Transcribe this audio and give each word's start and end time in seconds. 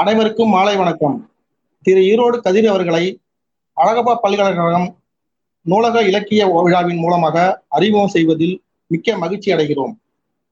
அனைவருக்கும் 0.00 0.48
மாலை 0.48 0.76
வணக்கம். 0.76 1.30
திரு 1.82 2.00
ஈரோடு 2.00 2.36
கதிர் 2.40 2.66
அவர்களை 2.66 3.22
அழகப்பா 3.76 4.14
பல்கலைக்கழகம் 4.14 5.00
நூலக 5.62 6.02
இலக்கிய 6.02 6.62
விழாவின் 6.64 6.96
மூலமாக 6.96 7.64
அறிமுகம் 7.68 8.08
செய்வதில் 8.08 8.62
மிக்க 8.86 9.16
மகிழ்ச்சி 9.16 9.52
அடைகிறோம். 9.52 9.94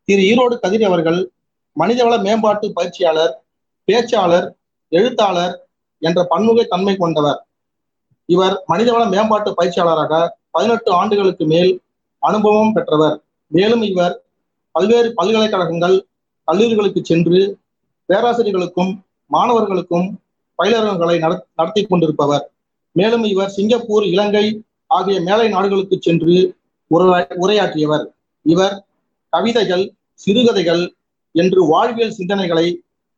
திரு 0.04 0.22
ஈரோடு 0.30 0.56
கதிர் 0.58 0.84
அவர்கள் 0.84 1.30
மனிதவள 1.76 2.22
மேம்பாட்டு 2.22 2.72
பயிற்சியாளர் 2.72 3.44
பேச்சாளர் 3.88 4.48
எழுத்தாளர் 4.88 5.54
என்ற 5.98 6.24
பன்முக 6.24 6.64
தன்மை 6.64 6.96
கொண்டவர். 6.96 7.46
இவர் 8.26 8.64
மனிதவள 8.68 9.04
மேம்பாட்டு 9.08 9.54
பயிற்சியாளராக 9.54 10.34
பதினெட்டு 10.50 10.92
ஆண்டுகளுக்கு 10.92 11.46
மேல் 11.46 11.82
அனுபவம் 12.18 12.72
பெற்றவர். 12.72 13.22
மேலும் 13.46 13.82
இவர் 13.82 14.22
பல்வேறு 14.72 15.14
பல்கலைக்கழகங்கள் 15.14 16.06
கல்லூரிகளுக்கு 16.48 17.02
சென்று 17.02 17.58
பேராசிரியர்களுக்கும் 18.08 18.94
மாணவர்களுக்கும் 19.30 20.08
பயிலரங்குகளை 20.58 21.16
நடத்தி 21.56 21.82
கொண்டிருப்பவர். 21.82 22.44
மேலும் 22.92 23.24
இவர் 23.24 23.54
சிங்கப்பூர் 23.56 24.04
இலங்கை 24.04 24.44
ஆகிய 24.86 25.20
மேலை 25.20 25.48
நாடுகளுக்கு 25.48 25.96
சென்று 26.00 26.56
உரையாற்றியவர். 27.44 28.04
இவர் 28.42 28.76
கவிதைகள் 29.28 29.84
சிறுகதைகள் 30.14 30.82
என்று 31.34 31.60
வாழ்வியல் 31.66 32.16
சிந்தனைகளை 32.18 32.66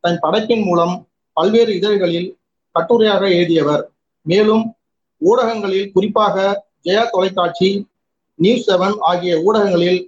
தன் 0.01 0.19
படைப்பின் 0.21 0.65
மூலம் 0.65 0.95
பல்வேறு 1.33 1.75
இதழ்களில் 1.77 2.29
கட்டுரையாக 2.75 3.23
எழுதியவர். 3.31 3.83
மேலும் 4.23 4.65
ஊடகங்களில் 5.19 5.93
குறிப்பாக 5.93 6.67
ஜெயா 6.85 7.05
தொலைக்காட்சி 7.11 7.69
நியூஸ் 8.35 8.71
செவன் 8.71 8.97
ஆகிய 9.11 9.33
ஊடகங்களில் 9.41 10.01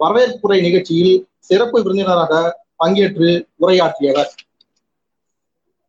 வரவேற்புரை 0.00 0.58
நிகழ்ச்சியில் 0.60 1.14
சிறப்பு 1.38 1.82
விருந்தினராக 1.82 2.32
பங்கேற்று 2.84 3.28
உரையாற்றியவர். 3.60 4.30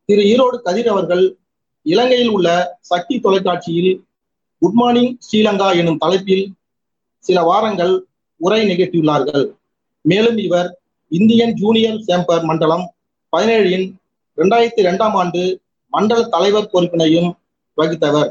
திரு 0.08 0.22
ஈரோடு 0.22 0.56
கதிர் 0.62 0.88
அவர்கள் 0.88 1.36
இலங்கையில் 1.82 2.28
உள்ள 2.28 2.78
சக்தி 2.80 3.20
தொலைக்காட்சியில் 3.20 4.04
குட் 4.58 4.72
மார்னிங் 4.72 5.16
ஸ்ரீலங்கா 5.26 5.76
எனும் 5.76 5.96
தலைப்பில் 5.96 6.54
சில 7.18 7.42
வாரங்கள் 7.42 8.06
உரை 8.36 8.66
நிகழ்த்தியுள்ளார்கள். 8.66 9.44
மேலும் 10.00 10.36
இவர் 10.36 10.78
இந்தியன் 11.08 11.52
ஜூனியர் 11.52 12.00
சேம்பர் 12.06 12.42
மண்டலம் 12.42 12.94
பதினேழின் 13.32 13.86
இரண்டாயிரத்தி 14.38 14.80
இரண்டாம் 14.84 15.14
ஆண்டு 15.14 15.60
மண்டல 15.88 16.22
தலைவர் 16.24 16.70
பொறுப்பினையும் 16.72 17.30
வகித்தவர். 17.76 18.30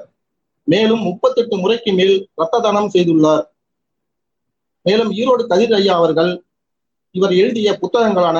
மேலும் 0.63 0.99
முப்பத்தெட்டு 0.99 1.57
முறைக்கு 1.57 1.93
மேல் 1.93 2.29
இரத்த 2.37 2.59
தானம் 2.59 2.91
செய்துள்ளார். 2.93 3.43
மேலும் 4.81 5.11
ஈரோடு 5.11 5.43
கதிர் 5.47 5.73
ஐயா 5.73 5.95
அவர்கள் 5.95 6.43
இவர் 7.11 7.33
எழுதிய 7.33 7.79
புத்தகங்களான 7.81 8.39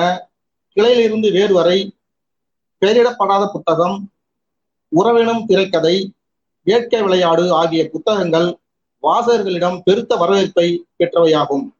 கிளையிலிருந்து 0.76 1.32
வேறு 1.32 1.54
வரை 1.54 1.93
பெயரிடப்படாத 2.80 3.46
புத்தகம் 3.52 4.10
உறவினும் 4.88 5.44
திரைக்கதை 5.46 6.12
வேட்கை 6.62 7.02
விளையாடு 7.02 7.52
ஆகிய 7.52 7.90
புத்தகங்கள் 7.90 8.56
வாசகர்களிடம் 9.02 9.80
பெருத்த 9.84 10.16
வரவேற்பை 10.16 10.86
பெற்றவையாகும். 10.98 11.72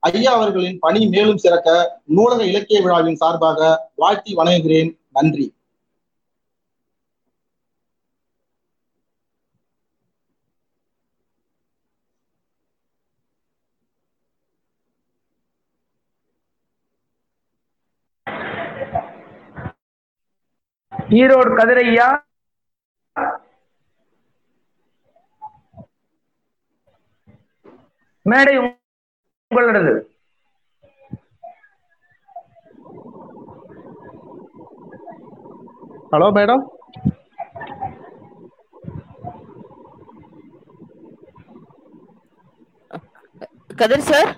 ஐயா 0.00 0.34
அவர்களின் 0.34 0.78
பணி 0.78 1.06
மேலும் 1.06 1.36
சிறக்க 1.36 2.00
நூலக 2.04 2.44
இலக்கிய 2.44 2.80
விழாவின் 2.80 3.16
சார்பாக 3.16 3.90
வாழ்த்தி 3.94 4.34
வணங்குகிறேன். 4.34 4.98
நன்றி. 5.12 5.54
ஈரோடு 21.10 21.50
கதிரையா 21.58 22.08
மேடை 28.26 28.54
உங்களது 28.62 29.94
hello 36.12 36.28
madam 36.38 36.64
Kadir 43.80 44.00
sir? 44.02 44.36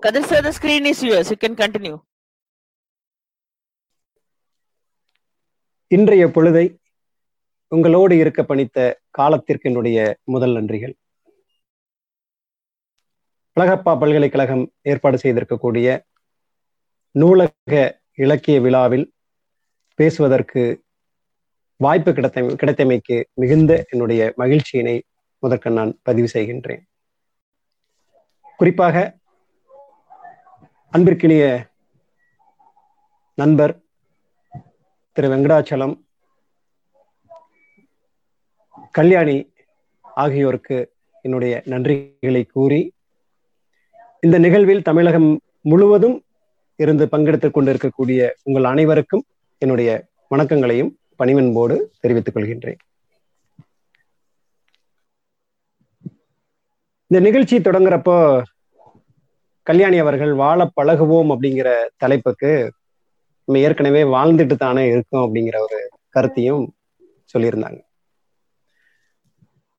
Kadir 0.00 0.22
sir, 0.22 0.40
the 0.42 0.52
screen 0.52 0.86
is 0.86 1.02
yours. 1.02 1.30
You 1.30 1.36
can 1.36 1.56
continue. 1.56 1.98
இன்றைய 5.92 6.26
பொழுதை 6.26 6.78
உங்களோடு 7.68 8.16
இருக்க 8.16 8.42
பணித்த 8.42 9.00
காலத்திற்கு 9.10 9.68
என்னுடைய 9.70 10.18
முதல் 10.24 10.50
நன்றிகள். 10.50 10.92
அழகப்பா 13.56 13.98
பல்கலைக்கழகம் 13.98 14.72
ஏற்பாடு 14.82 15.16
செய்திருக்கக்கூடிய 15.16 15.88
நூலக 17.10 18.00
இலக்கிய 18.14 18.60
விழாவில் 18.60 19.12
பேசுவதற்கு 19.94 20.84
வாய்ப்பு 21.76 22.12
கிடைத்த 22.12 22.40
கிடைத்தமைக்கு 22.40 23.24
மிகுந்த 23.34 23.86
என்னுடைய 23.90 24.32
மகிழ்ச்சியினை 24.36 25.02
முதற்க 25.38 25.70
நான் 25.70 25.98
பதிவு 26.02 26.28
செய்கின்றேன். 26.32 26.82
குறிப்பாக 28.56 29.16
அன்பிற்கினிய 30.92 31.70
நண்பர் 33.34 33.88
திரு 35.12 35.28
வெங்கடாச்சலம் 35.28 35.94
கல்யாணி 38.90 39.52
ஆகியோருக்கு 40.02 40.78
என்னுடைய 41.20 41.62
நன்றிகளை 41.66 42.46
கூறி 42.46 42.92
இந்த 44.20 44.38
நிகழ்வில் 44.38 44.82
தமிழகம் 44.82 45.40
முழுவதும் 45.60 46.24
இருந்து 46.76 47.08
பங்கெடுத்துக் 47.08 47.50
கொண்டிருக்கக்கூடிய 47.50 48.34
உங்கள் 48.42 48.64
அனைவருக்கும் 48.64 49.24
என்னுடைய 49.58 50.06
வணக்கங்களையும் 50.28 50.92
பணிவன்போடு 51.16 51.90
தெரிவித்துக் 52.00 52.36
கொள்கின்றேன். 52.36 52.80
இந்த 57.06 57.20
நிகழ்ச்சி 57.20 57.56
தொடங்குறப்போ 57.58 58.42
கல்யாணி 59.62 59.98
அவர்கள் 59.98 60.34
வாழ 60.34 60.70
பழகுவோம் 60.80 61.30
அப்படிங்கிற 61.32 61.70
தலைப்புக்கு 61.96 62.52
நம்ம 63.50 63.62
ஏற்கனவே 63.66 64.02
வாழ்ந்துட்டு 64.02 64.56
தானே 64.56 64.82
இருக்கும் 64.90 65.22
அப்படிங்கிற 65.22 65.56
ஒரு 65.58 65.78
கருத்தையும் 66.08 66.74
சொல்லியிருந்தாங்க. 67.32 67.80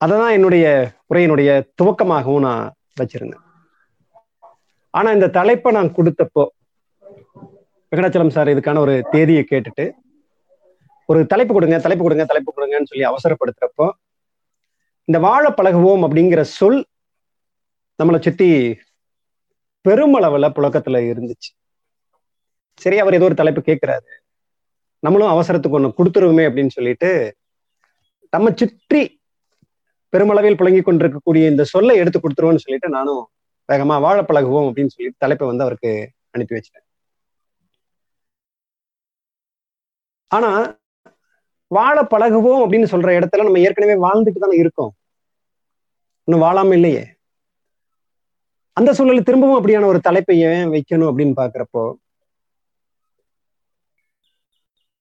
அததான் 0.01 0.33
என்னுடைய 0.37 0.65
உரையினுடைய 1.09 1.49
துவக்கமாகவும் 1.81 2.43
நான் 2.47 2.65
வச்சிருந்தேன். 3.01 3.45
ஆனா 4.89 5.11
இந்த 5.11 5.29
தலைப்பை 5.37 5.71
நான் 5.77 5.93
கொடுத்தப்போ 5.97 6.43
வெங்கடாச்சலம் 7.91 8.33
சார் 8.37 8.51
இதுக்கான 8.53 8.83
ஒரு 8.85 8.95
தேதியை 9.11 9.45
கேட்டுட்டு 9.51 9.85
ஒரு 11.05 11.21
தலைப்பு 11.25 11.53
கொடுங்க 11.53 11.79
தலைப்பு 11.79 12.05
கொடுங்க 12.05 12.25
தலைப்பு 12.25 12.53
கொடுங்கன்னு 12.57 12.91
சொல்லி 12.91 13.07
அவசரப்படுத்துறப்போ 13.11 13.89
இந்த 15.03 15.19
வாழ 15.29 15.45
பழகுவோம் 15.49 16.05
அப்படிங்கிற 16.07 16.41
சொல் 16.57 16.79
நம்மளை 17.99 18.21
சுத்தி 18.21 18.51
பெருமளவுல 19.89 20.45
புழக்கத்துல 20.59 20.97
இருந்துச்சு. 21.11 21.51
சரி 22.81 22.97
அவர் 23.03 23.17
ஏதோ 23.17 23.27
ஒரு 23.29 23.39
தலைப்பு 23.41 23.61
கேட்கிறாரு 23.61 24.09
நம்மளும் 25.03 25.33
அவசரத்துக்கு 25.33 25.77
ஒண்ணு 25.79 25.97
கொடுத்துருவோமே 25.97 26.43
அப்படின்னு 26.47 26.75
சொல்லிட்டு 26.77 27.09
நம்ம 28.33 28.51
சுற்றி 28.59 29.01
பெருமளவில் 30.13 30.57
புழங்கி 30.59 30.81
கொண்டிருக்கக்கூடிய 30.83 31.43
இந்த 31.51 31.63
சொல்லை 31.73 31.93
எடுத்து 32.01 32.19
கொடுத்துருவோம்னு 32.19 32.63
சொல்லிட்டு 32.63 32.89
நானும் 32.97 33.23
வேகமா 33.69 33.95
வாழ 34.05 34.17
பழகுவோம் 34.21 34.67
அப்படின்னு 34.69 34.93
சொல்லிட்டு 34.95 35.21
தலைப்பை 35.23 35.45
வந்து 35.47 35.65
அவருக்கு 35.65 35.91
அனுப்பி 36.35 36.55
வச்சிட்டேன். 36.55 36.85
ஆனா 40.31 40.49
வாழ 41.71 41.97
பழகுவோம் 42.13 42.61
அப்படின்னு 42.63 42.91
சொல்ற 42.93 43.09
இடத்துல 43.19 43.45
நம்ம 43.47 43.61
ஏற்கனவே 43.67 43.95
வாழ்ந்துட்டு 44.05 44.43
தானே 44.43 44.57
இருக்கோம். 44.63 44.91
இன்னும் 46.27 46.43
வாழாம 46.45 46.73
இல்லையே. 46.77 47.03
அந்த 48.77 48.89
சூழலில் 48.97 49.27
திரும்பவும் 49.27 49.57
அப்படியான 49.59 49.87
ஒரு 49.91 49.99
தலைப்பை 50.07 50.35
ஏன் 50.49 50.71
வைக்கணும் 50.75 51.09
அப்படின்னு 51.11 51.35
பாக்குறப்போ 51.41 51.83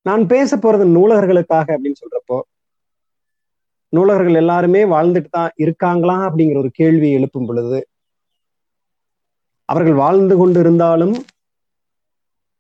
நான் 0.07 0.23
பேச 0.27 0.57
போறது 0.57 0.85
நூலகர்களுக்காக 0.97 1.69
அப்படின்னு 1.77 2.01
சொல்றப்போ 2.03 2.39
நூலகர்கள் 3.93 4.35
எல்லாருமே 4.35 4.83
வாழ்ந்துட்டு 4.85 5.31
தான் 5.31 5.53
இருக்காங்களா 5.57 6.17
அப்படிங்கிற 6.27 6.59
ஒரு 6.59 6.71
கேள்வி 6.71 7.09
எழுப்பும் 7.19 7.47
பொழுது 7.47 7.81
அவர்கள் 9.69 9.95
வாழ்ந்து 9.95 10.35
கொண்டு 10.37 10.59
இருந்தாலும் 10.61 11.15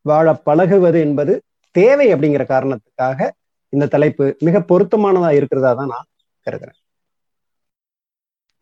வாழ 0.07 0.27
பழகுவது 0.49 0.99
என்பது 1.01 1.33
தேவை 1.75 2.07
அப்படிங்கிற 2.15 2.45
காரணத்துக்காக 2.47 3.29
இந்த 3.73 3.87
தலைப்பு 3.87 4.25
மிக 4.41 4.61
பொருத்தமானதா 4.71 5.31
இருக்கிறதா 5.31 5.71
தான் 5.75 5.93
நான் 5.95 6.09
கருதுறேன். 6.47 6.79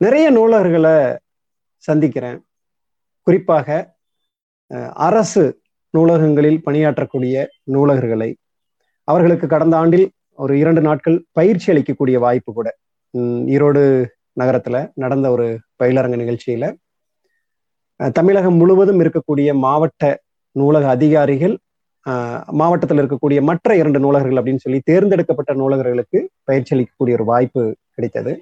நிறைய 0.01 0.27
நூலகர்களை 0.31 0.97
சந்திக்கிறேன். 1.85 2.39
குறிப்பாக 3.27 3.69
அரசு 5.09 5.45
நூலகங்களில் 5.95 6.61
பணியாற்றக்கூடிய 6.67 7.47
நூலகர்களை 7.75 8.31
அவர்களுக்கு 9.09 9.47
கடந்த 9.55 9.75
ஆண்டில் 9.83 10.07
ஒரு 10.39 10.55
இரண்டு 10.63 10.83
நாட்கள் 10.87 11.17
பயிற்சி 11.39 11.67
அளிக்கக்கூடிய 11.73 12.17
வாய்ப்பு 12.25 12.51
கூட. 12.59 12.69
உம், 13.15 13.43
ஈரோடு 13.55 13.83
நகரத்துல 14.41 14.77
நடந்த 15.03 15.27
ஒரு 15.35 15.47
பயிலரங்க 15.83 16.17
நிகழ்ச்சியில 16.23 16.67
தமிழகம் 18.19 18.59
முழுவதும் 18.61 19.01
இருக்கக்கூடிய 19.05 19.49
மாவட்ட 19.65 20.03
நூலக 20.57 20.85
அதிகாரிகள் 20.97 21.55
மாவட்டத்தில் 22.61 23.01
இருக்கக்கூடிய 23.03 23.39
மற்ற 23.49 23.75
இரண்டு 23.81 23.99
நூலகர்கள் 24.05 24.39
அப்படின்னு 24.41 24.65
சொல்லி 24.65 24.79
தேர்ந்தெடுக்கப்பட்ட 24.91 25.53
நூலகர்களுக்கு 25.61 26.19
பயிற்சி 26.49 26.71
அளிக்கக்கூடிய 26.75 27.17
ஒரு 27.19 27.27
வாய்ப்பு 27.31 27.63
கிடைத்தது. 27.97 28.33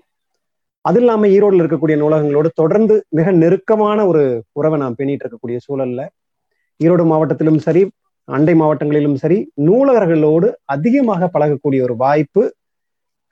அது 0.85 0.99
இல்லாம 1.01 1.29
ஈரோடுல 1.37 1.63
இருக்கக்கூடிய 1.63 1.97
நூலகங்களோடு 2.03 2.49
தொடர்ந்து 2.61 2.97
மிக 3.19 3.33
நெருக்கமான 3.43 3.99
ஒரு 4.11 4.23
உறவை 4.59 4.79
நாம் 4.83 4.99
பேணிட்டு 4.99 5.25
இருக்கக்கூடிய 5.25 5.59
சூழல்ல 5.67 6.03
ஈரோடு 6.81 7.05
மாவட்டத்திலும் 7.13 7.61
சரி 7.67 7.83
அண்டை 8.29 8.55
மாவட்டங்களிலும் 8.61 9.19
சரி 9.23 9.39
நூலகர்களோடு 9.67 10.49
அதிகமாக 10.75 11.29
பழகக்கூடிய 11.35 11.81
ஒரு 11.83 11.95
வாய்ப்பு 11.97 12.43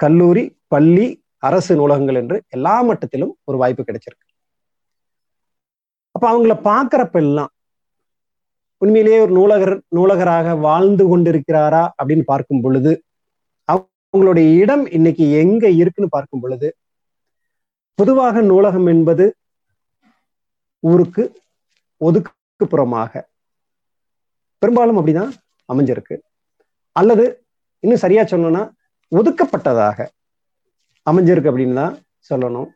கல்லூரி 0.01 0.45
பள்ளி 0.69 1.07
அரசு 1.49 1.73
நூலகங்கள் 1.77 2.19
என்று 2.21 2.37
எல்லா 2.49 2.77
மட்டத்திலும் 2.89 3.33
ஒரு 3.45 3.57
வாய்ப்பு 3.63 3.83
கிடைச்சிருக்கு. 3.83 4.27
அப்ப 6.15 6.25
அவங்கள 6.33 6.55
பாக்குறப்ப 6.69 7.19
எல்லாம் 7.25 7.51
உண்மையிலேயே 8.83 9.19
ஒரு 9.25 9.33
நூலகர் 9.39 9.75
நூலகராக 9.97 10.55
வாழ்ந்து 10.67 11.05
கொண்டிருக்கிறாரா 11.11 11.83
அப்படின்னு 11.99 12.25
பார்க்கும் 12.33 12.63
பொழுது 12.65 12.93
அவங்களுடைய 13.69 14.49
இடம் 14.63 14.85
இன்னைக்கு 14.97 15.25
எங்க 15.43 15.65
இருக்குன்னு 15.81 16.15
பார்க்கும் 16.17 16.43
பொழுது 16.45 16.69
பொதுவாக 17.99 18.43
நூலகம் 18.43 18.89
என்பது 18.95 19.25
ஊருக்கு 20.83 21.25
ஒதுக்குப்புறமாக 22.01 23.23
பெரும்பாலும் 24.65 25.01
அப்படிதான் 25.01 25.33
அமைஞ்சிருக்கு. 25.73 26.17
அல்லது 27.01 27.25
இன்னும் 27.85 28.03
சரியா 28.05 28.23
சொல்லணும்னா 28.31 28.63
ஒதுக்கப்பட்டதாக 29.13 29.99
அமைஞ்சிருக்கு 31.11 31.51
அப்படின்னு 31.51 31.79
தான் 31.81 31.97
சொல்லணும். 32.31 32.69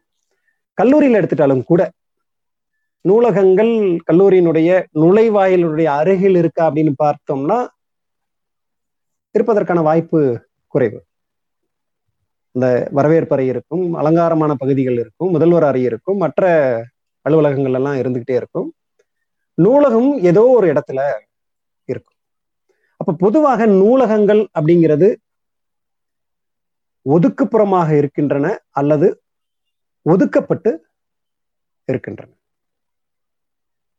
கல்லூரியில் 0.78 1.18
எடுத்துட்டாலும் 1.20 1.62
கூட 1.70 1.82
நூலகங்கள் 3.08 3.72
கல்லூரியினுடைய 4.08 4.70
நுழைவாயிலுடைய 5.02 5.88
அருகில் 6.00 6.38
இருக்கா 6.40 6.62
அப்படின்னு 6.68 6.92
பார்த்தோம்னா 7.02 7.58
இருப்பதற்கான 9.34 9.82
வாய்ப்பு 9.88 10.20
குறைவு. 10.72 10.98
இந்த 12.56 12.66
வரவேற்பறை 12.98 13.46
இருக்கும் 13.52 13.84
அலங்காரமான 14.00 14.52
பகுதிகள் 14.62 14.98
இருக்கும் 15.02 15.32
முதல்வர் 15.36 15.66
அறை 15.70 15.82
இருக்கும் 15.90 16.18
மற்ற 16.24 16.50
அலுவலகங்கள் 17.26 17.76
எல்லாம் 17.78 17.98
இருந்துகிட்டே 18.02 18.36
இருக்கும். 18.40 18.68
நூலகம் 19.58 20.10
ஏதோ 20.30 20.44
ஒரு 20.58 20.66
இடத்துல 20.72 21.00
அப்ப 23.00 23.12
பொதுவாக 23.12 23.66
நூலகங்கள் 23.66 24.42
அப்படிங்கிறது 24.58 25.08
ஒதுக்குப்புறமாக 27.06 27.90
இருக்கின்றன 27.96 28.46
அல்லது 28.70 29.08
ஒதுக்கப்பட்டு 30.06 30.70
இருக்கின்றன. 31.88 32.30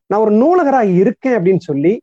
நான் 0.10 0.20
ஒரு 0.20 0.32
நூலகராக 0.32 0.96
இருக்கேன் 1.02 1.34
அப்படின்னு 1.34 1.60
சொல்லி 1.60 1.94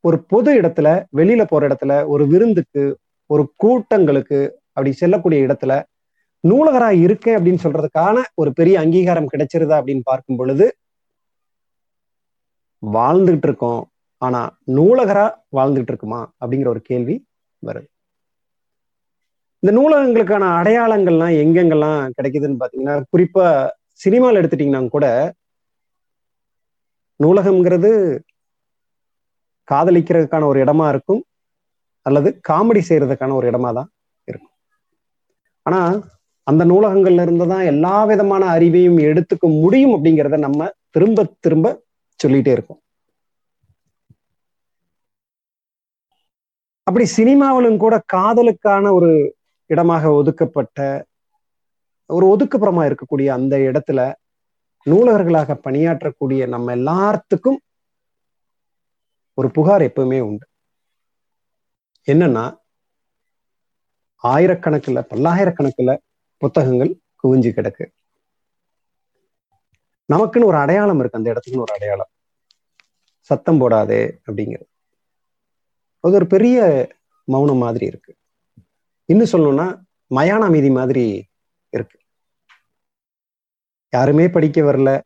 ஒரு 0.00 0.24
பொது 0.24 0.50
இடத்துல 0.60 0.88
வெளியில 1.16 1.44
போற 1.44 1.68
இடத்துல 1.68 2.06
ஒரு 2.06 2.26
விருந்துக்கு 2.26 2.82
ஒரு 3.26 3.52
கூட்டங்களுக்கு 3.56 4.38
அப்படி 4.72 4.92
செல்லக்கூடிய 4.92 5.46
இடத்துல 5.46 5.72
நூலகரா 6.44 6.90
இருக்கேன் 7.04 7.36
அப்படின்னு 7.36 7.64
சொல்றதுக்கான 7.64 8.22
ஒரு 8.34 8.52
பெரிய 8.52 8.80
அங்கீகாரம் 8.80 9.30
கிடைச்சிருதா 9.32 9.78
அப்படின்னு 9.80 10.00
பார்க்கும் 10.02 10.36
பொழுது 10.36 10.66
வாழ்ந்துகிட்டு 12.82 13.48
இருக்கோம். 13.48 13.82
ஆனா 14.22 14.40
நூலகரா 14.76 15.26
வாழ்ந்துகிட்டு 15.56 15.92
இருக்குமா 15.92 16.20
அப்படிங்கிற 16.40 16.68
ஒரு 16.74 16.82
கேள்வி 16.90 17.16
வருது. 17.62 17.88
இந்த 19.62 19.72
நூலகங்களுக்கான 19.78 20.44
அடையாளங்கள்லாம் 20.58 21.34
எங்கெங்கெல்லாம் 21.42 22.00
கிடைக்குதுன்னு 22.16 22.60
பாத்தீங்கன்னா 22.62 22.96
குறிப்பா 23.14 23.46
சினிமாவில் 24.04 24.40
எடுத்துட்டீங்கன்னா 24.40 24.82
கூட 24.96 25.06
நூலகம்ங்கிறது 27.20 27.90
காதலிக்கிறதுக்கான 29.68 30.46
ஒரு 30.50 30.58
இடமா 30.64 30.86
இருக்கும் 30.92 31.22
அல்லது 32.06 32.28
காமெடி 32.48 32.82
செய்யறதுக்கான 32.88 33.34
ஒரு 33.38 33.46
இடமா 33.50 33.70
தான் 33.78 33.88
இருக்கும். 34.28 34.54
ஆனா 35.66 35.80
அந்த 36.46 36.62
நூலகங்கள்ல 36.64 37.24
இருந்து 37.26 37.46
தான் 37.46 37.64
எல்லா 37.72 37.96
விதமான 38.10 38.42
அறிவையும் 38.56 38.98
எடுத்துக்க 39.08 39.46
முடியும் 39.62 39.94
அப்படிங்கிறத 39.96 40.38
நம்ம 40.46 40.68
திரும்ப 40.96 41.24
திரும்ப 41.46 41.66
சொல்லிட்டே 42.20 42.52
இருக்கோம். 42.56 42.80
அப்படி 46.88 47.10
சினிமாவிலும் 47.16 47.76
கூட 47.76 48.04
காதலுக்கான 48.12 48.92
ஒரு 48.92 49.36
இடமாக 49.66 50.10
ஒதுக்கப்பட்ட 50.10 51.06
ஒரு 52.06 52.36
ஒதுக்குப்புறமா 52.36 52.94
இருக்கக்கூடிய 52.94 53.26
அந்த 53.26 53.58
இடத்துல 53.58 54.14
நூலகர்களாக 54.86 55.60
பணியாற்றக்கூடிய 55.64 56.48
நம்ம 56.48 56.76
எல்லாத்துக்கும் 56.76 57.56
ஒரு 59.34 59.50
புகார் 59.50 59.82
எப்பவுமே 59.82 60.20
உண்டு. 60.20 60.46
என்னன்னா 62.06 62.56
ஆயிரக்கணக்குல 64.22 65.04
பல்லாயிரக்கணக்கில் 65.14 65.98
புத்தகங்கள் 66.36 66.98
குவிஞ்சு 67.22 67.52
கிடக்கு. 67.52 67.86
நமக்குன்னு 70.12 70.44
ஒரு 70.44 70.56
அடையாளம் 70.56 70.98
இருக்கு. 70.98 71.18
அந்த 71.18 71.32
இடத்துக்குன்னு 71.32 71.60
ஒரு 71.60 71.72
அடையாளம். 71.72 72.10
சத்தம் 73.20 73.60
போடாதே 73.60 74.18
அப்படிங்கிறது. 74.26 74.77
அது 76.00 76.14
ஒரு 76.14 76.26
பெரிய 76.26 76.88
மௌனம் 77.24 77.56
மாதிரி 77.56 77.86
இருக்கு. 77.86 78.14
இன்னும் 79.04 79.32
சொல்லணும்னா 79.32 79.80
மயான 80.14 80.38
அமைதி 80.38 80.70
மாதிரி 80.70 81.28
இருக்கு. 81.68 81.98
யாருமே 83.90 84.28
படிக்க 84.28 84.60
வரல. 84.60 85.00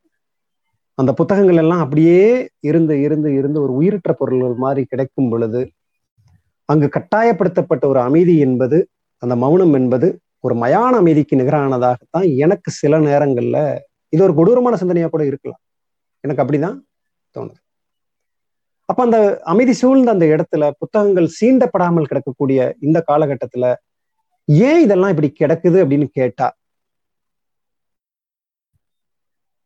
அந்த 0.95 1.13
புத்தகங்கள் 1.13 1.57
எல்லாம் 1.57 1.79
அப்படியே 1.79 2.49
இருந்து 2.61 3.01
இருந்து 3.01 3.35
இருந்து 3.35 3.63
ஒரு 3.63 3.73
உயிரற்ற 3.73 4.13
பொருள்கள் 4.13 4.55
மாதிரி 4.55 4.85
கிடைக்கும் 4.85 5.31
பொழுது 5.31 5.71
அங்கு 6.65 6.89
கட்டாயப்படுத்தப்பட்ட 6.89 7.85
ஒரு 7.85 8.01
அமைதி 8.01 8.39
என்பது 8.39 8.89
அந்த 9.19 9.37
மௌனம் 9.37 9.73
என்பது 9.73 10.21
ஒரு 10.41 10.55
மயான 10.55 10.97
அமைதிக்கு 10.97 11.37
நிகரானதாகத்தான் 11.37 12.37
எனக்கு 12.37 12.71
சில 12.71 12.99
நேரங்கள்ல 12.99 13.79
இது 14.09 14.23
ஒரு 14.23 14.35
கொடூரமான 14.35 14.77
சிந்தனையா 14.77 15.09
கூட 15.09 15.27
இருக்கலாம். 15.27 15.61
எனக்கு 16.21 16.43
அப்படிதான் 16.43 16.81
தோணுது. 17.39 17.61
அப்ப 18.85 19.03
அந்த 19.03 19.41
அமைதி 19.43 19.73
சூழ்ந்த 19.73 20.11
அந்த 20.11 20.27
இடத்துல 20.27 20.71
புத்தகங்கள் 20.79 21.29
சீண்டப்படாமல் 21.41 22.09
கிடக்கக்கூடிய 22.11 22.73
இந்த 22.81 23.05
காலகட்டத்துல 23.07 23.75
ஏன் 24.45 24.81
இதெல்லாம் 24.81 25.11
இப்படி 25.11 25.33
கிடக்குது 25.41 25.79
அப்படின்னு 25.83 26.07
கேட்டா 26.07 26.49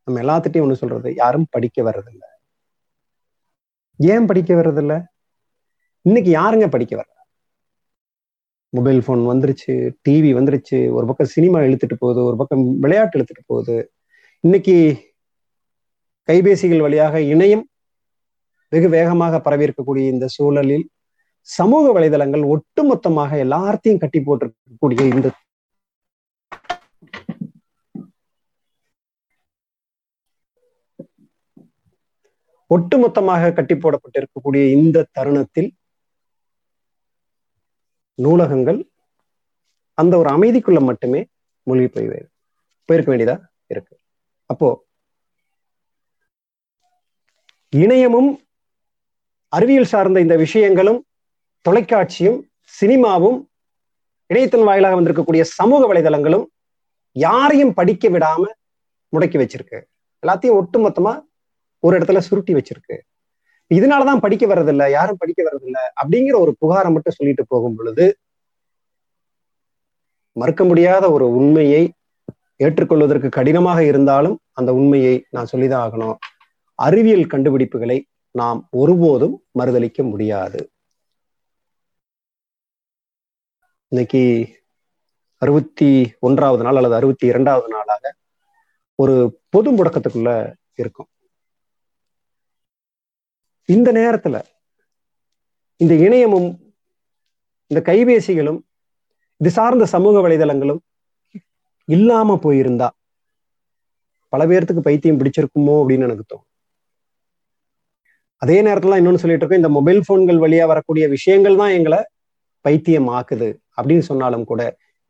நம்ம 0.09 0.21
எல்லாத்துட்டையும் 0.23 0.67
ஒண்ணு 0.67 0.73
சொல்றது 0.73 1.14
யாரும் 1.14 1.47
படிக்க 1.50 1.83
வர்றதில்ல. 1.83 2.25
ஏன் 3.97 4.26
படிக்க 4.26 4.55
வர்றதில்ல? 4.55 5.05
இன்னைக்கு 6.02 6.31
யாருங்க 6.37 6.71
படிக்க 6.71 6.97
வர்ற? 6.97 7.12
மொபைல் 8.69 8.99
ஃபோன் 8.99 9.23
வந்துருச்சு 9.31 9.75
டிவி 10.09 10.31
வந்துருச்சு 10.38 10.93
ஒரு 10.93 11.07
பக்கம் 11.07 11.26
சினிமா 11.26 11.59
இழுத்துட்டு 11.59 11.97
போகுது 11.99 12.25
ஒரு 12.25 12.37
பக்கம் 12.37 12.79
விளையாட்டு 12.79 13.19
இழுத்துட்டு 13.19 13.45
போகுது. 13.47 13.93
இன்னைக்கு 14.41 14.76
கைபேசிகள் 16.29 16.81
வழியாக 16.81 17.19
இணையம் 17.19 17.64
வெகு 18.76 18.88
வேகமாக 18.95 19.35
பரவி 19.45 19.64
இருக்கக்கூடிய 19.66 20.04
இந்த 20.12 20.26
சூழலில் 20.37 20.87
சமூக 21.49 21.85
வலைதளங்கள் 21.97 22.42
ஒட்டுமொத்தமாக 22.54 23.30
எல்லாத்தையும் 23.45 24.00
கட்டி 24.02 24.21
போட்டிருக்கக்கூடிய 24.26 25.02
இந்த 25.14 25.28
ஒட்டுமொத்தமாக 32.71 33.52
கட்டி 33.59 33.75
போடப்பட்டிருக்கக்கூடிய 33.75 34.62
இந்த 34.76 35.06
தருணத்தில் 35.18 35.71
நூலகங்கள் 38.25 38.80
அந்த 39.99 40.14
ஒரு 40.23 40.28
அமைதிக்குள்ள 40.37 40.80
மட்டுமே 40.88 41.21
மூழ்கி 41.66 41.88
போய் 41.95 42.09
போயிருக்க 42.88 43.09
வேண்டியதா 43.12 43.37
இருக்கு. 43.73 43.95
அப்போ 44.50 44.68
இணையமும் 47.73 48.30
அறிவியல் 49.49 49.85
சார்ந்த 49.85 50.21
இந்த 50.21 50.37
விஷயங்களும் 50.37 51.05
தொலைக்காட்சியும் 51.69 52.41
சினிமாவும் 52.81 53.47
இணையத்தின் 54.26 54.65
வாயிலாக 54.65 55.00
வந்திருக்கக்கூடிய 55.00 55.41
சமூக 55.41 55.95
வலைதளங்களும் 55.95 56.45
யாரையும் 57.12 57.75
படிக்க 57.75 58.09
விடாம 58.09 58.45
முடக்கி 59.12 59.38
வச்சிருக்கு. 59.43 59.83
எல்லாத்தையும் 60.26 60.61
ஒட்டுமொத்தமா 60.61 61.23
ஒரு 61.79 61.99
இடத்துல 61.99 62.19
சுருட்டி 62.19 62.55
வச்சிருக்கு. 62.55 62.97
இதனாலதான் 63.75 64.21
படிக்க 64.21 64.47
வர்றதில்ல 64.47 64.91
யாரும் 64.91 65.17
படிக்க 65.19 65.41
வர்றதில்ல 65.43 65.79
அப்படிங்கிற 66.03 66.35
ஒரு 66.35 66.50
புகாரை 66.50 66.91
மட்டும் 66.93 67.17
சொல்லிட்டு 67.17 67.45
போகும் 67.49 67.76
பொழுது 67.76 68.19
மறுக்க 70.33 70.65
முடியாத 70.65 71.11
ஒரு 71.11 71.31
உண்மையை 71.31 71.93
ஏற்றுக்கொள்வதற்கு 72.57 73.29
கடினமாக 73.29 73.85
இருந்தாலும் 73.85 74.38
அந்த 74.53 74.75
உண்மையை 74.75 75.25
நான் 75.31 75.47
சொல்லிதான் 75.47 75.91
ஆகணும். 75.91 76.17
அறிவியல் 76.75 77.26
கண்டுபிடிப்புகளை 77.26 78.03
நாம் 78.38 78.59
ஒருபோதும் 78.81 79.35
மறுதளிக்க 79.59 80.00
முடியாது. 80.11 80.61
இன்னைக்கு 83.93 84.23
அறுபத்தி 85.43 85.88
ஒன்றாவது 86.19 86.62
நாள் 86.64 86.78
அல்லது 86.78 86.95
அறுபத்தி 86.95 87.26
இரண்டாவது 87.26 87.69
நாளாக 87.75 88.05
ஒரு 88.99 89.14
பொது 89.49 89.69
முடக்கத்துக்குள்ள 89.73 90.31
இருக்கும். 90.75 91.09
இந்த 93.69 93.88
நேரத்துல 93.93 94.37
இந்த 95.83 95.95
இணையமும் 96.07 96.49
இந்த 97.71 97.81
கைபேசிகளும் 97.93 98.61
இது 99.40 99.50
சார்ந்த 99.50 99.87
சமூக 99.95 100.16
வலைதளங்களும் 100.26 100.83
இல்லாம 101.88 102.38
போயிருந்தா 102.43 102.88
பல 104.33 104.47
பேர்த்துக்கு 104.47 104.87
பைத்தியம் 104.88 105.19
பிடிச்சிருக்குமோ 105.21 105.75
அப்படின்னு 105.81 106.07
எனக்கு 106.09 106.26
தோணும். 106.31 106.50
அதே 108.47 108.57
நேரத்துல 108.62 108.99
இன்னொன்னு 109.00 109.21
சொல்லிட்டு 109.21 109.43
இருக்கோம் 109.43 109.62
இந்த 109.62 109.69
மொபைல் 109.69 110.00
போன்கள் 110.07 110.43
வழியா 110.43 110.65
வரக்கூடிய 110.67 111.09
விஷயங்கள் 111.09 111.57
தான் 111.57 111.71
எங்களை 111.71 112.00
பைத்தியம் 112.65 113.09
ஆக்குது 113.09 113.49
அப்படின்னு 113.79 114.05
சொன்னாலும் 114.11 114.45
கூட 114.45 114.62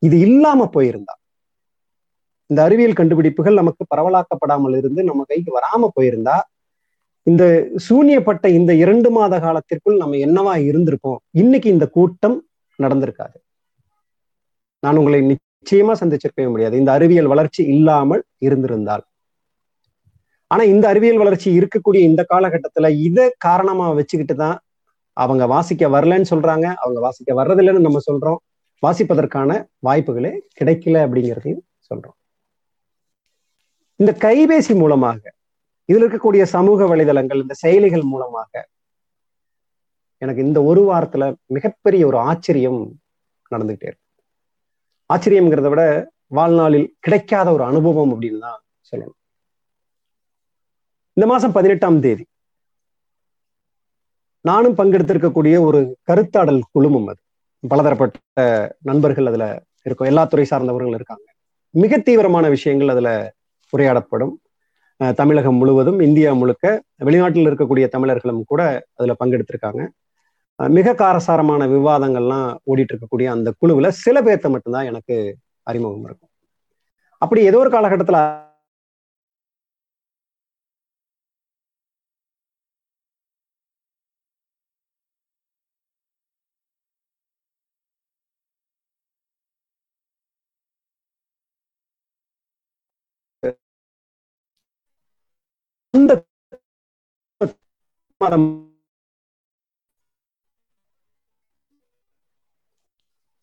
இது 0.02 0.16
இல்லாம 0.18 0.68
போயிருந்தா 0.74 1.14
இந்த 2.50 2.62
அறிவியல் 2.62 2.98
கண்டுபிடிப்புகள் 2.98 3.54
நமக்கு 3.54 3.84
பரவலாக்கப்படாமல் 3.94 4.76
இருந்து 4.76 5.00
நம்ம 5.04 5.24
கைக்கு 5.24 5.50
வராம 5.58 5.88
போயிருந்தா 5.96 6.36
இந்த 7.26 7.44
சூன்யப்பட்ட 7.88 8.46
இந்த 8.48 8.72
இரண்டு 8.74 9.10
மாத 9.10 9.40
காலத்திற்குள் 9.40 9.96
நம்ம 9.96 10.16
என்னவா 10.16 10.54
இருந்திருக்கோம் 10.70 11.18
இன்னைக்கு 11.42 11.68
இந்த 11.70 11.86
கூட்டம் 11.88 12.36
நடந்திருக்காது. 12.78 13.36
நான் 14.82 14.96
உங்களை 14.96 15.20
நிச்சயமா 15.32 15.94
சந்திச்சிருக்கவே 16.00 16.48
முடியாது. 16.50 16.76
இந்த 16.76 16.92
அறிவியல் 16.92 17.26
வளர்ச்சி 17.26 17.64
இல்லாமல் 17.64 18.22
இருந்திருந்தால் 18.38 19.04
ஆனா 20.50 20.62
இந்த 20.62 20.84
அறிவியல் 20.88 21.20
வளர்ச்சி 21.22 21.48
இருக்கக்கூடிய 21.58 22.00
இந்த 22.10 22.22
காலகட்டத்துல 22.32 22.88
இதை 23.08 23.24
காரணமா 23.38 23.86
வச்சுக்கிட்டு 23.90 24.34
தான் 24.34 24.56
அவங்க 25.16 25.46
வாசிக்க 25.46 25.88
வரலன்னு 25.88 26.30
சொல்றாங்க. 26.32 26.66
அவங்க 26.74 26.98
வாசிக்க 27.06 27.30
வர்றதில்லைன்னு 27.40 27.86
நம்ம 27.88 28.00
சொல்றோம். 28.10 28.38
வாசிப்பதற்கான 28.82 29.50
வாய்ப்புகளே 29.86 30.32
கிடைக்கல 30.60 30.96
அப்படிங்கிறதையும் 31.06 31.64
சொல்றோம். 31.88 32.16
இந்த 34.00 34.12
கைபேசி 34.24 34.74
மூலமாக 34.82 35.20
இதுல 35.88 36.04
இருக்கக்கூடிய 36.04 36.42
சமூக 36.54 36.86
வலைதளங்கள் 36.92 37.42
இந்த 37.44 37.54
செயலிகள் 37.64 38.04
மூலமாக 38.12 38.52
எனக்கு 40.22 40.42
இந்த 40.42 40.58
ஒரு 40.62 40.82
வாரத்துல 40.90 41.24
மிகப்பெரிய 41.56 42.02
ஒரு 42.06 42.18
ஆச்சரியம் 42.30 42.80
நடந்துகிட்டே 43.50 43.88
இருக்கு. 43.90 44.04
ஆச்சரியம்ங்கிறத 45.10 45.68
விட 45.72 45.82
வாழ்நாளில் 46.38 46.88
கிடைக்காத 47.00 47.48
ஒரு 47.52 47.64
அனுபவம் 47.64 48.12
அப்படின்னு 48.12 48.38
தான் 48.38 48.60
சொல்லணும். 48.90 49.18
இந்த 51.16 51.26
மாசம் 51.28 51.52
பதினெட்டாம் 51.52 52.00
தேதி. 52.00 52.24
நானும் 54.44 54.74
பங்கெடுத்திருக்கக்கூடிய 54.78 55.54
ஒரு 55.68 55.78
கருத்தாடல் 56.08 56.60
குழுமம் 56.72 57.06
அது. 57.06 57.20
பலதரப்பட்ட 57.62 58.18
நண்பர்கள் 58.82 59.26
அதுல 59.26 59.44
இருக்கும். 59.86 60.08
எல்லா 60.08 60.24
துறை 60.24 60.44
சார்ந்தவர்கள் 60.44 60.96
இருக்காங்க. 60.98 61.24
மிக 61.74 61.98
தீவிரமான 61.98 62.48
விஷயங்கள் 62.48 62.88
அதுல 62.88 63.10
உரையாடப்படும். 63.72 64.34
தமிழகம் 65.14 65.56
முழுவதும் 65.56 66.00
இந்தியா 66.00 66.32
முழுக்க 66.32 66.66
வெளிநாட்டில் 67.04 67.48
இருக்கக்கூடிய 67.48 67.88
தமிழர்களும் 67.88 68.44
கூட 68.46 68.60
அதுல 68.94 69.14
பங்கெடுத்திருக்காங்க. 69.20 69.80
மிக 70.58 70.94
காரசாரமான 70.94 71.66
விவாதங்கள்லாம் 71.66 72.48
ஓடிட்டு 72.70 72.94
இருக்கக்கூடிய 72.94 73.28
அந்த 73.36 73.52
குழுவுல 73.60 73.88
சில 74.04 74.22
பேர்த்த 74.22 74.50
மட்டும்தான் 74.50 74.84
எனக்கு 74.84 75.16
அறிமுகம் 75.62 76.04
இருக்கும். 76.04 76.32
அப்படி 77.22 77.42
ஏதோ 77.42 77.58
ஒரு 77.58 77.70
காலகட்டத்துல 77.70 78.18
அந்த 95.96 96.12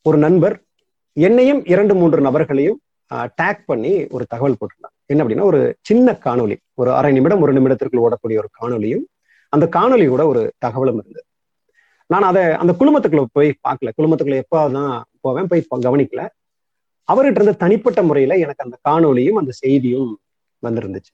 ஒரு 0.06 0.18
நண்பர் 0.18 0.56
என்னையும் 1.18 1.62
இரண்டு 1.66 1.94
மூன்று 1.96 2.20
நபர்களையும் 2.28 2.80
டேக் 3.42 3.62
பண்ணி 3.66 3.92
ஒரு 4.16 4.26
தகவல் 4.26 4.58
போட்டிருந்தார். 4.60 4.96
என்ன 5.06 5.24
அப்படின்னா 5.24 5.46
ஒரு 5.52 5.60
சின்ன 5.82 6.16
காணொலி 6.26 6.58
ஒரு 6.74 6.90
அரை 7.00 7.12
நிமிடம் 7.14 7.44
ஒரு 7.46 7.54
நிமிடத்திற்குள் 7.54 8.04
ஓடக்கூடிய 8.06 8.42
ஒரு 8.44 8.50
காணொலியும் 8.62 9.06
அந்த 9.54 9.66
காணொலி 9.78 10.08
கூட 10.08 10.24
ஒரு 10.28 10.44
தகவலும் 10.66 11.00
இருந்தது. 11.02 11.26
நான் 12.10 12.28
அதை 12.30 12.44
அந்த 12.62 12.72
குழுமத்துக்குள்ள 12.80 13.26
போய் 13.32 13.50
பார்க்கல. 13.68 13.92
குழுமத்துக்குள்ள 13.98 14.38
எப்போதான் 14.46 15.02
போவேன் 15.26 15.50
போய் 15.52 15.68
கவனிக்கல. 15.88 16.22
அவர்கிட்ட 17.12 17.40
இருந்து 17.40 17.62
தனிப்பட்ட 17.66 18.00
முறையில 18.10 18.38
எனக்கு 18.46 18.66
அந்த 18.68 18.78
காணொலியும் 18.90 19.40
அந்த 19.42 19.52
செய்தியும் 19.64 20.12
வந்திருந்துச்சு. 20.64 21.14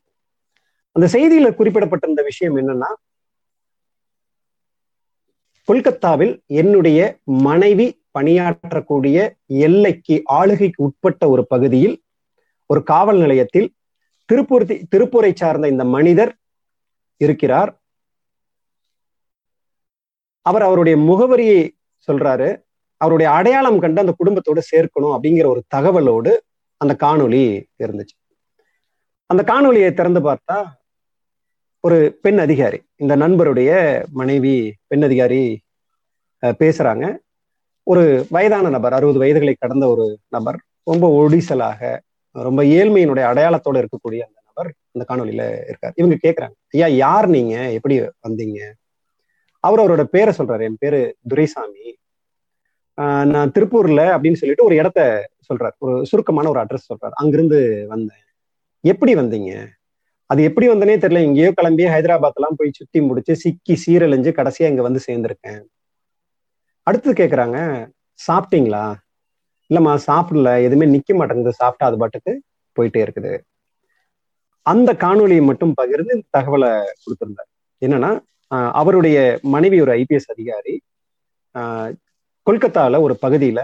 அந்த 0.91 1.07
செய்தியில 1.11 1.55
குறிப்பிடப்பட்டிருந்த 1.55 2.23
விஷயம் 2.23 2.55
என்னன்னா 2.57 2.91
கொல்கத்தாவில் 5.63 6.41
என்னுடைய 6.45 7.17
மனைவி 7.23 8.01
பணியாற்றக்கூடிய 8.19 9.33
எல்லைக்கு 9.45 10.21
ஆளுகைக்கு 10.25 10.83
உட்பட்ட 10.83 11.29
ஒரு 11.29 11.47
பகுதியில் 11.47 12.03
ஒரு 12.65 12.83
காவல் 12.83 13.17
நிலையத்தில் 13.17 13.75
திருப்பூர் 14.25 14.65
திருப்பூரை 14.65 15.33
சார்ந்த 15.35 15.67
இந்த 15.67 15.83
மனிதர் 15.83 16.37
இருக்கிறார். 17.17 17.81
அவர் 20.41 20.61
அவருடைய 20.61 20.97
முகவரியை 20.97 21.69
சொல்றாரு. 22.07 22.61
அவருடைய 22.97 23.31
அடையாளம் 23.31 23.79
கண்டு 23.79 24.01
அந்த 24.01 24.13
குடும்பத்தோடு 24.17 24.61
சேர்க்கணும் 24.71 25.17
அப்படிங்கிற 25.17 25.45
ஒரு 25.45 25.63
தகவலோடு 25.75 26.39
அந்த 26.77 26.95
காணொளி 26.99 27.63
இருந்துச்சு. 27.83 28.15
அந்த 29.25 29.43
காணொலியை 29.53 29.93
திறந்து 29.93 30.19
பார்த்தா 30.19 30.77
ஒரு 31.81 32.17
பெண் 32.21 32.37
அதிகாரி 32.37 32.81
இந்த 32.95 33.15
நண்பருடைய 33.15 34.03
மனைவி 34.11 34.73
பெண் 34.87 35.01
அதிகாரி 35.01 35.59
பேசுறாங்க. 36.41 37.17
ஒரு 37.83 38.25
வயதான 38.29 38.69
நபர் 38.69 38.93
அறுபது 38.93 39.19
வயதுகளை 39.19 39.53
கடந்த 39.59 39.87
ஒரு 39.87 40.19
நபர் 40.27 40.59
ரொம்ப 40.83 41.05
ஒடிசலாக 41.21 41.99
ரொம்ப 42.31 42.63
ஏழ்மையினுடைய 42.63 43.25
அடையாளத்தோட 43.31 43.77
இருக்கக்கூடிய 43.79 44.19
அந்த 44.27 44.41
நபர் 44.45 44.73
அந்த 44.91 45.05
காணொலியில 45.07 45.63
இருக்கார். 45.67 45.93
இவங்க 45.95 46.17
கேட்கிறாங்க 46.23 46.55
ஐயா 46.69 46.87
யார் 46.87 47.27
நீங்க? 47.27 47.71
எப்படி 47.71 48.01
வந்தீங்க? 48.01 48.59
அவர் 49.59 49.79
அவரோட 49.81 50.03
பேரை 50.03 50.33
சொல்றாரு. 50.37 50.61
என் 50.61 50.77
பேரு 50.79 51.15
துரைசாமி. 51.27 51.97
நான் 53.33 53.51
திருப்பூர்ல 53.51 54.01
அப்படின்னு 54.15 54.39
சொல்லிட்டு 54.41 54.63
ஒரு 54.63 54.75
இடத்த 54.75 55.29
சொல்றாரு. 55.49 55.77
ஒரு 55.77 56.05
சுருக்கமான 56.05 56.49
ஒரு 56.49 56.59
அட்ரஸ் 56.59 56.87
சொல்றாரு. 56.93 57.13
அங்கிருந்து 57.21 57.85
வந்தேன். 57.87 58.25
எப்படி 58.81 59.15
வந்தீங்க? 59.15 59.67
அது 60.29 60.41
எப்படி 60.47 60.65
வந்தனே 60.69 60.95
தெரியல. 61.03 61.21
எங்கேயோ 61.27 61.51
கிளம்பி 61.57 61.85
ஹைதராபாத் 61.93 62.37
எல்லாம் 62.39 62.57
போய் 62.59 62.77
சுத்தி 62.79 62.99
முடிச்சு 63.07 63.33
சிக்கி 63.43 63.75
சீரழிஞ்சு 63.83 64.31
கடைசியா 64.39 64.67
இங்க 64.71 64.83
வந்து 64.87 65.01
சேர்ந்திருக்கேன். 65.07 65.61
அடுத்து 66.87 67.13
கேக்குறாங்க 67.19 67.57
சாப்பிட்டீங்களா? 68.19 68.83
இல்லம்மா 69.69 69.93
சாப்பிடல. 70.07 70.51
எதுவுமே 70.67 70.87
நிக்க 70.95 71.15
மாட்டேங்குது. 71.19 71.59
சாப்பிட்டா 71.61 71.87
அது 71.89 71.97
பாட்டுக்கு 72.03 72.33
போயிட்டே 72.77 73.01
இருக்குது. 73.05 73.33
அந்த 74.65 74.89
காணொலியை 75.03 75.43
மட்டும் 75.49 75.73
பகிர்ந்து 75.79 76.15
இந்த 76.17 76.27
தகவலை 76.37 76.71
கொடுத்திருந்தார். 77.03 77.49
என்னன்னா 77.81 78.11
அவருடைய 78.79 79.17
மனைவி 79.53 79.77
ஒரு 79.83 79.91
ஐபிஎஸ் 79.99 80.31
அதிகாரி 80.33 80.75
கொல்கத்தால 82.47 82.99
ஒரு 83.05 83.15
பகுதியில 83.21 83.59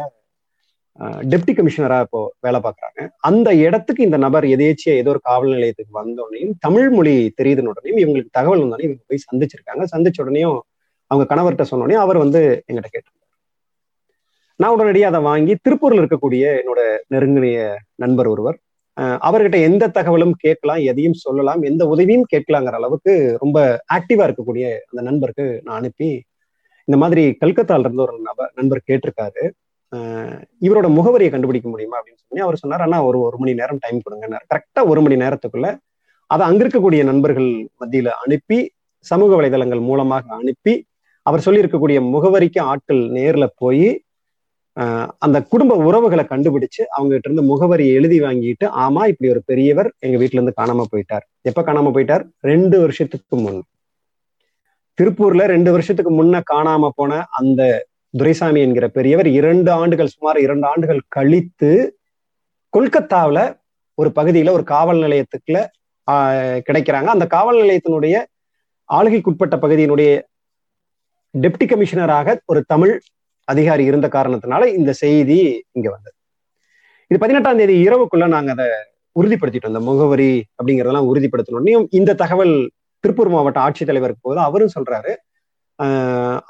டெப்டி 1.31 1.53
கமிஷனரா 1.55 1.97
இப்போ 2.05 2.19
வேலை 2.45 2.59
பார்க்குறாங்க. 2.65 2.99
அந்த 3.29 3.49
இடத்துக்கு 3.65 4.05
இந்த 4.07 4.17
நபர் 4.25 4.45
எதேச்சியா 4.55 4.93
ஏதோ 5.01 5.09
ஒரு 5.13 5.21
காவல் 5.29 5.53
நிலையத்துக்கு 5.55 5.93
வந்தோடனையும் 6.01 6.53
தமிழ் 6.65 6.89
மொழி 6.97 7.15
தெரியுதுன்னு 7.39 7.71
உடனேயும் 7.73 8.01
இவங்களுக்கு 8.03 8.37
தகவல் 8.39 8.63
வந்தோடனே 8.63 8.87
இவங்க 8.87 9.03
போய் 9.11 9.25
சந்திச்சிருக்காங்க. 9.27 9.85
சந்திச்ச 9.93 10.19
உடனேயும் 10.25 10.57
அவங்க 11.11 11.25
கணவர்கிட்ட 11.31 11.65
சொன்னோடனே 11.71 11.97
அவர் 12.03 12.23
வந்து 12.23 12.41
எங்கிட்ட 12.67 12.89
கேட்டிருந்தார். 12.91 13.21
நான் 14.59 14.75
உடனடியாக 14.75 15.11
அதை 15.11 15.21
வாங்கி 15.31 15.53
திருப்பூர்ல 15.65 16.01
இருக்கக்கூடிய 16.03 16.43
என்னோட 16.61 16.81
நெருங்கிய 17.13 17.59
நண்பர் 18.03 18.29
ஒருவர் 18.33 18.57
அவர்கிட்ட 19.27 19.57
எந்த 19.69 19.89
தகவலும் 19.97 20.33
கேட்கலாம் 20.43 20.81
எதையும் 20.91 21.17
சொல்லலாம் 21.23 21.61
எந்த 21.69 21.83
உதவியும் 21.93 22.29
கேட்கலாங்கிற 22.33 22.77
அளவுக்கு 22.79 23.13
ரொம்ப 23.43 23.57
ஆக்டிவா 23.95 24.25
இருக்கக்கூடிய 24.27 24.65
அந்த 24.89 25.01
நண்பருக்கு 25.09 25.45
நான் 25.65 25.79
அனுப்பி 25.79 26.09
இந்த 26.87 26.97
மாதிரி 27.03 27.23
கல்கத்தால 27.41 27.85
இருந்து 27.85 28.05
ஒரு 28.05 28.15
நபர் 28.29 28.51
நண்பர் 28.59 28.87
கேட்டிருக்காரு. 28.89 29.43
இவரோட 30.61 30.87
முகவரியை 30.97 31.31
கண்டுபிடிக்க 31.31 31.67
முடியுமா 31.69 31.97
அப்படின்னு 31.97 32.21
சொல்லி 32.21 32.43
அவர் 32.43 32.55
சொன்னார் 32.55 32.81
அண்ணா 32.81 32.99
ஒரு 33.03 33.17
ஒரு 33.19 33.37
மணி 33.37 33.53
நேரம் 33.53 33.81
டைம் 33.81 33.99
கொடுங்க 34.01 34.39
கரெக்டா 34.53 34.81
ஒரு 34.85 35.01
மணி 35.01 35.15
நேரத்துக்குள்ள 35.15 35.69
அதை 36.29 36.43
அங்க 36.47 36.61
இருக்கக்கூடிய 36.63 37.01
நண்பர்கள் 37.03 37.49
மத்தியில 37.81 38.11
அனுப்பி 38.23 38.59
சமூக 39.05 39.31
வலைதளங்கள் 39.35 39.81
மூலமாக 39.81 40.35
அனுப்பி 40.35 40.73
அவர் 41.25 41.45
சொல்லியிருக்கக்கூடிய 41.45 41.99
முகவரிக்கு 42.13 42.59
ஆட்கள் 42.61 43.01
நேர்ல 43.09 43.45
போய் 43.55 43.87
அந்த 45.17 45.37
குடும்ப 45.43 45.73
உறவுகளை 45.87 46.23
கண்டுபிடிச்சு 46.29 46.81
அவங்க 46.95 47.11
கிட்ட 47.13 47.29
இருந்து 47.29 47.49
முகவரியை 47.51 47.91
எழுதி 47.99 48.17
வாங்கிட்டு 48.21 48.65
ஆமா 48.83 49.01
இப்படி 49.11 49.29
ஒரு 49.29 49.41
பெரியவர் 49.45 49.89
எங்க 49.99 50.17
வீட்டுல 50.17 50.39
இருந்து 50.39 50.59
காணாம 50.61 50.85
போயிட்டார். 50.93 51.25
எப்ப 51.41 51.61
காணாம 51.61 51.91
போயிட்டார்? 51.95 52.23
ரெண்டு 52.41 52.77
வருஷத்துக்கு 52.79 53.35
முன். 53.35 53.61
திருப்பூர்ல 54.97 55.45
ரெண்டு 55.45 55.69
வருஷத்துக்கு 55.71 56.11
முன்ன 56.19 56.41
காணாம 56.53 56.89
போன 56.95 57.21
அந்த 57.39 57.61
துரைசாமி 58.15 58.61
என்கிற 58.61 58.87
பெரியவர் 58.89 59.27
இரண்டு 59.31 59.71
ஆண்டுகள் 59.71 60.07
சுமார் 60.07 60.37
இரண்டு 60.37 60.67
ஆண்டுகள் 60.67 61.01
கழித்து 61.07 61.71
கொல்கத்தாவுல 62.73 63.39
ஒரு 63.97 64.09
பகுதியில 64.15 64.51
ஒரு 64.51 64.63
காவல் 64.65 65.03
நிலையத்துக்குள்ள 65.03 65.59
ஆஹ், 66.07 66.33
கிடைக்கிறாங்க. 66.67 67.05
அந்த 67.05 67.25
காவல் 67.27 67.61
நிலையத்தினுடைய 67.61 68.15
ஆளுகைக்குட்பட்ட 68.89 69.55
பகுதியினுடைய 69.57 70.09
டெப்டி 71.33 71.65
கமிஷனராக 71.65 72.35
ஒரு 72.45 72.63
தமிழ் 72.63 72.93
அதிகாரி 73.47 73.83
இருந்த 73.85 74.07
காரணத்தினால 74.07 74.65
இந்த 74.75 74.93
செய்தி 74.93 75.39
இங்க 75.71 75.87
வந்தது. 75.89 76.15
இது 77.11 77.19
பதினெட்டாம் 77.19 77.57
தேதி 77.57 77.87
இரவுக்குள்ள 77.87 78.27
நாங்க 78.27 78.51
அதை 78.51 78.67
உறுதிப்படுத்திட்டோம். 79.15 79.67
இந்த 79.67 79.79
முகவரி 79.81 80.29
அப்படிங்கறதெல்லாம் 80.57 81.09
உறுதிப்படுத்தணும். 81.11 81.67
இந்த 81.91 82.13
தகவல் 82.13 82.55
திருப்பூர் 83.03 83.29
மாவட்ட 83.29 83.59
ஆட்சித்தலைவருக்கு 83.59 84.21
போது 84.21 84.39
அவரும் 84.39 84.75
சொல்றாரு 84.75 85.11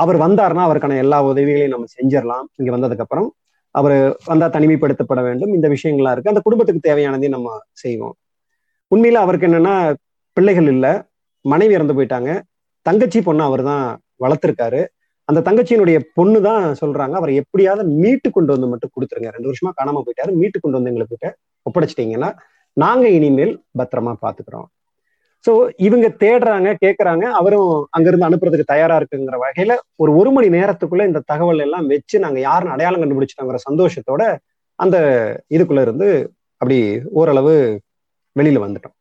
அவர் 0.02 0.18
வந்தாருன்னா 0.26 0.64
அவருக்கான 0.68 0.98
எல்லா 1.04 1.18
உதவிகளையும் 1.24 1.74
நம்ம 1.76 1.88
செஞ்சிடலாம். 1.98 2.46
இங்க 2.60 2.72
வந்ததுக்கு 2.76 3.06
அப்புறம் 3.06 3.28
அவர் 3.76 3.96
வந்தா 4.26 4.48
தனிமைப்படுத்தப்பட 4.48 5.22
வேண்டும். 5.22 5.54
இந்த 5.54 5.68
விஷயங்கள்லாம் 5.68 6.14
இருக்கு. 6.16 6.34
அந்த 6.34 6.42
குடும்பத்துக்கு 6.44 6.88
தேவையானதையும் 6.90 7.36
நம்ம 7.38 7.50
செய்வோம். 7.84 8.16
உண்மையில 8.92 9.24
அவருக்கு 9.26 9.48
என்னன்னா 9.48 9.76
பிள்ளைகள் 10.38 10.70
இல்லை. 10.76 10.94
மனைவி 11.46 11.74
இறந்து 11.74 11.96
போயிட்டாங்க. 11.98 12.32
தங்கச்சி 12.86 13.20
பொண்ணு 13.22 13.44
அவர் 13.44 13.64
தான் 13.64 13.86
வளர்த்துருக்காரு. 14.24 14.82
அந்த 15.30 15.40
தங்கச்சியினுடைய 15.48 15.98
பொண்ணு 16.14 16.40
தான் 16.42 16.66
சொல்றாங்க 16.82 17.16
அவரை 17.20 17.36
எப்படியாவது 17.42 17.84
மீட்டு 18.04 18.30
கொண்டு 18.32 18.52
வந்து 18.56 18.68
மட்டும் 18.72 18.94
கொடுத்துருங்க. 18.96 19.30
ரெண்டு 19.36 19.50
வருஷமா 19.50 19.72
காணாம 19.80 20.04
போயிட்டாரு. 20.06 20.32
மீட்டு 20.42 20.60
கொண்டு 20.60 20.78
வந்து 20.78 20.92
எங்களுக்கு 20.94 21.30
ஒப்படைச்சிட்டீங்கன்னா 21.66 22.30
நாங்க 22.78 23.06
இனிமேல் 23.18 23.54
பத்திரமா 23.80 24.14
பாத்துக்கிறோம். 24.26 24.68
சோ 25.46 25.54
இவங்க 25.78 26.08
தேடுறாங்க 26.20 26.70
கேக்குறாங்க 26.86 27.24
அவரும் 27.32 27.88
அங்கிருந்து 27.90 28.28
அனுப்புறதுக்கு 28.30 28.72
தயாரா 28.74 28.96
இருக்குங்கிற 28.98 29.38
வகையில 29.44 29.74
ஒரு 29.96 30.12
ஒரு 30.16 30.32
மணி 30.32 30.48
நேரத்துக்குள்ள 30.50 31.06
இந்த 31.06 31.24
தகவல் 31.26 31.60
எல்லாம் 31.60 31.88
வச்சு 31.88 32.20
நாங்க 32.20 32.40
யாருன்னு 32.40 32.74
அடையாளம் 32.74 33.04
கண்டுபிடிச்சிட்டோங்கிற 33.04 33.60
சந்தோஷத்தோட 33.70 34.24
அந்த 34.80 34.98
இதுக்குள்ள 35.50 35.82
இருந்து 35.82 36.08
அப்படி 36.62 36.78
ஓரளவு 37.12 37.54
வெளியில 38.36 38.60
வந்துட்டோம். 38.66 38.96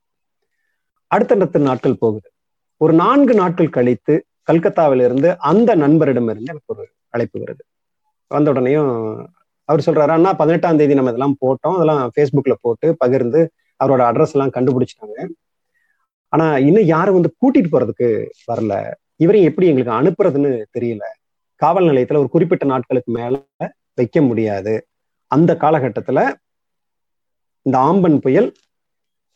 அடுத்தடுத்த 1.10 1.58
நாட்கள் 1.58 2.00
போகுது. 2.00 2.28
ஒரு 2.80 2.92
நான்கு 2.94 3.34
நாட்கள் 3.34 3.68
கழித்து 3.68 4.14
கல்கத்தாவிலிருந்து 4.48 5.28
அந்த 5.50 5.76
நண்பரிடமிருந்து 5.76 6.50
எனக்கு 6.52 6.72
ஒரு 6.74 6.84
அழைப்பு 7.08 7.36
வருது. 7.40 7.62
வந்த 8.30 8.52
உடனேயும் 8.52 8.92
அவர் 9.68 9.84
சொல்றாரு 9.86 10.08
அண்ணா 10.08 10.32
பதினெட்டாம் 10.32 10.76
தேதி 10.76 10.94
நம்ம 10.94 11.10
இதெல்லாம் 11.10 11.36
போட்டோம். 11.40 11.76
அதெல்லாம் 11.76 12.10
ஃபேஸ்புக்ல 12.14 12.54
போட்டு 12.60 12.96
பகிர்ந்து 12.98 13.40
அவரோட 13.80 14.02
அட்ரஸ் 14.10 14.34
எல்லாம் 14.36 14.54
கண்டுபிடிச்சிட்டாங்க. 14.56 15.18
ஆனா 16.34 16.46
இன்னும் 16.58 16.88
யாரும் 16.94 17.16
வந்து 17.16 17.30
கூட்டிட்டு 17.40 17.70
போறதுக்கு 17.72 18.08
வரல? 18.50 18.72
இவரையும் 19.16 19.50
எப்படி 19.50 19.66
எங்களுக்கு 19.70 19.96
அனுப்புறதுன்னு 19.98 20.52
தெரியல. 20.78 21.04
காவல் 21.60 21.88
நிலையத்துல 21.88 22.18
ஒரு 22.18 22.28
குறிப்பிட்ட 22.28 22.64
நாட்களுக்கு 22.66 23.12
மேல 23.12 23.34
வைக்க 23.98 24.22
முடியாது. 24.22 24.74
அந்த 25.30 25.50
காலகட்டத்துல 25.60 26.20
இந்த 27.66 27.76
ஆம்பன் 27.78 28.18
புயல் 28.18 28.48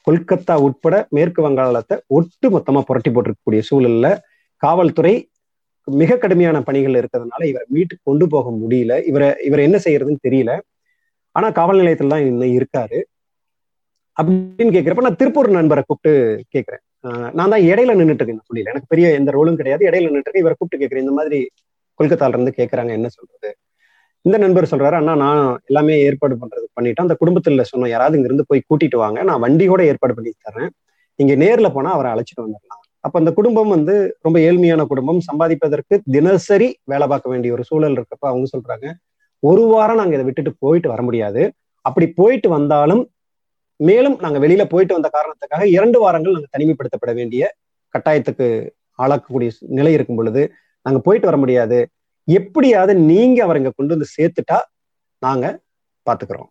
கொல்கத்தா 0.07 0.55
உட்பட 0.59 1.07
மேற்கு 1.11 1.41
வங்காளத்தை 1.43 1.97
ஒட்டு 2.07 2.47
மொத்தமா 2.51 2.81
புரட்டி 2.81 3.11
போட்டிருக்கக்கூடிய 3.11 3.61
சூழல்ல 3.71 4.09
காவல்துறை 4.63 5.15
மிக 5.89 6.17
கடுமையான 6.17 6.63
பணிகள் 6.63 6.97
இருக்கிறதுனால 6.99 7.43
இவரை 7.45 7.67
வீட்டுக்கு 7.69 8.09
கொண்டு 8.11 8.27
போக 8.29 8.47
முடியல. 8.63 8.93
இவரை 9.07 9.29
இவரை 9.45 9.63
என்ன 9.65 9.79
செய்யறதுன்னு 9.85 10.25
தெரியல. 10.29 10.53
ஆனா 11.37 11.49
காவல் 11.51 11.81
நிலையத்துல 11.81 12.13
தான் 12.15 12.27
இன்னும் 12.27 12.55
இருக்காரு. 12.59 12.99
அப்படின்னு 14.17 14.73
கேட்கிறப்ப 14.77 15.05
நான் 15.07 15.21
திருப்பூர் 15.21 15.51
நண்பரை 15.51 15.83
கூப்பிட்டு 15.87 16.13
கேட்கிறேன். 16.49 16.85
நான் 17.35 17.53
தான் 17.53 17.65
இடையில 17.71 17.95
நின்றுட்டு 17.95 18.23
இருக்கேன் 18.23 18.47
சொல்லல 18.49 18.73
எனக்கு 18.73 18.91
பெரிய 18.93 19.09
எந்த 19.19 19.31
ரோலும் 19.37 19.59
கிடையாது. 19.61 19.83
இடையில 19.89 20.09
நின்றுட்டு 20.09 20.29
இருக்கேன். 20.29 20.45
இவரை 20.45 20.57
கூப்பிட்டு 20.57 20.83
கேட்கிறேன் 20.83 21.05
இந்த 21.07 21.15
மாதிரி 21.19 21.39
கொல்கத்தால 22.01 22.37
இருந்து 22.37 22.53
கேட்கறாங்க 22.59 22.93
என்ன 22.99 23.09
சொல்றது? 23.09 23.51
இந்த 24.25 24.37
நண்பர் 24.39 24.71
சொல்றாரு 24.73 24.97
அண்ணா 25.01 25.15
நான் 25.17 25.41
எல்லாமே 25.69 25.95
ஏற்பாடு 26.07 26.35
பண்றது 26.41 26.67
பண்ணிட்டேன் 26.77 27.07
அந்த 27.07 27.17
குடும்பத்துல 27.21 27.65
சொன்னோம் 27.71 27.93
யாராவது 27.93 28.17
இங்க 28.19 28.29
இருந்து 28.31 28.49
போய் 28.49 28.67
கூட்டிட்டு 28.69 28.99
வாங்க. 29.05 29.19
நான் 29.23 29.43
வண்டியோட 29.45 29.83
ஏற்பாடு 29.91 30.17
பண்ணி 30.19 30.33
தரேன் 30.47 30.71
இங்க 31.19 31.35
நேர்ல 31.37 31.69
போனா 31.73 31.91
அவரை 31.97 32.09
அழைச்சிட்டு 32.15 32.45
வந்துடலாம். 32.47 32.83
அப்ப 33.05 33.15
அந்த 33.19 33.31
குடும்பம் 33.33 33.69
வந்து 33.69 33.95
ரொம்ப 34.27 34.39
ஏழ்மையான 34.41 34.83
குடும்பம். 34.87 35.21
சம்பாதிப்பதற்கு 35.21 35.95
தினசரி 36.17 36.69
வேலை 36.85 37.07
பார்க்க 37.09 37.33
வேண்டிய 37.33 37.53
ஒரு 37.57 37.65
சூழல் 37.71 37.97
இருக்கப்ப 37.99 38.27
அவங்க 38.33 38.49
சொல்றாங்க 38.55 38.87
ஒரு 39.43 39.63
வாரம் 39.73 39.97
நாங்க 39.97 40.15
இதை 40.15 40.25
விட்டுட்டு 40.25 40.53
போயிட்டு 40.59 40.89
வர 40.89 41.03
முடியாது. 41.03 41.43
அப்படி 41.85 42.07
போயிட்டு 42.21 42.49
வந்தாலும் 42.49 43.03
மேலும் 43.81 44.17
நாங்க 44.21 44.39
வெளியில 44.39 44.65
போயிட்டு 44.65 44.97
வந்த 44.97 45.09
காரணத்துக்காக 45.17 45.67
இரண்டு 45.69 45.99
வாரங்கள் 46.01 46.37
நாங்க 46.37 46.51
தனிமைப்படுத்தப்பட 46.57 47.15
வேண்டிய 47.15 47.43
கட்டாயத்துக்கு 47.95 48.47
ஆளாக்கக்கூடிய 48.99 49.51
நிலை 49.79 49.93
இருக்கும் 49.93 50.17
பொழுது 50.17 50.43
நாங்க 50.87 50.99
போயிட்டு 50.99 51.29
வர 51.29 51.37
முடியாது. 51.37 51.79
எப்படியாவது 52.29 52.95
நீங்க 52.95 53.39
அவரை 53.45 53.61
இங்க 53.63 53.73
கொண்டு 53.77 53.95
வந்து 53.95 54.09
சேர்த்துட்டா 54.17 54.59
நாங்க 55.23 55.47
பாத்துக்கிறோம். 56.07 56.51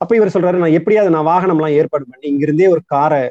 அப்ப 0.00 0.16
இவர் 0.16 0.34
சொல்றாரு 0.34 0.62
நான் 0.62 0.76
எப்படியாவது 0.78 1.14
நான் 1.14 1.24
வாகனம் 1.24 1.56
எல்லாம் 1.56 1.76
ஏற்பாடு 1.80 2.04
பண்ணி 2.10 2.26
இங்கிருந்தே 2.32 2.68
ஒரு 2.68 2.82
காரை 2.86 3.22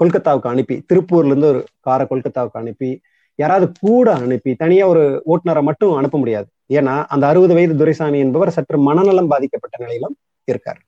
கொல்கத்தாவுக்கு 0.00 0.48
அனுப்பி 0.48 0.76
திருப்பூர்ல 0.92 1.26
இருந்து 1.26 1.46
ஒரு 1.46 1.60
காரை 1.80 2.06
கொல்கத்தாவுக்கு 2.10 2.60
அனுப்பி 2.62 2.90
யாராவது 3.38 3.66
கூட 3.80 4.14
அனுப்பி 4.14 4.54
தனியா 4.54 4.86
ஒரு 4.86 5.22
ஓட்டுநரை 5.26 5.62
மட்டும் 5.62 5.94
அனுப்ப 5.94 6.18
முடியாது. 6.18 6.48
ஏன்னா 6.72 6.94
அந்த 7.08 7.26
அறுபது 7.26 7.54
வயது 7.54 7.76
துரைசாமி 7.76 8.18
என்பவர் 8.18 8.50
சற்று 8.50 8.78
மனநலம் 8.78 9.28
பாதிக்கப்பட்ட 9.28 9.76
நிலையிலும் 9.78 10.16
இருக்கார். 10.48 10.80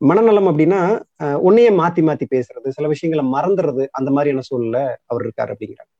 மனநலம் 0.00 0.48
அப்படின்னா 0.50 0.80
உன்னையே 1.48 1.70
மாத்தி 1.80 2.02
மாத்தி 2.08 2.26
பேசுறது 2.34 2.68
சில 2.76 2.88
விஷயங்களை 2.94 3.24
மறந்துறது 3.36 3.84
அந்த 3.98 4.10
மாதிரியான 4.16 4.44
சூழல்ல 4.48 4.80
அவர் 5.10 5.24
இருக்காரு 5.26 5.52
அப்படிங்கிறார். 5.54 5.90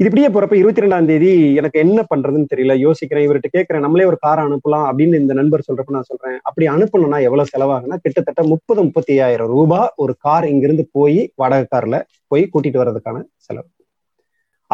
இது 0.00 0.08
இப்படியே 0.08 0.28
போறப்ப 0.28 0.54
இருபத்தி 0.60 0.82
ரெண்டாம் 0.84 1.08
தேதி 1.10 1.32
எனக்கு 1.60 1.78
என்ன 1.82 1.98
பண்றதுன்னு 2.12 2.50
தெரியல 2.52 2.74
யோசிக்கிறேன் 2.84 3.24
இவர்கிட்ட 3.26 3.50
கேட்கிறேன் 3.52 3.84
நம்மளே 3.86 4.06
ஒரு 4.10 4.18
காரை 4.24 4.42
அனுப்பலாம் 4.46 4.86
அப்படின்னு 4.90 5.20
இந்த 5.22 5.34
நண்பர் 5.40 5.66
சொல்றப்ப 5.68 5.96
நான் 5.96 6.08
சொல்றேன் 6.08 6.38
அப்படி 6.48 6.66
அனுப்பணும்னா 6.68 7.20
எவ்வளவு 7.26 7.52
செலவாகுன்னா 7.52 7.98
கிட்டத்தட்ட 8.04 8.42
முப்பது 8.52 8.80
முப்பத்தி 8.82 9.12
ஐயாயிரம் 9.12 9.52
ரூபாய் 9.56 9.92
ஒரு 10.04 10.14
கார் 10.26 10.48
இங்கிருந்து 10.52 10.86
போய் 10.98 11.20
வாடகை 11.42 11.68
கார்ல 11.74 11.98
போய் 12.32 12.50
கூட்டிட்டு 12.54 12.82
வர்றதுக்கான 12.82 13.20
செலவு. 13.46 13.68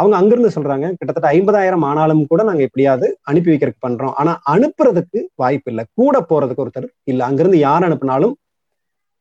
அவங்க 0.00 0.16
அங்கிருந்து 0.16 0.52
சொல்றாங்க 0.56 0.86
கிட்டத்தட்ட 0.98 1.28
ஐம்பதாயிரம் 1.36 1.84
ஆனாலும் 1.88 2.22
கூட 2.30 2.42
நாங்க 2.48 2.62
எப்படியாவது 2.68 3.06
அனுப்பி 3.30 3.50
வைக்கிறதுக்கு 3.52 3.86
பண்றோம். 3.86 4.14
ஆனா 4.20 4.32
அனுப்புறதுக்கு 4.52 5.20
வாய்ப்பு 5.34 5.70
இல்லை. 5.72 5.84
கூட 6.00 6.16
போறதுக்கு 6.30 6.64
ஒருத்தர் 6.64 6.88
இல்ல. 7.04 7.20
அங்கிருந்து 7.24 7.58
யார் 7.58 7.86
அனுப்பினாலும் 7.88 8.34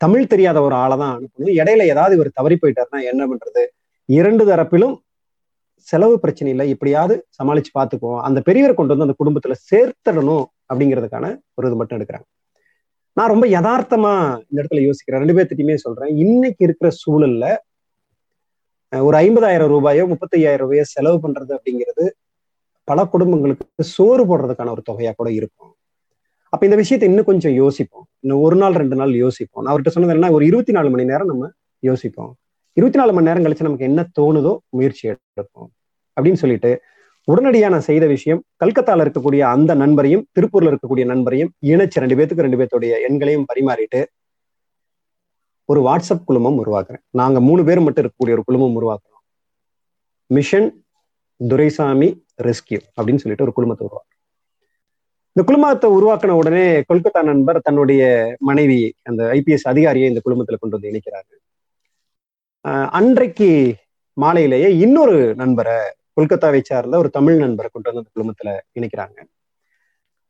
தமிழ் 0.01 0.31
தெரியாத 0.33 0.57
ஒரு 0.61 0.75
ஆளை 0.75 0.97
தான் 0.97 1.13
அனுப்பணும். 1.15 1.55
இடையில 1.61 1.85
ஏதாவது 1.93 2.15
இவர் 2.15 2.37
தவறி 2.39 2.57
போயிட்டாருன்னா 2.61 2.99
என்ன 3.11 3.21
பண்றது? 3.27 3.63
இரண்டு 4.09 4.43
தரப்பிலும் 4.45 4.95
செலவு 5.87 6.15
பிரச்சனை 6.19 6.49
இல்லை. 6.53 6.65
எப்படியாவது 6.69 7.15
சமாளிச்சு 7.37 7.71
பார்த்துக்குவோம் 7.77 8.21
அந்த 8.27 8.39
பெரியவர் 8.47 8.77
கொண்டு 8.79 8.93
வந்து 8.93 9.07
அந்த 9.07 9.17
குடும்பத்துல 9.21 9.55
சேர்த்துடணும் 9.69 10.45
அப்படிங்கிறதுக்கான 10.71 11.27
ஒரு 11.57 11.67
இது 11.67 11.77
மட்டும் 11.77 11.97
எடுக்கிறாங்க. 11.99 12.27
நான் 13.17 13.31
ரொம்ப 13.33 13.45
யதார்த்தமா 13.47 14.13
இந்த 14.49 14.57
இடத்துல 14.61 14.81
யோசிக்கிறேன். 14.87 15.21
ரெண்டு 15.23 15.35
பேர்த்திட்டையுமே 15.37 15.75
சொல்றேன். 15.85 16.11
இன்னைக்கு 16.23 16.61
இருக்கிற 16.67 16.89
சூழல்ல 17.01 17.45
ஒரு 18.93 19.15
ஐம்பதாயிரம் 19.23 19.71
ரூபாயோ 19.73 20.03
முப்பத்தையாயிரம் 20.11 20.63
ரூபாயோ 20.63 20.83
செலவு 20.93 21.17
பண்றது 21.25 21.51
அப்படிங்கிறது 21.57 22.05
பல 22.87 22.99
குடும்பங்களுக்கு 23.13 23.83
சோறு 23.95 24.23
போடுறதுக்கான 24.29 24.71
ஒரு 24.75 24.83
தொகையா 24.89 25.11
கூட 25.19 25.29
இருக்கும். 25.39 25.71
அப்ப 26.53 26.61
இந்த 26.67 26.77
விஷயத்தை 26.81 27.07
இன்னும் 27.09 27.27
கொஞ்சம் 27.31 27.55
யோசிப்போம். 27.61 28.05
இன்னும் 28.23 28.41
ஒரு 28.45 28.55
நாள் 28.61 28.77
ரெண்டு 28.81 28.95
நாள் 28.95 29.11
யோசிப்போம். 29.23 29.63
நான் 29.63 29.71
அவர்கிட்ட 29.71 29.93
சொன்னது 29.95 30.15
என்ன 30.15 30.31
ஒரு 30.37 30.45
இருபத்தி 30.49 30.73
நாலு 30.77 30.89
மணி 30.93 31.03
நேரம் 31.11 31.29
நம்ம 31.31 31.49
யோசிப்போம். 31.83 32.31
இருபத்தி 32.77 32.99
நாலு 33.01 33.11
மணி 33.15 33.27
நேரம் 33.29 33.45
கழிச்சு 33.45 33.67
நமக்கு 33.67 33.89
என்ன 33.89 34.01
தோணுதோ 34.19 34.53
முயற்சி 34.77 35.03
எடுப்போம் 35.11 35.69
அப்படின்னு 36.17 36.41
சொல்லிட்டு 36.43 36.71
உடனடியாக 37.27 37.71
நான் 37.73 37.87
செய்த 37.89 38.05
விஷயம் 38.05 38.41
கல்கத்தால 38.63 39.03
இருக்கக்கூடிய 39.05 39.41
அந்த 39.55 39.71
நண்பரையும் 39.81 40.23
திருப்பூர்ல 40.37 40.71
இருக்கக்கூடிய 40.71 41.05
நண்பரையும் 41.05 41.51
இணைச்சு 41.71 42.01
ரெண்டு 42.03 42.17
பேத்துக்கு 42.17 42.45
ரெண்டு 42.45 42.59
பேர்த்துடைய 42.59 42.93
எண்களையும் 43.09 43.45
பரிமாறிட்டு 43.51 44.01
ஒரு 45.71 45.79
வாட்ஸ்அப் 45.87 46.27
குழுமம் 46.29 46.59
உருவாக்குறேன். 46.61 47.03
நாங்க 47.19 47.37
மூணு 47.47 47.61
பேர் 47.67 47.85
மட்டும் 47.85 48.03
இருக்கக்கூடிய 48.03 48.35
ஒரு 48.37 48.43
குழுமம் 48.47 48.75
உருவாக்குறோம். 48.79 49.23
மிஷன் 50.29 50.69
துரைசாமி 51.49 52.07
ரெஸ்கியூ 52.47 52.79
அப்படின்னு 52.97 53.21
சொல்லிட்டு 53.23 53.45
ஒரு 53.47 53.53
குழுமத்தை 53.57 53.83
உருவாக்குறோம். 53.87 54.17
இந்த 55.33 55.41
குழுமத்தை 55.49 55.89
உருவாக்கின 55.97 56.35
உடனே 56.41 56.63
கொல்கத்தா 56.89 57.21
நண்பர் 57.23 57.59
தன்னுடைய 57.67 58.01
மனைவி 58.39 58.79
அந்த 59.09 59.21
ஐபிஎஸ் 59.35 59.67
அதிகாரியை 59.71 60.07
இந்த 60.11 60.21
குழுமத்துல 60.25 60.59
கொண்டு 60.59 60.75
வந்து 60.77 60.91
இணைக்கிறாரு. 60.91 61.33
அன்றைக்கு 62.99 63.49
மாலையிலேயே 64.17 64.69
இன்னொரு 64.85 65.17
நண்பரை 65.41 65.77
கொல்கத்தாவை 66.17 66.61
சார்ந்த 66.69 66.97
ஒரு 67.03 67.09
தமிழ் 67.17 67.37
நண்பரை 67.43 67.69
கொண்டு 67.73 67.89
வந்து 67.89 68.01
அந்த 68.01 68.11
குழுமத்துல 68.17 68.49
இணைக்கிறாங்க. 68.79 69.17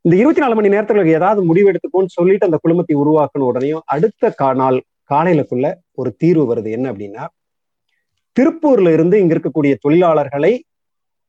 இந்த 0.06 0.14
இருபத்தி 0.22 0.42
நாலு 0.42 0.56
மணி 0.58 0.70
நேரத்துல 0.76 1.08
ஏதாவது 1.18 1.42
முடிவு 1.50 1.70
எடுத்துக்கோன்னு 1.72 2.16
சொல்லிட்டு 2.18 2.48
அந்த 2.50 2.60
குழுமத்தை 2.62 2.96
உருவாக்கின 3.04 3.48
உடனேயும் 3.52 3.86
அடுத்த 3.96 4.54
நாள் 4.64 4.78
காலையிலக்குள்ள 5.14 5.74
ஒரு 5.92 6.16
தீர்வு 6.16 6.56
வருது. 6.56 6.72
என்ன 6.72 6.92
அப்படின்னா 6.92 7.26
திருப்பூர்ல 8.36 8.94
இருந்து 8.94 9.20
இங்க 9.20 9.36
இருக்கக்கூடிய 9.36 9.76
தொழிலாளர்களை 9.88 10.60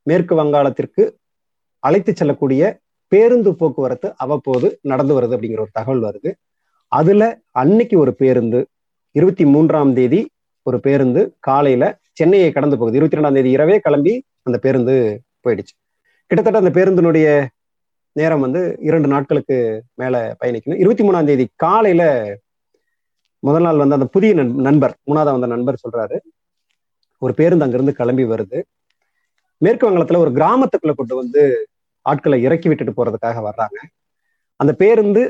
மேற்கு 0.03 0.45
வங்காளத்திற்கு 0.45 1.11
அழைத்து 1.79 2.17
செல்லக்கூடிய 2.17 2.79
பேருந்து 3.09 3.57
போக்குவரத்து 3.57 4.13
அவ்வப்போது 4.17 4.79
நடந்து 4.83 5.21
வருது 5.21 5.35
அப்படிங்கிற 5.37 5.59
ஒரு 5.59 5.69
தகவல் 5.73 6.03
வருது. 6.03 6.33
அதுல 6.87 7.41
அன்னைக்கு 7.51 7.99
ஒரு 7.99 8.15
பேருந்து 8.15 8.67
இருபத்தி 9.11 9.45
மூன்றாம் 9.45 9.95
தேதி 9.95 10.31
ஒரு 10.63 10.81
பேருந்து 10.81 11.37
காலையில 11.39 11.99
சென்னையை 12.13 12.53
கடந்து 12.53 12.79
போகுது. 12.79 12.97
இருபத்தி 12.97 13.19
ரெண்டாம் 13.19 13.35
தேதி 13.35 13.51
இரவே 13.51 13.79
கிளம்பி 13.79 14.25
அந்த 14.43 14.59
பேருந்து 14.59 15.23
போயிடுச்சு. 15.45 15.75
கிட்டத்தட்ட 16.27 16.59
அந்த 16.59 16.71
பேருந்தினுடைய 16.81 17.47
நேரம் 18.13 18.41
வந்து 18.41 18.77
இரண்டு 18.81 19.09
நாட்களுக்கு 19.09 19.83
மேல 19.95 20.37
பயணிக்கணும். 20.45 20.79
இருபத்தி 20.79 21.09
மூணாம் 21.09 21.25
தேதி 21.25 21.49
காலையில 21.57 22.03
முதல் 23.43 23.63
நாள் 23.63 23.77
வந்து 23.77 23.95
அந்த 23.95 24.07
புதிய 24.07 24.33
நண்பர் 24.67 24.95
மூணாவது 25.07 25.35
வந்த 25.37 25.47
நண்பர் 25.47 25.83
சொல்றாரு. 25.85 26.17
ஒரு 27.23 27.35
பேருந்து 27.35 27.65
அங்கிருந்து 27.65 27.95
கிளம்பி 27.95 28.25
வருது. 28.25 28.59
மேற்கு 29.63 29.89
வங்கத்துல 29.89 30.17
ஒரு 30.17 30.31
கிராமத்துக்குள்ள 30.31 30.95
கொண்டு 30.95 31.15
வந்து 31.17 31.43
ஆட்களை 32.07 32.43
இறக்கி 32.43 32.69
விட்டுட்டு 32.69 32.95
போறதுக்காக 32.95 33.39
வர்றாங்க. 33.43 33.79
அந்த 34.61 34.73
பேருந்து 34.75 35.23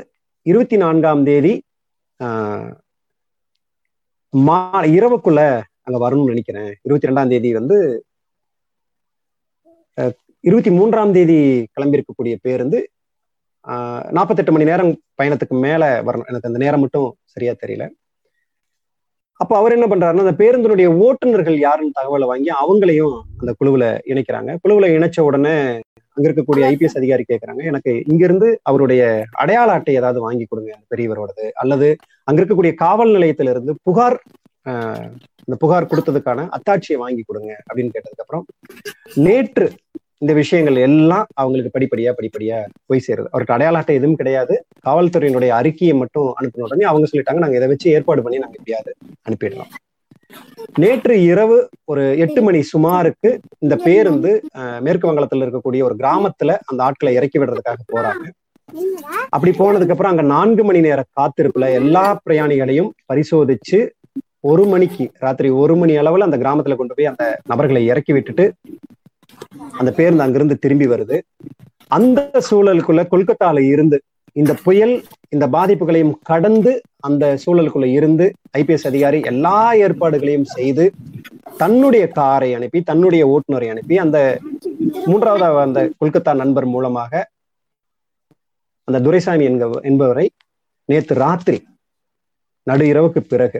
இருபத்தி 0.45 0.77
நான்காம் 0.77 1.23
தேதி 1.23 1.53
ஆஹ், 2.19 2.69
மா 4.33 4.57
இரவுக்குள்ள 4.91 5.41
அங்க 5.83 5.97
வரணும்னு 5.99 6.33
நினைக்கிறேன். 6.33 6.71
இருபத்தி 6.81 7.07
ரெண்டாம் 7.07 7.29
தேதி 7.29 7.53
வந்து 7.53 7.77
அஹ், 9.97 10.13
இருபத்தி 10.43 10.71
மூன்றாம் 10.71 11.13
தேதி 11.13 11.37
கிளம்பி 11.71 11.97
இருக்கக்கூடிய 11.97 12.35
பேருந்து 12.41 12.79
ஆஹ், 13.65 14.05
நாற்பத்தெட்டு 14.11 14.51
மணி 14.51 14.63
நேரம் 14.63 14.91
பயணத்துக்கு 15.19 15.55
மேல 15.59 15.81
வரணும். 16.01 16.27
எனக்கு 16.27 16.49
அந்த 16.49 16.59
நேரம் 16.59 16.79
மட்டும் 16.79 17.09
சரியா 17.25 17.53
தெரியல. 17.55 17.85
அப்போ 19.41 19.53
அவர் 19.59 19.75
என்ன 19.75 19.87
பண்றாருன்னா 19.91 20.25
அந்த 20.25 20.35
பேருந்தினுடைய 20.41 20.87
ஓட்டுநர்கள் 21.05 21.57
யாருன்னு 21.67 21.97
தகவலை 21.99 22.25
வாங்கி 22.31 22.49
அவங்களையும் 22.63 23.15
அந்த 23.41 23.51
குழுவுல 23.59 23.85
இணைக்கிறாங்க. 24.11 24.51
குழுவுல 24.63 24.89
இணைச்ச 24.97 25.19
உடனே 25.29 25.55
அங்க 26.17 26.25
இருக்கக்கூடிய 26.27 26.63
ஐபிஎஸ் 26.71 26.97
அதிகாரி 26.99 27.23
கேட்கறாங்க 27.27 27.61
எனக்கு 27.69 27.91
இங்கிருந்து 28.11 28.47
அவருடைய 28.69 29.01
அடையாள 29.43 29.69
அட்டை 29.77 29.93
ஏதாவது 29.99 30.19
வாங்கி 30.25 30.45
கொடுங்க 30.45 30.71
அந்த 30.77 30.87
பெரியவரோடது. 30.93 31.45
அல்லது 31.63 31.87
அங்க 32.27 32.37
இருக்கக்கூடிய 32.41 32.73
காவல் 32.83 33.13
நிலையத்திலிருந்து 33.15 33.73
புகார் 33.87 34.17
இந்த 35.45 35.55
புகார் 35.63 35.89
கொடுத்ததுக்கான 35.91 36.45
அத்தாட்சியை 36.57 36.97
வாங்கி 37.03 37.23
கொடுங்க 37.29 37.51
அப்படின்னு 37.69 37.93
கேட்டதுக்கு 37.95 38.25
அப்புறம் 38.25 38.45
நேற்று 39.27 39.67
இந்த 40.23 40.33
விஷயங்கள் 40.39 40.77
எல்லாம் 40.87 41.27
அவங்களுக்கு 41.41 41.71
படிப்படியா 41.77 42.11
படிப்படியா 42.17 42.57
போய் 42.89 43.05
சேருது. 43.07 43.29
அவருக்கு 43.33 43.55
அடையாள 43.55 43.79
அட்டை 43.79 43.95
எதுவும் 43.99 44.19
கிடையாது. 44.19 44.55
காவல்துறையினுடைய 44.85 45.51
அறிக்கையை 45.51 45.95
மட்டும் 45.95 46.29
அனுப்பின 46.33 46.65
உடனே 46.67 46.85
அவங்க 46.85 47.07
சொல்லிட்டாங்க 47.07 47.37
நாங்க 47.37 47.57
இதை 47.57 47.67
வச்சு 47.67 47.89
ஏற்பாடு 47.91 48.21
பண்ணி 48.21 48.37
நாங்க 48.37 48.57
எப்படியாவது 48.59 48.91
அனுப்பிடலாம் 49.21 49.71
நேற்று 50.77 51.15
இரவு 51.23 51.57
ஒரு 51.85 52.03
எட்டு 52.17 52.41
மணி 52.41 52.59
சுமாருக்கு 52.71 53.29
இந்த 53.59 53.75
பேருந்து 53.77 54.31
மேற்கு 54.79 55.09
வங்கத்துல 55.09 55.45
இருக்கக்கூடிய 55.45 55.81
ஒரு 55.83 55.95
கிராமத்துல 55.95 56.55
அந்த 56.65 56.83
ஆட்களை 56.83 57.13
இறக்கி 57.15 57.39
விடுறதுக்காக 57.39 57.81
போறாங்க. 57.91 58.25
அப்படி 59.29 59.51
போனதுக்கு 59.51 59.93
அப்புறம் 59.93 60.11
அங்க 60.11 60.21
நான்கு 60.27 60.63
மணி 60.63 60.81
நேர 60.81 61.01
காத்திருப்புல 61.19 61.67
எல்லா 61.73 62.05
பிரயாணிகளையும் 62.25 62.91
பரிசோதிச்சு 63.09 63.79
ஒரு 64.43 64.63
மணிக்கு 64.65 65.05
ராத்திரி 65.19 65.49
ஒரு 65.61 65.75
மணி 65.75 65.93
அளவுல 65.97 66.23
அந்த 66.23 66.37
கிராமத்துல 66.37 66.75
கொண்டு 66.75 66.95
போய் 66.95 67.05
அந்த 67.05 67.25
நபர்களை 67.45 67.81
இறக்கி 67.85 68.13
விட்டுட்டு 68.13 68.45
அந்த 69.79 69.91
பேருந்து 69.91 70.23
அங்கிருந்து 70.23 70.57
திரும்பி 70.57 70.87
வருது. 70.87 71.17
அந்த 71.91 72.19
சூழலுக்குள்ள 72.49 73.01
கொல்கத்தால 73.11 73.59
இருந்து 73.73 73.97
இந்த 74.35 74.53
புயல் 74.63 74.93
இந்த 75.29 75.45
பாதிப்புகளையும் 75.47 76.13
கடந்து 76.23 76.71
அந்த 76.99 77.23
சூழலுக்குள்ள 77.43 77.87
இருந்து 77.91 78.25
ஐபிஎஸ் 78.53 78.87
அதிகாரி 78.87 79.19
எல்லா 79.23 79.57
ஏற்பாடுகளையும் 79.85 80.47
செய்து 80.51 80.85
தன்னுடைய 81.57 82.03
காரை 82.11 82.49
அனுப்பி 82.53 82.79
தன்னுடைய 82.81 83.23
ஓட்டுநரை 83.27 83.67
அனுப்பி 83.69 83.95
அந்த 83.97 84.17
மூன்றாவது 85.05 85.61
அந்த 85.61 85.81
கொல்கத்தா 85.99 86.33
நண்பர் 86.33 86.67
மூலமாக 86.67 87.23
அந்த 88.87 88.99
துரைசாமி 88.99 89.45
என்க 89.45 89.65
என்பவரை 89.83 90.25
நேத்து 90.89 91.15
ராத்திரி 91.15 91.59
நடு 92.67 92.85
இரவுக்கு 92.85 93.21
பிறகு 93.23 93.59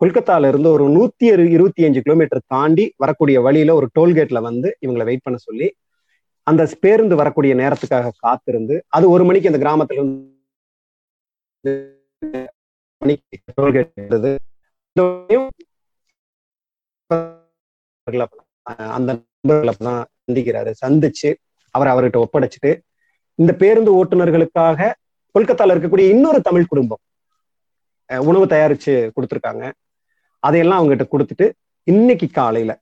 கொல்கத்தால 0.00 0.48
இருந்து 0.48 0.68
ஒரு 0.70 0.84
நூத்தி 0.88 1.26
இருபத்தி 1.50 1.82
அஞ்சு 1.84 2.00
கிலோமீட்டர் 2.00 2.46
தாண்டி 2.46 2.84
வரக்கூடிய 2.96 3.38
வழியில 3.40 3.74
ஒரு 3.74 3.86
டோல்கேட்ல 3.98 4.40
வந்து 4.40 4.68
இவங்களை 4.80 5.04
வெயிட் 5.04 5.24
பண்ண 5.24 5.38
சொல்லி 5.38 5.68
அந்த 6.50 6.62
பேருந்து 6.80 7.16
வரக்கூடிய 7.16 7.54
நேரத்துக்காக 7.54 8.10
காத்திருந்து 8.18 8.76
அது 8.88 9.10
ஒரு 9.10 9.24
மணிக்கு 9.24 9.50
அந்த 9.50 9.60
கிராமத்துல 9.60 9.98
இருந்து 9.98 10.28
அந்த 18.88 19.10
நண்பர்களை 19.42 19.74
தான் 19.78 20.00
சந்திக்கிறாரு 20.24 20.72
சந்திச்சு 20.80 21.28
அவர் 21.74 21.88
அவர்கிட்ட 21.88 22.24
ஒப்படைச்சிட்டு 22.24 22.70
இந்த 23.38 23.54
பேருந்து 23.54 24.04
ஓட்டுநர்களுக்காக 24.04 24.92
கொல்கத்தால 25.34 25.74
இருக்கக்கூடிய 25.74 26.08
இன்னொரு 26.08 26.40
தமிழ் 26.40 26.66
குடும்பம் 26.66 26.98
அஹ் 28.10 28.18
உணவு 28.18 28.46
தயாரிச்சு 28.46 28.94
கொடுத்துருக்காங்க. 29.14 29.64
அதையெல்லாம் 30.42 30.80
அவங்ககிட்ட 30.80 31.06
கொடுத்துட்டு 31.12 31.46
இன்னைக்கு 31.86 32.28
காலையில 32.30 32.72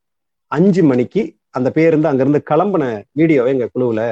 அஞ்சு 0.52 0.82
மணிக்கு 0.82 1.22
அந்த 1.58 1.68
பேருந்து 1.76 2.08
அங்கிருந்து 2.10 2.40
கிளம்பின 2.50 2.84
வீடியோவை 3.12 3.50
எங்க 3.54 3.66
குழுவுல 3.74 4.02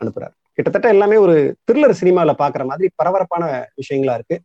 அனுப்புறாரு. 0.00 0.34
கிட்டத்தட்ட 0.58 0.88
எல்லாமே 0.94 1.16
ஒரு 1.16 1.34
த்ரில்லர் 1.66 2.00
சினிமாவில் 2.00 2.40
பாக்குற 2.40 2.62
மாதிரி 2.70 2.86
பரபரப்பான 2.94 3.44
விஷயங்களா 3.80 4.14
இருக்கு. 4.18 4.36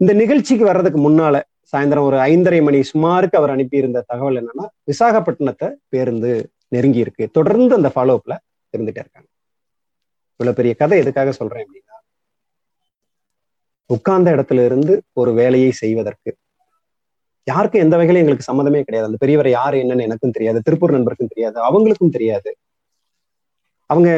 இந்த 0.00 0.12
நிகழ்ச்சிக்கு 0.20 0.64
வர்றதுக்கு 0.64 1.00
முன்னால 1.08 1.36
சாயந்தரம் 1.72 2.08
ஒரு 2.10 2.18
ஐந்தரை 2.30 2.60
மணி 2.62 2.78
சுமாருக்கு 2.92 3.36
அவர் 3.40 3.52
அனுப்பியிருந்த 3.54 4.04
தகவல் 4.10 4.38
என்னன்னா 4.40 4.66
விசாகப்பட்டினத்தை 4.90 5.68
பேருந்து 5.88 6.30
நெருங்கி 6.68 7.00
இருக்கு. 7.04 7.24
தொடர்ந்து 7.30 7.72
அந்த 7.78 7.90
ஃபாலோ 7.94 8.14
அப்ல 8.18 8.34
இருந்துட்டே 8.74 9.02
இருக்காங்க. 9.04 9.28
இவ்வளவு 10.40 10.58
பெரிய 10.60 10.74
கதை 10.80 10.98
எதுக்காக 11.02 11.32
சொல்றேன் 11.32 11.64
அப்படின்னா 11.64 11.96
உட்கார்ந்த 13.90 14.28
இடத்துல 14.36 14.64
இருந்து 14.68 14.94
ஒரு 15.20 15.30
வேலையை 15.40 15.70
செய்வதற்கு 15.82 16.30
யாருக்கும் 17.46 17.82
எந்த 17.82 17.96
வகையிலும் 17.96 18.22
எங்களுக்கு 18.22 18.48
சம்மந்தமே 18.50 18.82
கிடையாது. 18.82 19.06
அந்த 19.06 19.16
பெரியவர் 19.18 19.48
யாரு 19.48 19.78
என்னன்னு 19.78 20.00
எனக்கும் 20.00 20.30
தெரியாது. 20.30 20.60
திருப்பூர் 20.60 20.94
நண்பருக்கும் 20.94 21.32
தெரியாது. 21.34 21.56
அவங்களுக்கும் 21.68 22.10
தெரியாது. 22.10 22.56
அவங்க 23.86 24.10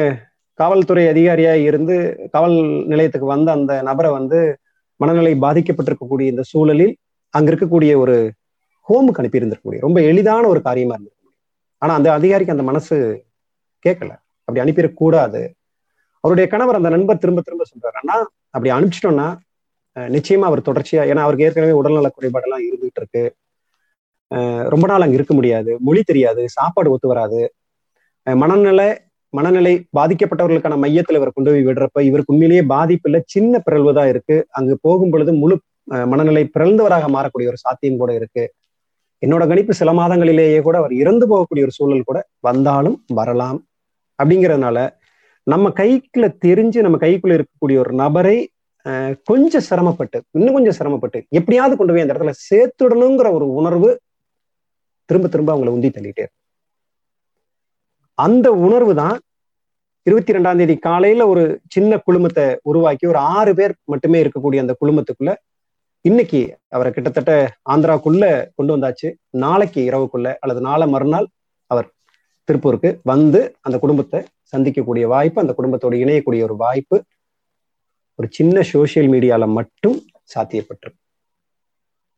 காவல்துறை 0.53 1.05
அதிகாரியா 1.05 1.53
இருந்து 1.53 1.95
காவல் 2.31 2.53
நிலையத்துக்கு 2.85 3.27
வந்த 3.27 3.51
அந்த 3.51 3.81
நபரை 3.81 4.11
வந்து 4.11 4.57
மனநிலை 4.95 5.33
பாதிக்கப்பட்டிருக்கக்கூடிய 5.35 6.27
இந்த 6.27 6.41
சூழலில் 6.43 6.95
அங்க 7.29 7.51
இருக்கக்கூடிய 7.51 7.97
ஒரு 7.97 8.15
ஹோமுக்கு 8.87 9.21
அனுப்பி 9.21 9.39
இருந்திருக்கக்கூடிய 9.39 9.79
ரொம்ப 9.79 10.01
எளிதான 10.01 10.47
ஒரு 10.47 10.61
காரியமா 10.61 10.93
இருந்திருக்க 10.93 11.13
ஆனா 11.77 11.93
அந்த 11.93 12.13
அதிகாரிக்கு 12.13 12.51
அந்த 12.51 12.63
மனசு 12.63 12.95
கேட்கல 13.85 14.11
அப்படி 14.43 14.59
அனுப்பிடக்கூடாது. 14.59 15.41
அவருடைய 16.19 16.49
கணவர் 16.49 16.75
அந்த 16.75 16.89
நண்பர் 16.89 17.17
திரும்ப 17.17 17.41
திரும்ப 17.41 17.63
சொல்றாரு 17.71 17.97
அண்ணா 18.01 18.15
அப்படி 18.49 18.69
அனுப்பிச்சிட்டோம்னா 18.75 19.27
நிச்சயமா 19.95 20.47
அவர் 20.49 20.67
தொடர்ச்சியா 20.69 21.03
ஏன்னா 21.11 21.23
அவருக்கு 21.25 21.45
ஏற்கனவே 21.47 21.73
உடல்நல 21.79 22.07
குறைபாடெல்லாம் 22.15 22.63
இருந்துகிட்டு 22.67 23.01
இருக்கு. 23.01 23.23
ரொம்ப 24.73 24.85
நாள் 24.87 25.03
அங்க 25.05 25.17
இருக்க 25.19 25.33
முடியாது. 25.33 25.71
மொழி 25.79 26.01
தெரியாது 26.03 26.43
சாப்பாடு 26.49 26.91
ஒத்து 26.91 27.07
வராது. 27.07 27.41
மனநிலை 28.27 28.87
மனநிலை 29.33 29.73
பாதிக்கப்பட்டவர்களுக்கான 29.97 30.75
மையத்துல 30.83 31.19
இவர் 31.19 31.35
கொண்டு 31.35 31.51
போய் 31.51 31.65
விடுறப்ப 31.67 32.01
இவருக்கு 32.09 32.33
உண்மையிலேயே 32.33 32.63
பாதிப்பு 32.73 33.07
இல்லை 33.09 33.21
சின்ன 33.33 33.61
பிறழ்வுதான் 33.65 34.09
இருக்கு. 34.13 34.37
அங்கு 34.49 34.75
போகும் 34.81 35.11
பொழுது 35.13 35.31
முழு 35.33 35.55
மனநிலை 36.11 36.43
பிறந்தவராக 36.53 37.05
மாறக்கூடிய 37.15 37.47
ஒரு 37.51 37.57
சாத்தியம் 37.57 37.97
கூட 37.97 38.11
இருக்கு. 38.13 38.43
என்னோட 39.21 39.43
கணிப்பு 39.47 39.73
சில 39.73 39.91
மாதங்களிலேயே 39.93 40.59
கூட 40.61 40.75
அவர் 40.77 40.93
இறந்து 40.93 41.25
போகக்கூடிய 41.27 41.65
ஒரு 41.67 41.75
சூழல் 41.77 42.07
கூட 42.09 42.19
வந்தாலும் 42.39 42.97
வரலாம். 43.19 43.59
அப்படிங்கிறதுனால 44.19 44.77
நம்ம 45.47 45.69
கைக்குள்ள 45.79 46.27
தெரிஞ்சு 46.45 46.79
நம்ம 46.85 46.97
கைக்குள்ள 46.97 47.33
இருக்கக்கூடிய 47.37 47.77
ஒரு 47.77 47.91
நபரை 47.93 48.37
கொஞ்சம் 49.23 49.61
சிரமப்பட்டு 49.61 50.23
இன்னும் 50.31 50.53
கொஞ்சம் 50.53 50.73
சிரமப்பட்டு 50.73 51.25
எப்படியாவது 51.29 51.77
கொண்டு 51.77 51.93
போய் 51.93 52.01
அந்த 52.01 52.13
இடத்துல 52.13 52.33
சேர்த்துடணுங்கிற 52.49 53.33
ஒரு 53.33 53.53
உணர்வு 53.53 53.89
திரும்ப 55.05 55.27
திரும்ப 55.27 55.53
அவங்களை 55.53 55.71
உந்தி 55.73 55.89
தள்ளிட்டே 55.89 56.25
அந்த 58.17 58.51
உணர்வு 58.51 58.95
தான் 58.95 59.15
இருபத்தி 60.05 60.33
ரெண்டாம் 60.33 60.57
தேதி 60.57 60.75
காலையில 60.77 61.27
ஒரு 61.27 61.61
சின்ன 61.67 61.97
குழுமத்தை 61.97 62.57
உருவாக்கி 62.61 63.07
ஒரு 63.07 63.17
ஆறு 63.17 63.53
பேர் 63.53 63.75
மட்டுமே 63.83 64.23
இருக்கக்கூடிய 64.23 64.59
அந்த 64.59 64.75
குழுமத்துக்குள்ள 64.81 65.33
இன்னைக்கு 66.05 66.57
அவரை 66.67 66.93
கிட்டத்தட்ட 66.93 67.31
ஆந்திராக்குள்ள 67.69 68.25
கொண்டு 68.55 68.77
வந்தாச்சு. 68.77 69.13
நாளைக்கு 69.29 69.81
இரவுக்குள்ள 69.81 70.35
அல்லது 70.39 70.61
நாளை 70.61 70.87
மறுநாள் 70.87 71.27
அவர் 71.71 71.87
திருப்பூருக்கு 72.49 72.99
வந்து 73.03 73.55
அந்த 73.61 73.79
குடும்பத்தை 73.79 74.19
சந்திக்கக்கூடிய 74.53 75.07
வாய்ப்பு 75.07 75.41
அந்த 75.41 75.53
குடும்பத்தோடு 75.53 75.97
இணையக்கூடிய 75.97 76.43
ஒரு 76.43 76.55
வாய்ப்பு 76.55 77.03
ஒரு 78.15 78.27
சின்ன 78.31 78.59
சோசியல் 78.59 79.09
மீடியால 79.13 79.47
மட்டும் 79.47 79.97
சாத்தியப்பட்டிருக்கு 80.33 81.01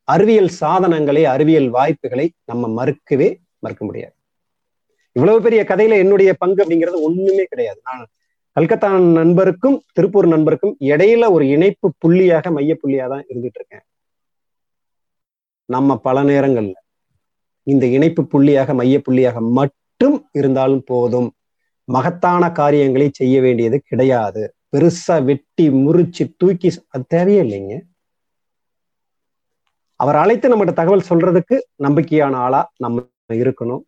அறிவியல் 0.04 0.48
சாதனங்களை 0.48 1.26
அறிவியல் 1.26 1.70
வாய்ப்புகளை 1.70 2.32
நம்ம 2.46 2.68
மறுக்கவே 2.68 3.36
மறுக்க 3.60 3.86
முடியாது. 3.86 4.14
இவ்வளவு 5.12 5.42
பெரிய 5.42 5.64
கதையில 5.68 5.98
என்னுடைய 5.98 6.34
பங்கு 6.34 6.64
அப்படிங்கிறது 6.64 7.02
ஒண்ணுமே 7.02 7.44
கிடையாது. 7.44 7.80
நான் 7.84 8.08
கல்கத்தா 8.52 9.00
நண்பருக்கும் 9.00 9.78
திருப்பூர் 9.94 10.28
நண்பருக்கும் 10.28 10.76
இடையில 10.80 11.32
ஒரு 11.32 11.48
இணைப்பு 11.48 11.94
புள்ளியாக 12.06 12.52
மைய 12.52 12.78
புள்ளியா 12.84 13.08
தான் 13.08 13.26
இருந்துட்டு 13.30 13.60
இருக்கேன். 13.60 13.86
நம்ம 15.66 15.98
பல 15.98 16.24
நேரங்கள்ல 16.24 16.74
இந்த 17.64 17.86
இணைப்பு 17.86 18.22
புள்ளியாக 18.34 18.74
மைய 18.74 19.02
புள்ளியாக 19.10 19.52
மட்டும் 19.52 20.30
இருந்தாலும் 20.32 20.84
போதும். 20.86 21.30
மகத்தான 21.84 22.52
காரியங்களை 22.52 23.10
செய்ய 23.12 23.42
வேண்டியது 23.42 23.80
கிடையாது. 23.80 24.56
பெருசா 24.74 25.24
வெட்டி 25.24 25.70
முறிச்சு 25.70 26.34
தூக்கி 26.38 26.72
அது 26.88 27.04
தேவையே 27.08 27.42
இல்லைங்க 27.42 27.82
அவர் 29.96 30.16
அழைத்து 30.16 30.50
நம்மகிட்ட 30.50 30.74
தகவல் 30.74 31.08
சொல்றதுக்கு 31.10 31.56
நம்பிக்கையான 31.84 32.36
ஆளா 32.36 32.72
நம்ம 32.78 33.06
இருக்கணும். 33.30 33.84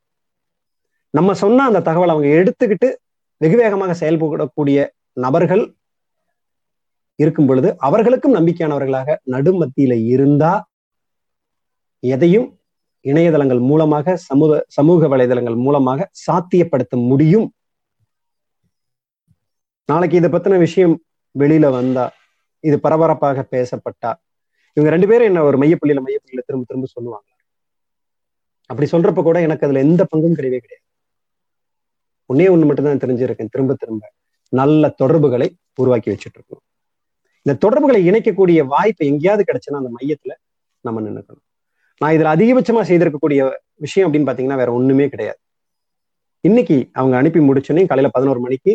நம்ம 1.09 1.33
சொன்ன 1.33 1.65
அந்த 1.65 1.79
தகவலை 1.79 2.13
அவங்க 2.13 2.27
எடுத்துக்கிட்டு 2.27 2.95
வெகு 3.37 3.57
வேகமாக 3.57 3.93
செயல்படக்கூடிய 3.93 4.87
நபர்கள் 5.13 5.75
இருக்கும் 7.15 7.45
பொழுது 7.45 7.75
அவர்களுக்கும் 7.77 8.35
நம்பிக்கையானவர்களாக 8.35 9.15
நடுமத்தியில 9.31 10.05
இருந்தா 10.05 10.51
எதையும் 11.99 12.47
இணையதளங்கள் 13.01 13.59
மூலமாக 13.59 14.15
சமூக 14.15 14.65
சமூக 14.67 15.07
வலைதளங்கள் 15.07 15.55
மூலமாக 15.55 16.09
சாத்தியப்படுத்த 16.27 16.95
முடியும். 17.07 17.53
நாளைக்கு 19.89 20.17
இதை 20.17 20.29
பத்தின 20.31 20.57
விஷயம் 20.57 20.95
வெளியில 21.35 21.67
வந்தா 21.71 22.05
இது 22.63 22.77
பரபரப்பாக 22.79 23.45
பேசப்பட்டா 23.51 24.11
இவங்க 24.77 24.89
ரெண்டு 24.93 25.07
பேரும் 25.07 25.29
என்ன 25.29 25.43
ஒரு 25.43 25.57
மையப்புள்ளியில 25.61 26.01
மையப்புள்ளியில 26.05 26.41
திரும்ப 26.47 26.65
திரும்ப 26.67 26.87
சொல்லுவாங்க. 26.95 27.27
அப்படி 28.69 28.87
சொல்றப்ப 28.91 29.21
கூட 29.23 29.37
எனக்கு 29.41 29.65
அதுல 29.67 29.79
எந்த 29.79 30.01
பங்கும் 30.11 30.35
கிடையவே 30.37 30.59
கிடையாது. 30.63 30.85
ஒன்னே 32.29 32.47
ஒண்ணு 32.53 32.67
மட்டும் 32.69 32.87
தான் 32.89 33.01
தெரிஞ்சிருக்கேன். 33.03 33.51
திரும்ப 33.53 33.73
திரும்ப 33.73 34.03
நல்ல 34.53 34.89
தொடர்புகளை 35.01 35.47
உருவாக்கி 35.73 36.09
வச்சுட்டு 36.11 36.37
இருக்கணும் 36.39 36.65
இந்த 37.45 37.53
தொடர்புகளை 37.63 37.99
இணைக்கக்கூடிய 38.09 38.59
வாய்ப்பு 38.73 39.03
எங்கேயாவது 39.05 39.43
கிடைச்சுன்னா 39.47 39.81
அந்த 39.81 39.91
மையத்துல 39.97 40.33
நம்ம 40.85 41.01
நின்றுக்கணும் 41.01 41.45
நான் 42.01 42.13
இதுல 42.15 42.33
அதிகபட்சமா 42.35 42.81
செய்திருக்கக்கூடிய 42.89 43.39
விஷயம் 43.85 44.07
அப்படின்னு 44.07 44.29
பாத்தீங்கன்னா 44.29 44.59
வேற 44.61 44.69
ஒண்ணுமே 44.73 45.07
கிடையாது. 45.13 45.39
இன்னைக்கு 46.43 46.77
அவங்க 46.93 47.15
அனுப்பி 47.17 47.39
முடிச்சோன்னே 47.39 47.83
காலையில 47.87 48.11
பதினோரு 48.17 48.39
மணிக்கு 48.39 48.73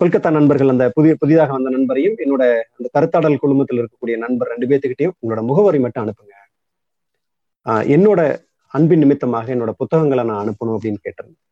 கொல்கத்தா 0.00 0.30
நண்பர்கள் 0.36 0.72
அந்த 0.72 0.90
புதிய 0.96 1.14
புதிதாக 1.14 1.52
வந்த 1.52 1.70
நண்பரையும் 1.70 2.14
என்னோட 2.24 2.42
அந்த 2.76 2.86
கருத்தாடல் 2.96 3.40
குழுமத்தில் 3.42 3.80
இருக்கக்கூடிய 3.80 4.16
நண்பர் 4.16 4.50
ரெண்டு 4.52 4.68
பேர்த்துக்கிட்டையும் 4.70 5.16
உங்களோட 5.22 5.42
முகவரி 5.50 5.78
மட்டும் 5.78 6.04
அனுப்புங்க. 6.04 6.34
என்னோட 7.66 8.20
அன்பின் 8.66 8.98
நிமித்தமாக 8.98 9.54
என்னோட 9.54 9.70
புத்தகங்களை 9.70 10.24
நான் 10.24 10.40
அனுப்பணும் 10.44 10.76
அப்படின்னு 10.76 11.02
கேட்டிருந்தேன். 11.06 11.42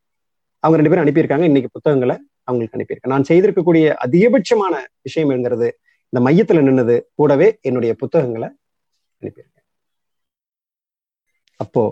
அவங்க 0.61 0.77
ரெண்டு 0.79 0.93
பேரும் 0.93 1.05
அனுப்பியிருக்காங்க. 1.05 1.49
இன்னைக்கு 1.51 1.71
புத்தகங்களை 1.73 2.17
அவங்களுக்கு 2.45 2.77
அனுப்பியிருக்கேன். 2.79 3.13
நான் 3.15 3.29
செய்திருக்கக்கூடிய 3.29 3.95
அதிகபட்சமான 4.07 4.75
விஷயம் 5.03 5.31
என்கிறது 5.37 5.69
இந்த 6.11 6.21
மையத்துல 6.27 6.63
நின்னது 6.67 6.97
கூடவே 7.15 7.49
என்னுடைய 7.61 7.95
புத்தகங்களை 7.95 8.49
அனுப்பியிருக்கேன். 9.21 9.67
அப்போ 11.57 11.83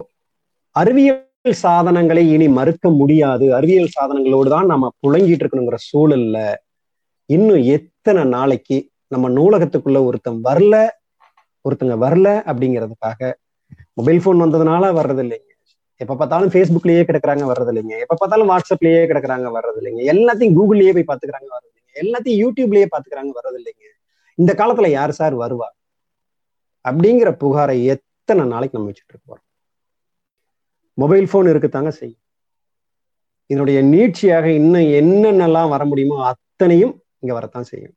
அறிவியல் 0.71 1.26
சாதனங்களை 1.57 2.23
இனி 2.33 2.47
மறுக்க 2.57 2.87
முடியாது. 2.99 3.47
அறிவியல் 3.55 3.95
சாதனங்களோடு 3.95 4.51
தான் 4.51 4.71
நம்ம 4.73 4.91
புழங்கிட்டு 5.03 5.43
இருக்கணுங்கிற 5.45 5.79
சூழல்ல 5.87 6.39
இன்னும் 7.31 7.63
எத்தனை 7.77 8.23
நாளைக்கு 8.33 8.77
நம்ம 9.13 9.29
நூலகத்துக்குள்ள 9.37 9.99
ஒருத்தன் 10.09 10.41
வரல 10.47 10.75
ஒருத்தங்க 11.65 11.95
வரல 12.03 12.29
அப்படிங்கிறதுக்காக 12.49 13.21
மொபைல் 13.99 14.23
போன் 14.25 14.43
வந்ததுனால 14.45 14.91
வர்றது 14.99 15.23
இல்லைங்க 15.25 15.53
எப்ப 16.01 16.15
பார்த்தாலும் 16.15 16.53
ஃபேஸ்புக்லயே 16.53 17.03
கிடக்குறாங்க 17.09 17.45
வர்றது 17.51 17.71
இல்லைங்க 17.73 17.95
எப்ப 18.05 18.17
பார்த்தாலும் 18.17 18.51
வாட்ஸ்அப்லயே 18.51 19.01
கிடக்குறாங்க 19.11 19.49
வர்றது 19.57 19.79
இல்லைங்க 19.81 20.03
எல்லாத்தையும் 20.13 20.57
கூகுள்லயே 20.59 20.93
போய் 20.97 21.09
பாத்துக்கிறாங்க 21.11 21.49
வர்றது 21.55 21.71
இல்லைங்க 21.73 21.95
எல்லாத்தையும் 21.97 22.41
யூடியூப்லயே 22.43 22.87
பாத்துக்கிறாங்க 22.93 23.33
வர்றது 23.39 23.59
இல்லைங்க 23.61 23.85
இந்த 24.39 24.53
காலத்துல 24.53 24.89
யார் 24.93 25.13
சார் 25.13 25.35
வருவா? 25.43 25.69
அப்படிங்கிற 26.85 27.31
புகாரை 27.41 27.77
எத்தனை 27.95 28.43
நாளைக்கு 28.51 28.77
நம்ம 28.77 28.91
வச்சுட்டு 28.91 29.15
இருக்கோம் 29.15 29.43
மொபைல் 30.97 31.29
போன் 31.31 31.47
இருக்குத்தாங்க 31.47 31.89
செய்யும். 31.89 32.23
இதனுடைய 33.47 33.83
நீட்சியாக 33.83 34.45
இன்னும் 34.45 34.89
என்னென்னலாம் 35.01 35.69
வர 35.69 35.85
முடியுமோ 35.85 36.25
அத்தனையும் 36.25 37.03
இங்க 37.19 37.35
வரத்தான் 37.35 37.63
செய்யும். 37.63 37.95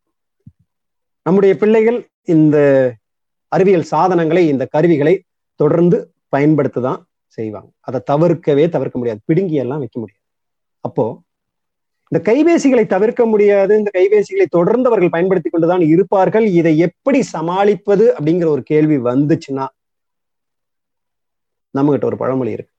நம்முடைய 1.22 1.58
பிள்ளைகள் 1.58 2.10
இந்த 2.24 2.58
அறிவியல் 3.48 3.84
சாதனங்களை 3.84 4.48
இந்த 4.48 4.66
கருவிகளை 4.66 5.24
தொடர்ந்து 5.56 6.14
பயன்படுத்ததான் 6.36 7.00
செய்வாங்க. 7.28 7.70
அதை 7.80 8.00
தவிர்க்கவே 8.12 8.70
தவிர்க்க 8.70 8.98
முடியாது. 8.98 9.20
பிடுங்கி 9.26 9.54
எல்லாம் 9.54 9.78
வைக்க 9.78 10.00
முடியாது. 10.00 10.24
அப்போ 10.80 11.22
இந்த 12.12 12.20
கைபேசிகளை 12.32 12.86
தவிர்க்க 12.86 13.26
முடியாது 13.26 13.78
இந்த 13.78 13.92
கைபேசிகளை 13.94 14.46
தொடர்ந்து 14.50 14.90
அவர்கள் 14.90 15.10
பயன்படுத்தி 15.10 15.50
கொண்டுதான் 15.50 15.80
இருப்பார்கள். 15.80 16.46
இதை 16.46 16.78
எப்படி 16.78 17.22
சமாளிப்பது 17.22 18.16
அப்படிங்கிற 18.20 18.46
ஒரு 18.46 18.64
கேள்வி 18.64 18.98
வந்துச்சுன்னா 18.98 19.68
நம்மகிட்ட 21.74 22.06
ஒரு 22.06 22.18
பழமொழி 22.18 22.52
இருக்கு. 22.52 22.74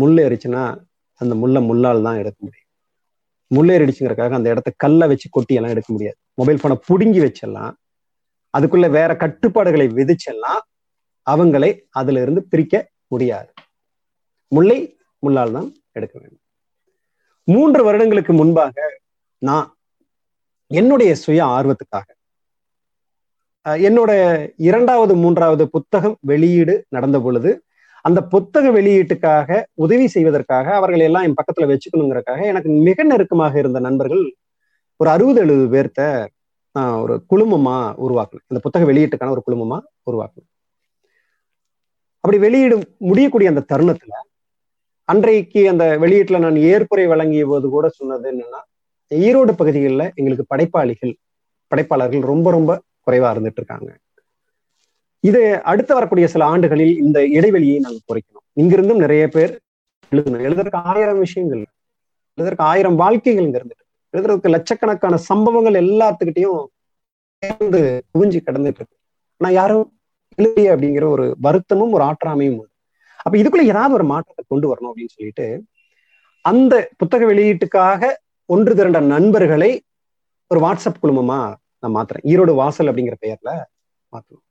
முள்ளேறிச்சுன்னா 0.00 0.62
அந்த 1.20 1.34
முல்லை 1.42 1.60
முள்ளால் 1.68 2.06
தான் 2.06 2.20
எடுக்க 2.22 2.38
முடியும். 2.46 2.68
முள்ளேறிடுச்சுங்கிறக்காக 3.50 4.36
அந்த 4.38 4.48
இடத்த 4.52 4.70
கல்லை 4.76 5.06
வச்சு 5.08 5.28
கொட்டியெல்லாம் 5.36 5.74
எடுக்க 5.74 5.90
முடியாது. 5.92 6.18
மொபைல் 6.40 6.60
போனை 6.62 6.76
புடுங்கி 6.88 7.20
வச்செல்லாம் 7.24 7.74
அதுக்குள்ள 8.54 8.86
வேற 8.90 9.10
கட்டுப்பாடுகளை 9.22 9.86
விதிச்செல்லாம் 9.98 10.62
அவங்களை 11.26 11.70
அதுல 12.00 12.20
இருந்து 12.24 12.42
பிரிக்க 12.52 12.74
முடியாது. 13.12 13.50
முல்லை 14.52 14.78
முள்ளால் 15.22 15.56
தான் 15.56 15.68
எடுக்க 15.92 16.14
வேண்டும். 16.18 16.44
மூன்று 17.48 17.80
வருடங்களுக்கு 17.84 18.32
முன்பாக 18.32 18.76
நான் 19.42 19.66
என்னுடைய 20.70 21.10
சுய 21.24 21.40
ஆர்வத்துக்காக 21.56 22.08
என்னோட 23.88 24.10
இரண்டாவது 24.68 25.14
மூன்றாவது 25.22 25.64
புத்தகம் 25.68 26.16
வெளியீடு 26.30 26.74
நடந்த 26.88 27.18
பொழுது 27.20 27.50
அந்த 28.06 28.20
புத்தக 28.22 28.66
வெளியீட்டுக்காக 28.70 29.48
உதவி 29.74 30.06
செய்வதற்காக 30.06 30.66
அவர்கள் 30.74 31.00
எல்லாம் 31.00 31.22
என் 31.22 31.38
பக்கத்துல 31.38 31.68
வச்சுக்கணுங்கிறக்காக 31.70 32.40
எனக்கு 32.44 32.70
மிக 32.88 33.04
நெருக்கமாக 33.04 33.58
இருந்த 33.58 33.78
நண்பர்கள் 33.78 34.24
ஒரு 35.00 35.10
அறுபது 35.10 35.40
எழுபது 35.40 35.66
பேர்த்த 35.74 36.02
நான் 36.74 36.94
ஒரு 36.94 37.14
குழுமமா 37.30 37.76
உருவாக்கணும். 38.06 38.46
இந்த 38.48 38.60
புத்தக 38.62 38.84
வெளியீட்டுக்கான 38.92 39.34
ஒரு 39.36 39.42
குழுமமா 39.46 39.78
உருவாக்கணும். 40.10 40.50
அப்படி 42.24 42.38
வெளியிடும் 42.38 42.84
முடியக்கூடிய 43.08 43.48
அந்த 43.52 43.64
தருணத்துல 43.72 44.14
அன்றைக்கு 45.08 45.60
அந்த 45.72 45.84
வெளியீட்டுல 46.02 46.38
நான் 46.38 46.56
ஏற்புரை 46.70 47.04
வழங்கிய 47.06 47.44
போது 47.46 47.66
கூட 47.68 47.86
சொன்னது 47.88 48.26
என்னன்னா 48.32 48.60
ஈரோடு 49.10 49.52
பகுதிகளில் 49.52 50.12
எங்களுக்கு 50.14 50.44
படைப்பாளிகள் 50.48 51.12
படைப்பாளர்கள் 51.72 52.24
ரொம்ப 52.32 52.50
ரொம்ப 52.50 52.70
குறைவா 53.06 53.28
இருந்துட்டு 53.34 53.60
இருக்காங்க. 53.62 53.90
இது 55.28 55.40
அடுத்து 55.70 55.92
வரக்கூடிய 55.96 56.26
சில 56.32 56.42
ஆண்டுகளில் 56.52 56.94
இந்த 57.04 57.18
இடைவெளியை 57.36 57.76
நாங்கள் 57.84 58.06
குறைக்கணும். 58.10 58.44
இங்கிருந்தும் 58.60 59.02
நிறைய 59.04 59.24
பேர் 59.34 59.52
எழுதணும். 60.12 60.44
எழுதுறதுக்கு 60.46 60.80
ஆயிரம் 60.92 61.20
விஷயங்கள் 61.24 61.62
எழுதுறதுக்கு 62.38 62.66
ஆயிரம் 62.72 62.96
வாழ்க்கைகள் 63.02 63.46
இங்க 63.46 63.58
இருந்துட்டு 63.60 63.84
எழுதுறதுக்கு 64.14 64.54
லட்சக்கணக்கான 64.56 65.14
சம்பவங்கள் 65.30 65.76
எல்லாத்துக்கிட்டையும் 65.82 66.60
சேர்ந்து 67.42 67.80
குவிஞ்சு 68.12 68.38
கிடந்துட்டு 68.46 68.80
இருக்கு. 68.80 68.96
ஆனா 69.40 69.50
யாரும் 69.60 69.86
எழுதிய 70.38 70.74
அப்படிங்கிற 70.74 71.06
ஒரு 71.14 71.26
வருத்தமும் 71.46 71.94
ஒரு 71.96 72.04
ஆற்றாமையும் 72.10 72.56
உண்டு. 72.60 72.74
அப்ப 73.24 73.34
இதுக்குள்ள 73.42 73.64
ஏதாவது 73.72 73.96
ஒரு 73.98 74.06
மாற்றத்தை 74.12 74.44
கொண்டு 74.48 74.66
வரணும் 74.70 74.90
அப்படின்னு 74.90 75.14
சொல்லிட்டு 75.16 75.46
அந்த 76.44 76.74
புத்தக 77.00 77.24
வெளியீட்டுக்காக 77.32 78.12
ஒன்று 78.54 78.72
திரண்ட 78.78 78.98
நண்பர்களை 79.14 79.70
ஒரு 80.50 80.60
வாட்ஸ்அப் 80.64 81.00
குழுமமா 81.02 81.40
நான் 81.80 81.94
மாத்துறேன். 81.96 82.26
ஈரோடு 82.32 82.52
வாசல் 82.60 82.90
அப்படிங்கிற 82.90 83.16
பெயர்ல 83.24 83.52
மாத்தணும் 84.12 84.45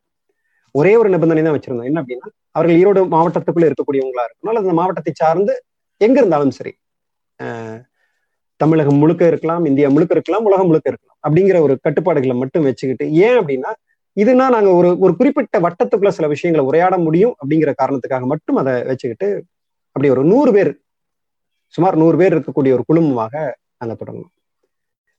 ஒரே 0.75 0.93
ஒரு 1.01 1.09
நிபந்தனை 1.13 1.41
தான் 1.43 1.55
வச்சிருந்தோம். 1.55 1.89
என்ன 1.89 1.99
அப்படின்னா 2.01 2.27
அவர்கள் 2.57 2.79
ஈரோடு 2.81 3.01
மாவட்டத்துக்குள்ள 3.15 3.67
இருக்கக்கூடியவங்களா 3.69 4.23
இருக்கணும் 4.27 4.51
அல்லது 4.51 4.67
அந்த 4.67 4.77
மாவட்டத்தை 4.81 5.13
சார்ந்து 5.21 5.53
எங்க 6.01 6.17
இருந்தாலும் 6.21 6.55
சரி. 6.59 6.73
தமிழகம் 8.61 8.99
முழுக்க 9.01 9.23
இருக்கலாம் 9.31 9.63
இந்தியா 9.69 9.87
முழுக்க 9.95 10.13
இருக்கலாம் 10.17 10.45
உலகம் 10.49 10.69
முழுக்க 10.69 10.87
இருக்கலாம் 10.91 11.17
அப்படிங்கிற 11.23 11.57
ஒரு 11.65 11.73
கட்டுப்பாடுகளை 11.85 12.35
மட்டும் 12.41 12.65
வச்சுக்கிட்டு 12.67 13.05
ஏன் 13.25 13.37
அப்படின்னா 13.39 13.71
இதுனா 14.17 14.45
நாங்க 14.55 14.69
ஒரு 14.79 14.89
ஒரு 15.05 15.13
குறிப்பிட்ட 15.19 15.57
வட்டத்துக்குள்ள 15.65 16.11
சில 16.17 16.27
விஷயங்களை 16.27 16.63
உரையாட 16.69 16.95
முடியும் 16.97 17.33
அப்படிங்கிற 17.39 17.71
காரணத்துக்காக 17.81 18.25
மட்டும் 18.33 18.59
அதை 18.61 18.73
வச்சுக்கிட்டு 18.89 19.27
அப்படி 19.95 20.09
ஒரு 20.15 20.23
நூறு 20.31 20.51
பேர் 20.51 20.71
சுமார் 21.73 21.97
நூறு 21.97 22.17
பேர் 22.17 22.35
இருக்கக்கூடிய 22.35 22.73
ஒரு 22.77 22.83
குழுமமாக 22.89 23.33
நாங்க 23.79 23.93
தொடங்கணும் 23.93 24.33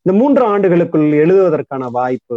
இந்த 0.06 0.18
மூன்று 0.18 0.42
ஆண்டுகளுக்குள் 0.44 1.06
எழுதுவதற்கான 1.12 1.84
வாய்ப்பு 1.90 2.36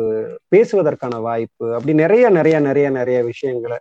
பேசுவதற்கான 0.53 1.15
வாய்ப்பு 1.21 1.65
அப்படி 1.73 1.93
நிறைய 1.93 2.29
நிறைய 2.29 2.59
நிறைய 2.59 2.87
நிறைய 2.89 3.17
விஷயங்களை 3.23 3.77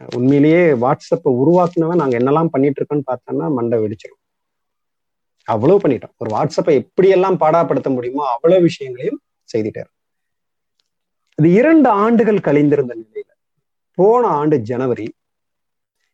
உண்மையிலேயே 0.00 0.62
வாட்ஸ்அப்பை 0.84 1.30
உருவாக்குனவன் 1.40 2.00
நாங்க 2.02 2.16
என்னெல்லாம் 2.18 2.50
பண்ணிட்டு 2.54 2.80
இருக்கோம்னு 2.80 3.06
பார்த்தோம்னா 3.10 3.48
மண்டை 3.58 3.78
வெடிச்சிடும் 3.82 4.22
அவ்வளவு 5.48 5.82
பண்ணிட்டோம். 5.82 6.14
ஒரு 6.16 6.30
வாட்ஸ்அப்பை 6.36 6.74
எப்படியெல்லாம் 6.82 7.38
பாடாப்படுத்த 7.42 7.94
முடியுமோ 7.94 8.24
அவ்வளவு 8.34 8.62
விஷயங்களையும் 8.62 9.20
செய்திட்டார். 9.48 9.90
இது 11.38 11.52
இரண்டு 11.52 11.88
ஆண்டுகள் 11.88 12.44
கழிந்திருந்த 12.48 12.92
நிலையில 13.02 13.30
போன 13.98 14.26
ஆண்டு 14.40 14.58
ஜனவரி 14.72 15.08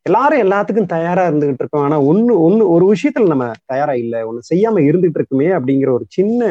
எல்லாரும் 0.06 0.44
எல்லாத்துக்கும் 0.44 0.92
தயாரா 0.96 1.24
இருந்துகிட்டு 1.26 1.62
இருக்கோம். 1.62 1.84
ஆனா 1.86 1.96
ஒண்ணு 2.02 2.32
ஒண்ணு 2.46 2.64
ஒரு 2.76 2.94
விஷயத்துல 2.94 3.34
நம்ம 3.34 3.52
தயாரா 3.64 3.94
இல்லை 3.94 4.22
ஒண்ணு 4.22 4.48
செய்யாம 4.54 4.82
இருந்துட்டு 4.90 5.20
இருக்குமே 5.20 5.50
அப்படிங்கிற 5.58 5.92
ஒரு 5.92 6.06
சின்ன 6.08 6.42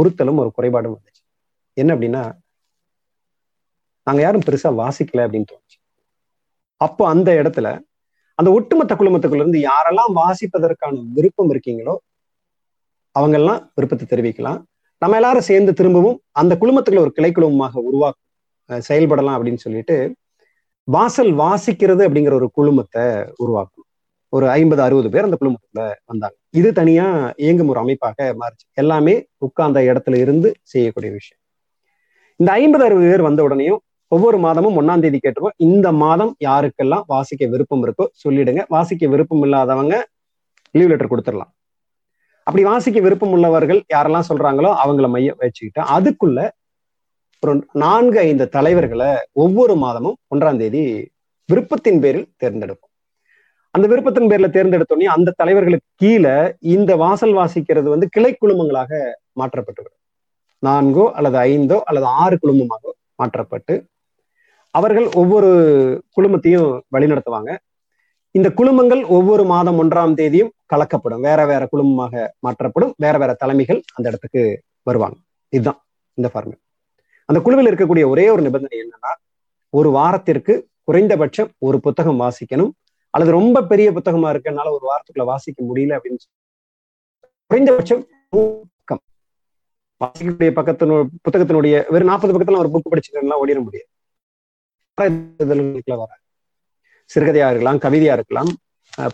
பொருத்தலும் 0.00 0.42
ஒரு 0.44 0.52
குறைபாடும் 0.58 0.96
வந்துச்சு. 0.96 1.22
என்ன 1.76 1.90
அப்படின்னா 1.94 2.22
நாங்க 4.06 4.20
யாரும் 4.22 4.44
பெருசா 4.46 4.70
வாசிக்கல 4.82 5.24
அப்படின்னு 5.26 5.50
தோணுச்சு. 5.50 5.78
அப்போ 6.80 7.02
அந்த 7.14 7.30
இடத்துல 7.40 7.68
அந்த 8.38 8.50
ஒட்டுமொத்த 8.58 8.92
குழுமத்துக்குள்ள 8.94 9.44
இருந்து 9.44 9.60
யாரெல்லாம் 9.70 10.12
வாசிப்பதற்கான 10.20 11.02
விருப்பம் 11.16 11.50
இருக்கீங்களோ 11.54 11.94
அவங்க 13.16 13.36
எல்லாம் 13.40 13.60
விருப்பத்தை 13.76 14.04
தெரிவிக்கலாம். 14.12 14.60
நம்ம 15.02 15.16
எல்லாரும் 15.18 15.46
சேர்ந்து 15.48 15.72
திரும்பவும் 15.78 16.16
அந்த 16.40 16.52
குழுமத்துக்குள்ள 16.60 17.04
ஒரு 17.06 17.12
கிளை 17.16 17.30
குழுமமாக 17.32 17.82
உருவாக்க 17.88 18.80
செயல்படலாம் 18.88 19.36
அப்படின்னு 19.36 19.62
சொல்லிட்டு 19.64 19.96
வாசல் 20.88 21.32
வாசிக்கிறது 21.42 22.02
அப்படிங்கிற 22.06 22.34
ஒரு 22.40 22.48
குழுமத்தை 22.58 23.04
உருவாக்கணும் 23.42 23.79
ஒரு 24.32 24.46
ஐம்பது 24.56 24.82
அறுபது 24.86 25.08
பேர் 25.12 25.26
அந்த 25.28 25.36
குழுமத்துல 25.40 25.82
வந்தாங்க. 26.04 26.36
இது 26.58 26.68
தனியா 26.72 27.06
இயங்கும் 27.44 27.70
ஒரு 27.72 27.80
அமைப்பாக 27.80 28.26
மாறுச்சு. 28.40 28.66
எல்லாமே 28.82 29.14
உட்கார்ந்த 29.46 29.80
இடத்துல 29.90 30.18
இருந்து 30.24 30.48
செய்யக்கூடிய 30.72 31.10
விஷயம். 31.18 31.40
இந்த 32.40 32.50
ஐம்பது 32.60 32.84
அறுபது 32.84 33.08
பேர் 33.12 33.26
வந்த 33.28 33.40
உடனேயும் 33.46 33.80
ஒவ்வொரு 34.12 34.38
மாதமும் 34.38 34.76
ஒன்னாம் 34.80 35.02
தேதி 35.04 35.18
கேட்டுருவோம் 35.24 35.56
இந்த 35.66 35.88
மாதம் 36.02 36.32
யாருக்கெல்லாம் 36.48 37.04
வாசிக்க 37.06 37.46
விருப்பம் 37.46 37.82
இருக்கோ 37.86 38.06
சொல்லிடுங்க. 38.22 38.62
வாசிக்க 38.68 39.06
விருப்பம் 39.06 39.42
இல்லாதவங்க 39.46 39.94
லீவ் 40.74 40.90
லெட்டர் 40.92 41.12
கொடுத்துடலாம். 41.12 41.52
அப்படி 42.46 42.62
வாசிக்க 42.70 42.98
விருப்பம் 43.00 43.34
உள்ளவர்கள் 43.36 43.80
யாரெல்லாம் 43.94 44.28
சொல்றாங்களோ 44.30 44.70
அவங்கள 44.82 45.08
மையம் 45.14 45.38
வச்சுக்கிட்டு 45.42 45.82
அதுக்குள்ள 45.96 46.48
ஒரு 47.42 47.52
நான்கு 47.84 48.18
ஐந்து 48.28 48.46
தலைவர்களை 48.56 49.10
ஒவ்வொரு 49.42 49.74
மாதமும் 49.84 50.16
ஒன்றாம் 50.34 50.60
தேதி 50.62 50.82
விருப்பத்தின் 51.48 52.00
பேரில் 52.04 52.26
தேர்ந்தெடுப்போம். 52.42 52.89
அந்த 53.74 53.86
விருப்பத்தின் 53.90 54.30
பேர்ல 54.30 54.48
தேர்ந்தெடுத்தோடனே 54.56 55.08
அந்த 55.14 55.34
தலைவர்களுக்கு 55.40 55.88
கீழே 56.02 56.36
இந்த 56.74 56.92
வாசல் 57.02 57.34
வாசிக்கிறது 57.38 57.88
வந்து 57.94 58.06
கிளை 58.14 58.32
குழுமங்களாக 58.36 58.92
மாற்றப்பட்டு 59.40 59.90
நான்கோ 60.62 61.04
அல்லது 61.18 61.36
ஐந்தோ 61.50 61.78
அல்லது 61.90 62.06
ஆறு 62.22 62.36
குழுமமாக 62.42 62.92
மாற்றப்பட்டு 63.20 63.74
அவர்கள் 64.74 65.06
ஒவ்வொரு 65.20 65.50
குழுமத்தையும் 66.16 66.68
வழிநடத்துவாங்க. 66.94 67.50
இந்த 68.34 68.48
குழுமங்கள் 68.58 69.02
ஒவ்வொரு 69.16 69.44
மாதம் 69.44 69.78
ஒன்றாம் 69.82 70.16
தேதியும் 70.18 70.52
கலக்கப்படும். 70.72 71.22
வேற 71.28 71.40
வேற 71.52 71.62
குழுமமாக 71.72 72.14
மாற்றப்படும். 72.46 72.92
வேற 73.04 73.14
வேற 73.22 73.32
தலைமைகள் 73.42 73.80
அந்த 73.94 74.04
இடத்துக்கு 74.10 74.42
வருவாங்க. 74.88 75.16
இதுதான் 75.52 75.80
இந்த 76.18 76.28
ஃபார்மேட் 76.32 76.62
அந்த 77.28 77.38
குழுவில் 77.46 77.70
இருக்கக்கூடிய 77.70 78.04
ஒரே 78.12 78.26
ஒரு 78.34 78.42
நிபந்தனை 78.42 78.76
என்னன்னா 78.84 79.12
ஒரு 79.74 79.88
வாரத்திற்கு 79.98 80.54
குறைந்தபட்சம் 80.88 81.50
ஒரு 81.66 81.76
புத்தகம் 81.80 82.20
வாசிக்கணும். 82.20 82.72
அல்லது 83.14 83.30
ரொம்ப 83.38 83.62
பெரிய 83.70 83.88
புத்தகமா 83.96 84.28
இருக்கனால 84.34 84.72
ஒரு 84.76 84.84
வாரத்துக்குள்ள 84.90 85.24
வாசிக்க 85.30 85.58
முடியல 85.68 85.96
அப்படின்னு 85.98 86.26
குறைந்தபட்சம் 87.50 88.02
பக்கம் 88.34 89.02
வாசிக்கக்கூடிய 90.00 90.50
பக்கத்தினு 90.58 90.96
புத்தகத்தினுடைய 91.24 91.74
வெறும் 91.94 92.10
நாற்பது 92.10 92.34
பக்கத்துல 92.34 92.60
ஒரு 92.62 92.70
புக் 92.74 92.90
படிச்சுக்கலாம் 92.92 93.40
ஓடிட 93.42 93.60
முடியாது. 93.66 93.88
வர 96.02 96.12
சிறுகதையா 97.10 97.46
இருக்கலாம் 97.50 97.78
கவிதையா 97.84 98.14
இருக்கலாம் 98.18 98.50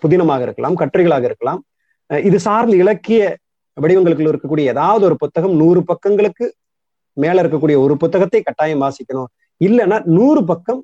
புதினமாக 0.03 0.41
இருக்கலாம் 0.47 0.77
கட்டுரைகளாக 0.81 1.25
இருக்கலாம். 1.31 1.61
இது 2.29 2.39
சார்ந்த 2.47 2.75
இலக்கிய 2.83 3.23
வடிவங்களுக்குள்ள 3.77 4.31
இருக்கக்கூடிய 4.33 4.65
ஏதாவது 4.73 5.05
ஒரு 5.09 5.17
புத்தகம் 5.23 5.55
நூறு 5.61 5.81
பக்கங்களுக்கு 5.91 6.47
மேல 7.17 7.43
இருக்கக்கூடிய 7.43 7.77
ஒரு 7.85 7.95
புத்தகத்தை 8.03 8.41
கட்டாயம் 8.43 8.83
வாசிக்கணும். 8.85 9.31
இல்லைன்னா 9.61 9.99
நூறு 10.17 10.43
பக்கம் 10.51 10.81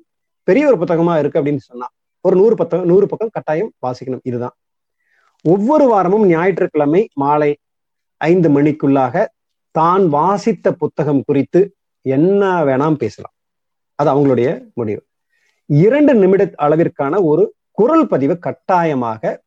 பெரிய 0.47 0.63
ஒரு 0.69 0.77
புத்தகமா 0.81 1.13
இருக்கு 1.19 1.39
அப்படின்னு 1.41 1.63
சொன்னா 1.69 1.87
ஒரு 2.25 2.35
நூறு 2.35 2.55
பக்கம் 2.55 2.85
நூறு 2.85 3.05
பக்கம் 3.07 3.31
கட்டாயம் 3.31 3.71
வாசிக்கணும். 3.85 4.23
இதுதான். 4.23 4.55
ஒவ்வொரு 5.45 5.85
வாரமும் 5.87 6.25
ஞாயிற்றுக்கிழமை 6.25 7.01
மாலை 7.13 7.51
ஐந்து 8.17 8.49
மணிக்குள்ளாக 8.49 9.25
தான் 9.71 10.03
வாசித்த 10.07 10.67
புத்தகம் 10.73 11.23
குறித்து 11.27 11.61
என்ன 12.05 12.63
வேணாம் 12.63 12.95
பேசலாம். 12.95 13.33
அது 13.99 14.09
அவங்களுடைய 14.13 14.49
முடிவு. 14.73 15.01
இரண்டு 15.65 16.13
நிமிட 16.13 16.43
அளவிற்கான 16.65 17.19
ஒரு 17.23 17.43
குரல் 17.71 18.07
பதிவு 18.07 18.35
கட்டாயமாக 18.39 19.43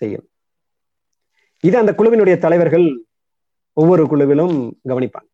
செய்யணும். 0.00 0.30
இது 1.60 1.76
அந்த 1.78 1.92
குழுவினுடைய 1.98 2.38
தலைவர்கள் 2.38 2.86
ஒவ்வொரு 3.72 4.02
குழுவிலும் 4.06 4.56
கவனிப்பாங்க. 4.88 5.28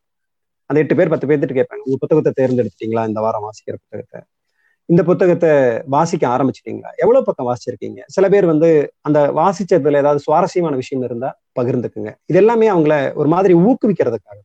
அந்த 0.67 0.81
எட்டு 0.83 0.95
பேர் 0.97 1.13
பத்து 1.15 1.27
பேர்த்துட்டு 1.27 1.59
கேட்பாங்க. 1.59 1.85
உங்க 1.85 1.97
புத்தகத்தை 2.01 2.33
தேர்ந்தெடுத்துட்டீங்களா? 2.39 3.07
இந்த 3.11 3.21
வாரம் 3.21 3.45
வாசிக்கிற 3.47 3.77
புத்தகத்தை? 3.83 4.21
இந்த 4.93 5.03
புத்தகத்தை 5.03 5.51
வாசிக்க 5.87 6.25
ஆரம்பிச்சிட்டீங்களா? 6.29 6.91
எவ்வளவு 6.97 7.25
பக்கம் 7.25 7.49
வாசிச்சிருக்கீங்க? 7.49 8.01
சில 8.07 8.29
பேர் 8.29 8.47
வந்து 8.47 8.69
அந்த 9.01 9.19
வாசிச்சதுல 9.33 10.01
ஏதாவது 10.03 10.19
சுவாரஸ்யமான 10.19 10.75
விஷயம் 10.77 11.05
இருந்தா 11.05 11.31
பகிர்ந்துக்குங்க. 11.61 12.11
இது 12.27 12.39
எல்லாமே 12.39 12.71
அவங்கள 12.71 13.15
ஒரு 13.15 13.29
மாதிரி 13.29 13.55
ஊக்குவிக்கிறதுக்காக. 13.55 14.39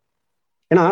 ஏன்னா 0.72 0.86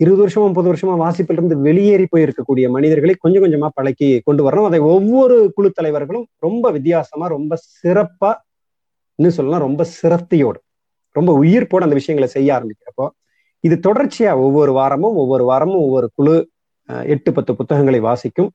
இருபது 0.00 0.22
வருஷமா 0.24 0.44
முப்பது 0.48 0.68
வருஷமா 0.72 0.96
வாசிப்பில் 0.96 1.36
இருந்து 1.36 1.56
வெளியேறி 1.56 2.06
போயிருக்கக்கூடிய 2.16 2.66
மனிதர்களை 2.70 3.14
கொஞ்சம் 3.18 3.44
கொஞ்சமா 3.44 3.68
பழக்கி 3.74 4.08
கொண்டு 4.24 4.42
வரணும். 4.48 4.68
அதை 4.70 4.80
ஒவ்வொரு 4.80 5.52
குழு 5.54 5.70
தலைவர்களும் 5.70 6.26
ரொம்ப 6.38 6.70
வித்தியாசமா 6.70 7.26
ரொம்ப 7.26 7.52
சிறப்பா 7.82 8.30
இன்னும் 9.18 9.36
சொல்லலாம் 9.38 9.60
ரொம்ப 9.60 9.82
சிரத்தையோடு 10.02 10.60
ரொம்ப 11.16 11.32
உயிர்ப்போடு 11.42 11.82
அந்த 11.82 11.94
விஷயங்களை 11.94 12.28
செய்ய 12.28 12.48
ஆரம்பிக்கிறப்போ 12.58 13.06
இது 13.64 13.76
தொடர்ச்சியா 13.88 14.30
ஒவ்வொரு 14.38 14.72
வாரமும் 14.72 15.16
ஒவ்வொரு 15.16 15.44
வாரமும் 15.44 15.82
ஒவ்வொரு 15.84 16.10
குழு 16.14 16.36
எட்டு 17.12 17.32
பத்து 17.32 17.52
புத்தகங்களை 17.56 18.00
வாசிக்கும். 18.00 18.50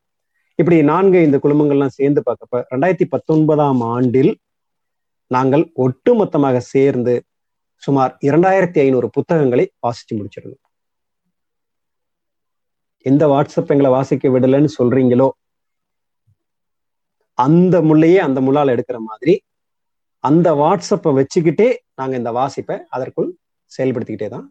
இப்படி 0.56 0.78
நான்கு 0.84 1.19
இந்த 1.24 1.38
குழுமங்கள்லாம் 1.43 1.95
சேர்ந்து 2.00 2.21
பார்க்கப்ப 2.28 2.62
ரெண்டாயிரத்தி 2.74 3.08
பத்தொன்பதாம் 3.15 3.82
ஆண்டில் 3.95 4.34
நாங்கள் 5.28 5.63
ஒட்டுமொத்தமாக 5.86 6.58
சேர்ந்து 6.58 7.15
சுமார் 7.84 8.17
இரண்டாயிரத்தி 8.28 8.80
ஐநூறு 8.80 9.08
புத்தகங்களை 9.10 9.65
வாசிச்சு 9.86 10.13
முடிச்சிருந்தோம். 10.17 10.62
எந்த 13.02 13.24
வாட்ஸ்அப் 13.28 13.71
எங்களை 13.74 13.89
வாசிக்க 13.91 14.30
விடலைன்னு 14.30 14.69
சொல்றீங்களோ 14.78 15.30
அந்த 17.38 17.82
முள்ளையே 17.82 18.19
அந்த 18.28 18.39
முள்ளால் 18.41 18.74
எடுக்கிற 18.76 18.98
மாதிரி 19.00 19.34
அந்த 20.19 20.48
வாட்ஸ்அப்பை 20.54 21.12
வச்சுக்கிட்டே 21.19 21.67
நாங்க 21.95 22.15
இந்த 22.21 22.32
வாசிப்பை 22.32 22.76
அதற்குள் 22.89 23.30
செயல்படுத்திக்கிட்டே 23.71 24.30
தான் 24.30 24.45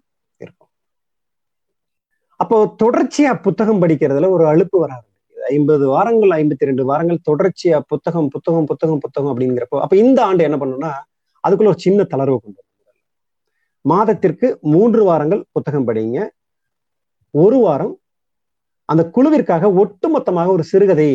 அப்போ 2.37 2.57
தொடர்ச்சியா 2.83 3.33
புத்தகம் 3.42 3.83
படிக்கிறதுல 3.83 4.31
ஒரு 4.31 4.44
அழுப்பு 4.47 4.77
வர 4.79 4.90
ஆரம்பிக்குது 4.97 5.42
ஐம்பது 5.49 5.85
வாரங்கள் 5.88 6.33
ஐம்பத்தி 6.40 6.68
ரெண்டு 6.70 6.85
வாரங்கள் 6.85 7.20
தொடர்ச்சியா 7.31 7.79
புத்தகம் 7.87 8.29
புத்தகம் 8.29 8.64
புத்தகம் 8.64 8.99
புத்தகம் 8.99 9.31
அப்படிங்கிறப்போ 9.33 9.81
அப்ப 9.81 9.97
இந்த 9.97 10.25
ஆண்டு 10.25 10.47
என்ன 10.49 10.57
பண்ணணும்னா 10.57 10.92
அதுக்குள்ள 11.44 11.73
ஒரு 11.75 11.85
சின்ன 11.87 12.03
தளர்வு 12.03 12.38
கொண்டு 12.40 12.61
மாதத்திற்கு 13.85 14.47
மூன்று 14.75 15.05
வாரங்கள் 15.05 15.42
புத்தகம் 15.53 15.87
படிங்க. 15.88 16.18
ஒரு 17.35 17.59
வாரம் 17.59 17.94
அந்த 18.88 19.03
குழுவிற்காக 19.16 19.70
ஒட்டுமொத்தமாக 19.83 20.47
ஒரு 20.47 20.64
சிறுகதை 20.64 21.09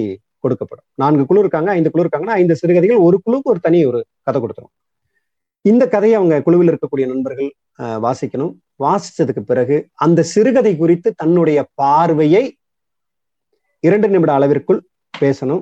கொடுக்கப்படும். 0.44 0.88
நான்கு 0.96 1.24
குழு 1.26 1.40
இருக்காங்க 1.40 1.70
ஐந்து 1.72 1.92
குழு 1.92 2.04
இருக்காங்கன்னா 2.06 2.36
ஐந்து 2.42 2.56
சிறுகதைகள் 2.56 3.02
ஒரு 3.08 3.18
குழுக்கு 3.26 3.52
ஒரு 3.54 3.60
தனி 3.60 3.80
ஒரு 3.86 4.00
கதை 4.24 4.40
கொடுத்துரும். 4.42 4.74
இந்த 5.66 5.84
கதையை 5.88 6.16
அவங்க 6.20 6.36
குழுவில் 6.42 6.72
இருக்கக்கூடிய 6.72 7.06
நண்பர்கள் 7.08 7.50
வாசிக்கணும். 8.06 8.54
வாசிச்சதுக்கு 8.84 9.42
பிறகு 9.52 9.78
அந்த 10.06 10.20
சிறுகதை 10.34 10.74
குறித்து 10.82 11.10
தன்னுடைய 11.22 11.60
பார்வையை 11.82 12.44
இரண்டு 13.88 14.08
நிமிட 14.14 14.32
அளவிற்குள் 14.38 14.80
பேசணும். 15.14 15.62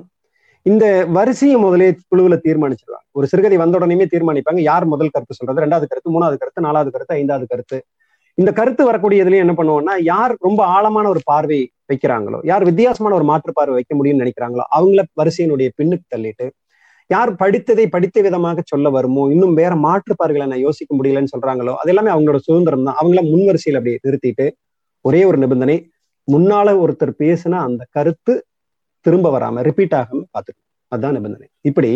இந்த 0.70 0.84
வரிசையை 1.16 1.58
முதலே 1.64 1.88
குழுவுல 2.10 2.36
தீர்மானிச்சிருவாங்க. 2.46 3.06
ஒரு 3.18 3.26
சிறுகதை 3.30 3.56
வந்த 3.62 3.78
உடனே 3.78 4.06
தீர்மானிப்பாங்க. 4.14 4.60
யார் 4.70 4.86
முதல் 4.94 5.12
கருத்து 5.14 5.38
சொல்றது? 5.38 5.62
ரெண்டாவது 5.64 5.88
கருத்து 5.90 6.14
மூணாவது 6.16 6.38
கருத்து 6.40 6.66
நாலாவது 6.66 6.90
கருத்து 6.94 7.16
ஐந்தாவது 7.20 7.46
கருத்து. 7.52 7.78
இந்த 8.38 8.50
கருத்து 8.58 8.82
வரக்கூடியதுலயும் 8.88 9.44
என்ன 9.44 9.54
பண்ணுவோம்னா 9.58 9.94
யார் 10.12 10.32
ரொம்ப 10.46 10.60
ஆழமான 10.74 11.06
ஒரு 11.08 11.20
பார்வை 11.30 11.58
வைக்கிறாங்களோ 11.90 12.38
யார் 12.50 12.64
வித்தியாசமான 12.68 13.14
ஒரு 13.14 13.26
மாற்று 13.30 13.52
பார்வை 13.52 13.74
வைக்க 13.78 13.92
முடியும்னு 13.98 14.22
நினைக்கிறாங்களோ 14.24 14.64
அவங்கள 14.78 15.02
வரிசையினுடைய 15.20 15.68
பின்னுக்கு 15.78 16.06
தள்ளிட்டு 16.14 16.46
யார் 17.10 17.30
படித்ததை 17.32 17.84
படித்த 17.86 18.20
விதமாக 18.20 18.62
சொல்ல 18.64 18.86
வருமோ? 18.90 19.22
இன்னும் 19.30 19.54
வேற 19.54 19.72
மாற்றுப்பார்களை 19.84 20.46
நான் 20.46 20.64
யோசிக்க 20.66 20.90
முடியலன்னு 20.96 21.32
சொல்றாங்களோ? 21.34 21.74
அது 21.74 21.90
எல்லாமே 21.90 22.10
அவங்களோட 22.14 22.38
சுதந்திரம் 22.38 22.84
தான். 22.84 22.98
அவங்கள 23.00 23.20
முன்வரிசையில் 23.30 23.78
அப்படி 23.78 23.94
நிறுத்திட்டு 24.06 24.46
ஒரே 25.04 25.24
ஒரு 25.24 25.38
நிபந்தனை 25.38 25.76
முன்னால 26.28 26.68
ஒருத்தர் 26.82 27.12
பேசினா 27.18 27.58
அந்த 27.68 27.82
கருத்து 27.90 28.32
திரும்ப 29.06 29.26
வராம 29.30 29.62
ரிப்பீட் 29.62 29.94
ஆகாம 29.94 30.24
பார்த்துக்கணும். 30.34 30.64
அதுதான் 30.92 31.16
நிபந்தனை. 31.16 31.46
இப்படி 31.60 31.90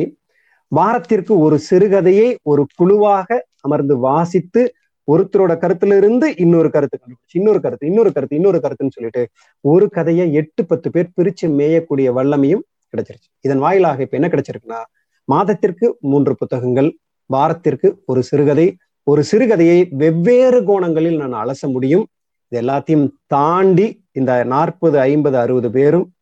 வாரத்திற்கு 0.72 1.33
ஒரு 1.38 1.57
சிறுகதையை 1.70 2.29
ஒரு 2.42 2.62
குழுவாக 2.77 3.29
அமர்ந்து 3.61 3.94
வாசித்து 3.98 4.62
ஒருத்தரோட 5.09 5.53
கருத்துல 5.62 5.96
இருந்து 5.96 6.27
இன்னொரு 6.37 6.68
கருத்து 6.70 6.96
கண்டுபிடிச்சு 6.98 7.38
இன்னொரு 7.40 7.61
கருத்து 7.61 7.87
இன்னொரு 7.87 8.11
கருத்து 8.12 8.37
இன்னொரு 8.37 8.59
கருத்துன்னு 8.59 8.94
சொல்லிட்டு 8.94 9.22
ஒரு 9.64 9.87
கதையை 9.90 10.26
எட்டு 10.32 10.62
பத்து 10.66 10.91
பேர் 10.91 11.14
பிரிச்சு 11.16 11.47
மேயக்கூடிய 11.61 12.09
வல்லமையும் 12.18 12.64
கிடைச்சிருச்சு. 12.95 13.28
இதன் 13.41 13.59
வாயிலாக 13.59 14.03
இப்ப 14.03 14.16
என்ன 14.20 14.28
கிடைச்சிருக்குன்னா 14.28 14.80
மாதத்திற்கு 15.25 15.97
மூன்று 16.01 16.37
புத்தகங்கள் 16.37 16.99
வாரத்திற்கு 17.27 18.03
ஒரு 18.07 18.23
சிறுகதை. 18.23 18.77
ஒரு 19.03 19.25
சிறுகதையை 19.31 19.89
வெவ்வேறு 19.91 20.64
கோணங்களில் 20.64 21.16
நான் 21.16 21.49
அலச 21.49 21.70
முடியும். 21.73 22.07
இது 22.49 22.62
எல்லாத்தையும் 22.62 23.09
தாண்டி 23.27 24.05
இந்த 24.12 24.45
நாற்பது 24.45 24.99
ஐம்பது 24.99 25.37
அறுபது 25.39 25.70
பேரும் 25.70 26.12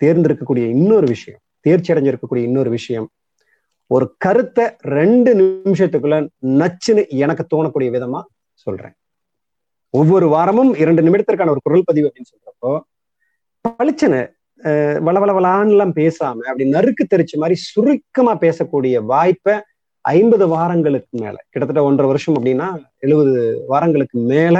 தேர்ந்தெடுக்கக்கூடிய 0.00 0.68
இன்னொரு 0.68 1.06
விஷயம் 1.06 1.40
தேர்ச்சி 1.60 1.92
அடைஞ்சிருக்கக்கூடிய 1.92 2.42
இன்னொரு 2.42 2.70
விஷயம். 2.70 3.10
ஒரு 3.86 4.14
கருத்தை 4.18 4.64
ரெண்டு 4.78 5.62
நிமிஷத்துக்குள்ள 5.64 6.28
நச்சுன்னு 6.46 7.08
எனக்கு 7.08 7.44
தோணக்கூடிய 7.50 7.88
விதமா 7.96 8.22
சொல்றேன். 8.52 8.94
ஒவ்வொரு 9.90 10.28
வாரமும் 10.28 10.74
இரண்டு 10.74 11.02
நிமிடத்திற்கான 11.02 11.48
ஒரு 11.48 11.60
குரல் 11.62 11.82
பதிவு 11.84 12.12
அப்படின்னு 12.12 12.32
சொல்றப்போ 12.32 12.80
பளிச்சனை 13.64 14.26
வளவளவலான்லாம் 15.06 15.94
பேசாம 15.94 16.44
அப்படி 16.48 16.64
நறுக்கு 16.68 17.04
தெரிச்ச 17.06 17.34
மாதிரி 17.36 17.56
சுருக்கமா 17.68 18.32
பேசக்கூடிய 18.40 19.02
வாய்ப்பை 19.04 19.54
ஐம்பது 20.04 20.44
வாரங்களுக்கு 20.48 21.14
மேல 21.18 21.36
கிட்டத்தட்ட 21.44 21.82
ஒன்றரை 21.84 22.08
வருஷம் 22.08 22.36
அப்படின்னா 22.36 22.68
எழுபது 22.98 23.34
வாரங்களுக்கு 23.66 24.18
மேல 24.32 24.56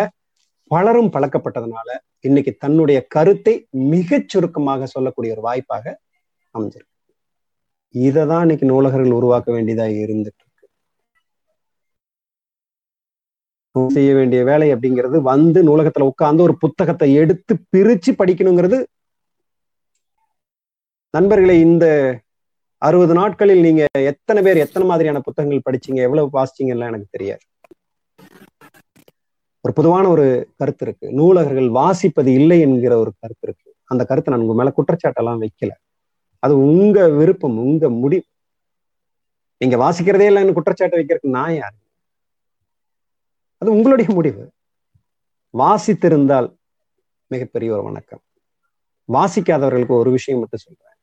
பலரும் 0.70 1.12
பழக்கப்பட்டதுனால 1.12 1.88
இன்னைக்கு 2.20 2.52
தன்னுடைய 2.56 2.98
கருத்தை 3.08 3.54
மிகச் 3.90 4.28
சுருக்கமாக 4.28 4.86
சொல்லக்கூடிய 4.86 5.32
ஒரு 5.32 5.42
வாய்ப்பாக 5.42 5.84
அமைஞ்சிருக்கு. 6.54 6.92
இதை 7.94 8.22
தான் 8.26 8.42
இன்னைக்கு 8.42 8.66
நூலகர்கள் 8.66 9.18
உருவாக்க 9.18 9.48
வேண்டியதா 9.52 9.86
இருந்துட்டு 10.04 10.42
இருக்கு 10.42 10.52
செய்ய 13.90 14.10
வேண்டிய 14.14 14.40
வேலை 14.44 14.68
அப்படிங்கிறது 14.74 15.18
வந்து 15.30 15.60
நூலகத்துல 15.68 16.08
உட்கார்ந்து 16.10 16.42
ஒரு 16.42 16.54
புத்தகத்தை 16.56 17.08
எடுத்து 17.22 17.54
பிரிச்சு 17.74 18.12
படிக்கணுங்கிறது 18.20 18.78
நண்பர்களை 21.14 21.60
இந்த 21.60 21.86
அறுபது 22.78 23.14
நாட்களில் 23.14 23.60
நீங்க 23.60 23.86
எத்தனை 23.92 24.42
பேர் 24.42 24.56
எத்தனை 24.56 24.88
மாதிரியான 24.88 25.20
புத்தகங்கள் 25.20 25.62
படிச்சீங்க 25.66 26.00
எவ்வளவு 26.02 26.28
வாசிச்சீங்கலாம் 26.32 26.86
எனக்கு 26.86 27.06
தெரியாது. 27.10 27.44
ஒரு 29.60 29.74
பொதுவான 29.74 30.08
ஒரு 30.08 30.48
கருத்து 30.56 30.86
இருக்கு. 30.86 31.12
நூலகர்கள் 31.12 31.68
வாசிப்பது 31.68 32.26
இல்லை 32.26 32.60
என்கிற 32.60 32.98
ஒரு 32.98 33.12
கருத்து 33.20 33.48
இருக்கு. 33.48 33.74
அந்த 33.84 34.04
கருத்தை 34.04 34.34
நான் 34.34 34.46
உங்க 34.46 34.54
மேல 34.54 34.72
குற்றச்சாட்டெல்லாம் 34.76 35.46
வைக்கல. 35.46 35.70
அது 36.38 36.58
உங்க 36.58 37.08
விருப்பம் 37.08 37.58
உங்க 37.58 37.90
முடிவு 37.90 38.24
நீங்க 39.56 39.76
வாசிக்கிறதே 39.76 40.26
இல்லைன்னு 40.30 40.52
குற்றச்சாட்டு 40.52 40.98
வைக்கிறதுக்கு 40.98 41.28
நான் 41.28 41.54
யாரு? 41.54 41.74
அது 43.58 43.70
உங்களுடைய 43.70 44.14
முடிவு. 44.14 44.50
வாசித்திருந்தால் 45.58 46.56
மிகப்பெரிய 47.26 47.72
ஒரு 47.72 47.82
வணக்கம். 47.82 48.22
வாசிக்காதவர்களுக்கு 49.12 49.94
ஒரு 50.00 50.10
விஷயம் 50.10 50.40
மட்டும் 50.40 50.60
சொல்றேன். 50.62 50.93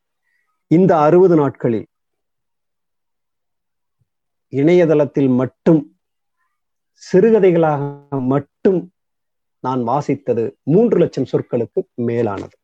இந்த 0.71 0.99
அறுபது 0.99 1.35
நாட்களில் 1.35 1.87
இணையதளத்தில் 4.53 5.27
மட்டும் 5.27 5.97
சிறுகதைகளாக 7.01 7.81
மட்டும் 8.21 8.79
நான் 9.59 9.81
வாசித்தது 9.87 10.51
மூன்று 10.63 10.97
லட்சம் 10.97 11.27
சொற்களுக்கு 11.31 11.81
மேலானது. 11.93 12.55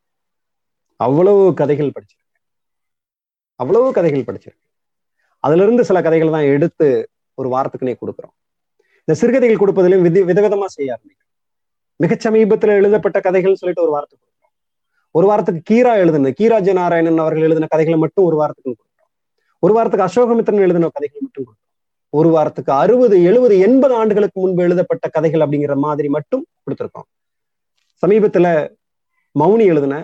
அவ்வளவு 0.96 1.54
கதைகள் 1.54 1.92
படிச்சிருக்கேன். 1.92 2.44
அவ்வளவு 3.56 3.94
கதைகள் 3.94 4.24
படிச்சிருக்கேன். 4.24 4.72
அதுல 5.44 5.64
இருந்து 5.64 5.86
சில 5.86 6.02
கதைகள் 6.02 6.32
தான் 6.32 6.50
எடுத்து 6.56 7.10
ஒரு 7.34 7.50
வாரத்துக்குனே 7.50 7.96
கொடுக்குறோம். 8.02 8.36
இந்த 9.00 9.14
சிறுகதைகள் 9.14 9.62
கொடுப்பதிலும் 9.62 10.02
விதி 10.02 10.22
விதவிதமா 10.22 10.66
செய்ய 10.66 10.94
ஆரம்பிக்கும் 10.94 11.30
மிகச் 11.96 12.28
சமீபத்துல 12.28 12.78
எழுதப்பட்ட 12.82 13.20
கதைகள் 13.20 13.56
சொல்லிட்டு 13.56 13.84
ஒரு 13.84 13.92
வாரத்துக்கு 13.92 14.27
ஒரு 15.16 15.26
வாரத்துக்கு 15.28 15.62
கீரா 15.70 15.92
எழுதுன 16.02 16.32
கீராஜ 16.40 16.74
நாராயணன் 16.74 17.24
அவர்கள் 17.24 17.46
எழுதின 17.48 17.70
கதைகளை 17.70 17.98
மட்டும் 18.00 18.26
ஒரு 18.26 18.36
வாரத்துக்கு 18.36 18.70
கொடுக்குறோம் 18.70 19.12
ஒரு 19.60 19.74
வாரத்துக்கு 19.74 20.08
அசோகமித்திரன் 20.08 20.66
எழுதின 20.66 20.90
கதைகள் 20.96 21.24
மட்டும் 21.26 21.46
கொடுக்குறோம் 21.46 21.64
ஒரு 22.10 22.30
வாரத்துக்கு 22.30 22.72
அறுபது 22.72 23.24
எழுபது 23.24 23.60
எண்பது 23.60 23.94
ஆண்டுகளுக்கு 23.96 24.38
முன்பு 24.42 24.64
எழுதப்பட்ட 24.64 25.08
கதைகள் 25.08 25.44
அப்படிங்கிற 25.46 25.76
மாதிரி 25.76 26.10
மட்டும் 26.10 26.44
கொடுத்துருக்கோம். 26.66 27.08
சமீபத்துல 28.04 28.48
மௌனி 29.36 29.66
எழுதின 29.66 29.96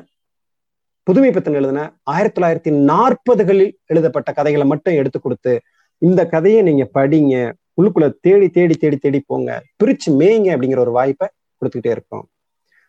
புதுமை 1.04 1.30
பித்தன் 1.32 1.54
எழுதின 1.54 1.80
ஆயிரத்தி 2.04 2.42
தொள்ளாயிரத்தி 2.42 2.72
நாற்பதுகளில் 2.92 3.72
எழுதப்பட்ட 3.86 4.32
கதைகளை 4.34 4.66
மட்டும் 4.68 4.94
எடுத்து 4.94 5.20
கொடுத்து 5.20 5.54
இந்த 6.02 6.22
கதையை 6.28 6.62
நீங்க 6.62 6.90
படிங்க 7.00 7.36
உள்ளுக்குள்ள 7.78 8.08
தேடி 8.22 8.50
தேடி 8.50 8.74
தேடி 8.74 8.98
தேடி 8.98 9.20
போங்க 9.26 9.62
பிரிச்சு 9.84 10.10
மேய்ங்க 10.20 10.50
அப்படிங்கிற 10.56 10.78
ஒரு 10.78 10.92
வாய்ப்பை 10.92 11.28
கொடுத்துக்கிட்டே 11.62 11.92
இருக்கோம். 11.92 12.26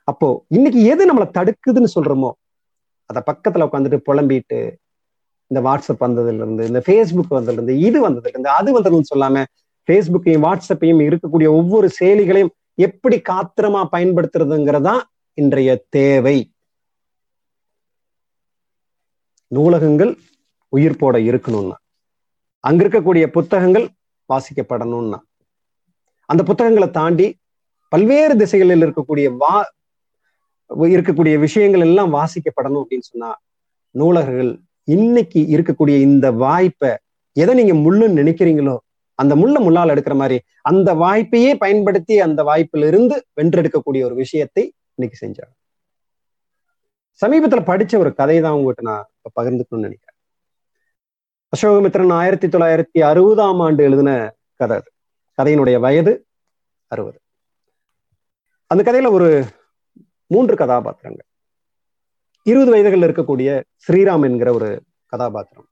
அப்போ 0.08 0.28
இன்னைக்கு 0.48 0.80
எது 0.84 1.10
நம்மளை 1.10 1.26
தடுக்குதுன்னு 1.30 1.94
சொல்றோமோ 1.94 2.30
அத 3.10 3.22
பக்கத்துல 3.26 3.66
உட்காந்துட்டு 3.68 4.06
புலம்பிட்டு 4.06 4.58
இந்த 5.50 5.60
வாட்ஸ்அப் 5.60 6.04
வந்ததுல 6.04 6.34
இருந்து 6.34 6.66
இந்த 6.66 6.80
ஃபேஸ்புக் 6.86 7.36
வந்ததுல 7.36 7.52
இருந்து 7.52 7.78
இது 7.78 8.08
வந்ததுல 8.08 8.28
இருந்து 8.28 8.50
அது 8.50 8.70
வந்ததுன்னு 8.72 9.12
சொல்லாம 9.12 9.42
ஃபேஸ்புக்கையும் 9.88 10.44
வாட்ஸ்அப்பையும் 10.44 11.02
இருக்கக்கூடிய 11.06 11.48
ஒவ்வொரு 11.52 11.88
செயலிகளையும் 12.00 12.52
எப்படி 12.78 13.22
காத்திரமா 13.22 13.88
பயன்படுத்துறதுங்கிறதா 13.92 14.94
இன்றைய 15.38 15.70
தேவை. 15.90 16.36
நூலகங்கள் 19.50 20.12
உயிர்ப்போட 20.72 21.16
இருக்கணும்னா 21.30 21.76
அங்க 22.64 22.84
இருக்கக்கூடிய 22.84 23.26
புத்தகங்கள் 23.30 23.86
வாசிக்கப்படணும்னா 24.30 25.18
அந்த 26.28 26.42
புத்தகங்களை 26.42 26.90
தாண்டி 26.90 27.26
பல்வேறு 27.92 28.36
திசைகளில் 28.36 28.84
இருக்கக்கூடிய 28.84 29.36
வா 29.36 29.54
இருக்கக்கூடிய 30.68 31.38
விஷயங்கள் 31.38 31.80
எல்லாம் 31.80 32.14
வாசிக்கப்படணும் 32.14 32.82
அப்படின்னு 32.84 33.08
சொன்னா 33.10 33.36
நூலகர்கள் 33.90 34.60
இன்னைக்கு 34.84 35.40
இருக்கக்கூடிய 35.40 36.00
இந்த 36.00 36.32
வாய்ப்பை 36.32 36.96
எதை 37.32 37.64
நீங்க 37.64 37.74
முள்ளுன்னு 37.74 38.18
நினைக்கிறீங்களோ 38.20 38.76
அந்த 39.14 39.36
முள்ள 39.36 39.60
முள்ளால் 39.60 39.92
எடுக்கிற 39.94 40.14
மாதிரி 40.16 40.40
அந்த 40.60 40.94
வாய்ப்பையே 40.94 41.54
பயன்படுத்தி 41.54 42.20
அந்த 42.20 42.42
வாய்ப்பில் 42.42 42.82
இருந்து 42.82 43.26
வென்றெடுக்கக்கூடிய 43.36 44.04
ஒரு 44.04 44.14
விஷயத்தை 44.14 44.72
இன்னைக்கு 44.94 45.26
செஞ்சாங்க. 45.26 45.52
சமீபத்துல 47.20 47.62
படிச்ச 47.70 47.98
ஒரு 47.98 48.14
கதை 48.14 48.40
தான் 48.40 48.52
உங்ககிட்ட 48.52 48.82
நான் 48.82 49.08
இப்ப 49.22 49.42
பகிர்ந்துக்கணும்னு 49.42 49.86
நினைக்கிறேன். 49.86 50.18
அசோகமித்திரன் 51.56 52.12
ஆயிரத்தி 52.12 52.46
தொள்ளாயிரத்தி 52.46 53.00
அறுபதாம் 53.00 53.58
ஆண்டு 53.58 53.84
எழுதின 53.84 54.34
கதை 54.54 54.76
அது. 54.76 54.90
கதையினுடைய 55.38 55.80
வயது 55.80 56.26
அறுபது. 56.86 57.20
அந்த 58.66 58.92
கதையில 58.92 59.10
ஒரு 59.10 59.46
மூன்று 60.26 60.56
கதாபாத்திரங்கள். 60.56 61.26
இருபது 62.42 62.70
வயதுகளில் 62.72 63.08
இருக்கக்கூடிய 63.10 63.62
ஸ்ரீராம் 63.86 64.24
என்கிற 64.24 64.52
ஒரு 64.52 64.82
கதாபாத்திரம். 65.06 65.66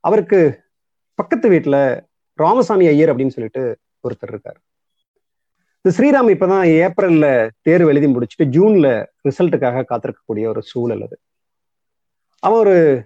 அவருக்கு 0.00 0.62
பக்கத்து 1.14 1.50
வீட்டுல 1.50 2.00
ராமசாமி 2.34 2.86
ஐயர் 2.86 3.16
அப்படின்னு 3.16 3.28
சொல்லிட்டு 3.28 3.78
ஒருத்தர் 4.08 4.30
இருக்காரு. 4.30 4.60
இந்த 5.80 5.96
ஸ்ரீராம் 5.96 6.26
இப்பதான் 6.26 6.66
ஏப்ரல்ல 6.74 7.50
தேர்வு 7.60 7.88
எழுதி 7.88 8.06
முடிச்சுட்டு 8.06 8.46
ஜூன்ல 8.46 9.06
ரிசல்ட்டுக்காக 9.28 9.84
காத்திருக்கக்கூடிய 9.88 10.46
ஒரு 10.46 10.62
சூழல் 10.62 11.02
அது. 11.02 11.18
அவன் 12.38 12.58
ஒரு 12.58 13.04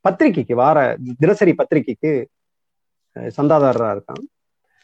பத்திரிகைக்கு 0.00 0.54
வார 0.54 0.96
தினசரி 1.18 1.54
பத்திரிகைக்கு 1.54 2.28
சந்தாதாரரா 3.14 3.88
இருக்கான். 3.94 4.24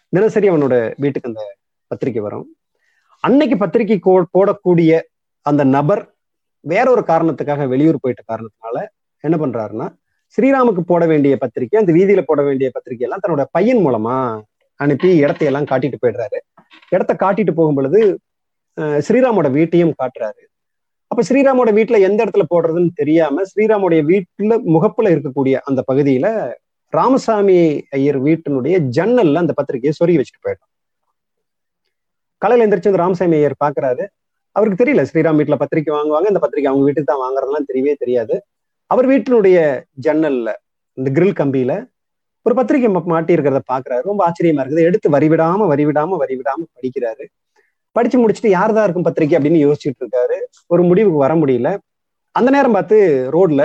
தினசரி 0.08 0.50
அவனோட 0.50 0.94
வீட்டுக்கு 0.96 1.28
அந்த 1.28 1.56
பத்திரிகை 1.86 2.22
வரும். 2.22 2.56
அன்னைக்கு 3.20 3.56
பத்திரிகை 3.56 4.00
போடக்கூடிய 4.38 5.00
அந்த 5.46 5.62
நபர் 5.76 6.02
வேற 6.64 6.86
ஒரு 6.90 7.02
காரணத்துக்காக 7.06 7.66
வெளியூர் 7.68 8.02
போயிட்ட 8.02 8.22
காரணத்தினால 8.32 8.78
என்ன 9.24 9.36
பண்றாருன்னா 9.42 9.86
ஸ்ரீராமுக்கு 10.38 10.82
போட 10.86 11.02
வேண்டிய 11.06 11.34
பத்திரிக்கை 11.42 11.76
அந்த 11.80 11.92
வீதியில 11.92 12.22
போட 12.26 12.40
வேண்டிய 12.42 12.68
பத்திரிக்கை 12.74 13.04
எல்லாம் 13.06 13.22
தன்னோட 13.24 13.42
பையன் 13.50 13.82
மூலமா 13.86 14.16
அனுப்பி 14.80 15.10
இடத்தையெல்லாம் 15.22 15.68
காட்டிட்டு 15.70 15.98
போயிடுறாரு. 16.02 16.38
இடத்த 16.88 17.12
காட்டிட்டு 17.22 17.52
போகும் 17.54 17.74
பொழுது 17.74 18.00
ஸ்ரீராமோட 19.06 19.48
வீட்டையும் 19.50 19.94
காட்டுறாரு. 20.00 20.42
அப்ப 21.10 21.22
ஸ்ரீராமோட 21.28 21.70
வீட்டுல 21.78 21.98
எந்த 22.08 22.20
இடத்துல 22.24 22.44
போடுறதுன்னு 22.54 22.90
தெரியாம 22.94 23.44
ஸ்ரீராமோடைய 23.50 24.02
வீட்டுல 24.10 24.54
முகப்புல 24.74 25.12
இருக்கக்கூடிய 25.14 25.56
அந்த 25.68 25.80
பகுதியில 25.90 26.26
ராமசாமி 26.92 27.58
ஐயர் 27.98 28.18
வீட்டினுடைய 28.26 28.76
ஜன்னல்ல 28.96 29.42
அந்த 29.44 29.54
பத்திரிகையை 29.58 29.94
சொருகி 30.00 30.18
வச்சுட்டு 30.20 30.44
போயிட்டோம் 30.46 30.72
காலையில 32.42 32.66
எந்திரிச்சு 32.66 32.90
வந்து 32.90 33.04
ராமசாமி 33.04 33.36
ஐயர் 33.40 33.62
பாக்குறாரு. 33.64 34.04
அவருக்கு 34.56 34.80
தெரியல. 34.82 35.02
ஸ்ரீராம் 35.10 35.38
வீட்டுல 35.40 35.56
பத்திரிக்கை 35.62 35.92
வாங்குவாங்க. 35.94 36.28
இந்த 36.32 36.40
பத்திரிக்கை 36.44 36.68
அவங்க 36.72 36.84
வீட்டுக்கு 36.84 37.10
தான் 37.12 37.24
வாங்குறதுலாம் 37.24 37.68
தெரியவே 37.70 37.94
தெரியாது. 37.94 38.36
அவர் 38.90 39.06
வீட்டினுடைய 39.08 39.58
ஜன்னல்ல 40.02 40.50
இந்த 40.98 41.08
கிரில் 41.16 41.38
கம்பியில 41.40 41.72
ஒரு 42.46 42.54
பத்திரிகை 42.54 42.88
மாட்டி 43.04 43.34
இருக்கிறத 43.34 43.60
பாக்குறாரு. 43.72 44.02
ரொம்ப 44.02 44.20
ஆச்சரியமா 44.28 44.62
இருக்குது. 44.64 44.86
எடுத்து 44.88 45.10
வரிவிடாம 45.10 45.64
வரிவிடாம 45.72 46.18
வரிவிடாம 46.22 46.64
படிக்கிறாரு. 46.76 47.24
படிச்சு 47.96 48.16
முடிச்சுட்டு 48.18 48.50
யார்தான் 48.56 48.86
இருக்கும் 48.86 49.06
பத்திரிக்கை 49.08 49.36
அப்படின்னு 49.38 49.60
யோசிச்சுட்டு 49.66 50.02
இருக்காரு. 50.04 50.36
ஒரு 50.66 50.82
முடிவுக்கு 50.82 51.18
வர 51.18 51.34
முடியல. 51.34 51.70
அந்த 52.36 52.50
நேரம் 52.50 52.72
பார்த்து 52.72 52.96
ரோட்ல 53.32 53.62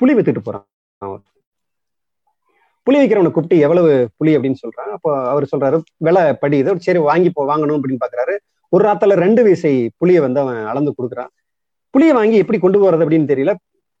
புளி 0.00 0.12
வித்துட்டு 0.16 0.42
போறான் 0.44 0.66
அவன். 1.04 1.22
புளி 2.86 2.98
வைக்கிறவனை 3.00 3.30
கூப்பிட்டு 3.30 3.58
எவ்வளவு 3.58 3.90
புளி 4.18 4.32
அப்படின்னு 4.36 4.62
சொல்றான். 4.64 4.90
அப்போ 4.96 5.10
அவர் 5.28 5.46
சொல்றாரு 5.52 5.78
விலை 5.96 6.22
படியுது 6.42 6.76
சரி 6.86 7.00
வாங்கி 7.08 7.30
போ 7.30 7.42
வாங்கணும் 7.50 7.78
அப்படின்னு 7.78 8.02
பாக்குறாரு. 8.04 8.36
ஒரு 8.72 8.82
ராத்துல 8.88 9.14
ரெண்டு 9.24 9.42
வீசை 9.46 9.72
புளியை 10.00 10.20
வந்து 10.24 10.40
அவன் 10.40 10.58
அளந்து 10.70 10.90
கொடுக்குறான். 10.98 11.30
புளியை 11.94 12.14
வாங்கி 12.18 12.36
எப்படி 12.36 12.58
கொண்டு 12.58 12.78
போறது 12.82 13.04
அப்படின்னு 13.04 13.30
தெரியல. 13.32 13.52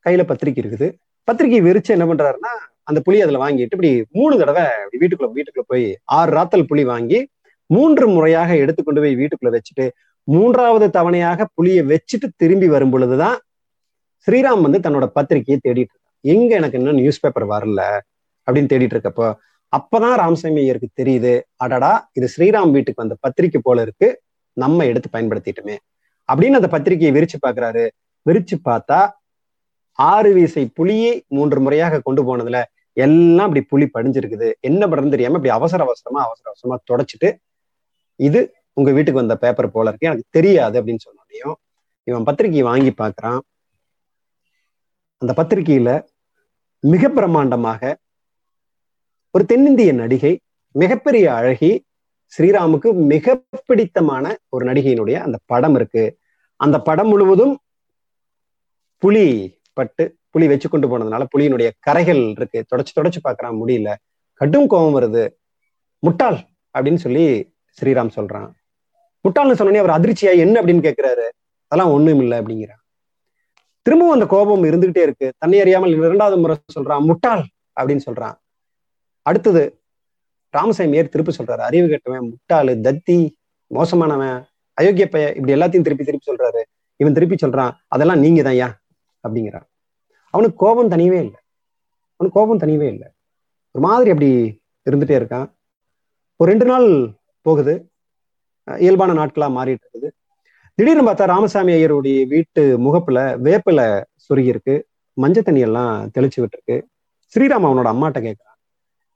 கையில 0.06 0.22
பத்திரிக்கை 0.22 0.60
இருக்குது. 0.64 0.88
பத்திரிக்கை 1.28 1.60
விரிச்சு 1.66 1.90
என்ன 1.96 2.04
பண்றாருன்னா 2.10 2.52
அந்த 2.88 2.98
புளி 3.06 3.18
அதுல 3.24 3.40
வாங்கிட்டு 3.42 3.76
இப்படி 3.76 3.90
மூணு 4.10 4.34
தடவை 4.38 4.62
வீட்டுக்குள்ள 5.00 5.28
வீட்டுக்குள்ள 5.36 5.64
போய் 5.66 5.84
ஆறு 6.04 6.30
ராத்தல் 6.36 6.68
புளி 6.70 6.84
வாங்கி 6.84 7.18
மூன்று 7.66 8.08
முறையாக 8.08 8.56
எடுத்து 8.56 8.82
கொண்டு 8.82 9.00
போய் 9.00 9.14
வீட்டுக்குள்ள 9.16 9.50
வச்சுட்டு 9.56 9.84
மூன்றாவது 10.28 10.86
தவணையாக 10.86 11.44
புளியை 11.56 11.82
வச்சுட்டு 11.92 12.28
திரும்பி 12.36 12.68
வரும் 12.68 12.90
பொழுதுதான் 12.90 13.36
ஸ்ரீராம் 14.26 14.64
வந்து 14.66 14.78
தன்னோட 14.78 15.06
பத்திரிகையை 15.16 15.58
தேடிட்டு 15.66 15.92
இருக்கான். 15.92 16.16
எங்க 16.20 16.50
எனக்கு 16.54 16.78
இன்னும் 16.78 16.94
நியூஸ் 16.94 17.20
பேப்பர் 17.20 17.46
வரல 17.46 17.82
அப்படின்னு 18.46 18.70
தேடிட்டு 18.72 18.96
இருக்கப்போ 18.96 19.28
அப்பதான் 19.72 20.16
ராமசாமி 20.22 20.60
ஐயருக்கு 20.60 20.88
தெரியுது. 21.00 21.32
அடடா 21.56 21.92
இது 22.12 22.28
ஸ்ரீராம் 22.34 22.70
வீட்டுக்கு 22.70 23.02
வந்த 23.02 23.16
பத்திரிக்கை 23.20 23.60
போல 23.64 23.82
இருக்கு. 23.82 24.08
நம்ம 24.62 24.86
எடுத்து 24.90 25.08
பயன்படுத்திட்டுமே. 25.12 25.76
அப்படின்னு 26.28 26.58
அந்த 26.58 26.68
பத்திரிகையை 26.74 27.12
விரிச்சு 27.16 27.38
பாக்குறாரு 27.46 27.84
விரிச்சு 28.26 28.56
பார்த்தா 28.64 29.00
ஆறு 29.98 30.30
வீசை 30.36 30.64
புலியை 30.74 31.14
மூன்று 31.28 31.58
முறையாக 31.60 32.00
கொண்டு 32.04 32.22
போனதுல 32.26 32.58
எல்லாம் 32.96 33.46
அப்படி 33.48 33.62
புலி 33.72 33.86
படிஞ்சிருக்குது. 33.94 34.48
என்ன 34.60 34.82
பண்றதுன்னு 34.86 35.14
தெரியாம 35.16 35.38
இப்படி 35.38 35.54
அவசர 35.58 35.82
அவசரமா 35.86 36.20
அவசர 36.26 36.46
அவசரமா 36.52 36.76
தொடச்சிட்டு 36.90 37.28
இது 38.20 38.40
உங்க 38.78 38.90
வீட்டுக்கு 38.96 39.22
வந்த 39.22 39.34
பேப்பர் 39.36 39.74
போல 39.74 39.88
இருக்கு. 39.88 40.08
எனக்கு 40.08 40.34
தெரியாது 40.36 40.76
அப்படின்னு 40.80 41.06
சொன்னோடையும் 41.08 41.56
இவன் 42.08 42.26
பத்திரிகையை 42.28 42.64
வாங்கி 42.66 42.92
பாக்குறான் 43.02 43.40
அந்த 45.22 45.32
பத்திரிகையில 45.38 45.90
மிக 46.84 47.08
பிரம்மாண்டமாக 47.08 47.92
ஒரு 49.34 49.44
தென்னிந்திய 49.46 49.90
நடிகை 49.92 50.32
மிகப்பெரிய 50.74 51.24
அழகி 51.34 51.72
ஸ்ரீராமுக்கு 52.38 52.94
மிக 52.94 53.42
பிடித்தமான 53.66 54.38
ஒரு 54.48 54.72
நடிகையினுடைய 54.72 55.12
அந்த 55.12 55.38
படம் 55.44 55.74
இருக்கு. 55.74 56.18
அந்த 56.56 56.80
படம் 56.80 57.08
முழுவதும் 57.08 57.58
புலி 58.96 59.58
பட்டு 59.72 60.16
புலி 60.30 60.46
வச்சு 60.46 60.68
கொண்டு 60.68 60.88
போனதுனால 60.88 61.26
புலியினுடைய 61.36 61.70
கரைகள் 61.78 62.30
இருக்கு. 62.30 62.64
தொடச்சு 62.76 63.00
தொடச்சு 63.00 63.28
பார்க்கறான் 63.28 63.58
முடியல. 63.66 63.94
கடும் 64.32 64.66
கோபம் 64.66 65.02
வருது. 65.02 65.28
முட்டாள் 65.98 66.38
அப்படின்னு 66.78 66.94
சொல்லி 66.94 67.54
ஸ்ரீராம் 67.82 68.10
சொல்றான். 68.16 68.50
முட்டாள்னு 69.28 69.54
சொன்னோடனே 69.58 69.76
அவர் 69.76 70.00
அதிர்ச்சியா 70.00 70.36
என்ன? 70.36 70.62
அப்படின்னு 70.62 70.92
கேட்கிறாரு 70.92 71.28
அதெல்லாம் 71.66 71.92
ஒண்ணும் 71.92 72.20
இல்லை 72.20 72.38
அப்படிங்கிறான். 72.38 72.78
திரும்பவும் 73.82 74.14
அந்த 74.14 74.26
கோபம் 74.26 74.64
இருந்துகிட்டே 74.64 75.02
இருக்கு. 75.02 75.32
தன்னை 75.38 75.60
அறியாமல் 75.60 75.90
இரண்டாவது 75.90 76.40
முறை 76.40 76.56
சொல்றான் 76.80 77.00
முட்டாள் 77.00 77.46
அப்படின்னு 77.80 78.00
சொல்றான். 78.06 78.34
அடுத்தது 79.22 79.79
ராமசாமி 80.52 80.96
ராமசாமியார் 80.96 81.08
திருப்பி 81.08 81.32
சொல்றாரு? 81.38 81.58
அறிவு 81.58 81.88
கெட்டவன் 81.88 82.30
முட்டாளு 82.30 82.72
தத்தி 82.86 83.30
மோசமானவன் 83.74 84.44
அயோக்கிய 84.80 85.06
பைய 85.06 85.32
இப்படி 85.32 85.52
எல்லாத்தையும் 85.52 85.86
திருப்பி 85.86 86.04
திருப்பி 86.04 86.32
சொல்றாரு. 86.32 86.62
இவன் 86.96 87.12
திருப்பி 87.12 87.46
சொல்றான் 87.46 87.72
அதெல்லாம் 87.86 88.18
நீங்க 88.18 88.42
தான் 88.42 88.54
ஏன் 88.54 88.74
அப்படிங்கிறான். 89.28 89.66
அவனுக்கு 90.30 90.56
கோபம் 90.56 90.90
தனியவே 90.90 91.18
இல்லை. 91.26 91.40
அவனுக்கு 92.16 92.40
கோபம் 92.40 92.58
தனியவே 92.58 92.88
இல்லை. 92.88 93.08
ஒரு 93.70 93.84
மாதிரி 93.84 94.10
அப்படி 94.10 94.60
இருந்துட்டே 94.90 95.16
இருக்கான். 95.20 95.50
ஒரு 96.36 96.50
ரெண்டு 96.50 96.64
நாள் 96.64 97.14
போகுது. 97.42 97.90
இயல்பான 98.78 99.12
நாட்களா 99.12 99.48
மாறிட்டு 99.58 99.84
இருக்குது. 99.86 100.08
திடீர்னு 100.74 101.10
பார்த்தா 101.10 101.24
ராமசாமி 101.24 101.72
ஐயருடைய 101.72 102.26
வீட்டு 102.26 102.78
முகப்புல 102.78 103.18
வேப்பில 103.46 104.02
சொருகி 104.28 104.46
இருக்கு 104.46 104.86
மஞ்சள் 105.12 105.42
தண்ணி 105.42 105.60
எல்லாம் 105.60 106.10
தெளிச்சு 106.18 106.44
விட்டுருக்கு. 106.44 106.82
ஸ்ரீராம் 107.34 107.66
அவனோட 107.68 107.88
அம்மாட்ட 107.94 108.20
கேட்கறான் 108.26 108.49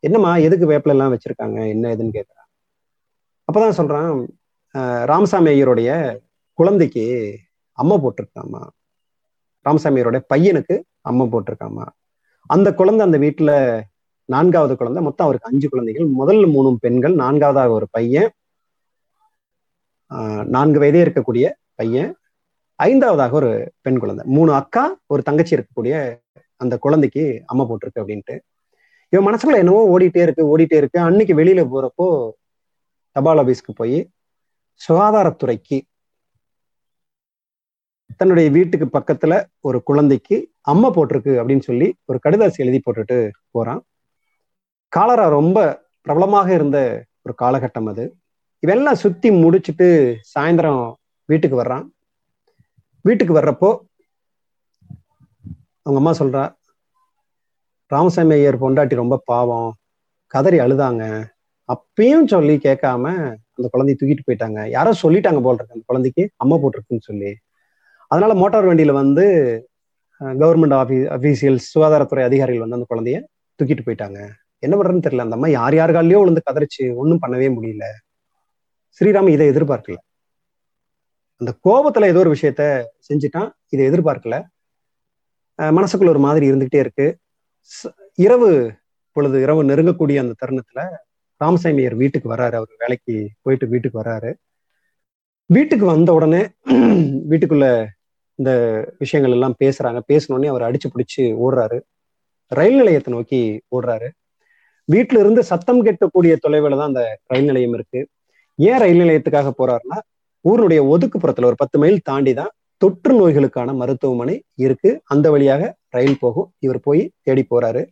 என்னம்மா 0.05 0.37
எதுக்கு 0.37 0.67
வேப்பில 0.71 0.89
எல்லாம் 0.89 1.13
வச்சிருக்காங்க? 1.13 1.69
என்ன 1.69 1.97
ஏதுன்னு 1.97 2.17
கேட்குறான் 2.17 2.49
அப்பதான் 3.49 3.77
சொல்றான் 3.81 4.27
அஹ் 4.75 5.05
ராமசாமி 5.05 5.51
ஐயருடைய 5.51 5.91
குழந்தைக்கு 6.53 7.05
அம்மா 7.73 7.95
போட்டிருக்காமா 7.95 8.63
ராமசாமி 9.61 10.01
ஐயருடைய 10.01 10.23
பையனுக்கு 10.35 10.83
அம்மா 11.01 11.25
போட்டிருக்காமா 11.25 11.87
அந்த 12.47 12.75
குழந்தை 12.75 13.07
அந்த 13.07 13.19
வீட்டுல 13.19 13.51
நான்காவது 14.25 14.77
குழந்தை. 14.77 15.03
மொத்தம் 15.03 15.27
அவருக்கு 15.27 15.51
அஞ்சு 15.53 15.69
குழந்தைகள். 15.69 16.07
முதல் 16.07 16.47
மூணு 16.47 16.77
பெண்கள் 16.81 17.15
நான்காவதாக 17.15 17.71
ஒரு 17.71 17.87
பையன் 17.91 18.31
ஆஹ் 20.11 20.45
நான்கு 20.45 20.79
வயதே 20.79 21.03
இருக்கக்கூடிய 21.05 21.53
பையன் 21.75 22.17
ஐந்தாவதாக 22.79 23.31
ஒரு 23.31 23.51
பெண் 23.81 23.99
குழந்தை. 23.99 24.25
மூணு 24.29 24.53
அக்கா 24.53 24.85
ஒரு 25.07 25.23
தங்கச்சி 25.23 25.57
இருக்கக்கூடிய 25.57 25.95
அந்த 26.57 26.79
குழந்தைக்கு 26.79 27.43
அம்மா 27.47 27.65
போட்டிருக்கு 27.65 28.01
அப்படின்ட்டு 28.01 28.35
இவன் 29.15 29.27
மனசுக்குள்ள 29.27 29.63
என்னவோ 29.63 29.81
ஓடிட்டே 29.95 30.23
இருக்கு 30.27 30.43
ஓடிட்டே 30.53 30.77
இருக்கு. 30.81 30.99
அன்னைக்கு 31.09 31.35
வெளியில 31.41 31.63
போறப்போ 31.73 32.07
தபால் 33.17 33.41
ஆபீஸ்க்கு 33.43 33.73
போய் 33.75 33.99
சுகாதாரத்துறைக்கு 34.81 35.79
தன்னுடைய 38.17 38.49
வீட்டுக்கு 38.51 38.87
பக்கத்துல 38.99 39.35
ஒரு 39.61 39.79
குழந்தைக்கு 39.83 40.37
அம்மா 40.73 40.89
போட்டிருக்கு 40.95 41.33
அப்படின்னு 41.41 41.65
சொல்லி 41.69 41.89
ஒரு 42.05 42.19
கடுதாசி 42.25 42.63
எழுதி 42.65 42.81
போட்டுட்டு 42.81 43.17
போறான். 43.51 43.81
காலரா 44.93 45.27
ரொம்ப 45.29 45.59
பிரபலமாக 46.05 46.49
இருந்த 46.55 46.79
ஒரு 47.25 47.35
காலகட்டம் 47.43 47.89
அது. 47.93 48.05
இவெல்லாம் 48.67 49.03
சுத்தி 49.05 49.31
முடிச்சுட்டு 49.31 49.89
சாயந்தரம் 50.35 50.85
வீட்டுக்கு 51.25 51.57
வர்றான். 51.63 51.87
வீட்டுக்கு 53.05 53.35
வர்றப்போ 53.35 53.71
அவங்க 55.87 56.01
அம்மா 56.03 56.13
சொல்றா 56.19 56.45
ராமசாமி 57.95 58.35
ஐயர் 58.39 58.61
பொண்டாட்டி 58.63 58.95
ரொம்ப 59.03 59.17
பாவம். 59.25 59.71
கதறி 60.35 60.59
அழுதாங்க. 60.65 61.05
அப்பயும் 61.69 62.27
சொல்லி 62.33 62.55
கேட்காம 62.65 63.05
அந்த 63.57 63.67
குழந்தைய 63.73 63.97
தூக்கிட்டு 64.01 64.25
போயிட்டாங்க. 64.29 64.61
யாரோ 64.77 64.91
சொல்லிட்டாங்க 65.03 65.41
போல் 65.47 65.59
இருக்கு 65.59 65.77
அந்த 65.77 65.87
குழந்தைக்கு. 65.91 66.25
அம்மா 66.43 66.57
போட்டிருக்குன்னு 66.63 67.07
சொல்லி. 67.09 67.33
அதனால 68.11 68.33
மோட்டார் 68.41 68.69
வண்டியில 68.69 68.93
வந்து 69.03 69.25
கவர்மெண்ட் 70.43 70.77
ஆஃபீ 70.81 70.99
அபிஷியல்ஸ் 71.17 71.69
சுகாதாரத்துறை 71.75 72.23
அதிகாரிகள் 72.31 72.65
வந்து 72.65 72.79
அந்த 72.79 72.89
குழந்தைய 72.93 73.19
தூக்கிட்டு 73.59 73.85
போயிட்டாங்க. 73.87 74.19
என்ன 74.63 74.75
பண்றதுன்னு 74.77 75.05
தெரியல. 75.07 75.25
அந்த 75.27 75.37
அம்மா 75.39 75.49
யார் 75.59 75.75
யார் 75.75 75.93
காலையோ 75.97 76.21
விழுந்து 76.23 76.43
கதறிச்சு 76.51 76.85
ஒன்றும் 77.03 77.23
பண்ணவே 77.25 77.49
முடியல. 77.57 77.87
ஸ்ரீராம் 78.97 79.31
இதை 79.35 79.47
எதிர்பார்க்கல. 79.51 79.97
அந்த 81.41 81.53
கோபத்துல 81.67 82.11
ஏதோ 82.13 82.21
ஒரு 82.25 82.31
விஷயத்த 82.35 82.63
செஞ்சுட்டான். 83.09 83.49
இதை 83.75 83.85
எதிர்பார்க்கல. 83.89 84.37
மனசுக்குள்ள 85.79 86.13
ஒரு 86.15 86.23
மாதிரி 86.27 86.45
இருந்துகிட்டே 86.51 86.81
இருக்கு. 86.85 87.07
இரவு 88.19 88.51
பொழுது 89.17 89.37
இரவு 89.45 89.63
நெருங்கக்கூடிய 89.71 90.19
அந்த 90.23 90.35
தருணத்துல 90.41 90.81
ராமசாமியர் 91.41 91.97
வீட்டுக்கு 92.03 92.29
வர்றாரு 92.33 92.57
அவர் 92.61 92.81
வேலைக்கு 92.83 93.15
போயிட்டு 93.45 93.67
வீட்டுக்கு 93.73 94.01
வர்றாரு 94.03 94.31
வீட்டுக்கு 95.51 95.87
வந்த 95.87 96.11
உடனே 96.17 96.41
வீட்டுக்குள்ள 97.31 97.67
இந்த 98.39 98.51
விஷயங்கள் 99.03 99.35
எல்லாம் 99.37 99.57
பேசுறாங்க. 99.61 99.99
பேசினோடனே 100.11 100.49
அவர் 100.53 100.67
அடிச்சு 100.69 100.89
பிடிச்சு 100.95 101.25
ஓடுறாரு. 101.45 101.79
ரயில் 102.53 102.79
நிலையத்தை 102.81 103.11
நோக்கி 103.15 103.41
ஓடுறாரு. 103.73 104.09
வீட்டுல 104.89 105.21
இருந்து 105.23 105.43
சத்தம் 105.51 105.85
கேட்கக்கூடிய 105.87 106.33
தொலைவில் 106.45 106.79
தான் 106.81 106.91
அந்த 106.93 107.03
ரயில் 107.31 107.49
நிலையம் 107.51 107.77
இருக்கு. 107.79 108.01
ஏன் 108.59 108.81
ரயில் 108.83 109.03
நிலையத்துக்காக 109.05 109.53
போறாருன்னா 109.61 109.99
ஊருடைய 110.45 110.81
ஒதுக்குப்புறத்துல 110.95 111.49
ஒரு 111.51 111.59
பத்து 111.63 111.77
மைல் 111.83 111.99
தாண்டி 112.05 112.33
தான் 112.35 112.53
தொற்று 112.85 113.13
நோய்களுக்கான 113.21 113.75
மருத்துவமனை 113.81 114.37
இருக்கு. 114.65 114.91
அந்த 115.13 115.27
வழியாக 115.35 115.63
ரயில் 115.97 116.23
போகும். 116.23 116.49
இவர் 116.59 116.81
போய் 116.87 117.03
தேடி 117.23 117.43
போறாரு. 117.51 117.83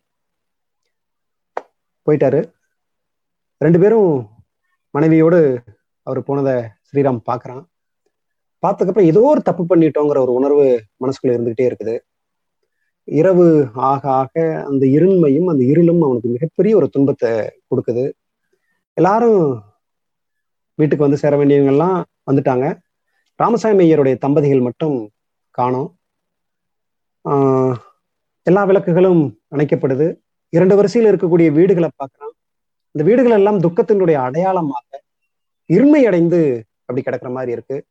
போயிட்டாரு. 2.07 2.41
ரெண்டு 3.65 3.79
பேரும் 3.83 4.11
மனைவியோடு 4.95 5.39
அவர் 6.07 6.21
போனதை 6.29 6.55
ஸ்ரீராம் 6.89 7.21
பார்க்குறான் 7.29 7.63
பார்த்ததுக்கப்புறம் 8.63 9.11
ஏதோ 9.13 9.21
ஒரு 9.21 9.41
தப்பு 9.49 9.63
பண்ணிட்டோங்கிற 9.71 10.19
ஒரு 10.25 10.33
உணர்வு 10.39 10.67
மனசுக்குள்ள 11.03 11.35
இருந்துகிட்டே 11.35 11.65
இருக்குது. 11.71 11.95
இரவு 13.05 13.47
ஆக 13.91 14.03
ஆக 14.21 14.65
அந்த 14.69 14.85
இருண்மையும் 14.97 15.49
அந்த 15.53 15.63
இருளும் 15.73 16.03
அவனுக்கு 16.07 16.29
மிகப்பெரிய 16.29 16.77
ஒரு 16.77 16.89
துன்பத்தை 16.89 17.31
கொடுக்குது. 17.71 18.05
எல்லாரும் 18.97 19.43
வீட்டுக்கு 20.79 21.07
வந்து 21.07 21.23
சேர 21.23 21.37
வேண்டியவங்கெல்லாம் 21.41 21.99
வந்துட்டாங்க. 22.31 22.67
ராமசாமி 23.35 23.85
ஐயருடைய 23.85 24.17
தம்பதிகள் 24.17 24.61
மட்டும் 24.61 25.11
காணோம். 25.51 25.99
ஆஹ் 27.29 27.77
எல்லா 28.43 28.65
விளக்குகளும் 28.65 29.41
அணைக்கப்படுது. 29.51 30.17
இரண்டு 30.49 30.77
வரிசையில் 30.77 31.17
இருக்கக்கூடிய 31.17 31.53
வீடுகளை 31.53 31.91
பார்க்கலாம். 31.97 32.33
இந்த 32.91 33.11
வீடுகள் 33.11 33.33
எல்லாம் 33.33 33.61
துக்கத்தினுடைய 33.61 34.13
அடையாளமாக 34.13 35.03
இருமை 35.73 36.03
அடைந்து 36.03 36.65
அப்படி 36.85 37.03
கிடக்குற 37.03 37.31
மாதிரி 37.31 37.53
இருக்கு. 37.53 37.85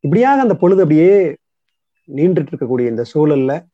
இப்படியாக 0.00 0.40
அந்த 0.40 0.56
பொழுது 0.56 0.82
அப்படியே 0.82 1.36
நீண்டுட்டு 2.08 2.46
இருக்கக்கூடிய 2.48 2.86
இந்த 2.86 3.04
சூழல்ல 3.14 3.66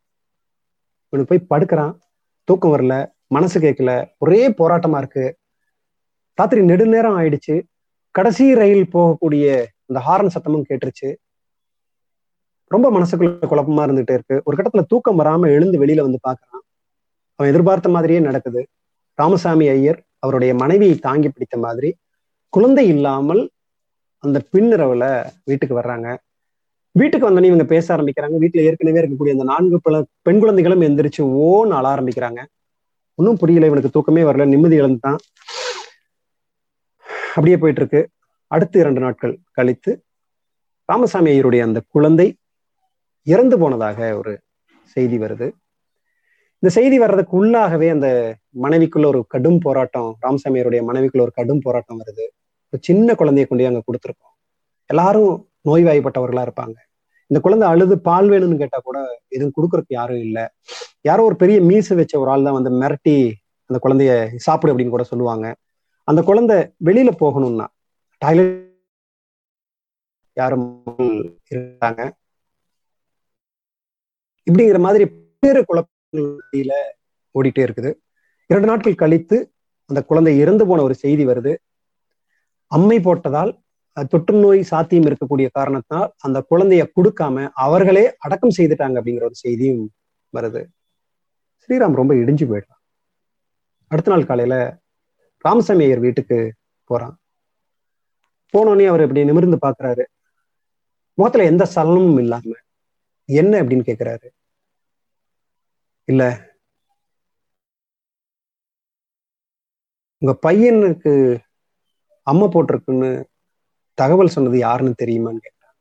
இவனுக்கு 1.08 1.38
போய் 1.38 1.60
படுக்கிறான். 1.60 1.98
தூக்கம் 2.44 2.76
வரல 2.76 3.12
மனசு 3.26 3.60
கேட்கல 3.60 4.08
ஒரே 4.18 4.48
போராட்டமா 4.48 4.98
இருக்கு. 4.98 5.36
ராத்திரி 6.34 6.64
நெடுநேரம் 6.64 7.18
ஆயிடுச்சு. 7.18 7.62
கடைசி 8.10 8.54
ரயில் 8.54 8.88
போகக்கூடிய 8.92 9.64
இந்த 9.86 10.02
ஹாரன் 10.02 10.30
சத்தமும் 10.34 10.64
கேட்டுருச்சு. 10.68 11.14
ரொம்ப 12.66 12.90
மனசுக்குள்ள 12.90 13.38
குழப்பமா 13.50 13.86
இருந்துகிட்டே 13.86 14.12
இருக்கு. 14.12 14.40
ஒரு 14.44 14.56
கட்டத்துல 14.56 14.84
தூக்கம் 14.88 15.18
வராம 15.18 15.40
எழுந்து 15.40 15.86
வெளியில 15.86 16.00
வந்து 16.00 16.18
பாக்குறான் 16.28 16.64
அவன் 17.34 17.52
எதிர்பார்த்த 17.52 17.88
மாதிரியே 17.88 18.20
நடக்குது. 18.20 18.66
ராமசாமி 19.14 19.68
ஐயர் 19.68 20.02
அவருடைய 20.18 20.54
மனைவியை 20.54 20.94
தாங்கி 20.96 21.28
பிடித்த 21.28 21.58
மாதிரி 21.58 21.96
குழந்தை 22.48 22.88
இல்லாமல் 22.88 23.50
அந்த 24.18 24.42
பின்னிரவுல 24.52 25.26
வீட்டுக்கு 25.44 25.80
வர்றாங்க. 25.80 26.16
வீட்டுக்கு 26.90 27.30
வந்தோடனே 27.30 27.44
இவங்க 27.44 27.64
பேச 27.64 27.96
ஆரம்பிக்கிறாங்க. 27.96 28.36
வீட்டுல 28.40 28.60
ஏற்கனவே 28.60 29.00
இருக்கக்கூடிய 29.00 29.30
அந்த 29.30 29.44
நான்கு 29.44 29.80
பல 29.82 30.04
பெண் 30.22 30.38
குழந்தைகளும் 30.38 30.80
எந்திரிச்சு 30.80 31.22
ஓன்னு 31.22 31.74
அழ 31.74 31.88
ஆரம்பிக்கிறாங்க. 31.88 32.44
ஒன்றும் 33.14 33.36
புரியல 33.36 33.66
இவனுக்கு 33.66 33.90
தூக்கமே 33.90 34.22
வரல. 34.22 34.46
நிம்மதி 34.46 34.80
இழந்துட்டான். 34.80 35.16
அப்படியே 37.28 37.58
போயிட்டு 37.58 37.80
இருக்கு. 37.80 38.08
அடுத்து 38.54 38.76
இரண்டு 38.80 39.00
நாட்கள் 39.00 39.34
கழித்து 39.52 39.92
ராமசாமி 40.84 41.30
ஐயருடைய 41.30 41.62
அந்த 41.68 41.80
குழந்தை 41.88 42.26
இறந்து 43.26 43.56
போனதாக 43.58 44.16
ஒரு 44.18 44.32
செய்தி 44.96 45.16
வருது. 45.18 45.46
இந்த 46.62 46.70
செய்தி 46.76 46.98
வர்றதுக்கு 46.98 47.34
உள்ளாகவே 47.40 47.88
அந்த 47.94 48.08
மனைவிக்குள்ள 48.64 49.06
ஒரு 49.06 49.20
கடும் 49.26 49.58
போராட்டம் 49.58 50.10
ராமசாமி 50.20 50.58
ஐயருடைய 50.58 50.82
மனைவிக்குள்ள 50.90 51.24
ஒரு 51.26 51.34
கடும் 51.34 51.62
போராட்டம் 51.64 52.00
வருது. 52.02 52.24
ஒரு 52.72 52.80
சின்ன 52.88 53.14
குழந்தைய 53.20 53.46
கொண்டு 53.48 53.68
அங்க 53.70 53.82
கொடுத்துருக்கோம். 53.88 54.34
எல்லாரும் 54.90 55.32
நோய்வாய்ப்பட்டவர்களா 55.68 56.42
இருப்பாங்க. 56.46 56.76
இந்த 57.30 57.38
குழந்தை 57.40 57.68
அழுது 57.68 57.94
பால் 58.08 58.28
வேணும்னு 58.30 58.60
கேட்டா 58.62 58.78
கூட 58.88 58.98
எதுவும் 59.34 59.54
கொடுக்கறதுக்கு 59.56 59.98
யாரும் 60.00 60.22
இல்லை. 60.26 60.44
யாரோ 61.08 61.22
ஒரு 61.24 61.36
பெரிய 61.36 61.60
மீசு 61.60 61.92
வச்ச 62.00 62.14
ஒரு 62.22 62.30
ஆள் 62.30 62.46
தான் 62.48 62.58
வந்து 62.58 62.72
மிரட்டி 62.82 63.16
அந்த 63.70 63.78
குழந்தைய 63.84 64.12
சாப்பிடு 64.46 64.72
அப்படின்னு 64.72 64.94
கூட 64.96 65.04
சொல்லுவாங்க. 65.12 65.46
அந்த 66.04 66.20
குழந்தை 66.22 66.56
வெளியில 66.88 67.10
போகணும்னா 67.22 67.66
டாய்லெட் 68.22 68.62
யாரும் 70.36 70.64
இருக்காங்க. 71.52 72.02
இப்படிங்கிற 74.46 74.78
மாதிரி 74.86 75.04
பேரு 75.42 75.60
குழப்பங்கள் 75.68 76.28
ஓடிட்டே 77.34 77.62
இருக்குது. 77.66 77.90
இரண்டு 78.50 78.68
நாட்கள் 78.70 79.00
கழித்து 79.02 79.36
அந்த 79.90 80.00
குழந்தை 80.10 80.32
இறந்து 80.42 80.64
போன 80.66 80.82
ஒரு 80.86 80.94
செய்தி 81.04 81.24
வருது. 81.26 81.52
அம்மை 82.72 82.98
போட்டதால் 83.06 83.52
தொற்று 84.12 84.38
நோய் 84.44 84.62
சாத்தியம் 84.70 85.06
இருக்கக்கூடிய 85.08 85.48
காரணத்தினால் 85.58 86.10
அந்த 86.26 86.38
குழந்தைய 86.50 86.82
கொடுக்காம 86.96 87.46
அவர்களே 87.64 88.04
அடக்கம் 88.26 88.56
செய்துட்டாங்க 88.56 88.98
அப்படிங்கிற 89.00 89.28
ஒரு 89.30 89.38
செய்தியும் 89.44 89.84
வருது. 90.36 90.62
ஸ்ரீராம் 91.62 92.00
ரொம்ப 92.00 92.14
இடிஞ்சு 92.22 92.46
போயிடலாம் 92.50 92.82
அடுத்த 93.90 94.10
நாள் 94.12 94.28
காலையில 94.30 94.56
ராமசாமி 95.44 95.84
ஐயர் 95.86 96.04
வீட்டுக்கு 96.06 96.38
போறான். 96.90 97.14
போனோடனே 98.56 98.86
அவர் 98.86 99.00
இப்படி 99.00 99.24
நிமிர்ந்து 99.24 99.58
பாக்குறாரு 99.66 100.04
முகத்துல 101.18 101.44
எந்த 101.44 101.64
சலனமும் 101.74 102.18
இல்லாம 102.18 102.50
என்ன? 103.28 103.62
அப்படின்னு 103.62 103.86
கேக்குறாரு. 103.86 104.26
இல்ல. 106.08 106.22
உங்க 110.22 110.38
பையனுக்கு 110.42 111.12
அம்மை 112.26 112.48
போட்டிருக்குன்னு 112.48 113.10
தகவல் 113.98 114.28
சொன்னது 114.28 114.58
யாருன்னு 114.58 115.00
தெரியுமான்னு 115.02 115.38
கேட்டான் 115.38 115.74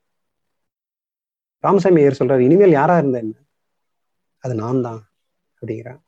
ராமசாமி 1.64 2.02
ஐயர் 2.02 2.20
சொல்றாரு 2.20 2.40
இனிமேல் 2.40 2.72
யாரா 2.72 2.98
இருந்தா 2.98 3.18
என்ன? 3.18 3.36
அது 4.44 4.56
நான் 4.56 4.82
தான் 4.82 5.02
அப்படிங்கிறான். 5.62 6.02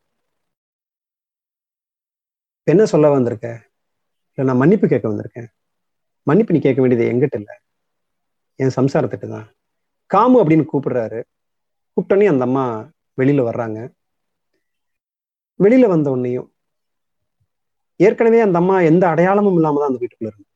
என்ன 2.68 2.86
சொல்ல 2.86 3.10
வந்திருக்க? 3.10 3.48
இல்ல 4.30 4.48
நான் 4.48 4.58
மன்னிப்பு 4.58 4.88
கேட்க 4.88 5.08
வந்திருக்கேன். 5.08 5.50
மன்னிப்பு 6.28 6.54
நீ 6.54 6.60
கேட்க 6.60 6.82
வேண்டியது 6.82 7.14
எங்கிட்ட 7.14 7.36
இல்ல. 7.36 7.62
என் 8.56 8.76
சம்சாரத்திட்ட 8.76 9.28
தான். 9.28 9.48
காமு 10.14 10.44
அப்படின்னு 10.44 10.66
கூப்பிடுறாரு. 10.74 11.20
கூப்பிட்டோன்னே 11.98 12.26
அந்த 12.26 12.44
அம்மா 12.44 12.92
வெளியில 13.18 13.44
வர்றாங்க. 13.44 13.94
வெளியில 15.60 15.88
வந்த 15.88 16.12
உடனேயும் 16.12 16.50
ஏற்கனவே 18.00 18.40
அந்த 18.40 18.58
அம்மா 18.58 18.82
எந்த 18.82 19.08
அடையாளமும் 19.08 19.54
இல்லாம 19.54 19.80
தான் 19.80 19.88
அந்த 19.88 20.00
வீட்டுக்குள்ள 20.00 20.28
இருந்து. 20.28 20.48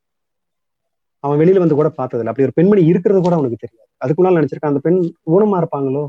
அவன் 1.20 1.40
வெளியில 1.40 1.60
வந்து 1.60 1.76
கூட 1.76 1.88
பார்த்ததில்ல. 1.98 2.26
அப்படி 2.26 2.44
ஒரு 2.44 2.54
பெண்மணி 2.54 2.86
இருக்கிறது 2.86 3.22
கூட 3.22 3.36
அவனுக்கு 3.36 3.68
தெரியாது. 3.68 3.90
அதுக்கு 3.98 4.22
முன்னால் 4.22 4.44
நினைச்சிருக்கான் 4.44 4.74
அந்த 4.74 4.80
பெண் 4.80 5.00
ஊனமா 5.32 5.58
இருப்பாங்களோ? 5.62 6.04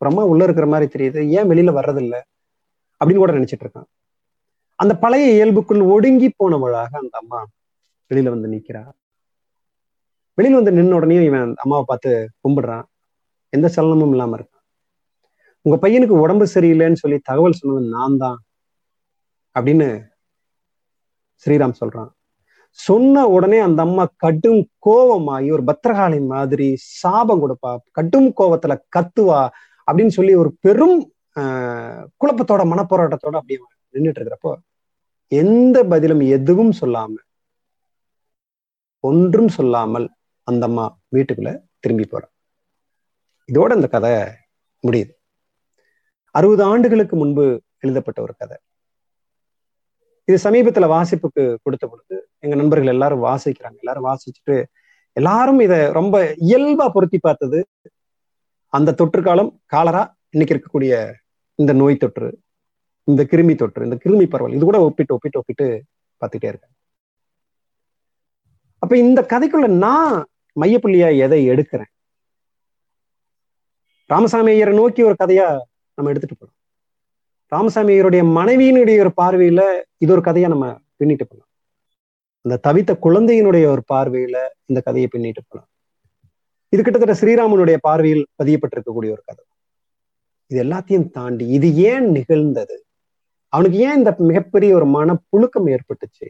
ஒரு 0.00 0.10
அம்மா 0.10 0.24
உள்ள 0.24 0.44
இருக்கிற 0.44 0.66
மாதிரி 0.66 0.90
தெரியுது. 0.92 1.28
ஏன் 1.28 1.50
வெளியில 1.50 1.72
வர்றதில்ல? 1.72 2.16
அப்படின்னு 3.00 3.16
கூட 3.16 3.32
நினைச்சிட்டு 3.32 3.64
இருக்கான். 3.64 3.88
அந்த 4.78 4.96
பழைய 4.98 5.26
இயல்புக்குள் 5.34 5.88
ஒடுங்கி 5.88 6.34
போனவளாக 6.38 6.90
அந்த 6.92 7.18
அம்மா 7.18 7.46
வெளியில 8.10 8.28
வந்து 8.28 8.48
நிக்கிறா 8.48 8.82
வெளியில 10.38 10.58
வந்து 10.58 10.76
நின்ன 10.76 10.94
உடனே 10.94 11.22
இவன் 11.24 11.44
அந்த 11.44 11.60
அம்மாவை 11.64 11.84
பார்த்து 11.86 12.10
கும்பிடுறான். 12.44 12.84
எந்த 13.52 13.66
சலனமும் 13.74 14.12
இல்லாம 14.12 14.36
இருக்கான். 14.38 14.64
உங்க 15.66 15.76
பையனுக்கு 15.82 16.16
உடம்பு 16.18 16.44
சரியில்லைன்னு 16.54 17.02
சொல்லி 17.02 17.18
தகவல் 17.24 17.58
சொன்னது 17.58 17.80
நான் 17.94 18.18
தான் 18.18 18.38
அப்படின்னு 19.56 19.88
ஸ்ரீராம் 21.46 21.78
சொல்றான். 21.80 22.10
சொன்ன 22.78 23.24
உடனே 23.28 23.58
அந்த 23.60 23.80
அம்மா 23.82 24.04
கடும் 24.16 24.62
கோபமாகி 24.86 25.48
ஒரு 25.52 25.64
பத்திரகாளி 25.68 26.18
மாதிரி 26.32 26.66
சாபம் 26.94 27.42
கொடுப்பா. 27.42 27.70
கடும் 27.92 28.28
கோபத்துல 28.38 28.74
கத்துவா 28.96 29.40
அப்படின்னு 29.88 30.16
சொல்லி 30.16 30.34
ஒரு 30.36 30.52
பெரும் 30.60 30.98
ஆஹ், 31.36 32.04
குழப்பத்தோட 32.20 32.62
மனப்போராட்டத்தோட 32.70 33.36
அப்படியே 33.36 33.58
நின்றுட்டு 33.94 34.18
இருக்கிறப்போ 34.18 34.52
எந்த 35.32 35.78
பதிலும் 35.84 36.22
எதுவும் 36.34 36.72
சொல்லாம 36.80 37.12
ஒன்றும் 39.04 39.50
சொல்லாமல் 39.56 40.06
அந்த 40.50 40.64
அம்மா 40.70 40.84
வீட்டுக்குள்ள 41.14 41.50
திரும்பி 41.82 42.04
போறா. 42.10 42.28
இதோட 43.48 43.70
அந்த 43.76 43.88
கதை 43.94 44.12
முடியுது. 44.86 45.12
அறுபது 46.38 46.62
ஆண்டுகளுக்கு 46.70 47.14
முன்பு 47.16 47.44
எழுதப்பட்ட 47.84 48.18
ஒரு 48.26 48.34
கதை. 48.38 48.56
இது 50.28 50.36
சமீபத்துல 50.46 50.86
வாசிப்புக்கு 50.94 51.42
கொடுத்த 51.62 51.84
பொழுது 51.86 52.16
எங்க 52.44 52.54
நண்பர்கள் 52.60 52.92
எல்லாரும் 52.94 53.24
வாசிக்கிறாங்க. 53.24 53.78
எல்லாரும் 53.82 54.08
வாசிச்சுட்டு 54.08 54.56
எல்லாரும் 55.20 55.60
இதை 55.66 55.78
ரொம்ப 55.98 56.16
இயல்பா 56.48 56.86
பொருத்தி 56.96 57.18
பார்த்தது 57.18 57.60
அந்த 58.72 58.94
தொற்று 59.00 59.20
காலம் 59.28 59.50
காலரா 59.74 60.02
இன்னைக்கு 60.34 60.54
இருக்கக்கூடிய 60.54 60.94
இந்த 61.58 61.72
நோய் 61.80 62.02
தொற்று 62.02 62.28
இந்த 63.10 63.22
கிருமி 63.30 63.54
தொற்று 63.60 63.86
இந்த 63.88 63.96
கிருமி 64.04 64.26
பரவல் 64.32 64.56
இது 64.56 64.64
கூட 64.70 64.80
ஒப்பிட்டு 64.86 65.14
ஒப்பிட்டு 65.14 65.38
ஒப்பிட்டு 65.40 65.66
பார்த்துட்டே 66.20 66.48
இருக்காங்க. 66.52 66.74
அப்ப 68.82 68.96
இந்த 69.04 69.20
கதைக்குள்ள 69.32 69.68
நான் 69.86 70.16
மையப்புள்ளியா 70.56 71.08
எதை 71.18 71.40
எடுக்கிறேன்? 71.50 71.90
ராமசாமி 74.10 74.50
ஐயரை 74.50 74.74
நோக்கி 74.74 75.02
ஒரு 75.02 75.16
கதையா 75.24 75.46
நம்ம 75.98 76.10
எடுத்துட்டு 76.10 76.36
போறோம். 76.40 76.56
ராமசாமி 77.52 77.92
ஐயருடைய 77.92 78.22
மனைவியினுடைய 78.38 78.98
ஒரு 79.04 79.12
பார்வையில 79.20 79.62
இது 79.98 80.12
ஒரு 80.12 80.22
கதையா 80.28 80.48
நம்ம 80.48 80.66
பின்னிட்டு 80.98 81.26
போகலாம் 81.28 81.50
அந்த 82.44 82.56
தவித்த 82.66 82.92
குழந்தையினுடைய 83.06 83.64
ஒரு 83.66 83.82
பார்வையில 83.92 84.36
இந்த 84.66 84.80
கதையை 84.80 85.08
பின்னிட்டு 85.12 85.42
போகலாம் 85.48 85.68
இது 86.72 86.82
கிட்டத்தட்ட 86.82 87.14
ஸ்ரீராமனுடைய 87.20 87.76
பார்வையில் 87.80 88.24
பதியப்பட்டிருக்கக்கூடிய 88.42 89.10
ஒரு 89.16 89.22
கதை. 89.24 89.44
இது 90.50 90.58
எல்லாத்தையும் 90.64 91.10
தாண்டி 91.10 91.46
இது 91.48 91.68
ஏன் 91.74 92.10
நிகழ்ந்தது? 92.10 92.76
அவனுக்கு 93.52 93.78
ஏன் 93.78 93.96
இந்த 93.96 94.10
மிகப்பெரிய 94.18 94.74
ஒரு 94.74 94.86
மனப்புழுக்கம் 94.86 95.68
ஏற்பட்டுச்சு? 95.74 96.26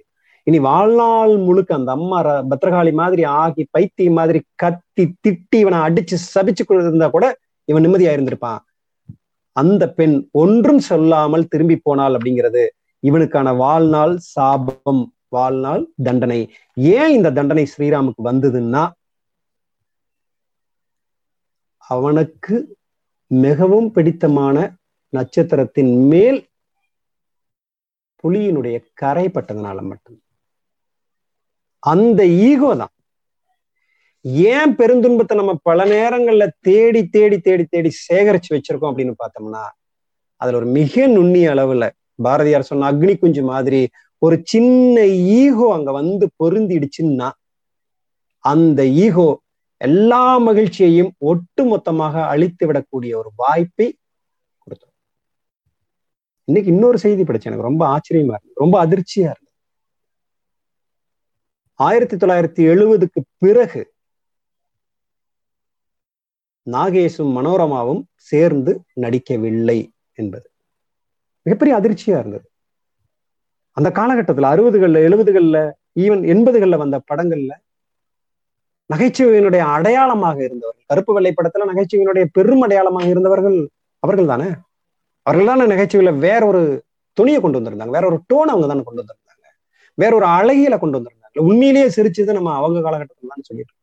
இனி 0.48 0.58
வாழ்நாள் 0.66 1.32
முழுக்க 1.46 1.70
அந்த 1.74 1.90
அம்மா 1.96 2.18
பத்திரகாளி 2.20 2.48
பத்ரகாளி 2.50 2.92
மாதிரி 3.00 3.22
ஆகி 3.40 3.62
பைத்தியம் 3.70 4.16
மாதிரி 4.18 4.40
கத்தி 4.62 5.04
திட்டி 5.24 5.58
இவனை 5.62 5.78
அடிச்சு 5.86 6.16
சபிச்சு 6.34 6.62
இருந்தா 6.82 7.08
கூட 7.16 7.26
இவன் 7.68 7.84
நிம்மதியா 7.84 8.12
இருந்திருப்பான். 8.16 8.60
அந்த 9.56 9.84
பெண் 9.98 10.14
ஒன்றும் 10.42 10.82
சொல்லாமல் 10.88 11.50
திரும்பி 11.52 11.76
போனாள் 11.86 12.16
அப்படிங்கிறது 12.18 12.62
இவனுக்கான 13.02 13.48
வாழ்நாள் 13.56 14.14
சாபம் 14.34 15.02
வாழ்நாள் 15.36 15.82
தண்டனை. 16.06 16.40
ஏன் 16.96 17.14
இந்த 17.16 17.32
தண்டனை 17.38 17.64
ஸ்ரீராமுக்கு 17.72 18.22
வந்ததுன்னா 18.30 18.84
அவனுக்கு 21.90 22.56
மிகவும் 23.30 23.90
பிடித்தமான 23.92 24.56
நட்சத்திரத்தின் 25.12 25.92
மேல் 26.12 26.40
புலியினுடைய 28.24 28.76
கரைப்பட்டதுனால 29.02 29.78
மட்டும். 29.90 30.18
அந்த 31.82 32.20
ஈகோ 32.48 32.70
தான். 32.80 32.92
ஏன் 34.52 34.72
பெருந்துன்பத்தை 34.78 35.34
நம்ம 35.40 35.52
பல 35.68 35.84
நேரங்கள்ல 35.94 36.44
தேடி 36.68 37.02
தேடி 37.16 37.36
தேடி 37.40 37.64
தேடி 37.64 37.90
சேகரிச்சு 38.08 38.50
வச்சிருக்கோம் 38.54 38.90
அப்படின்னு 38.92 39.14
பார்த்தோம்னா 39.22 39.64
அதுல 40.40 40.58
ஒரு 40.60 40.68
மிக 40.78 41.06
நுண்ணிய 41.06 41.52
அளவுல 41.54 41.86
பாரதியார் 42.26 42.68
சொன்ன 42.70 42.88
அக்னி 42.92 43.14
குஞ்சு 43.18 43.42
மாதிரி 43.52 43.80
ஒரு 44.22 44.36
சின்ன 44.44 44.96
ஈகோ 45.40 45.66
அங்க 45.76 45.90
வந்து 46.00 46.26
பொருந்திடுச்சுன்னா 46.40 47.28
அந்த 48.44 48.80
ஈகோ 49.04 49.28
எல்லா 49.80 50.22
மகிழ்ச்சியையும் 50.46 51.10
ஒட்டு 51.30 51.62
மொத்தமாக 51.64 52.14
அழித்து 52.32 52.64
விடக்கூடிய 52.68 53.12
ஒரு 53.20 53.30
வாய்ப்பை 53.42 53.88
கொடுத்தோம் 54.66 54.94
இன்னைக்கு 56.48 56.70
இன்னொரு 56.74 56.98
செய்தி 57.04 57.22
படிச்சேன். 57.22 57.50
எனக்கு 57.52 57.68
ரொம்ப 57.70 57.82
ஆச்சரியமா 57.94 58.34
இருந்தது 58.36 58.62
ரொம்ப 58.64 58.76
அதிர்ச்சியா 58.86 59.28
இருக்கு. 59.32 59.47
ஆயிரத்தி 61.80 62.16
தொள்ளாயிரத்தி 62.16 62.62
எழுபதுக்கு 62.72 63.20
பிறகு 63.38 63.92
நாகேஷும் 66.66 67.34
மனோரமாவும் 67.36 68.02
சேர்ந்து 68.14 68.72
நடிக்கவில்லை 68.94 69.92
என்பது. 70.14 70.50
மிகப்பெரிய 71.42 71.76
அதிர்ச்சியா 71.78 72.18
இருந்தது. 72.18 72.46
அந்த 73.76 73.88
காலகட்டத்துல 73.90 74.50
அறுபதுகள்ல 74.52 75.00
எழுபதுகள்ல 75.08 75.58
ஈவன் 76.00 76.24
எண்பதுகள்ல 76.32 76.76
வந்த 76.76 77.02
படங்கள்ல 77.10 77.52
நகைச்சுவையினுடைய 78.90 79.58
அடையாளமாக 79.58 80.44
இருந்தவர்கள் 80.44 80.84
கருப்பு 80.86 81.12
வெள்ளை 81.14 81.34
படத்துல 81.36 81.68
நகைச்சுவையினுடைய 81.70 82.24
பெரும் 82.32 82.60
அடையாளமாக 82.60 83.08
இருந்தவர்கள் 83.08 83.58
அவர்கள் 84.02 84.26
தானே? 84.26 84.48
அவர்கள் 85.22 85.46
தானே 85.46 85.64
நகைச்சுவையில 85.74 86.18
வேற 86.18 86.46
ஒரு 86.46 86.62
துணியை 87.12 87.40
கொண்டு 87.40 87.60
வந்திருந்தாங்க 87.60 87.90
வேற 87.90 88.06
ஒரு 88.06 88.18
டோன் 88.32 88.50
அவங்க 88.52 88.66
தானே 88.66 88.82
கொண்டு 88.82 89.02
வந்திருந்தாங்க 89.02 89.46
வேற 89.94 90.12
ஒரு 90.16 90.26
அழகியல 90.26 90.78
கொண்டு 90.78 90.98
வந்திருந்தாங்க. 90.98 91.17
உண்மையிலேயே 91.46 91.88
சிரிச்சது 91.96 92.38
நம்ம 92.38 92.54
அவங்க 92.60 92.78
காலகட்டத்தில் 92.80 93.32
தான் 93.34 93.46
சொல்லிட்டு 93.48 93.74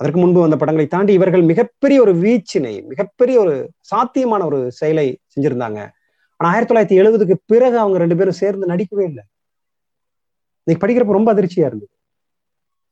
அதற்கு 0.00 0.18
முன்பு 0.20 0.40
வந்த 0.40 0.56
படங்களை 0.56 0.86
தாண்டி 0.86 1.12
இவர்கள் 1.18 1.44
மிகப்பெரிய 1.50 1.98
ஒரு 2.00 2.12
வீச்சினை 2.24 2.74
மிகப்பெரிய 2.90 3.36
ஒரு 3.44 3.54
சாத்தியமான 3.90 4.44
ஒரு 4.44 4.58
செயலை 4.80 5.06
செஞ்சிருந்தாங்க. 5.34 5.80
ஆனா 6.40 6.48
ஆயிரத்தி 6.50 6.70
தொள்ளாயிரத்தி 6.70 6.98
எழுபதுக்கு 7.02 7.36
பிறகு 7.52 7.76
அவங்க 7.78 7.98
ரெண்டு 7.98 8.16
பேரும் 8.18 8.40
சேர்ந்து 8.42 8.70
நடிக்கவே 8.72 9.04
இல்லை. 9.10 9.24
இன்னைக்கு 10.66 10.82
படிக்கிறப்ப 10.84 11.16
ரொம்ப 11.18 11.30
அதிர்ச்சியா 11.34 11.68
இருந்தது. 11.68 11.92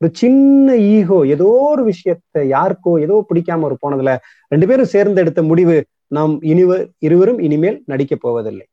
ஒரு 0.01 0.09
சின்ன 0.13 0.77
ஈகோ 0.95 1.19
ஏதோ 1.35 1.51
ஒரு 1.73 1.83
விஷயத்த 1.91 2.43
யாருக்கோ 2.55 2.93
ஏதோ 3.05 3.19
பிடிக்காம 3.29 3.67
ஒரு 3.69 3.77
போனதுல 3.83 4.13
ரெண்டு 4.53 4.67
பேரும் 4.71 4.91
சேர்ந்து 4.95 5.23
எடுத்த 5.25 5.43
முடிவு 5.51 5.77
நாம் 6.17 6.35
இனிவர் 6.53 6.83
இருவரும் 7.07 7.39
இனிமேல் 7.47 7.79
நடிக்க 7.93 8.17
போவதில்லை. 8.17 8.67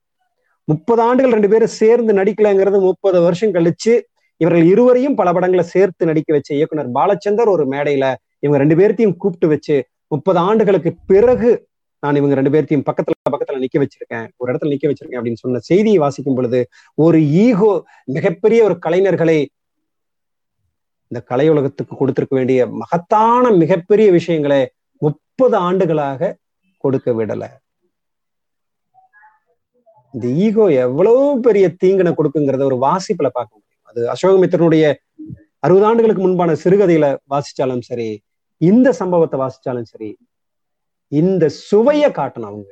முப்பது 0.68 1.02
ஆண்டுகள் 1.02 1.36
ரெண்டு 1.36 1.52
பேரும் 1.54 1.74
சேர்ந்து 1.82 2.14
நடிக்கலைங்கிறது 2.14 2.80
முப்பது 2.90 3.20
வருஷம் 3.22 3.54
கழிச்சு 3.54 3.94
இவர்கள் 4.42 4.64
இருவரையும் 4.64 5.16
பல 5.16 5.32
படங்களை 5.34 5.64
சேர்த்து 5.64 6.06
நடிக்க 6.06 6.34
வச்ச 6.34 6.50
இயக்குனர் 6.56 6.90
பாலச்சந்தர் 6.92 7.50
ஒரு 7.50 7.66
மேடையில 7.66 8.06
இவங்க 8.40 8.58
ரெண்டு 8.58 8.76
பேர்த்தையும் 8.76 9.18
கூப்பிட்டு 9.18 9.48
வச்சு 9.48 9.76
முப்பது 10.08 10.40
ஆண்டுகளுக்கு 10.40 10.92
பிறகு 11.06 11.52
நான் 12.04 12.16
இவங்க 12.16 12.36
ரெண்டு 12.36 12.52
பேர்த்தையும் 12.52 12.86
பக்கத்துல 12.86 13.14
பக்கத்துல 13.32 13.60
நிக்க 13.60 13.78
வச்சிருக்கேன் 13.80 14.28
ஒரு 14.38 14.48
இடத்துல 14.52 14.72
நிக்க 14.74 14.88
வச்சிருக்கேன் 14.88 15.20
அப்படின்னு 15.20 15.42
சொன்ன 15.42 15.60
செய்தியை 15.60 15.98
வாசிக்கும் 15.98 16.36
பொழுது 16.36 16.60
ஒரு 16.98 17.20
ஈகோ 17.22 17.72
மிகப்பெரிய 18.08 18.64
ஒரு 18.64 18.76
கலைஞர்களை 18.86 19.38
இந்த 21.12 21.20
கலையுலகத்துக்கு 21.30 21.96
கொடுத்திருக்க 21.96 22.36
வேண்டிய 22.36 22.68
மகத்தான 22.68 23.52
மிகப்பெரிய 23.52 24.12
விஷயங்களை 24.12 24.62
முப்பது 25.02 25.56
ஆண்டுகளாக 25.58 26.32
கொடுக்க 26.84 27.12
விடல. 27.14 27.44
இந்த 30.14 30.28
ஈகோ 30.28 30.72
எவ்வளவு 30.72 31.40
பெரிய 31.40 31.68
தீங்கனை 31.84 32.12
கொடுக்குங்கிறத 32.14 32.64
ஒரு 32.64 32.78
வாசிப்புல 32.78 33.28
பார்க்க 33.28 33.63
அது 33.94 34.04
அசோகமித்திரனுடைய 34.14 34.86
அறுபது 35.60 35.86
ஆண்டுகளுக்கு 35.86 36.22
முன்பான 36.22 36.56
சிறுகதையில 36.64 37.08
வாசிச்சாலும் 37.34 37.84
சரி 37.90 38.08
இந்த 38.62 38.88
சம்பவத்தை 38.92 39.38
வாசிச்சாலும் 39.40 39.90
சரி 39.92 40.10
இந்த 41.12 41.50
சுவைய 41.70 42.06
காட்டணும் 42.20 42.50
அவங்க. 42.52 42.70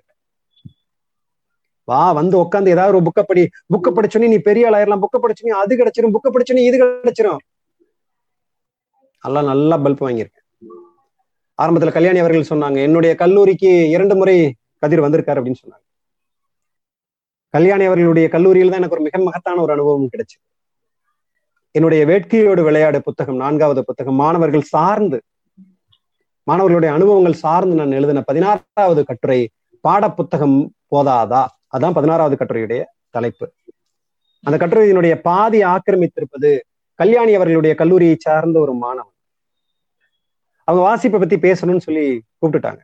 வா 1.87 2.11
வந்து 2.11 2.35
உட்காந்து 2.43 2.73
ஏதாவது 2.75 2.95
ஒரு 2.97 3.05
புக்கை 3.07 3.23
படி 3.29 3.43
புக்கை 3.73 3.91
படிச்சோன்னே 3.97 4.27
நீ 4.33 4.37
பெரிய 4.49 4.69
ஆளாயிரலாம் 4.69 5.03
புக்கை 5.03 5.19
படிச்சோன்னே 5.23 5.55
அது 5.61 5.79
கிடைச்சிரும் 5.79 6.13
புக்கை 6.15 6.29
படிச்சோன்னே 6.35 6.65
இது 6.69 6.77
கிடைச்சிரும். 6.83 7.41
எல்லாம் 9.23 9.49
நல்லா 9.51 9.77
பல்ப் 9.77 10.03
வாங்கியிருக்கேன். 10.05 10.45
ஆரம்பத்துல 11.59 11.91
கல்யாணி 11.91 12.19
அவர்கள் 12.19 12.51
சொன்னாங்க 12.51 12.77
என்னுடைய 12.87 13.15
கல்லூரிக்கு 13.15 13.71
இரண்டு 13.95 14.15
முறை 14.15 14.35
கதிர் 14.77 15.05
வந்திருக்காரு 15.05 15.39
அப்படின்னு 15.41 15.63
சொன்னாங்க. 15.63 15.85
கல்யாணி 17.53 17.85
அவர்களுடைய 17.85 18.27
கல்லூரியில் 18.29 18.71
தான் 18.71 18.79
எனக்கு 18.81 18.97
ஒரு 18.97 19.05
மிக 19.07 19.17
மகத்தான 19.27 19.61
ஒரு 19.61 19.71
அனுபவம் 19.75 20.11
கிடைச்சது. 20.13 20.43
என்னுடைய 21.71 22.05
வேட்கையோடு 22.05 22.63
விளையாடு 22.63 23.01
புத்தகம் 23.01 23.35
நான்காவது 23.35 23.85
புத்தகம் 23.85 24.15
மாணவர்கள் 24.15 24.61
சார்ந்து 24.61 25.21
மாணவர்களுடைய 26.43 26.95
அனுபவங்கள் 26.95 27.33
சார்ந்து 27.33 27.75
நான் 27.75 27.91
எழுதின 27.91 28.21
பதினாறாவது 28.21 29.05
கட்டுரை 29.05 29.49
பாட 29.81 30.11
புத்தகம் 30.11 30.73
போதாதா? 30.91 31.45
அதான் 31.77 31.93
பதினாறாவது 31.93 32.35
கட்டுரையுடைய 32.35 32.83
தலைப்பு. 33.09 33.53
அந்த 34.43 34.67
கட்டுரையினுடைய 34.67 35.15
பாதி 35.15 35.63
ஆக்கிரமித்திருப்பது 35.63 36.59
கல்யாணி 36.93 37.33
அவர்களுடைய 37.33 37.75
கல்லூரியை 37.75 38.15
சார்ந்த 38.19 38.59
ஒரு 38.59 38.73
மாணவன். 38.73 39.17
அவங்க 40.63 40.83
வாசிப்பை 40.83 41.19
பத்தி 41.19 41.35
பேசணும்னு 41.35 41.85
சொல்லி 41.87 42.21
கூப்பிட்டுட்டாங்க. 42.41 42.81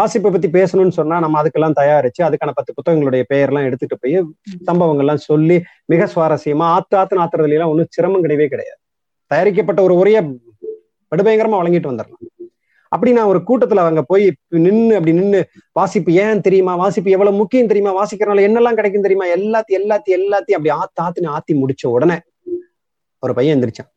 வாசிப்பை 0.00 0.30
பத்தி 0.30 0.48
பேசணும்னு 0.48 0.88
சொன்னா 0.88 1.18
நம்ம 1.18 1.42
அதுக்கெல்லாம் 1.42 1.76
தயாரிச்சு 1.80 2.22
அதுக்கான 2.22 2.50
பத்து 2.54 2.72
புத்தகங்களுடைய 2.72 3.22
பெயர்லாம் 3.34 3.62
எடுத்துட்டு 3.62 3.98
போய் 3.98 4.16
சம்பவங்கள்லாம் 4.66 5.24
சொல்லி 5.30 5.62
மிக 5.84 6.08
சுவாரஸ்யமா 6.14 6.66
ஆத்து 6.76 6.96
ஆத்து 6.96 7.20
ஆத்துறதுல 7.20 7.50
எல்லாம் 7.50 7.68
ஒன்றும் 7.68 7.86
சிரமம் 7.90 8.24
கிடையவே 8.24 8.46
கிடையாது. 8.46 8.78
தயாரிக்கப்பட்ட 9.26 9.82
ஒரு 9.82 9.94
உரைய 9.94 10.18
படுபயங்கரமா 11.16 11.58
வழங்கிட்டு 11.60 11.90
வந்துடலாம். 11.90 12.22
அப்படி 12.88 13.12
நான் 13.12 13.26
ஒரு 13.26 13.40
கூட்டத்துல 13.46 13.74
அவங்க 13.74 14.02
போய் 14.02 14.32
நின்னு 14.48 14.94
அப்படி 14.94 15.12
நின்னு 15.16 15.48
வாசிப்பு 15.72 16.12
ஏன் 16.12 16.40
தெரியுமா? 16.40 16.76
வாசிப்பு 16.76 17.10
எவ்வளவு 17.10 17.36
முக்கியம் 17.36 17.66
தெரியுமா? 17.66 18.04
வாசிக்கிறனால 18.04 18.44
என்னெல்லாம் 18.48 18.74
கிடைக்கும் 18.74 19.06
தெரியுமா? 19.06 19.26
எல்லாத்தையும் 19.26 19.80
எல்லாத்தையும் 19.82 20.20
எல்லாத்தையும் 20.20 20.58
அப்படி 20.58 20.68
ஆத்து 20.68 21.02
ஆத்துன்னு 21.02 21.26
ஆத்தி 21.26 21.54
முடிச்ச 21.54 21.86
உடனே 21.86 22.18
ஒரு 23.18 23.34
பையன் 23.34 23.60
எந்திரிச்சான். 23.60 23.90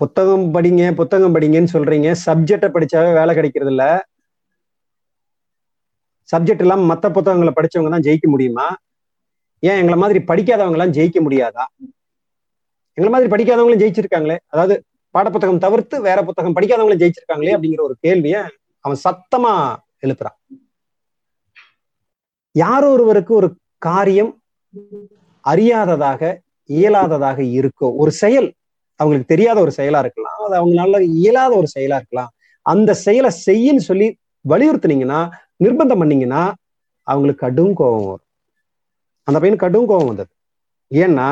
புத்தகம் 0.00 0.44
படிங்க 0.54 0.82
புத்தகம் 0.98 1.34
படிங்கன்னு 1.34 1.72
சொல்றீங்க. 1.72 2.08
சப்ஜெக்டை 2.26 2.68
படிச்சாவே 2.74 3.10
வேலை 3.18 3.32
கிடைக்கிறது 3.38 3.72
இல்ல 3.72 3.84
சப்ஜெக்ட் 6.32 6.62
இல்லாம 6.64 6.86
மத்த 6.90 7.06
புத்தகங்களை 7.16 7.52
படிச்சவங்க 7.56 7.90
தான் 7.94 8.04
ஜெயிக்க 8.06 8.26
முடியுமா? 8.34 8.66
ஏன் 9.62 9.78
எங்களை 9.80 9.96
மாதிரி 10.02 10.20
படிக்காதவங்க 10.30 10.76
எல்லாம் 10.78 10.94
ஜெயிக்க 10.96 11.18
முடியாதா? 11.26 11.64
எங்களை 12.96 13.10
மாதிரி 13.14 13.30
படிக்காதவங்களும் 13.32 13.82
ஜெயிச்சிருக்காங்களே? 13.82 14.36
அதாவது 14.52 14.74
பாடப்புத்தகம் 15.14 15.62
தவிர்த்து 15.64 15.96
வேற 16.06 16.18
புத்தகம் 16.28 16.56
படிக்காதவங்களும் 16.56 17.02
ஜெயிச்சிருக்காங்களே 17.02 17.54
அப்படிங்கிற 17.56 17.82
ஒரு 17.88 17.96
கேள்விய 18.06 18.36
அவன் 18.84 19.00
சத்தமா 19.06 19.52
எழுப்புறான். 20.04 20.36
யாரோ 22.54 22.86
ஒருவருக்கு 22.96 23.34
ஒரு 23.40 23.50
காரியம் 23.88 24.32
அறியாததாக 25.44 26.32
இயலாததாக 26.70 27.38
இருக்கோ 27.58 27.88
ஒரு 28.02 28.12
செயல் 28.22 28.48
அவங்களுக்கு 29.00 29.32
தெரியாத 29.32 29.58
ஒரு 29.60 29.72
செயலா 29.76 30.00
இருக்கலாம். 30.04 30.38
அது 30.46 30.56
அவங்களால 30.60 31.00
இயலாத 31.20 31.52
ஒரு 31.60 31.68
செயலா 31.76 31.98
இருக்கலாம். 32.00 32.30
அந்த 32.66 32.90
செயலை 33.06 33.30
செய்யின்னு 33.46 33.82
சொல்லி 33.90 34.08
வலியுறுத்துனீங்கன்னா 34.44 35.20
நிர்பந்தம் 35.64 36.00
பண்ணீங்கன்னா 36.02 36.42
அவங்களுக்கு 37.08 37.44
கடும் 37.46 37.74
கோபம் 37.74 38.06
வரும். 38.10 38.26
அந்த 39.28 39.38
பையனுக்கு 39.40 39.66
கடும் 39.66 39.88
கோபம் 39.90 40.10
வந்தது. 40.10 40.30
ஏன்னா 40.90 41.28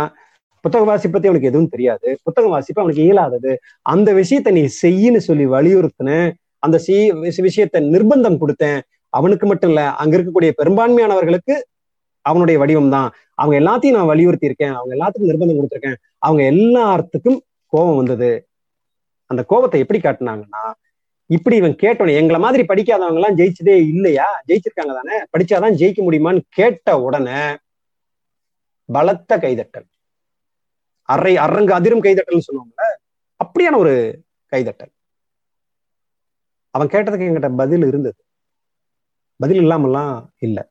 புத்தக 0.65 0.85
வாசிப்பத்தி 0.85 1.29
அவனுக்கு 1.29 1.51
எதுவும் 1.51 1.73
தெரியாது. 1.75 2.09
புத்தக 2.25 2.47
வாசிப்பு 2.55 2.83
அவனுக்கு 2.83 3.05
இயலாதது. 3.07 3.53
அந்த 3.93 4.09
விஷயத்த 4.21 4.51
நீ 4.59 4.63
செய்யின்னு 4.83 5.21
சொல்லி 5.29 5.45
வலியுறுத்தின 5.57 6.11
அந்த 6.67 6.77
விஷயத்த 7.49 7.81
நிர்பந்தம் 7.95 8.41
கொடுத்தேன். 8.43 8.81
அவனுக்கு 9.13 9.47
மட்டும் 9.47 9.71
இல்ல 9.73 9.83
அங்க 10.01 10.13
இருக்கக்கூடிய 10.17 10.51
பெரும்பான்மையானவர்களுக்கு 10.61 11.55
அவனுடைய 12.27 12.57
வடிவம் 12.63 12.95
தான் 12.95 13.09
அவங்க 13.41 13.55
எல்லாத்தையும் 13.61 13.97
நான் 13.99 14.11
வலியுறுத்தி 14.13 14.49
இருக்கேன் 14.51 14.75
அவங்க 14.79 14.93
எல்லாத்துக்கும் 14.97 15.31
நிர்பந்தம் 15.31 15.59
கொடுத்துருக்கேன். 15.59 15.99
அவங்க 16.27 16.43
எல்லாத்துக்கும் 16.55 17.39
கோபம் 17.69 17.97
வந்தது. 17.97 18.49
அந்த 19.25 19.45
கோபத்தை 19.45 19.81
எப்படி 19.81 20.01
காட்டினாங்கன்னா 20.01 20.73
இப்படி 21.27 21.57
இவன் 21.57 21.77
கேட்டோன்னே 21.77 22.15
எங்களை 22.15 22.41
மாதிரி 22.41 22.63
படிக்காதவங்க 22.63 23.15
எல்லாம் 23.15 23.37
ஜெயிச்சதே 23.37 23.77
இல்லையா? 23.89 24.43
ஜெயிச்சிருக்காங்க 24.49 24.95
தானே? 24.99 25.17
படிச்சாதான் 25.33 25.79
ஜெயிக்க 25.81 25.99
முடியுமான்னு 26.07 26.41
கேட்ட 26.49 27.01
உடனே 27.01 27.57
பலத்த 28.85 29.39
கைதட்டல். 29.39 29.89
அரை 31.03 31.37
அரங்கு 31.37 31.73
அதிரும் 31.73 32.03
கைதட்டல்னு 32.03 32.47
சொல்லுவாங்கல்ல 32.49 32.87
அப்படியான 33.45 33.77
ஒரு 33.77 34.25
கைதட்டல். 34.53 34.93
அவன் 36.71 36.87
கேட்டதுக்கு 36.87 37.27
என்கிட்ட 37.29 37.57
பதில் 37.57 37.87
இருந்தது. 37.87 38.25
பதில் 39.37 39.59
இல்லாமலாம் 39.59 40.27
இல்லை. 40.39 40.65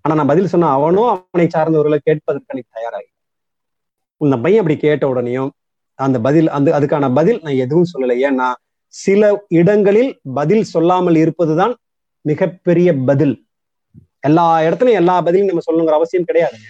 ஆனா 0.00 0.14
நான் 0.14 0.26
பதில் 0.26 0.46
சொன்ன 0.46 0.70
அவனும் 0.70 1.28
அவனை 1.30 1.50
சார்ந்தவர்களை 1.56 1.96
கேட்பதற்கு 1.96 2.48
அன்னைக்கு 2.48 2.72
தயாராகி. 2.72 3.12
இந்த 4.16 4.36
பையன் 4.38 4.60
அப்படி 4.60 4.80
கேட்ட 4.80 5.06
உடனேயும் 5.14 5.50
அந்த 5.98 6.18
பதில் 6.26 6.48
அந்த 6.56 6.68
அதுக்கான 6.78 7.10
பதில் 7.14 7.40
நான் 7.44 7.60
எதுவும் 7.64 7.90
சொல்லலை. 7.92 8.16
ஏன்னா 8.28 8.48
சில 8.94 9.22
இடங்களில் 9.58 10.10
பதில் 10.38 10.66
சொல்லாமல் 10.74 11.16
இருப்பதுதான் 11.16 11.74
மிகப்பெரிய 12.24 12.88
பதில். 13.08 13.34
எல்லா 14.20 14.44
இடத்துலயும் 14.66 15.00
எல்லா 15.02 15.14
பதிலும் 15.20 15.48
நம்ம 15.50 15.64
சொல்லணுங்கிற 15.66 15.96
அவசியம் 16.00 16.28
கிடையாதுங்க 16.28 16.68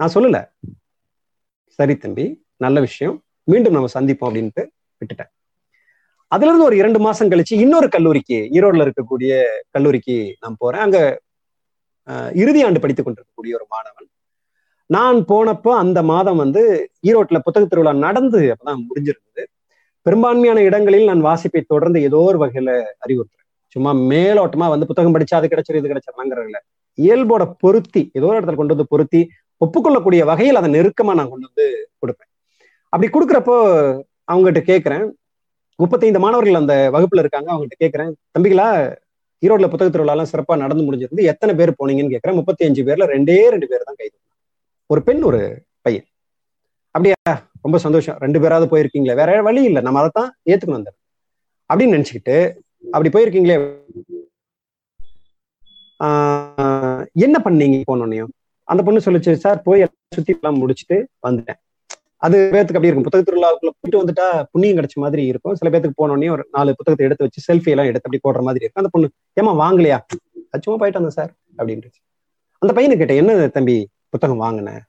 நான் 0.00 0.14
சொல்லல. 0.14 0.38
சரி 1.78 1.94
தம்பி 1.96 2.26
நல்ல 2.64 2.78
விஷயம். 2.80 3.16
மீண்டும் 3.50 3.76
நம்ம 3.76 3.90
சந்திப்போம் 3.94 4.28
அப்படின்ட்டு 4.28 4.62
விட்டுட்டேன். 5.00 5.30
அதுல 6.32 6.48
இருந்து 6.50 6.68
ஒரு 6.68 6.76
இரண்டு 6.76 6.98
மாசம் 6.98 7.30
கழிச்சு 7.30 7.54
இன்னொரு 7.64 7.88
கல்லூரிக்கு 7.88 8.38
ஈரோடுல 8.56 8.86
இருக்கக்கூடிய 8.86 9.32
கல்லூரிக்கு 9.74 10.16
நான் 10.40 10.60
போறேன். 10.62 10.84
அங்க 10.86 10.98
இறுதி 12.42 12.60
ஆண்டு 12.66 12.82
படித்துக் 12.82 13.06
கொண்டிருக்கக்கூடிய 13.06 13.54
ஒரு 13.58 13.66
மாணவன் 13.74 14.07
நான் 14.90 15.18
போனப்போ 15.30 15.70
அந்த 15.82 15.98
மாதம் 16.10 16.40
வந்து 16.42 16.62
ஈரோட்ல 17.08 17.38
புத்தக 17.46 17.64
திருவிழா 17.70 17.92
நடந்து 18.06 18.40
அப்பதான் 18.52 18.84
முடிஞ்சிருந்தது. 18.88 19.42
பெரும்பான்மையான 20.06 20.58
இடங்களில் 20.68 21.08
நான் 21.10 21.24
வாசிப்பை 21.28 21.62
தொடர்ந்து 21.72 21.98
ஏதோ 22.08 22.20
ஒரு 22.28 22.38
வகையில 22.42 22.70
அறிவுறுத்துறேன். 23.04 23.46
சும்மா 23.74 23.90
மேலோட்டமா 24.12 24.66
வந்து 24.74 24.88
புத்தகம் 24.90 25.14
படிச்சா 25.16 25.38
அது 25.40 25.50
கிடைச்சிரு 25.52 25.80
இது 25.80 25.90
கிடைச்சிடலாங்கிறதுல 25.92 26.60
இயல்போட 26.98 27.42
பொருத்தி 27.62 28.02
ஏதோ 28.18 28.28
ஒரு 28.30 28.38
இடத்துல 28.38 28.58
கொண்டு 28.60 28.74
வந்து 28.74 28.92
பொருத்தி 28.92 29.20
ஒப்புக்கொள்ளக்கூடிய 29.64 30.22
வகையில் 30.30 30.58
அதை 30.60 30.68
நெருக்கமா 30.76 31.12
நான் 31.18 31.32
கொண்டு 31.32 31.48
வந்து 31.50 31.66
கொடுப்பேன். 32.00 32.30
அப்படி 32.92 33.08
கொடுக்குறப்போ 33.16 33.56
அவங்ககிட்ட 34.32 34.62
கேட்குறேன். 34.70 35.04
முப்பத்தைந்து 35.78 36.20
மாணவர்கள் 36.24 36.60
அந்த 36.60 36.74
வகுப்புல 36.94 37.22
இருக்காங்க 37.24 37.48
அவங்ககிட்ட 37.52 37.78
கேட்குறேன். 37.84 38.10
தம்பிகளா 38.36 38.68
ஈரோட்ல 39.42 39.68
புத்தக 39.72 39.90
திருவிழாலாம் 39.94 40.30
சிறப்பா 40.32 40.54
நடந்து 40.64 40.86
முடிஞ்சிருந்து 40.86 41.28
எத்தனை 41.32 41.52
பேர் 41.60 41.78
போனீங்கன்னு 41.80 42.14
கேட்குறேன். 42.14 42.38
முப்பத்தி 42.40 42.62
அஞ்சு 42.68 42.84
பேர்ல 42.88 43.06
ரெண்டே 43.14 43.36
ரெண்டு 43.54 43.68
பேர் 43.72 43.86
தான் 43.88 43.98
கைது 44.00 44.16
ஒரு 44.90 45.02
பெண் 45.02 45.22
ஒரு 45.22 45.62
பையன். 45.80 46.04
அப்படியா? 46.86 47.48
ரொம்ப 47.62 47.78
சந்தோஷம். 47.78 48.16
ரெண்டு 48.18 48.40
பேராவது 48.40 48.76
போயிருக்கீங்களே. 48.76 49.14
வேற 49.14 49.42
வழி 49.42 49.62
இல்லை. 49.62 49.82
நம்ம 49.82 49.98
அதை 49.98 50.10
தான் 50.12 50.34
ஏத்துக்கணும் 50.50 50.74
அந்த 50.74 50.92
அப்படின்னு 51.74 51.94
நினைச்சுக்கிட்டு 51.94 52.56
அப்படி 52.90 53.08
போயிருக்கீங்களே. 53.08 53.78
ஆஹ் 56.04 57.06
என்ன 57.12 57.40
பண்ணீங்க 57.44 57.82
போனோன்னையும் 57.92 58.28
அந்த 58.64 58.82
பொண்ணு 58.82 59.00
சொல்லிச்சு 59.00 59.32
சார் 59.32 59.62
போய் 59.62 59.86
சுத்தி 60.14 60.38
எல்லாம் 60.42 60.68
முடிச்சுட்டு 60.68 61.04
வந்துட்டேன் 61.28 61.58
அது 62.16 62.50
பேத்துக்கு 62.52 62.66
அப்படி 62.66 62.86
இருக்கும். 62.86 63.02
புத்தக 63.02 63.24
திருவிழாவுக்குள்ள 63.24 63.68
போயிட்டு 63.80 64.12
வந்துட்டா 64.12 64.44
புண்ணியம் 64.50 64.76
கிடைச்ச 64.76 64.94
மாதிரி 64.94 65.26
இருக்கும். 65.26 65.54
சில 65.54 65.78
பேத்துக்கு 65.78 66.00
போனோடனே 66.02 66.30
ஒரு 66.30 66.48
நாலு 66.50 66.74
புத்தகத்தை 66.76 67.06
எடுத்து 67.06 67.24
வச்சு 67.24 67.52
செல்ஃபி 67.52 67.68
எல்லாம் 67.68 67.86
எடுத்து 67.86 68.10
அப்படி 68.10 68.38
போடுற 68.38 68.42
மாதிரி 68.42 68.64
இருக்கும். 68.64 68.84
அந்த 68.84 68.88
பொண்ணு 68.92 69.10
ஏமா 69.40 69.54
வாங்கலையா? 69.54 69.98
சும்மா 70.60 70.78
போயிட்டு 70.78 71.02
வந்தேன் 71.02 71.10
சார். 71.10 71.32
அப்படின்ட்டு 71.58 71.90
அந்த 72.58 72.74
பையனு 72.74 72.96
கேட்டேன் 72.96 73.26
என்ன 73.26 73.48
தம்பி 73.48 73.88
புத்தகம் 74.08 74.40
வாங்கின 74.40 74.80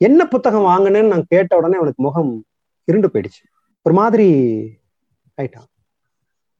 என்ன 0.00 0.28
புத்தகம் 0.28 0.64
வாங்கினேன்னு 0.64 1.06
நான் 1.06 1.24
கேட்ட 1.28 1.56
உடனே 1.56 1.76
அவனுக்கு 1.76 2.02
முகம் 2.02 2.44
இருண்டு 2.84 3.08
போயிடுச்சு. 3.08 3.42
ஒரு 3.82 3.94
மாதிரி 3.94 4.26
ஆயிட்டான். 5.36 5.68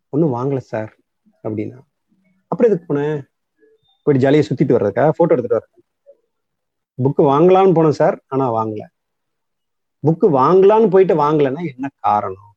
ஒன்றும் 0.08 0.34
வாங்கல 0.34 0.56
சார் 0.56 0.96
அப்படின்னா. 1.42 1.78
அப்புறம் 2.48 2.72
எதுக்கு 2.72 2.94
போனேன் 2.94 3.18
போயிட்டு 4.02 4.24
ஜாலியாக 4.24 4.48
சுத்திட்டு 4.48 4.76
வர்றதுக்கா? 4.76 5.10
போட்டோ 5.16 5.34
எடுத்துட்டு 5.34 5.58
வர்றேன் 5.58 5.74
புக்கு 6.98 7.22
வாங்கலாம்னு 7.32 7.76
போனேன் 7.76 7.98
சார் 8.00 8.22
ஆனா 8.26 8.44
வாங்கல. 8.54 8.84
புக்கு 10.06 10.26
வாங்கலான்னு 10.40 10.90
போயிட்டு 10.90 11.14
வாங்கலைன்னா 11.14 11.74
என்ன 11.74 11.90
காரணம்? 11.98 12.50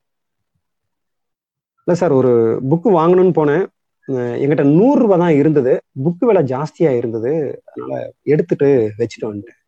இல்ல 1.83 1.99
சார் 1.99 2.11
ஒரு 2.11 2.31
புக்கு 2.69 2.89
வாங்கணும்னு 2.99 3.35
போனேன். 3.39 3.65
எங்கிட்ட 4.09 4.41
என்கிட்ட 4.43 4.63
நூறு 4.63 5.17
தான் 5.17 5.35
இருந்தது. 5.35 5.79
புக்கு 6.03 6.25
விலை 6.25 6.43
ஜாஸ்தியா 6.43 6.97
இருந்தது. 6.97 7.63
அதனால 7.65 8.13
எடுத்துட்டு 8.23 8.93
வச்சுட்டு 8.97 9.29
வந்துட்டேன். 9.29 9.59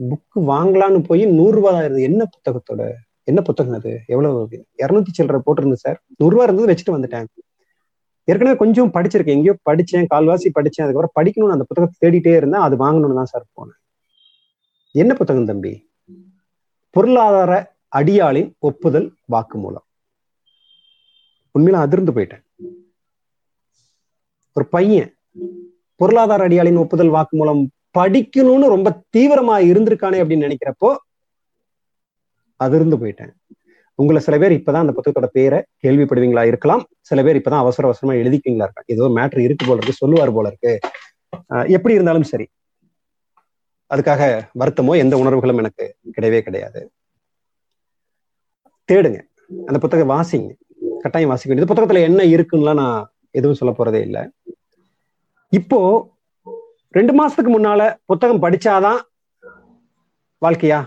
புக்கு 0.00 0.40
வாங்கலாம்னு 0.52 0.98
போய் 0.98 1.26
நூறு 1.26 1.62
தான் 1.62 1.84
இருந்தது. 1.84 2.02
என்ன 2.02 2.24
புத்தகத்தோட? 2.24 2.92
என்ன 3.24 3.42
புத்தகம் 3.42 3.72
அது? 3.72 4.00
எவ்வளவு? 4.06 4.64
இரநூத்தி 4.78 5.12
சில்லற 5.18 5.38
போட்டிருந்தது 5.46 5.84
சார். 5.84 6.02
நூறுரூவா 6.22 6.42
இருந்தது 6.42 6.74
வச்சுட்டு 6.74 6.96
வந்துட்டேன். 6.96 7.26
ஏற்கனவே 8.24 8.56
கொஞ்சம் 8.56 8.92
படிச்சிருக்கேன். 8.92 9.36
எங்கேயோ 9.38 9.56
படிச்சேன் 9.70 10.10
கால்வாசி 10.14 10.48
படிச்சேன். 10.58 10.84
அதுக்கப்புறம் 10.84 11.16
படிக்கணும்னு 11.20 11.56
அந்த 11.56 11.64
புத்தகத்தை 11.64 11.96
தேடிட்டே 12.04 12.36
இருந்தேன். 12.36 12.60
அது 12.60 12.76
வாங்கணும்னு 12.76 13.14
தான் 13.14 13.24
சார் 13.24 13.44
போனேன். 13.54 13.80
என்ன 14.90 15.14
புத்தகம் 15.14 15.44
தம்பி? 15.44 15.90
பொருளாதார 16.90 17.74
அடியாளின் 17.88 18.54
ஒப்புதல் 18.58 19.16
வாக்குமூலம். 19.32 19.86
உண்மையில 21.54 21.72
அதிர்ந்து 21.72 22.12
போயிட்டேன். 22.12 22.45
ஒரு 24.56 24.66
பையன் 24.66 25.14
பொருளாதார 25.94 26.48
அடியாளின் 26.48 26.76
ஒப்புதல் 26.76 27.10
வாக்குமூலம் 27.10 27.66
படிக்கணும்னு 27.98 28.66
ரொம்ப 28.74 29.02
தீவிரமா 29.16 29.56
இருந்திருக்கானே 29.70 30.18
அப்படின்னு 30.22 30.46
நினைக்கிறப்போ 30.46 30.90
அதிர்ந்து 32.56 32.96
போயிட்டேன். 32.96 33.32
உங்களை 33.94 34.22
சில 34.22 34.38
பேர் 34.38 34.52
இப்பதான் 34.52 34.84
அந்த 34.84 34.94
புத்தகத்தோட 34.96 35.26
பேரை 35.32 35.58
கேள்விப்படுவீங்களா 35.82 36.46
இருக்கலாம். 36.46 36.82
சில 37.00 37.22
பேர் 37.22 37.36
இப்பதான் 37.36 37.62
அவசர 37.64 37.88
அவசரமா 37.88 38.18
எழுதிக்குவீங்களா 38.18 38.66
இருக்கா 38.66 38.82
ஏதோ 38.86 39.04
மேட்ரு 39.16 39.38
இருக்கு 39.38 39.66
போல 39.66 39.76
இருக்கு 39.76 39.92
சொல்லுவார் 39.92 40.32
போல 40.32 40.52
இருக்கு. 40.52 40.72
எப்படி 41.68 41.94
இருந்தாலும் 41.94 42.22
சரி. 42.22 42.46
அதுக்காக 43.94 44.22
வருத்தமோ 44.58 44.96
எந்த 44.96 45.16
உணர்வுகளும் 45.16 45.58
எனக்கு 45.58 45.96
கிடையவே 46.16 46.40
கிடையாது. 46.40 46.90
தேடுங்க. 48.92 49.20
அந்த 49.66 49.78
புத்தகம் 49.78 50.10
வாசிங்க. 50.10 50.50
கட்டாயம் 51.00 51.28
வாசிக்க 51.28 51.54
வேண்டியது. 51.54 51.68
புத்தகத்துல 51.72 52.00
என்ன 52.00 52.22
இருக்குன்னுலாம் 52.22 52.74
நான் 52.74 53.10
எதுவும் 53.38 53.58
சொல்ல 53.60 53.72
போறதே 53.78 54.00
இல்லை. 54.06 54.22
இப்போ 55.52 55.78
ரெண்டு 56.96 57.12
மாசத்துக்கு 57.18 57.50
முன்னால 57.54 57.82
புத்தகம் 58.10 58.42
படிச்சாதான் 58.44 59.00
வாழ்க்கையா? 60.42 60.80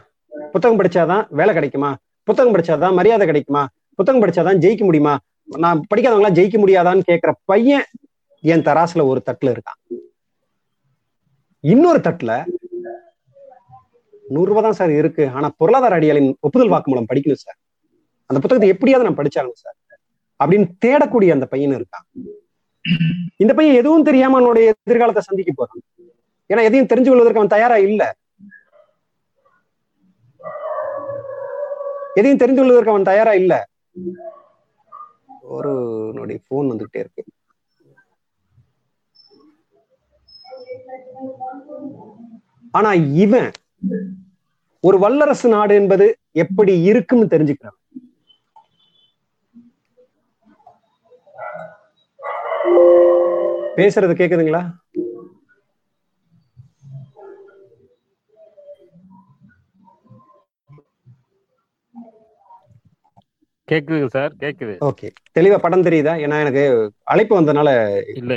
புத்தகம் 0.53 0.79
படிச்சாதான் 0.79 1.23
வேலை 1.39 1.53
கிடைக்குமா? 1.57 1.89
புத்தகம் 2.27 2.53
படிச்சாதான் 2.55 2.95
மரியாதை 2.99 3.25
கிடைக்குமா? 3.29 3.63
புத்தகம் 3.99 4.21
படிச்சாதான் 4.23 4.61
ஜெயிக்க 4.63 4.83
முடியுமா? 4.89 5.13
நான் 5.63 5.79
படிக்காதவங்களா 5.91 6.35
ஜெயிக்க 6.39 6.57
முடியாதான்னு 6.63 7.07
கேட்கிற 7.09 7.31
பையன் 7.51 7.85
என் 8.53 8.65
தராசுல 8.67 9.05
ஒரு 9.11 9.19
தட்டுல 9.27 9.53
இருக்கான். 9.55 9.79
இன்னொரு 11.73 11.99
தட்டுல 12.07 12.33
நூறு 14.33 14.49
ரூபாய் 14.49 14.65
தான் 14.67 14.77
சார் 14.79 14.91
இருக்கு. 14.99 15.23
ஆனா 15.37 15.47
பொருளாதார 15.61 15.95
அடியாளின் 15.99 16.29
ஒப்புதல் 16.45 16.73
வாக்குமூலம் 16.73 17.09
படிக்கணும் 17.11 17.43
சார். 17.45 17.57
அந்த 18.29 18.39
புத்தகத்தை 18.41 18.69
எப்படியாவது 18.73 19.07
நான் 19.07 19.19
படிச்சாகணும் 19.19 19.61
சார். 19.63 19.77
அப்படின்னு 20.43 20.67
தேடக்கூடிய 20.85 21.31
அந்த 21.31 21.45
பையன் 21.45 21.75
இருக்கான். 21.79 22.05
இந்த 23.37 23.53
பையன் 23.53 23.75
எதுவும் 23.75 24.03
தெரியாம 24.03 24.37
அவனுடைய 24.37 24.73
எதிர்காலத்தை 24.85 25.23
சந்திக்க 25.23 25.51
போறான். 25.55 25.81
ஏன்னா 26.53 26.63
எதையும் 26.63 26.87
தெரிஞ்சு 26.87 27.09
கொள்வதற்கு 27.09 27.41
அவன் 27.41 27.55
தயாரா 27.55 27.77
இல்ல. 27.77 28.03
எதையும் 32.13 32.39
தெரிந்து 32.39 32.61
கொள்வதற்கு 32.61 32.89
அவன் 32.89 33.03
தயாரா 33.03 33.33
இல்ல. 33.33 33.53
ஒரு 35.41 35.71
என்னுடைய 36.09 36.41
போன் 36.47 36.71
வந்துகிட்டே 36.71 37.03
இருக்கு. 37.03 37.23
ஆனா 42.71 42.93
இவன் 42.93 43.51
ஒரு 44.81 44.99
வல்லரசு 44.99 45.49
நாடு 45.49 45.75
என்பது 45.75 46.17
எப்படி 46.31 46.81
இருக்குன்னு 46.81 47.25
தெரிஞ்சுக்கிறான். 47.25 47.78
பேசுறது 53.77 54.13
கேக்குதுங்களா? 54.15 54.63
கேக்குதுங்க 63.67 64.07
சார் 64.11 64.33
கேக்குது. 64.41 64.75
ஓகே. 64.87 65.07
தெளிவா 65.35 65.57
படம் 65.59 65.83
தெரியுதா? 65.83 66.13
ஏன்னா 66.23 66.37
எனக்கு 66.39 66.63
அழைப்பு 67.05 67.33
வந்தனால 67.39 67.69
இல்ல 68.13 68.33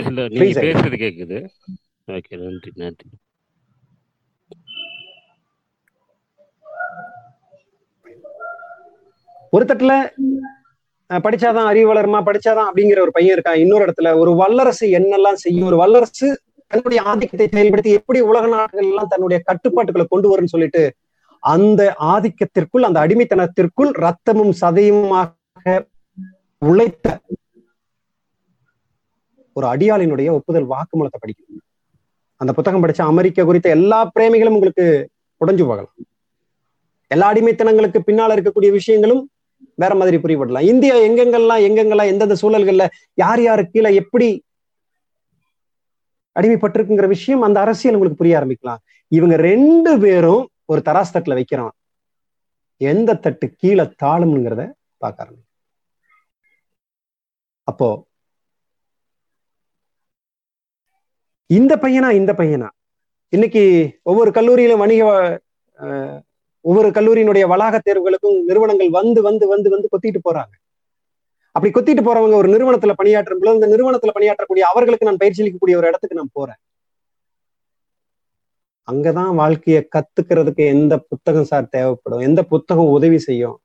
இல்ல 0.00 0.20
நீங்க. 0.34 0.56
பேசுறது 0.62 0.96
கேக்குது. 1.02 1.38
ஓகே 2.08 2.34
நன்றி 2.42 2.72
நன்றி. 2.76 3.08
ஒரு 9.52 9.64
தட்டுல 9.66 9.94
படிச்சாதான் 11.10 11.68
அறிவாளர்மா? 11.70 12.20
படிச்சாதான் 12.28 12.68
அப்படிங்கிற 12.68 13.00
ஒரு 13.00 13.10
பையன் 13.10 13.34
இருக்கான். 13.36 13.58
இன்னொரு 13.62 13.84
இடத்துல 13.84 14.18
ஒரு 14.18 14.34
வல்லரசு 14.34 14.86
என்னெல்லாம் 14.86 15.42
செய்யும்? 15.44 15.66
ஒரு 15.66 15.76
வல்லரசு 15.76 16.28
தன்னுடைய 16.66 17.02
ஆதிக்கத்தை 17.02 17.46
செயல்படுத்தி 17.46 17.90
எப்படி 17.98 18.20
உலக 18.20 18.46
நாடுகள் 18.46 18.88
எல்லாம் 18.88 19.06
தன்னுடைய 19.06 19.42
கட்டுப்பாட்டுகளை 19.44 20.06
கொண்டு 20.10 20.28
வரும்னு 20.30 20.52
சொல்லிட்டு 20.54 20.82
அந்த 21.40 21.82
ஆதிக்கத்திற்குள் 22.00 22.86
அந்த 22.88 22.98
அடிமைத்தனத்திற்குள் 23.06 23.90
ரத்தமும் 24.04 24.52
சதையுமாக 24.60 25.84
உழைத்த 26.58 27.20
ஒரு 29.52 29.66
அடியாளினுடைய 29.66 30.28
ஒப்புதல் 30.32 30.68
வாக்குமூலத்தை 30.68 31.18
படிக்கணும். 31.22 31.62
அந்த 32.40 32.52
புத்தகம் 32.52 32.82
படிச்ச 32.84 33.00
அமெரிக்கா 33.02 33.44
குறித்த 33.44 33.68
எல்லா 33.68 34.10
பிரேமிகளும் 34.14 34.56
உங்களுக்கு 34.58 34.86
உடைஞ்சு 35.40 35.64
போகலாம். 35.70 35.90
எல்லா 37.10 37.32
அடிமைத்தனங்களுக்கு 37.32 37.98
பின்னால் 37.98 38.34
இருக்கக்கூடிய 38.36 38.70
விஷயங்களும் 38.70 39.22
வேற 39.74 39.94
மாதிரி 39.94 40.16
புரியப்படலாம் 40.16 40.68
இந்தியா 40.72 40.94
எங்கெங்கெல்லாம் 41.08 41.64
எங்கெங்கெல்லாம் 41.68 42.10
எந்தெந்த 42.12 42.36
சூழல்கள்ல 42.42 42.86
யார் 43.14 43.42
யாரு 43.42 43.64
கீழே 43.70 43.94
எப்படி 43.94 44.28
அடிமைப்பட்டிருக்குங்கிற 46.36 47.06
விஷயம் 47.06 47.42
அந்த 47.42 47.60
அரசியல் 47.60 47.94
உங்களுக்கு 47.94 48.20
புரிய 48.20 48.38
ஆரம்பிக்கலாம். 48.40 48.80
இவங்க 49.08 49.36
ரெண்டு 49.36 49.98
பேரும் 49.98 50.44
ஒரு 50.64 50.82
தராஸ் 50.84 51.14
தட்டுல 51.14 51.36
வைக்கிறான் 51.38 51.74
எந்த 52.80 53.10
தட்டு 53.14 53.46
கீழே 53.56 53.84
தாழும்ங்கிறத 54.02 54.62
பார்க்க 54.96 55.24
ஆரம்பிக்கும் 55.24 55.44
அப்போ 57.64 57.88
இந்த 61.50 61.76
பையனா 61.76 62.10
இந்த 62.10 62.32
பையனா? 62.32 62.68
இன்னைக்கு 63.28 63.62
ஒவ்வொரு 64.02 64.30
கல்லூரியிலும் 64.30 64.82
வணிக 64.82 65.02
ஒவ்வொரு 66.66 66.88
கல்லூரியினுடைய 66.88 67.46
வளாக 67.46 67.80
தேர்வுகளுக்கும் 67.86 68.42
நிறுவனங்கள் 68.42 68.90
வந்து 68.90 69.22
வந்து 69.22 69.48
வந்து 69.48 69.70
வந்து 69.70 69.88
கொத்திட்டு 69.92 70.20
போறாங்க. 70.28 70.54
அப்படி 71.52 71.72
கொத்திட்டு 71.72 72.04
போறவங்க 72.04 72.36
ஒரு 72.40 72.48
நிறுவனத்துல 72.48 72.92
பணியாற்றும் 72.96 73.38
பொழுது 73.38 73.56
அந்த 73.56 73.68
நிறுவனத்துல 73.74 74.10
பணியாற்றக்கூடிய 74.16 74.58
அவர்களுக்கு 74.58 75.06
நான் 75.06 75.16
பயிற்சி 75.16 75.42
அளிக்கக்கூடிய 75.42 75.76
ஒரு 75.76 75.86
இடத்துக்கு 75.86 76.16
நான் 76.16 76.34
போறேன். 76.38 76.60
அங்கதான் 78.90 79.34
வாழ்க்கையை 79.34 79.88
கத்துக்கிறதுக்கு 79.96 80.64
எந்த 80.74 80.98
புத்தகம் 80.98 81.44
சார் 81.44 81.68
தேவைப்படும்? 81.68 82.18
எந்த 82.18 82.42
புத்தகம் 82.42 82.92
உதவி 82.96 83.18
செய்யும்? 83.18 83.56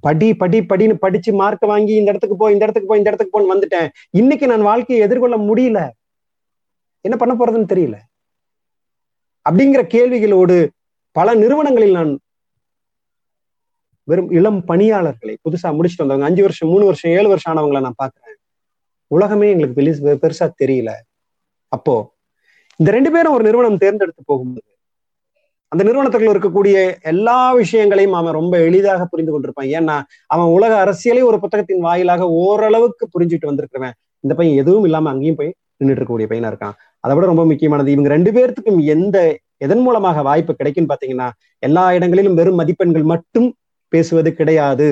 படி 0.00 0.34
படி 0.34 0.58
படின்னு 0.60 0.94
படிச்சு 0.94 1.32
மார்க் 1.32 1.64
வாங்கி 1.64 1.94
இந்த 1.94 2.10
இடத்துக்கு 2.10 2.36
போ 2.36 2.52
இந்த 2.52 2.64
இடத்துக்கு 2.64 2.90
போ 2.90 2.96
இந்த 2.96 3.10
இடத்துக்கு 3.10 3.34
போன்னு 3.34 3.50
வந்துட்டேன். 3.54 3.88
இன்னைக்கு 4.10 4.46
நான் 4.46 4.62
வாழ்க்கையை 4.62 5.06
எதிர்கொள்ள 5.06 5.36
முடியல. 5.36 5.80
என்ன 7.00 7.16
பண்ண 7.16 7.34
போறதுன்னு 7.34 7.72
தெரியல. 7.74 7.96
அப்படிங்கிற 9.50 9.80
கேள்விகளோடு 9.94 10.68
பல 11.16 11.34
நிறுவனங்களில் 11.34 11.96
நான் 11.98 12.12
வெறும் 14.08 14.30
இளம் 14.30 14.60
பணியாளர்களை 14.64 15.34
புதுசா 15.44 15.68
முடிச்சுட்டு 15.76 16.04
வந்தவங்க 16.04 16.28
அஞ்சு 16.28 16.42
வருஷம் 16.42 16.68
மூணு 16.68 16.84
வருஷம் 16.84 17.10
ஏழு 17.10 17.28
வருஷம் 17.28 17.52
ஆனவங்களை 17.52 17.80
நான் 17.80 18.00
பாக்குறேன் 18.02 18.38
உலகமே 19.06 19.48
எங்களுக்கு 19.50 19.78
பெருசு 19.78 20.16
பெருசா 20.22 20.46
தெரியல. 20.62 20.90
அப்போ 21.72 21.94
இந்த 22.80 22.90
ரெண்டு 22.90 23.10
பேரும் 23.10 23.32
ஒரு 23.32 23.44
நிறுவனம் 23.44 23.76
தேர்ந்தெடுத்து 23.76 24.22
போகும்போது 24.26 24.68
அந்த 25.68 25.82
நிறுவனத்துக்குள்ள 25.88 26.32
இருக்கக்கூடிய 26.34 26.76
எல்லா 27.02 27.36
விஷயங்களையும் 27.52 28.12
அவன் 28.12 28.32
ரொம்ப 28.32 28.54
எளிதாக 28.60 29.04
புரிந்து 29.04 29.32
கொண்டிருப்பான். 29.32 29.68
ஏன்னா 29.78 29.96
அவன் 30.26 30.46
உலக 30.46 30.72
அரசியலை 30.78 31.22
ஒரு 31.22 31.38
புத்தகத்தின் 31.40 31.84
வாயிலாக 31.86 32.28
ஓரளவுக்கு 32.28 33.04
புரிஞ்சுட்டு 33.14 33.50
வந்திருக்கிறவன். 33.50 33.94
இந்த 34.24 34.34
பையன் 34.34 34.60
எதுவும் 34.62 34.84
இல்லாம 34.84 35.10
அங்கேயும் 35.10 35.38
போய் 35.40 35.54
நின்றுட்டு 35.78 36.00
இருக்கக்கூடிய 36.00 36.28
பையனா 36.32 36.50
இருக்கான். 36.52 36.76
அதை 37.04 37.14
விட 37.14 37.26
ரொம்ப 37.26 37.44
முக்கியமானது 37.44 37.90
இவங்க 37.90 38.10
ரெண்டு 38.16 38.32
பேர்த்துக்கும் 38.32 38.82
எந்த 38.84 39.18
எதன் 39.64 39.82
மூலமாக 39.86 40.22
வாய்ப்பு 40.28 40.52
கிடைக்கும் 40.60 40.88
பாத்தீங்கன்னா 40.90 41.28
எல்லா 41.66 41.84
இடங்களிலும் 41.96 42.36
வெறும் 42.40 42.58
மதிப்பெண்கள் 42.60 43.06
மட்டும் 43.12 43.48
பேசுவது 43.92 44.30
கிடையாது. 44.40 44.88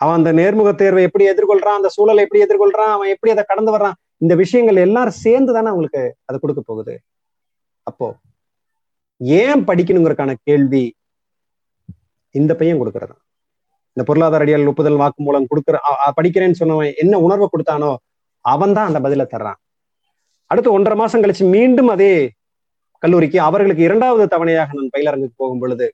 அவன் 0.00 0.18
அந்த 0.18 0.30
நேர்முக 0.40 0.70
தேர்வை 0.80 1.02
எப்படி 1.08 1.24
எதிர்கொள்றான் 1.32 1.78
அந்த 1.80 1.90
சூழலை 1.96 2.22
எப்படி 2.26 2.42
எதிர்கொள்றான் 2.46 2.92
அவன் 2.96 3.12
எப்படி 3.14 3.32
அதை 3.34 3.44
கடந்து 3.50 3.74
வர்றான் 3.74 3.96
இந்த 4.24 4.34
விஷயங்கள் 4.42 4.84
எல்லாரும் 4.86 5.20
சேர்ந்து 5.24 5.52
தானே 5.56 5.68
அவங்களுக்கு 5.72 6.02
அதை 6.28 6.36
கொடுக்க 6.44 6.60
போகுது. 6.70 6.94
அப்போ 7.90 8.08
ஏன் 9.42 9.62
படிக்கணுங்கிறதுக்கான 9.68 10.32
கேள்வி 10.48 10.84
இந்த 12.34 12.52
பையன் 12.60 12.80
கொடுக்கறதா 12.80 13.16
இந்த 13.96 14.02
பொருளாதார 14.08 14.44
அடியால் 14.44 14.70
ஒப்புதல் 14.70 15.00
வாக்கு 15.00 15.20
மூலம் 15.26 15.48
கொடுக்குற 15.50 15.78
படிக்கிறேன்னு 16.18 16.60
சொன்னவன் 16.60 16.92
என்ன 17.02 17.14
உணர்வை 17.24 17.46
கொடுத்தானோ 17.54 17.90
அவன் 18.52 18.74
தான் 18.76 18.88
அந்த 18.90 19.00
பதிலை 19.06 19.24
தர்றான். 19.32 19.58
அடுத்து 20.50 20.70
ஒன்றரை 20.76 20.96
மாசம் 21.00 21.22
கழிச்சு 21.22 21.44
மீண்டும் 21.56 21.90
அதே 21.94 22.12
கல்லூரிக்கு 23.02 23.38
அவர்களுக்கு 23.48 23.82
இரண்டாவது 23.88 24.24
தவணையாக 24.34 24.76
நான் 24.78 24.94
பயிலரங்குக்கு 24.96 25.40
போகும் 25.42 25.62
பொழுது 25.64 25.86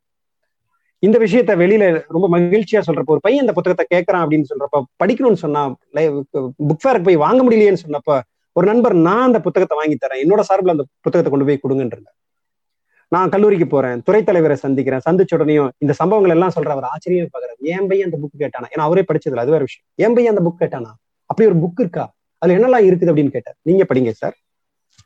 இந்த 1.02 1.16
விஷயத்த 1.24 1.52
வெளியில 1.62 1.84
ரொம்ப 2.14 2.26
மகிழ்ச்சியா 2.34 2.80
சொல்றப்ப 2.86 3.14
ஒரு 3.14 3.22
பையன் 3.26 3.44
இந்த 3.44 3.54
புத்தகத்தை 3.56 3.84
கேட்கறான் 3.94 4.22
அப்படின்னு 4.24 4.50
சொல்றப்ப 4.52 4.82
படிக்கணும்னு 5.02 5.40
சொன்னா 5.44 5.62
புக் 6.68 6.82
ஃபேருக்கு 6.84 7.08
போய் 7.08 7.24
வாங்க 7.24 7.40
முடியலையேன்னு 7.46 7.84
சொன்னப்ப 7.84 8.16
ஒரு 8.56 8.66
நண்பர் 8.70 8.94
நான் 9.06 9.26
அந்த 9.26 9.38
புத்தகத்தை 9.44 9.74
வாங்கி 9.80 9.96
தரேன். 10.04 10.22
என்னோட 10.24 10.42
சார்பில் 10.48 10.74
அந்த 10.74 10.84
புத்தகத்தை 11.04 11.30
கொண்டு 11.32 11.46
போய் 11.48 11.62
கொடுங்கன்றாங்க 11.64 12.08
நான் 13.14 13.32
கல்லூரிக்கு 13.34 13.66
போறேன் 13.74 14.00
துறை 14.06 14.20
தலைவரை 14.28 14.56
சந்திக்கிறேன் 14.62 15.04
சந்திச்ச 15.06 15.36
உடனேயும் 15.36 15.68
இந்த 15.82 15.92
சம்பவங்கள் 16.00 16.34
எல்லாம் 16.34 16.54
சொல்ற 16.56 16.70
அவர் 16.74 16.86
ஆச்சரியம் 16.92 17.30
பாக்குறாரு. 17.34 17.58
ஏன் 17.74 17.86
பையன் 17.90 18.08
அந்த 18.08 18.18
புக் 18.22 18.40
கேட்டானா? 18.42 18.68
ஏன்னா 18.72 18.84
அவரே 18.88 19.04
படிச்சதுல 19.10 19.44
அது 19.44 19.54
வேற 19.54 19.62
விஷயம். 19.68 19.86
ஏன் 20.04 20.14
பையன் 20.16 20.32
அந்த 20.34 20.42
புக் 20.46 20.60
கேட்டானா? 20.62 20.90
அப்படி 21.30 21.46
ஒரு 21.50 21.58
புக் 21.62 21.80
இருக்கா? 21.84 22.04
அதுல 22.42 22.56
என்னெல்லாம் 22.58 22.86
இருக்குது 22.88 23.10
அப்படின்னு 23.12 23.34
கேட்டார். 23.36 23.56
நீங்க 23.68 23.84
படிங்க 23.90 24.12
சார் 24.20 24.36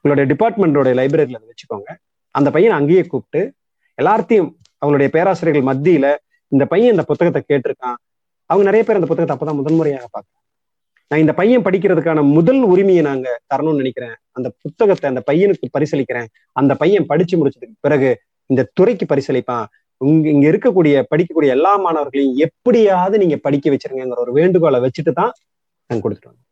உங்களுடைய 0.05 0.27
டிபார்ட்மெண்டோட 0.33 0.89
லைப்ரரியில 1.01 1.39
அதை 1.41 1.49
வச்சுக்கோங்க. 1.53 1.89
அந்த 2.35 2.49
பையனை 2.55 2.75
அங்கேயே 2.81 3.03
கூப்பிட்டு 3.13 3.41
எல்லாத்தையும் 3.99 4.51
அவங்களுடைய 4.83 5.09
பேராசிரியர்கள் 5.17 5.69
மத்தியில 5.71 6.07
இந்த 6.53 6.65
பையன் 6.73 6.95
இந்த 6.95 7.05
புத்தகத்தை 7.11 7.41
கேட்டிருக்கான். 7.51 7.99
அவங்க 8.51 8.65
நிறைய 8.71 8.83
பேர் 8.85 8.99
அந்த 9.01 9.09
புத்தகத்தை 9.11 9.35
அப்பதான் 9.37 9.61
முதன்முறையாக 9.61 10.07
பார்க்க 10.15 10.41
நான் 11.11 11.23
இந்த 11.23 11.33
பையன் 11.39 11.65
படிக்கிறதுக்கான 11.65 12.21
முதல் 12.37 12.61
உரிமையை 12.73 13.03
நாங்க 13.09 13.29
தரணும்னு 13.53 13.81
நினைக்கிறேன். 13.83 14.15
அந்த 14.37 14.49
புத்தகத்தை 14.63 15.07
அந்த 15.11 15.23
பையனுக்கு 15.31 15.67
பரிசளிக்கிறேன். 15.77 16.29
அந்த 16.61 16.73
பையன் 16.83 17.09
படிச்சு 17.11 17.35
முடிச்சதுக்கு 17.41 17.77
பிறகு 17.87 18.11
இந்த 18.51 18.63
துறைக்கு 18.79 19.07
பரிசளிப்பான். 19.13 19.67
உங்க 20.01 20.25
இங்க 20.35 20.47
இருக்கக்கூடிய 20.53 20.95
படிக்கக்கூடிய 21.11 21.51
எல்லா 21.57 21.73
மாணவர்களையும் 21.85 22.39
எப்படியாவது 22.47 23.17
நீங்க 23.23 23.37
படிக்க 23.47 23.75
வச்சிருங்கிற 23.75 24.23
ஒரு 24.25 24.33
வேண்டுகோளை 24.39 24.81
வச்சுட்டு 24.87 25.13
தான் 25.21 25.33
நாங்க 25.91 26.03
கொடுத்துட்டு 26.05 26.31
வந்தோம் 26.31 26.49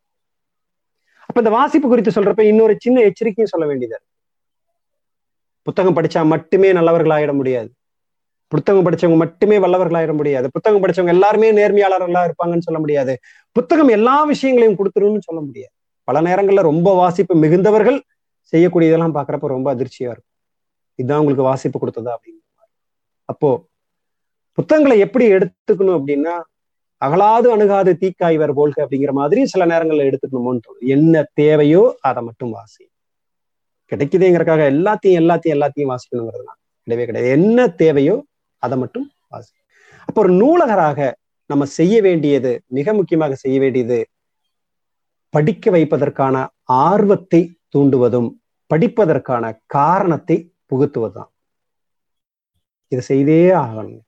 அப்ப 1.30 1.40
இந்த 1.42 1.50
வாசிப்பு 1.50 1.88
குறித்து 1.88 2.12
சொல்றப்ப 2.16 2.42
இன்னொரு 2.52 2.74
சின்ன 2.78 3.02
எச்சரிக்கையும் 3.08 3.52
சொல்ல 3.52 3.66
வேண்டியது 3.66 3.98
புத்தகம் 5.66 5.96
படிச்சா 5.96 6.20
மட்டுமே 6.26 6.68
நல்லவர்கள் 6.72 7.14
ஆயிட 7.16 7.32
முடியாது. 7.32 7.68
புத்தகம் 8.52 8.84
படிச்சவங்க 8.86 9.16
மட்டுமே 9.16 9.56
வல்லவர்கள் 9.58 9.98
ஆயிட 9.98 10.12
முடியாது. 10.16 10.46
புத்தகம் 10.50 10.82
படிச்சவங்க 10.82 11.12
எல்லாருமே 11.16 11.48
நேர்மையாளர்களா 11.52 12.22
இருப்பாங்கன்னு 12.28 12.66
சொல்ல 12.68 12.78
முடியாது. 12.78 13.12
புத்தகம் 13.56 13.88
எல்லா 13.88 14.16
விஷயங்களையும் 14.24 14.78
கொடுத்துருன்னு 14.78 15.26
சொல்ல 15.28 15.40
முடியாது. 15.40 15.72
பல 16.08 16.20
நேரங்கள்ல 16.20 16.62
ரொம்ப 16.70 16.94
வாசிப்பு 16.94 17.34
மிகுந்தவர்கள் 17.34 17.98
செய்யக்கூடிய 18.52 18.90
இதெல்லாம் 18.90 19.14
பாக்குறப்ப 19.14 19.54
ரொம்ப 19.56 19.68
அதிர்ச்சியா 19.74 20.10
இருக்கும். 20.14 20.30
இதுதான் 20.98 21.20
உங்களுக்கு 21.22 21.48
வாசிப்பு 21.50 21.78
கொடுத்ததா 21.82 22.12
அப்படின்னு 22.16 22.40
அப்போ 23.28 23.50
புத்தகங்களை 24.58 24.96
எப்படி 24.98 25.26
எடுத்துக்கணும் 25.32 25.98
அப்படின்னா 25.98 26.34
அகலாது 27.02 27.48
அணுகாது 27.54 27.90
தீக்காய்வர் 28.02 28.56
போல்க 28.58 28.78
அப்படிங்கிற 28.84 29.12
மாதிரி 29.12 29.40
சில 29.44 29.66
நேரங்கள்ல 29.66 30.08
எடுத்துக்கணுமோன்னு 30.08 30.64
தோணும் 30.64 30.88
என்ன 30.88 31.22
தேவையோ 31.34 31.82
அதை 32.00 32.22
மட்டும் 32.22 32.50
வாசி 32.50 32.84
கிடைக்குதுங்கிறக்காக 33.92 34.64
எல்லாத்தையும் 34.74 35.20
எல்லாத்தையும் 35.22 35.56
எல்லாத்தையும் 35.56 35.92
வாசிக்கணுங்கிறதுலாம் 35.92 36.58
கிடையவே 36.88 37.04
கிடையாது. 37.06 37.30
என்ன 37.30 37.68
தேவையோ 37.82 38.16
அதை 38.62 38.76
மட்டும் 38.78 39.06
வாசி 39.28 39.54
அப்போ 40.08 40.20
ஒரு 40.20 40.32
நூலகராக 40.32 41.00
நம்ம 41.50 41.64
செய்ய 41.78 41.96
வேண்டியது 42.02 42.52
மிக 42.66 42.92
முக்கியமாக 42.92 43.34
செய்ய 43.34 43.56
வேண்டியது 43.60 43.98
படிக்க 45.34 45.70
வைப்பதற்கான 45.70 46.36
ஆர்வத்தை 46.84 47.40
தூண்டுவதும் 47.74 48.28
படிப்பதற்கான 48.70 49.44
காரணத்தை 49.66 50.36
புகுத்துவதுதான். 50.70 51.30
இதை 52.92 53.02
செய்தே 53.02 53.40
ஆகணும். 53.62 54.00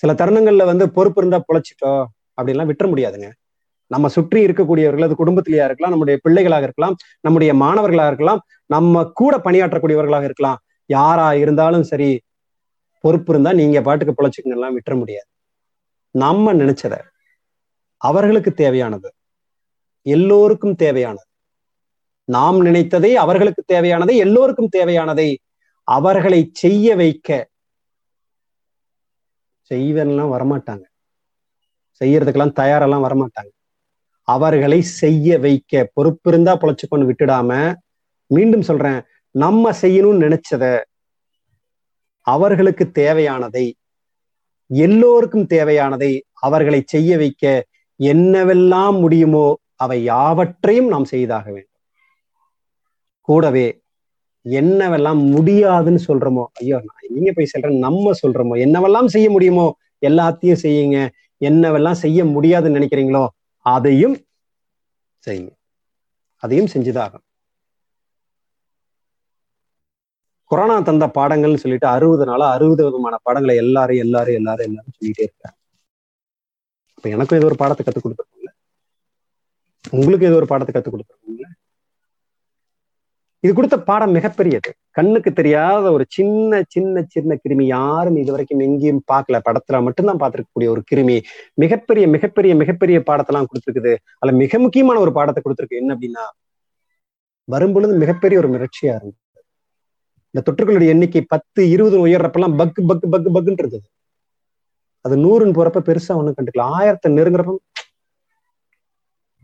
சில 0.00 0.12
தருணங்கள்ல 0.20 0.64
வந்து 0.70 0.84
பொறுப்பு 0.96 1.20
இருந்தா 1.22 1.38
பொழைச்சிட்டோ 1.48 1.92
அப்படின்லாம் 2.38 2.70
விட்டுற 2.70 2.88
முடியாதுங்க. 2.92 3.28
நம்ம 3.90 4.08
சுற்றி 4.16 4.40
இருக்கக்கூடியவர்கள் 4.46 5.06
அது 5.06 5.14
குடும்பத்திலேயா 5.20 5.64
இருக்கலாம் 5.68 5.92
நம்முடைய 5.94 6.16
பிள்ளைகளாக 6.24 6.66
இருக்கலாம் 6.68 6.96
நம்முடைய 7.20 7.54
மாணவர்களாக 7.62 8.10
இருக்கலாம் 8.12 8.40
நம்ம 8.66 9.04
கூட 9.20 9.36
பணியாற்றக்கூடியவர்களாக 9.46 10.28
இருக்கலாம். 10.28 10.58
யாரா 10.86 11.28
இருந்தாலும் 11.42 11.86
சரி 11.90 12.10
பொறுப்பு 13.04 13.32
இருந்தா 13.32 13.52
நீங்க 13.60 13.78
பாட்டுக்கு 13.86 14.14
பொழைச்சிக்கணும் 14.16 14.76
விட்டுற 14.76 14.94
முடியாது. 15.00 15.28
நம்ம 16.14 16.52
நினைச்சத 16.52 16.94
அவர்களுக்கு 18.00 18.50
தேவையானது 18.62 19.08
எல்லோருக்கும் 20.06 20.78
தேவையானது. 20.84 21.26
நாம் 22.28 22.58
நினைத்ததை 22.66 23.10
அவர்களுக்கு 23.24 23.62
தேவையானதை 23.72 24.14
எல்லோருக்கும் 24.24 24.72
தேவையானதை 24.76 25.28
அவர்களை 25.88 26.40
செய்ய 26.52 26.96
வைக்க 26.96 27.48
செய்வன்லாம் 29.70 30.32
வரமாட்டாங்க. 30.34 30.84
செய்யறதுக்கெல்லாம் 32.04 32.58
தயாரெல்லாம் 32.60 33.06
வரமாட்டாங்க. 33.06 33.50
அவர்களை 34.22 34.82
செய்ய 34.82 35.38
வைக்க 35.38 35.90
பொறுப்பு 35.92 36.30
இருந்தா 36.30 36.58
பொழைச்சுக்கொண்டு 36.58 37.08
விட்டுடாம 37.10 37.74
மீண்டும் 38.26 38.62
சொல்றேன் 38.62 39.02
நம்ம 39.30 39.72
செய்யணும்னு 39.72 40.24
நினைச்சத 40.26 40.80
அவர்களுக்கு 42.20 42.90
தேவையானதை 42.94 43.72
எல்லோருக்கும் 44.66 45.46
தேவையானதை 45.46 46.20
அவர்களை 46.32 46.82
செய்ய 46.86 47.16
வைக்க 47.16 47.66
என்னவெல்லாம் 48.00 49.00
முடியுமோ 49.00 49.56
அவை 49.74 50.02
யாவற்றையும் 50.02 50.88
நாம் 50.88 51.04
செய்தாக 51.04 51.50
வேண்டும். 51.50 51.66
கூடவே 53.20 53.79
என்னவெல்லாம் 54.44 55.20
முடியாதுன்னு 55.30 56.00
சொல்றோமோ? 56.08 56.44
ஐயோ 56.52 56.76
நான் 56.78 57.08
நீங்க 57.08 57.32
போய் 57.32 57.46
சொல்றேன் 57.46 57.78
நம்ம 57.78 58.12
சொல்றோமோ? 58.22 58.54
என்னவெல்லாம் 58.66 59.06
செய்ய 59.06 59.30
முடியுமோ? 59.30 59.66
எல்லாத்தையும் 60.06 60.62
செய்யுங்க. 60.62 60.98
என்னவெல்லாம் 61.40 62.00
செய்ய 62.04 62.24
முடியாதுன்னு 62.24 62.78
நினைக்கிறீங்களோ? 62.78 63.24
அதையும் 63.66 64.16
செய்யுங்க. 65.24 65.52
அதையும் 66.42 66.70
செஞ்சுதான் 66.74 67.16
கொரோனா 70.50 70.80
தந்த 70.80 71.06
பாடங்கள்னு 71.06 71.54
சொல்லிட்டு 71.54 71.86
அறுபது 71.86 72.24
நாளா 72.24 72.50
அறுபது 72.52 72.84
விதமான 72.84 73.16
பாடங்களை 73.22 73.56
எல்லாரும் 73.56 73.96
எல்லாரும் 73.96 74.34
எல்லாரும் 74.34 74.66
எல்லாரும் 74.68 74.94
சொல்லிட்டே 74.98 75.22
இருக்காங்க. 75.22 75.56
அப்ப 76.96 77.08
எனக்கும் 77.08 77.38
ஏதோ 77.38 77.46
ஒரு 77.46 77.56
பாடத்தை 77.56 77.84
கத்துக் 77.86 78.06
கொடுத்துருக்கோம்ல 78.06 78.50
உங்களுக்கு 79.92 80.26
ஏதோ 80.26 80.34
ஒரு 80.34 80.46
பாடத்தை 80.46 80.72
கத்துக் 80.74 80.94
கொடுத்துருக்கோம் 80.94 81.29
இது 83.42 83.52
கொடுத்த 83.54 83.76
பாடம் 83.80 84.14
மிகப்பெரியது. 84.14 84.70
கண்ணுக்கு 84.90 85.32
தெரியாத 85.32 85.92
ஒரு 85.92 86.04
சின்ன 86.08 86.62
சின்ன 86.68 87.04
சின்ன 87.08 87.36
கிருமி 87.44 87.66
யாரும் 87.66 88.16
இது 88.16 88.30
வரைக்கும் 88.32 88.58
எங்கேயும் 88.58 89.02
பார்க்கல. 89.12 89.38
படத்துல 89.48 89.82
மட்டும்தான் 89.82 90.20
பார்த்துருக்கக்கூடிய 90.22 90.68
ஒரு 90.68 90.82
கிருமி. 90.90 91.16
மிகப்பெரிய 91.54 92.08
மிகப்பெரிய 92.08 92.54
மிகப்பெரிய 92.54 92.98
பாடத்தெல்லாம் 93.08 93.48
கொடுத்துருக்குது. 93.50 93.94
அதுல 94.18 94.36
மிக 94.36 94.58
முக்கியமான 94.58 95.00
ஒரு 95.00 95.12
பாடத்தை 95.12 95.42
கொடுத்துருக்கு. 95.42 95.80
என்ன 95.82 95.94
அப்படின்னா 95.94 96.26
வரும்பொழுது 97.44 97.92
மிகப்பெரிய 97.96 98.38
ஒரு 98.38 98.48
மிரட்சியா 98.48 98.92
இருந்தது. 98.98 99.18
இந்த 100.34 100.42
தொற்றுகளுடைய 100.46 100.88
எண்ணிக்கை 100.88 101.22
பத்து 101.28 101.60
இருபது 101.70 101.96
உயர்றப்பெல்லாம் 102.06 102.54
பக்கு 102.60 102.80
பக்கு 102.90 103.06
பக்கு 103.14 103.30
பக்குன்னு 103.36 103.62
இருந்தது. 103.62 103.86
அது 105.04 105.14
நூறுன்னு 105.16 105.56
போறப்ப 105.58 105.80
பெருசா 105.88 106.12
ஒண்ணும் 106.20 106.36
கண்டுக்கல. 106.36 106.66
ஆயிரத்தை 106.76 107.08
நெருங்குறப்ப 107.18 107.56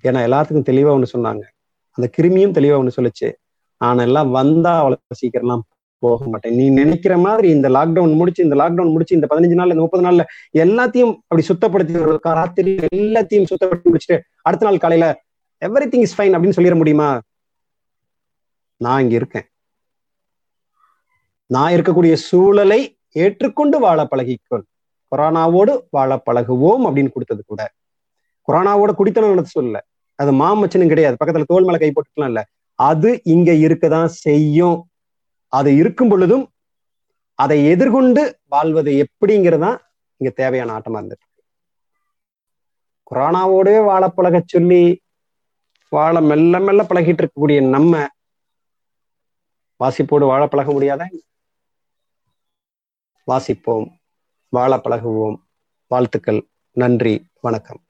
ஏன்னா 0.04 0.20
எல்லாத்துக்கும் 0.28 0.68
தெளிவா 0.70 0.90
ஒண்ணு 0.96 1.14
சொன்னாங்க. 1.16 1.44
அந்த 1.98 2.06
கிருமியும் 2.16 2.56
தெளிவா 2.58 2.76
ஒண்ணு 2.80 2.96
சொல்லுச்சு. 2.96 3.28
ஆனா 3.76 4.02
எல்லாம் 4.02 4.30
வந்தா 4.30 4.76
அவ்வளவு 4.76 5.00
சீக்கிரம்லாம் 5.20 5.60
போக 5.98 6.26
மாட்டேன். 6.26 6.54
நீ 6.54 6.68
நினைக்கிற 6.68 7.18
மாதிரி 7.18 7.48
இந்த 7.48 7.68
லாக்டவுன் 7.68 8.14
முடிச்சு 8.14 8.42
இந்த 8.42 8.56
லாக்டவுன் 8.56 8.90
முடிச்சு 8.90 9.14
இந்த 9.14 9.26
பதினஞ்சு 9.30 9.58
நாள்ல 9.60 9.76
இந்த 9.76 9.84
முப்பது 9.84 10.04
நாள்ல 10.04 10.24
எல்லாத்தையும் 10.52 11.16
அப்படி 11.16 11.46
சுத்தப்படுத்தி 11.48 12.16
ராத்திரி 12.22 12.74
எல்லாத்தையும் 12.94 13.46
சுத்தப்படுத்தி 13.50 13.94
முடிச்சுட்டு 13.94 14.20
அடுத்த 14.42 14.66
நாள் 14.66 14.78
காலையில 14.78 15.22
எவ்ரி 15.66 15.86
திங் 15.88 16.04
இஸ் 16.06 16.20
ஃபைன் 16.20 16.24
அப்படின்னு 16.24 16.56
சொல்லிட 16.56 16.76
முடியுமா? 16.76 17.20
நான் 18.76 19.02
இங்க 19.02 19.14
இருக்கேன். 19.14 19.46
நான் 21.46 21.72
இருக்கக்கூடிய 21.72 22.14
சூழலை 22.14 22.98
ஏற்றுக்கொண்டு 23.12 23.78
வாழ 23.78 24.08
பழகிக்கொள். 24.10 24.64
கொரோனாவோடு 25.12 25.80
வாழ 25.90 26.22
பழகுவோம் 26.30 26.84
அப்படின்னு 26.86 27.12
கொடுத்தது 27.12 27.42
கூட. 27.46 27.72
கொரோனாவோட 28.48 28.92
குடித்தனம் 28.92 29.44
சொல்லல. 29.60 29.80
அது 30.14 30.32
மாமச்சனும் 30.32 30.86
கிடையாது. 30.86 31.16
பக்கத்துல 31.24 31.44
தோல் 31.46 31.64
மேல 31.64 31.78
கை 31.78 31.92
போட்டுக்கலாம் 31.94 32.26
இல்ல. 32.26 32.46
அது 32.78 33.20
இங்க 33.24 33.52
இருக்கதான் 33.52 34.06
செய்யும். 34.06 34.90
அது 35.48 35.76
இருக்கும் 35.76 36.08
பொழுதும் 36.08 36.50
அதை 37.34 37.66
எதிர்கொண்டு 37.66 38.38
வாழ்வது 38.44 38.92
எப்படிங்கிறதான் 38.92 39.78
இங்க 40.16 40.32
தேவையான 40.34 40.78
ஆட்டமா 40.78 40.98
இருந்துட்டு 41.02 41.26
கொரோனாவோடவே 43.10 43.84
வாழ 43.84 44.08
பழக 44.08 44.42
சொல்லி 44.46 45.00
வாழ 45.88 46.20
மெல்ல 46.20 46.60
மெல்ல 46.60 46.82
பழகிட்டு 46.82 47.22
இருக்கக்கூடிய 47.22 47.68
நம்ம 47.68 48.06
வாசிப்போடு 49.80 50.26
வாழ 50.26 50.46
பழக 50.46 50.72
முடியாத? 50.72 51.02
வாசிப்போம் 53.26 53.88
வாழ 54.48 54.76
பழகுவோம். 54.76 55.36
வாழ்த்துக்கள் 55.86 56.46
நன்றி 56.72 57.26
வணக்கம். 57.40 57.85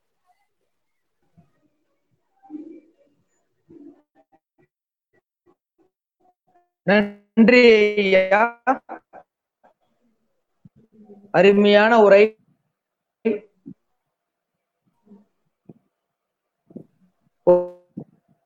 நன்றி 6.87 7.62
ஐயா 8.03 8.43
அருமையான 11.30 11.93
உரை. 12.07 12.22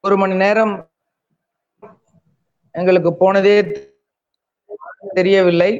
ஒரு 0.04 0.16
மணி 0.22 0.36
நேரம் 0.42 0.74
எங்களுக்கு 2.74 3.10
போனதே 3.22 3.56
தெரியவில்லை. 5.18 5.70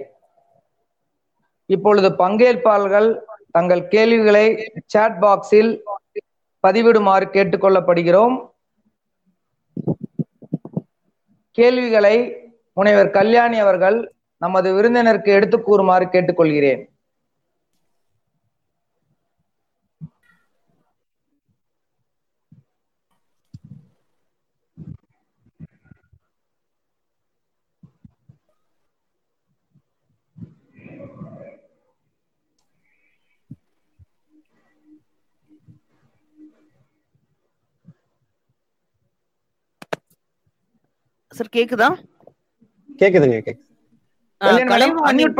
இப்பொழுது 1.70 2.10
பங்கேற்பாளர்கள் 2.22 3.08
தங்கள் 3.56 3.82
கேள்விகளை 3.94 4.44
சாட் 4.86 5.18
பாக்ஸில் 5.22 5.72
பதிவிடுமாறு 6.64 7.26
கேட்டுக்கொள்ளப்படுகிறோம் 7.36 8.36
கேள்விகளை 11.58 12.16
முனைவர் 12.76 13.10
கல்யாணி 13.10 13.58
அவர்கள் 13.58 13.98
நமது 14.42 14.68
விருந்தினருக்கு 14.76 15.30
எடுத்து 15.38 15.56
கூறுமாறு 15.62 16.06
கேட்டுக்கொள்கிறேன். 16.06 16.82
சார் 41.32 41.54
கேக்குதா? 41.56 41.88
கேக்குதுங்க 43.00 43.38
கேக்குது. 43.46 43.66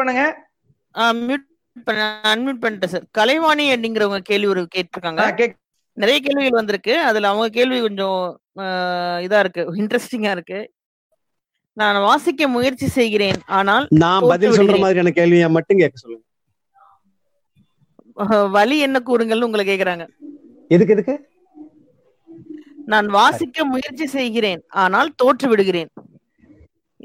பண்ணுங்க. 0.00 0.24
மியூட் 1.26 1.46
பண்ண 1.86 2.06
அன்மியூட் 2.32 2.62
பண்ணிட்டேன் 2.62 2.92
சார் 2.94 3.06
கலைவாணி 3.18 3.66
அப்படிங்கிறவங்க 3.74 4.20
கேள்வி 4.30 4.48
ஒரு 4.54 4.62
கேட்டிருக்காங்க. 4.74 5.48
நிறைய 6.02 6.18
கேள்விகள் 6.24 6.58
வந்திருக்கு. 6.58 6.94
அதுல 7.08 7.30
அவங்க 7.32 7.46
கேள்வி 7.56 7.78
கொஞ்சம் 7.86 8.18
இதா 9.26 9.38
இருக்கு 9.44 9.62
இன்ட்ரெஸ்டிங்கா 9.82 10.32
இருக்கு. 10.36 10.60
நான் 11.80 11.98
வாசிக்க 12.06 12.48
முயற்சி 12.54 12.86
செய்கிறேன் 12.98 13.38
ஆனால் 13.58 13.84
நான் 14.02 14.26
பதில் 14.32 14.56
சொல்ற. 14.58 14.76
மாதிரியான 14.84 15.12
கேள்வியை 15.18 15.48
மட்டும் 15.56 15.80
கேட்க 15.82 15.96
சொல்லுங்க. 16.02 16.24
வழி 18.56 18.76
என்ன 18.86 18.98
கூறுங்கள்னு 19.08 19.48
உங்களை 19.48 19.64
கேக்குறாங்க. 19.70 20.04
எதுக்கு 20.74 20.94
எதுக்கு? 20.96 21.14
நான் 22.92 23.08
வாசிக்க 23.18 23.64
முயற்சி 23.72 24.06
செய்கிறேன் 24.16 24.62
ஆனால் 24.84 25.10
தோற்று 25.20 25.48
விடுகிறேன். 25.48 25.90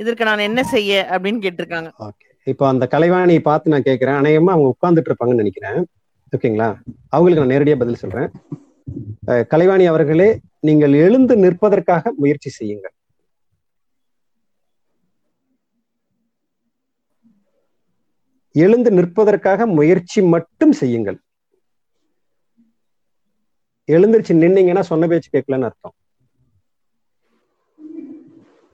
இதற்கு 0.01 0.23
நான் 0.27 0.47
என்ன 0.49 0.61
செய்ய? 0.75 0.93
அப்படின்னு 1.15 1.39
கேட்டிருக்காங்க. 1.45 1.89
ஓகே 2.07 2.27
இப்போ 2.51 2.63
அந்த 2.71 2.85
கலைவாணியை 2.91 3.41
பார்த்து 3.49 3.73
நான் 3.73 3.87
கேட்கிறேன். 3.87 4.19
அநேகமா 4.21 4.51
அவங்க 4.55 4.69
உட்கார்ந்துட்டு 4.73 5.11
இருப்பாங்கன்னு 5.11 5.41
நினைக்கிறேன். 5.41 5.79
ஓகேங்களா 6.35 6.67
அவங்களுக்கு 7.15 7.43
நான் 7.43 7.53
நேரடியா 7.53 7.77
பதில் 7.83 8.01
சொல்றேன். 8.03 8.29
கலைவாணி 9.53 9.85
அவர்களே 9.93 10.29
நீங்கள் 10.67 10.93
எழுந்து 11.05 11.35
நிற்பதற்காக 11.45 12.11
முயற்சி 12.23 12.49
செய்யுங்கள். 12.59 12.93
எழுந்து 18.65 18.89
நிற்பதற்காக 18.97 19.65
முயற்சி 19.77 20.19
மட்டும் 20.33 20.73
செய்யுங்கள். 20.81 21.17
எழுந்திருச்சு 23.93 24.33
நின்னீங்கன்னா 24.43 24.83
சொன்ன 24.91 25.07
பேச்சு 25.11 25.29
கேட்கலன்னு 25.33 25.67
அர்த்தம். 25.69 25.95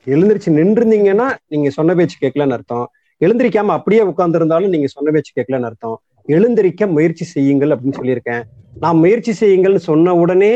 எழுந்திருச்சு 0.06 0.49
நின்றுந்தீங்கன்னா 0.60 1.36
நீங்க 1.47 1.70
சொன்ன 1.70 1.95
பேச்சு 1.95 2.18
கேட்கலன்னு 2.22 2.56
அர்த்தம். 2.58 2.91
எழுந்திருக்காம 3.20 3.74
அப்படியே 3.78 4.02
உட்கார்ந்து 4.02 4.38
இருந்தாலும் 4.38 4.70
நீங்க 4.70 4.88
சொன்ன 4.88 5.12
பேச்சு 5.12 5.32
கேட்கலன்னு 5.38 5.70
அர்த்தம். 5.70 6.02
எழுந்திருக்க 6.26 6.88
முயற்சி 6.88 7.26
செய்யுங்கள் 7.26 7.70
அப்படின்னு 7.70 7.99
சொல்லியிருக்கேன். 7.99 8.43
நான் 8.80 8.97
முயற்சி 8.97 9.32
செய்யுங்கள்னு 9.39 9.82
சொன்ன 9.89 10.16
உடனே 10.16 10.54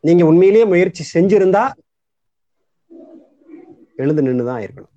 நீங்க 0.00 0.24
உண்மையிலேயே 0.26 0.64
முயற்சி 0.64 1.04
செஞ்சிருந்தா 1.14 1.64
எழுந்து 3.96 4.22
நின்றுதான் 4.22 4.62
இருக்கணும் 4.64 4.92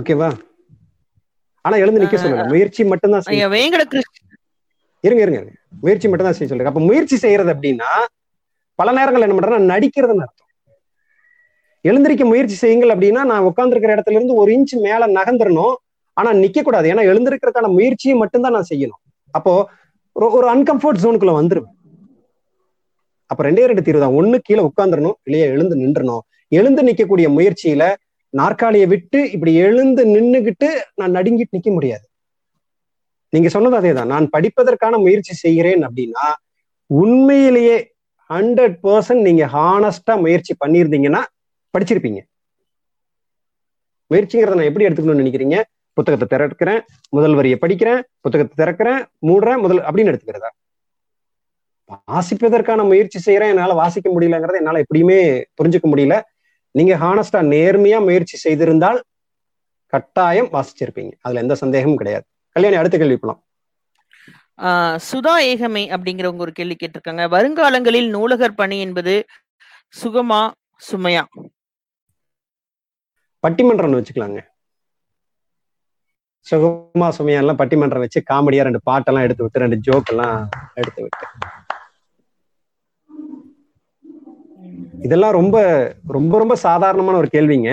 ஓகேவா? 0.00 0.28
ஆனா 1.60 1.76
எழுந்து 1.76 2.00
நிக்க 2.02 2.16
சொல்லல. 2.22 2.48
முயற்சி 2.48 2.84
மட்டும்தான் 2.84 3.22
இருங்க 5.06 5.22
இருங்க. 5.22 5.40
முயற்சி 5.80 6.08
மட்டும் 6.08 6.28
தான் 6.28 6.36
செய்ய 6.36 6.48
சொல்றேன். 6.50 6.70
அப்ப 6.72 6.80
முயற்சி 6.80 7.16
செய்யறது 7.16 7.54
அப்படின்னா 7.54 7.90
பல 8.78 8.92
நேரங்கள் 8.92 9.24
என்ன 9.26 9.34
பண்றேன்னா 9.36 9.70
நடிக்கிறதுன்னு 9.72 10.24
அர்த்தம். 10.24 10.50
எழுந்திருக்க 11.80 12.24
முயற்சி 12.24 12.54
செய்யுங்கள் 12.54 12.92
அப்படின்னா 12.94 13.24
நான் 13.24 13.46
உட்கார்ந்துருக்கிற 13.48 13.92
இடத்துல 13.96 14.18
இருந்து 14.18 14.34
ஒரு 14.34 14.52
இன்ச் 14.52 14.74
மேல 14.86 15.06
நகர்ந்துடணும் 15.06 15.74
ஆனா 16.12 16.32
நிக்க 16.32 16.62
கூடாது 16.62 16.92
ஏன்னா 16.92 17.02
எழுந்திருக்கிறதுக்கான 17.10 17.68
முயற்சியை 17.68 18.16
மட்டும்தான் 18.16 18.52
நான் 18.52 18.70
செய்யணும். 18.74 19.02
அப்போ 19.30 19.68
ஒரு 20.12 20.30
ஒரு 20.30 20.46
அன்கம்ஃபர்ட் 20.54 21.02
ஜோனுக்குள்ள 21.02 21.32
வந்துருவேன். 21.40 21.74
அப்ப 23.26 23.50
ரெண்டே 23.50 23.64
ரெண்டு 23.64 23.82
தீர்வு 23.82 24.00
தான். 24.00 24.14
ஒண்ணு 24.14 24.38
கீழே 24.42 24.70
உட்காந்துடணும் 24.70 25.16
இல்லையா 25.22 25.46
எழுந்து 25.46 25.76
நின்றணும். 25.76 26.20
எழுந்து 26.48 26.82
நிக்கக்கூடிய 26.82 27.28
முயற்சியில 27.38 27.94
நாற்காலியை 28.30 28.86
விட்டு 28.86 29.30
இப்படி 29.30 29.54
எழுந்து 29.54 30.02
நின்னுகிட்டு 30.06 30.68
நான் 30.94 31.14
நடுங்கிட்டு 31.14 31.54
நிக்க 31.56 31.72
முடியாது. 31.72 32.06
நீங்க 33.28 33.48
சொன்னது 33.48 33.76
அதேதான். 33.80 34.12
நான் 34.12 34.28
படிப்பதற்கான 34.36 34.98
முயற்சி 34.98 35.34
செய்கிறேன் 35.34 35.86
அப்படின்னா 35.86 36.26
உண்மையிலேயே 36.86 37.76
ஹண்ட்ரட் 38.34 38.76
பர்சன்ட் 38.82 39.20
நீங்க 39.20 39.46
ஹானஸ்டா 39.46 40.20
முயற்சி 40.20 40.54
பண்ணியிருந்தீங்கன்னா 40.64 41.22
படிச்சிருப்பீங்க. 41.74 42.20
முயற்சிங்கிறத 44.10 44.54
நான் 44.58 44.68
எப்படி 44.68 44.86
எடுத்துக்கணும்னு 44.86 45.22
நினைக்கிறீங்க? 45.22 45.62
புத்தகத்தை 45.92 46.38
திறக்கிறேன் 46.38 46.80
முதல் 47.08 47.34
வரியை 47.34 47.58
படிக்கிறேன் 47.60 48.00
புத்தகத்தை 48.20 48.66
திறக்கிறேன் 48.66 49.04
மூடுறேன் 49.26 49.60
முதல் 49.60 49.78
அப்படின்னு 49.78 50.12
எடுத்துக்கிறதா? 50.12 50.50
வாசிப்பதற்கான 52.12 52.84
முயற்சி 52.84 53.18
செய்யறேன் 53.26 53.48
என்னால 53.48 53.74
வாசிக்க 53.74 54.10
முடியலங்கிறத 54.10 54.52
என்னால 54.52 54.80
எப்படியுமே 54.80 55.44
புரிஞ்சுக்க 55.62 55.86
முடியல. 55.92 56.20
நீங்க 56.70 56.94
ஹானஸ்டா 56.94 57.40
நேர்மையா 57.54 58.04
முயற்சி 58.04 58.36
செய்திருந்தால் 58.48 59.00
கட்டாயம் 59.86 60.50
வாசிச்சிருப்பீங்க. 60.52 61.12
அதுல 61.20 61.40
எந்த 61.40 61.54
சந்தேகமும் 61.54 61.96
கிடையாது. 61.96 62.24
கல்யாணி 62.50 62.76
அடுத்த 62.76 62.98
கேள்வி 62.98 63.16
போலாம். 63.16 63.45
சுதா 65.08 65.34
ஏகமை 65.50 65.82
அப்படிங்கிறவங்க 65.94 66.44
ஒரு 66.46 66.52
கேள்வி 66.52 66.76
கேட்டிருக்காங்க. 66.80 67.24
வருங்காலங்களில் 67.34 68.08
நூலகர் 68.08 68.58
பணி 68.60 68.80
என்பது 68.80 69.14
சுகமா 70.02 70.40
சுமையா? 70.90 71.24
பட்டிமன்றம் 73.44 73.96
வச்சுக்கலாங்க. 73.98 74.38
சுகமா 76.46 77.08
சுமையா 77.18 77.40
எல்லாம் 77.42 77.58
பட்டிமன்றம் 77.58 78.04
வச்சு 78.04 78.22
காமெடியா 78.30 78.66
ரெண்டு 78.66 78.80
பாட்டெல்லாம் 78.90 79.26
எடுத்து 79.26 79.42
விட்டு 79.42 79.62
ரெண்டு 79.64 79.78
ஜோக் 79.86 80.10
எல்லாம் 80.14 80.48
எடுத்து 80.74 81.02
விட்டு. 81.02 81.26
இதெல்லாம் 85.06 85.36
ரொம்ப 85.38 85.56
ரொம்ப 86.16 86.34
ரொம்ப 86.38 86.54
சாதாரணமான 86.66 87.18
ஒரு 87.22 87.28
கேள்விங்க. 87.32 87.70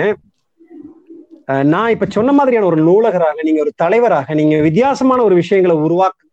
நான் 1.72 1.92
இப்ப 1.94 2.06
சொன்ன 2.16 2.32
மாதிரியான 2.32 2.66
ஒரு 2.66 2.78
நூலகராக 2.88 3.42
நீங்க 3.42 3.60
ஒரு 3.60 3.72
தலைவராக 3.82 4.34
நீங்க 4.34 4.56
வித்தியாசமான 4.66 5.22
ஒரு 5.22 5.34
விஷயங்களை 5.34 5.76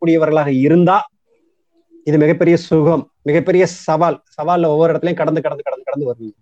கூடியவர்களாக 0.01 0.51
இருந்தா 0.67 0.97
இது 2.07 2.17
மிகப்பெரிய 2.23 2.55
சுகம் 2.69 3.03
மிகப்பெரிய 3.29 3.63
சவால். 3.87 4.17
சவால்ல 4.37 4.71
ஒவ்வொரு 4.73 4.91
இடத்துலயும் 4.93 5.19
கடந்து 5.19 5.41
கடந்து 5.45 5.65
கடந்து 5.67 5.87
கடந்து 5.89 6.07
வருவீங்க 6.09 6.37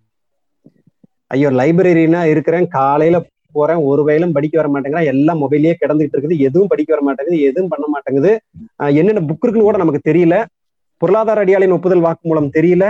ஐயோ 1.31 1.49
லைப்ரரினா 1.59 2.21
இருக்கிறேன் 2.33 2.67
காலையில 2.77 3.17
போறேன் 3.57 3.81
ஒரு 3.89 4.01
வயலும் 4.07 4.33
படிக்க 4.35 4.55
வர 4.59 4.67
மாட்டேங்கிறேன் 4.73 5.09
எல்லாம் 5.13 5.39
மொபைல்லயே 5.43 5.73
கிடந்துகிட்டு 5.81 6.15
இருக்குது 6.15 6.37
எதுவும் 6.47 6.71
படிக்க 6.71 6.89
வர 6.93 7.01
மாட்டேங்குது 7.07 7.37
எதுவும் 7.49 7.71
பண்ண 7.73 7.85
மாட்டேங்குது. 7.93 8.31
என்னென்ன 8.99 9.23
புக் 9.29 9.43
இருக்குன்னு 9.45 9.69
கூட 9.69 9.79
நமக்கு 9.83 10.01
தெரியல. 10.09 10.35
பொருளாதார 11.01 11.43
அடியாளின் 11.45 11.75
ஒப்புதல் 11.77 12.05
வாக்கு 12.05 12.29
மூலம் 12.29 12.49
தெரியல. 12.57 12.85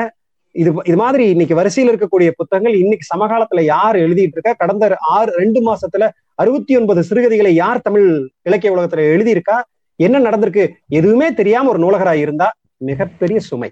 இது 0.56 0.70
இது 0.90 0.98
மாதிரி 1.04 1.24
இன்னைக்கு 1.34 1.58
வரிசையில் 1.60 1.92
இருக்கக்கூடிய 1.92 2.30
புத்தகங்கள் 2.40 2.76
இன்னைக்கு 2.84 3.06
சமகாலத்துல 3.14 3.64
யார் 3.74 3.98
எழுதிட்டு 4.06 4.38
இருக்கா? 4.38 4.54
கடந்த 4.62 4.84
ஆறு 5.16 5.32
ரெண்டு 5.42 5.60
மாசத்துல 5.68 6.06
அறுபத்தி 6.44 6.74
ஒன்பது 6.80 7.02
சிறுகதைகளை 7.10 7.52
யார் 7.64 7.86
தமிழ் 7.88 8.08
இலக்கிய 8.50 8.72
உலகத்துல 8.76 9.06
எழுதியிருக்கா? 9.16 9.58
என்ன 10.00 10.20
நடந்திருக்கு? 10.20 10.64
எதுவுமே 10.88 11.34
தெரியாம 11.34 11.70
ஒரு 11.70 11.80
நூலகரா 11.80 12.14
இருந்தா 12.16 12.48
மிகப்பெரிய 12.78 13.40
சுமை. 13.40 13.70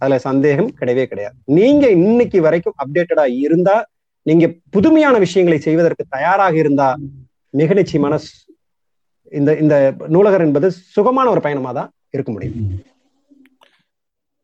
அதுல 0.00 0.18
சந்தேகம் 0.18 0.70
கிடையவே 0.80 1.04
கிடையாது. 1.04 1.34
நீங்க 1.44 1.90
இன்னைக்கு 1.90 2.40
வரைக்கும் 2.40 2.74
அப்டேட்டடா 2.82 3.26
இருந்தா 3.38 3.86
நீங்க 4.26 4.50
புதுமையான 4.70 5.18
விஷயங்களை 5.18 5.60
செய்வதற்கு 5.60 6.04
தயாராக 6.08 6.56
இருந்தா 6.56 6.96
மிக 7.50 7.74
நிச்சயமான 7.74 8.18
இந்த 9.32 9.56
இந்த 9.56 9.94
நூலகர் 10.08 10.40
என்பது 10.40 10.70
சுகமான 10.70 11.30
ஒரு 11.30 11.40
பயணமா 11.40 11.72
தான் 11.72 11.90
இருக்க 12.10 12.32
முடியும். 12.32 12.84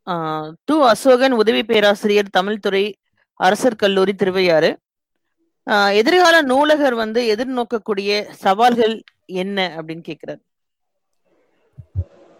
ஆஹ் 0.07 0.53
து 0.71 0.75
அசோகன் 0.87 1.31
உதவி 1.31 1.65
பேராசிரியர் 1.65 2.31
தமிழ் 2.31 2.59
துறை 2.59 2.85
அரசர் 3.41 3.77
கல்லூரி 3.77 4.15
திருவையாறு. 4.15 4.79
ஆஹ் 5.71 5.95
எதிர்கால 5.95 6.43
நூலகர் 6.43 6.95
வந்து 6.95 7.35
எதிர்நோக்கக்கூடிய 7.35 8.25
சவால்கள் 8.31 9.03
என்ன 9.25 9.75
அப்படின்னு 9.77 10.03
கேக்குறாரு. 10.09 10.43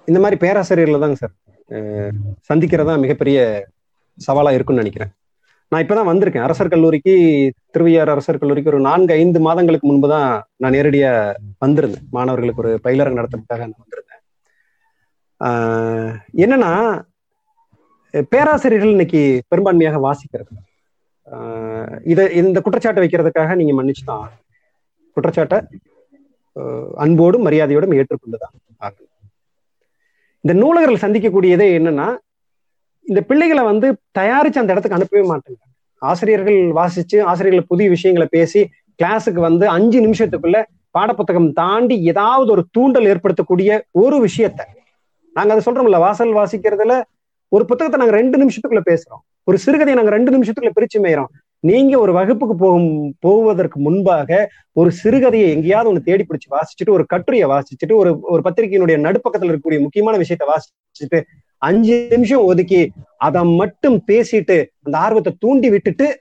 இந்த 0.09 0.19
மாதிரி 0.21 0.37
பேராசிரியர்ல 0.43 0.99
தாங்க 0.99 1.17
சார் 1.17 1.35
சந்திக்கிறதா 2.51 2.95
மிகப்பெரிய 3.01 3.39
சவாலா 4.19 4.51
இருக்கும்னு 4.53 4.83
நினைக்கிறேன். 4.83 5.13
நான் 5.73 5.83
இப்பதான் 5.85 6.11
வந்திருக்கேன். 6.11 6.45
அரசர் 6.45 6.69
கல்லூரிக்கு 6.69 7.13
திருவையார் 7.71 8.13
அரசர் 8.13 8.39
கல்லூரிக்கு 8.39 8.73
ஒரு 8.73 8.81
நான்கு 8.81 9.13
ஐந்து 9.15 9.39
மாதங்களுக்கு 9.41 9.87
முன்பு 9.87 10.09
தான் 10.09 10.29
நான் 10.57 10.73
நேரடியா 10.73 11.11
வந்திருந்தேன். 11.61 12.07
மாணவர்களுக்கு 12.11 12.63
ஒரு 12.63 12.73
பயிலரங்கு 12.85 13.21
நடத்துறதுக்காக 13.21 13.65
நான் 13.65 13.83
வந்திருந்தேன். 13.83 14.23
ஆஹ், 15.41 16.13
என்னன்னா 16.37 16.73
பேராசிரியர்கள் 18.31 18.91
இன்னைக்கு 18.91 19.23
பெரும்பான்மையாக 19.51 19.99
வாசிக்கிறது. 20.03 20.53
ஆஹ், 21.29 21.97
இந்த 22.41 22.59
குற்றச்சாட்டு 22.61 23.03
வைக்கிறதுக்காக 23.03 23.55
நீங்க 23.55 23.75
மன்னிச்சுதான். 23.75 24.27
குற்றச்சாட்டை 25.17 25.59
அன்போடும் 26.97 27.47
மரியாதையோடும் 27.47 27.97
ஏற்றுக்கொண்டுதான் 27.97 28.55
ஆகும் 28.79 29.06
இந்த 30.47 30.55
நூலகர்கள் 30.63 31.05
சந்திக்கக்கூடியதே 31.05 31.67
என்னன்னா 31.77 32.09
இந்த 33.07 33.21
பிள்ளைகளை 33.29 33.63
வந்து 33.69 33.87
தயாரிச்சு 34.19 34.61
அந்த 34.61 34.73
இடத்துக்கு 34.75 34.99
அனுப்பவே 34.99 35.23
மாட்டாங்க. 35.31 35.59
ஆசிரியர்கள் 36.03 36.59
வாசிச்சு 36.79 37.19
ஆசிரியர்கள் 37.31 37.67
புதிய 37.71 37.87
விஷயங்களை 37.95 38.27
பேசி 38.37 38.61
கிளாஸுக்கு 39.03 39.41
வந்து 39.47 39.65
அஞ்சு 39.77 39.99
நிமிஷத்துக்குள்ள 40.07 40.59
பாடப்புத்தகம் 40.97 41.49
தாண்டி 41.53 41.97
ஏதாவது 42.13 42.51
ஒரு 42.55 42.63
தூண்டல் 42.77 43.09
ஏற்படுத்தக்கூடிய 43.13 43.81
ஒரு 44.03 44.19
விஷயத்த. 44.27 44.61
நாங்க 45.37 45.53
அதை 45.55 45.65
சொல்றோம்ல 45.67 46.01
வாசல் 46.07 46.33
வாசிக்கிறதுல 46.39 46.95
ஒரு 47.49 47.65
புத்தகத்தை 47.71 48.01
நாங்க 48.03 48.17
ரெண்டு 48.21 48.39
நிமிஷத்துக்குள்ள 48.43 48.85
பேசுறோம். 48.93 49.23
ஒரு 49.45 49.59
சிறுகதையை 49.65 49.99
நாங்க 50.01 50.15
ரெண்டு 50.17 50.33
நிமிஷத்துக்குள்ள 50.37 50.75
பிரிச்சு 50.79 51.01
மேயிறோம். 51.07 51.31
நீங்க 51.65 51.99
ஒரு 51.99 52.13
வகுப்புக்கு 52.13 52.57
போகும் 52.57 53.17
போவதற்கு 53.21 53.81
முன்பாக 53.81 54.51
ஒரு 54.73 54.91
சிறுகதையை 55.05 55.49
எங்கேயாவது 55.49 55.91
ஒண்ணு 55.93 56.03
தேடி 56.03 56.27
பிடிச்சி 56.29 56.49
வாசிச்சுட்டு 56.51 56.91
ஒரு 56.91 57.07
கட்டுரையை 57.07 57.49
வாசிச்சுட்டு 57.49 57.95
ஒரு 57.95 58.21
ஒரு 58.21 58.43
பத்திரிகையினுடைய 58.45 58.97
நடுப்பக்கத்தில் 59.07 59.51
இருக்கக்கூடிய 59.51 59.81
முக்கியமான 59.81 60.19
விஷயத்த 60.19 60.47
வாசிச்சுட்டு 60.53 61.21
அஞ்சு 61.63 62.07
நிமிஷம் 62.11 62.45
ஒதுக்கி 62.45 62.93
அதை 63.17 63.43
மட்டும் 63.43 64.03
பேசிட்டு 64.07 64.67
அந்த 64.83 64.99
ஆர்வத்தை 64.99 65.33
தூண்டி 65.39 65.71
விட்டுட்டு 65.71 66.21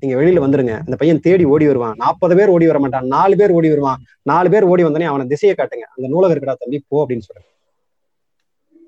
நீங்க 0.00 0.16
வெளியில 0.20 0.42
வந்துருங்க. 0.44 0.74
அந்த 0.78 0.96
பையன் 0.96 1.20
தேடி 1.20 1.44
ஓடி 1.44 1.66
வருவான். 1.66 1.94
நாற்பது 1.96 2.36
பேர் 2.36 2.48
ஓடி 2.48 2.66
வர 2.66 2.78
மாட்டான். 2.78 3.06
நாலு 3.06 3.36
பேர் 3.36 3.50
ஓடி 3.50 3.68
வருவான். 3.68 4.00
நாலு 4.22 4.50
பேர் 4.50 4.62
ஓடி 4.62 4.82
வந்தோடனே 4.84 5.04
அவனை 5.04 5.26
திசையை 5.26 5.54
காட்டுங்க. 5.56 5.86
அந்த 5.96 6.08
நூலகர் 6.08 6.38
இருக்கடா 6.38 6.54
தம்பி 6.58 6.84
போ 6.88 7.06
அப்படின்னு 7.06 7.26
சொல்றேன் 7.28 7.48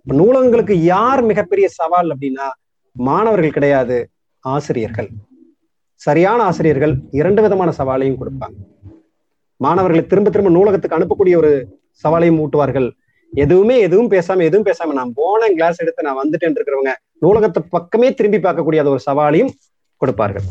இப்ப 0.06 0.14
நூலகங்களுக்கு 0.14 0.72
யார் 0.72 1.22
மிகப்பெரிய 1.22 1.68
சவால் 1.68 2.08
அப்படின்னா 2.10 2.46
மாணவர்கள் 2.92 3.50
கிடையாது. 3.50 3.98
ஆசிரியர்கள். 4.42 5.08
சரியான 5.94 6.42
ஆசிரியர்கள் 6.42 6.98
இரண்டு 7.10 7.42
விதமான 7.42 7.70
சவாலையும் 7.70 8.16
கொடுப்பாங்க. 8.16 8.54
மாணவர்களை 9.56 10.06
திரும்ப 10.06 10.30
திரும்ப 10.30 10.50
நூலகத்துக்கு 10.50 10.96
அனுப்பக்கூடிய 10.98 11.36
ஒரு 11.36 11.80
சவாலையும் 11.90 12.38
ஊட்டுவார்கள். 12.38 12.90
எதுவுமே 13.32 13.80
எதுவும் 13.80 14.10
பேசாம 14.10 14.42
எதுவும் 14.42 14.64
பேசாம 14.64 14.92
நான் 14.92 15.12
போன 15.14 15.48
கிளாஸ் 15.48 15.80
எடுத்து 15.80 16.02
நான் 16.02 16.16
வந்துட்டேன் 16.16 16.56
இருக்கிறவங்க 16.56 16.92
நூலகத்தை 17.20 17.62
பக்கமே 17.70 18.14
திரும்பி 18.14 18.36
பார்க்கக்கூடிய 18.36 18.84
ஒரு 18.84 18.98
சவாலையும் 19.06 19.50
கொடுப்பார்கள். 19.96 20.42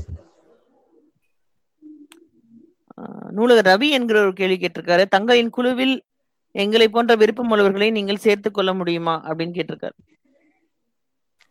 ஆஹ் 3.02 3.32
நூலகர் 3.32 3.78
ரவி 3.78 3.90
என்கிற 3.90 4.22
ஒரு 4.22 4.34
கேள்வி 4.34 4.58
கேட்டிருக்காரு. 4.58 5.06
தங்களின் 5.10 5.50
குழுவில் 5.50 6.04
எங்களை 6.52 6.90
போன்ற 6.90 7.16
விருப்பம் 7.16 7.50
உள்ளவர்களை 7.50 7.92
நீங்கள் 7.92 8.16
சேர்த்துக் 8.16 8.54
கொள்ள 8.54 8.74
முடியுமா? 8.74 9.24
அப்படின்னு 9.30 9.60
கேட்டிருக்காரு. 9.60 10.11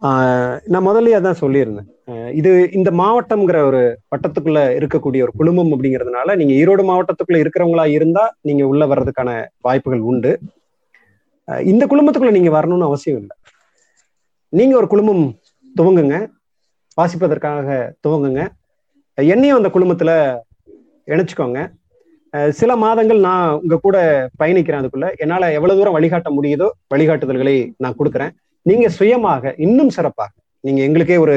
நான் 0.03 0.87
முதல்லயே 0.87 1.17
அதான் 1.19 1.41
சொல்லியிருந்தேன். 1.41 1.89
இது 2.39 2.51
இந்த 2.79 2.91
மாவட்டம்ங்கிற 3.01 3.59
ஒரு 3.71 3.81
வட்டத்துக்குள்ள 4.13 4.61
இருக்கக்கூடிய 4.79 5.25
ஒரு 5.27 5.33
குழுமம் 5.41 5.73
அப்படிங்கிறதுனால 5.75 6.37
நீங்க 6.41 6.55
ஈரோடு 6.61 6.85
மாவட்டத்துக்குள்ள 6.91 7.41
இருக்கிறவங்களா 7.43 7.85
இருந்தா 7.97 8.25
நீங்க 8.49 8.63
உள்ள 8.71 8.87
வர்றதுக்கான 8.93 9.33
வாய்ப்புகள் 9.67 10.07
உண்டு. 10.13 10.33
இந்த 11.73 11.85
குழுமத்துக்குள்ள 11.91 12.35
நீங்க 12.39 12.51
வரணும்னு 12.57 12.89
அவசியம் 12.91 13.21
இல்லை. 13.23 13.35
நீங்க 14.53 14.75
ஒரு 14.81 14.89
குழுமம் 14.93 15.25
துவங்குங்க. 15.79 16.17
வாசிப்பதற்காக 16.99 17.69
துவங்குங்க. 18.05 18.43
என்னையும் 19.19 19.59
அந்த 19.61 19.71
குழுமத்துல 19.75 20.13
இணைச்சுக்கோங்க. 21.09 21.61
சில 22.59 22.73
மாதங்கள் 22.83 23.21
நான் 23.29 23.57
உங்க 23.63 23.77
கூட 23.87 23.97
பயணிக்கிறேன் 24.41 24.81
அதுக்குள்ள. 24.81 25.09
என்னால 25.23 25.53
எவ்வளவு 25.59 25.79
தூரம் 25.79 25.97
வழிகாட்ட 25.97 26.31
முடியுதோ 26.37 26.69
வழிகாட்டுதல்களை 26.95 27.57
நான் 27.85 27.99
கொடுக்குறேன். 28.01 28.33
நீங்க 28.69 28.89
சுயமாக 28.89 29.55
இன்னும் 29.59 29.93
சிறப்பாக 29.97 30.31
நீங்க 30.65 30.81
எங்களுக்கே 30.83 31.17
ஒரு 31.17 31.37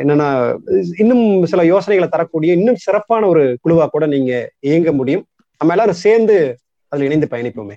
என்னன்னா 0.00 0.28
இன்னும் 0.98 1.24
சில 1.46 1.64
யோசனைகளை 1.64 2.08
தரக்கூடிய 2.08 2.52
இன்னும் 2.52 2.82
சிறப்பான 2.86 3.26
ஒரு 3.26 3.42
குழுவா 3.64 3.86
கூட 3.86 4.06
நீங்க 4.06 4.32
இயங்க 4.60 4.92
முடியும். 4.92 5.24
நம்ம 5.60 5.72
எல்லாரும் 5.74 6.02
சேர்ந்து 6.06 6.36
அதுல 6.92 7.06
இணைந்து 7.08 7.28
பயணிப்போமே. 7.30 7.76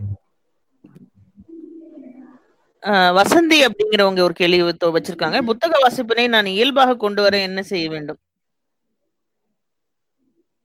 ஆஹ் 2.84 3.12
வசந்தி 3.18 3.58
அப்படிங்கிறவங்க 3.66 4.22
ஒரு 4.22 4.34
கேள்வி 4.34 4.62
வச்சிருக்காங்க. 4.98 5.40
புத்தக 5.42 5.80
வாசிப்பினை 5.84 6.28
நான் 6.28 6.54
இயல்பாக 6.56 6.96
கொண்டு 6.96 7.22
வர 7.22 7.38
என்ன 7.40 7.62
செய்ய 7.72 7.90
வேண்டும்? 7.90 8.20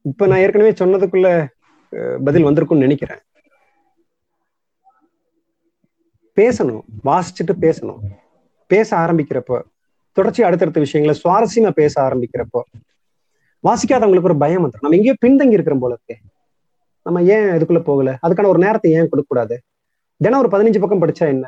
இப்ப 0.05 0.27
நான் 0.27 0.43
ஏற்கனவே 0.45 0.73
சொன்னதுக்குள்ள 0.81 1.29
பதில் 2.25 2.47
வந்திருக்கும்னு 2.47 2.85
நினைக்கிறேன். 2.87 3.23
பேசணும் 6.37 6.83
வாசிச்சுட்டு 7.05 7.55
பேசணும். 7.65 8.01
பேச 8.71 8.89
ஆரம்பிக்கிறப்போ 8.97 9.57
தொடர்ச்சி 10.17 10.43
அடுத்தடுத்த 10.43 10.81
விஷயங்களை 10.81 11.15
சுவாரஸ்யமா 11.23 11.71
பேச 11.81 11.95
ஆரம்பிக்கிறப்போ 12.07 12.61
வாசிக்காதவங்களுக்கு 13.65 14.31
ஒரு 14.31 14.39
பயம் 14.45 14.63
வந்துடும் 14.65 14.85
நம்ம 14.85 14.97
எங்கேயோ 14.97 15.17
பின்தங்கி 15.25 15.57
இருக்கிற 15.57 15.77
போல 15.83 15.93
இருக்கே. 15.97 16.17
நம்ம 17.07 17.19
ஏன் 17.35 17.47
இதுக்குள்ள 17.57 17.81
போகல? 17.83 18.11
அதுக்கான 18.27 18.49
ஒரு 18.53 18.59
நேரத்தை 18.59 18.91
ஏன் 18.99 19.09
கொடுக்க 19.09 19.29
கூடாது 19.29 19.57
தினம் 20.21 20.41
ஒரு 20.43 20.51
பதினஞ்சு 20.55 20.81
பக்கம் 20.83 21.03
படிச்சா 21.03 21.27
என்ன? 21.35 21.47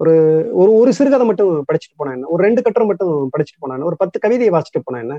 ஒரு 0.00 0.12
ஒரு 0.52 0.70
ஒரு 0.74 0.90
சிறுகதை 0.92 1.24
மட்டும் 1.26 1.50
படிச்சுட்டு 1.68 1.96
போனா 1.96 2.12
என்ன? 2.12 2.26
ஒரு 2.26 2.40
ரெண்டு 2.42 2.60
கட்டுரை 2.62 2.86
மட்டும் 2.88 3.12
படிச்சுட்டு 3.34 3.60
போனா 3.60 3.74
என்ன? 3.74 3.84
ஒரு 3.84 3.96
பத்து 3.96 4.18
கவிதையை 4.18 4.52
வாசிச்சுட்டு 4.54 4.84
போனா 4.84 5.00
என்ன? 5.00 5.16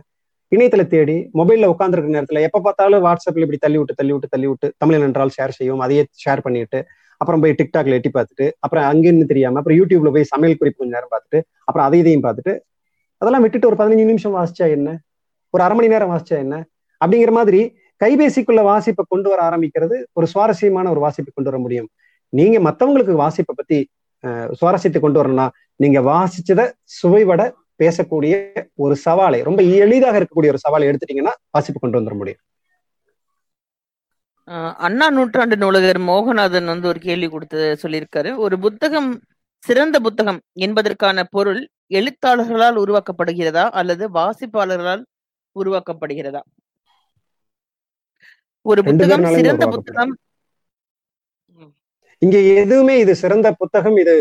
இணையத்துல 0.51 0.83
தேடி 0.87 1.17
மொபைல்ல 1.33 1.67
உட்காந்துருக்க 1.73 2.15
நேரத்துல 2.17 2.41
எப்ப 2.41 2.61
பார்த்தாலும் 2.61 3.03
வாட்ஸ்அப்ல 3.05 3.45
இப்படி 3.45 3.57
தள்ளி 3.57 3.77
விட்டு 3.77 3.93
தள்ளி 3.93 4.13
விட்டு 4.13 4.27
தள்ளி 4.27 4.47
விட்டு 4.47 4.67
தமிழன் 4.77 5.01
என்றால் 5.01 5.31
ஷேர் 5.37 5.49
செய்யும் 5.49 5.79
அதையே 5.79 6.03
ஷேர் 6.23 6.41
பண்ணிட்டு 6.41 6.79
அப்புறம் 7.21 7.41
போய் 7.43 7.55
டிக்டாக்ல 7.59 7.97
எட்டி 7.99 8.11
பார்த்துட்டு 8.17 8.45
அப்புறம் 8.63 8.85
அங்கேன்னு 8.91 9.29
தெரியாம 9.31 9.59
அப்புறம் 9.59 9.77
யூடியூப்ல 9.79 10.11
போய் 10.15 10.31
சமையல் 10.33 10.59
குறிப்பு 10.59 10.79
கொஞ்சம் 10.81 10.97
நேரம் 10.97 11.13
பார்த்துட்டு 11.13 11.39
அப்புறம் 11.67 11.85
அதை 11.87 11.97
இதையும் 12.03 12.25
பார்த்துட்டு 12.25 12.53
அதெல்லாம் 13.21 13.43
விட்டுட்டு 13.45 13.69
ஒரு 13.69 13.77
பதினஞ்சு 13.81 14.05
நிமிஷம் 14.11 14.35
வாசிச்சா 14.37 14.65
என்ன? 14.77 14.89
ஒரு 15.53 15.61
அரை 15.65 15.75
மணி 15.77 15.91
நேரம் 15.93 16.11
வாசிச்சா 16.13 16.37
என்ன? 16.45 16.55
அப்படிங்கிற 17.01 17.31
மாதிரி 17.39 17.59
கைபேசிக்குள்ள 18.01 18.61
வாசிப்பை 18.69 19.03
கொண்டு 19.13 19.27
வர 19.31 19.39
ஆரம்பிக்கிறது 19.49 19.95
ஒரு 20.17 20.27
சுவாரஸ்யமான 20.33 20.89
ஒரு 20.93 21.01
வாசிப்பை 21.05 21.31
கொண்டு 21.33 21.49
வர 21.51 21.57
முடியும். 21.65 21.89
நீங்க 22.33 22.57
மத்தவங்களுக்கு 22.67 23.15
வாசிப்பை 23.23 23.53
பத்தி 23.59 23.79
சுவாரஸ்யத்தை 24.59 24.99
கொண்டு 25.03 25.19
வரணும்னா 25.21 25.47
நீங்க 25.83 25.99
வாசிச்சதை 26.11 26.65
சுவைவட 26.99 27.41
பேசக்கூடிய 27.83 28.33
ஒரு 28.83 28.95
சவாலை 29.05 29.39
ரொம்ப 29.47 29.61
எளிதாக 29.83 30.17
இருக்கக்கூடிய 30.19 30.53
ஒரு 30.53 30.63
சவாலை 30.65 30.87
எடுத்துட்டீங்கன்னா 30.89 31.33
வாசிப்பு 31.55 31.79
கொண்டு 31.83 31.99
வந்துட 31.99 32.15
முடியும். 32.21 32.41
அண்ணா 34.85 35.09
நூற்றாண்டு 35.09 35.55
நூலகர் 35.57 35.99
மோகநாதன் 36.01 36.65
வந்து 36.65 36.87
ஒரு 36.87 36.99
கேள்வி 36.99 37.27
கொடுத்து 37.29 37.59
சொல்லியிருக்காரு. 37.81 38.31
ஒரு 38.35 38.55
புத்தகம் 38.59 39.11
சிறந்த 39.63 39.99
புத்தகம் 39.99 40.39
என்பதற்கான 40.65 41.23
பொருள் 41.35 41.61
எழுத்தாளர்களால் 41.89 42.79
உருவாக்கப்படுகிறதா 42.83 43.65
அல்லது 43.79 44.03
வாசிப்பாளர்களால் 44.09 45.03
உருவாக்கப்படுகிறதா? 45.55 46.41
ஒரு 48.61 48.81
புத்தகம் 48.83 49.25
சிறந்த. 49.35 49.67
புத்தகம். 49.67 50.13
இங்க 52.25 52.37
எதுவுமே 52.61 52.95
இது 52.99 53.13
சிறந்த 53.15 53.47
புத்தகம் 53.61 53.97
இது 53.97 54.15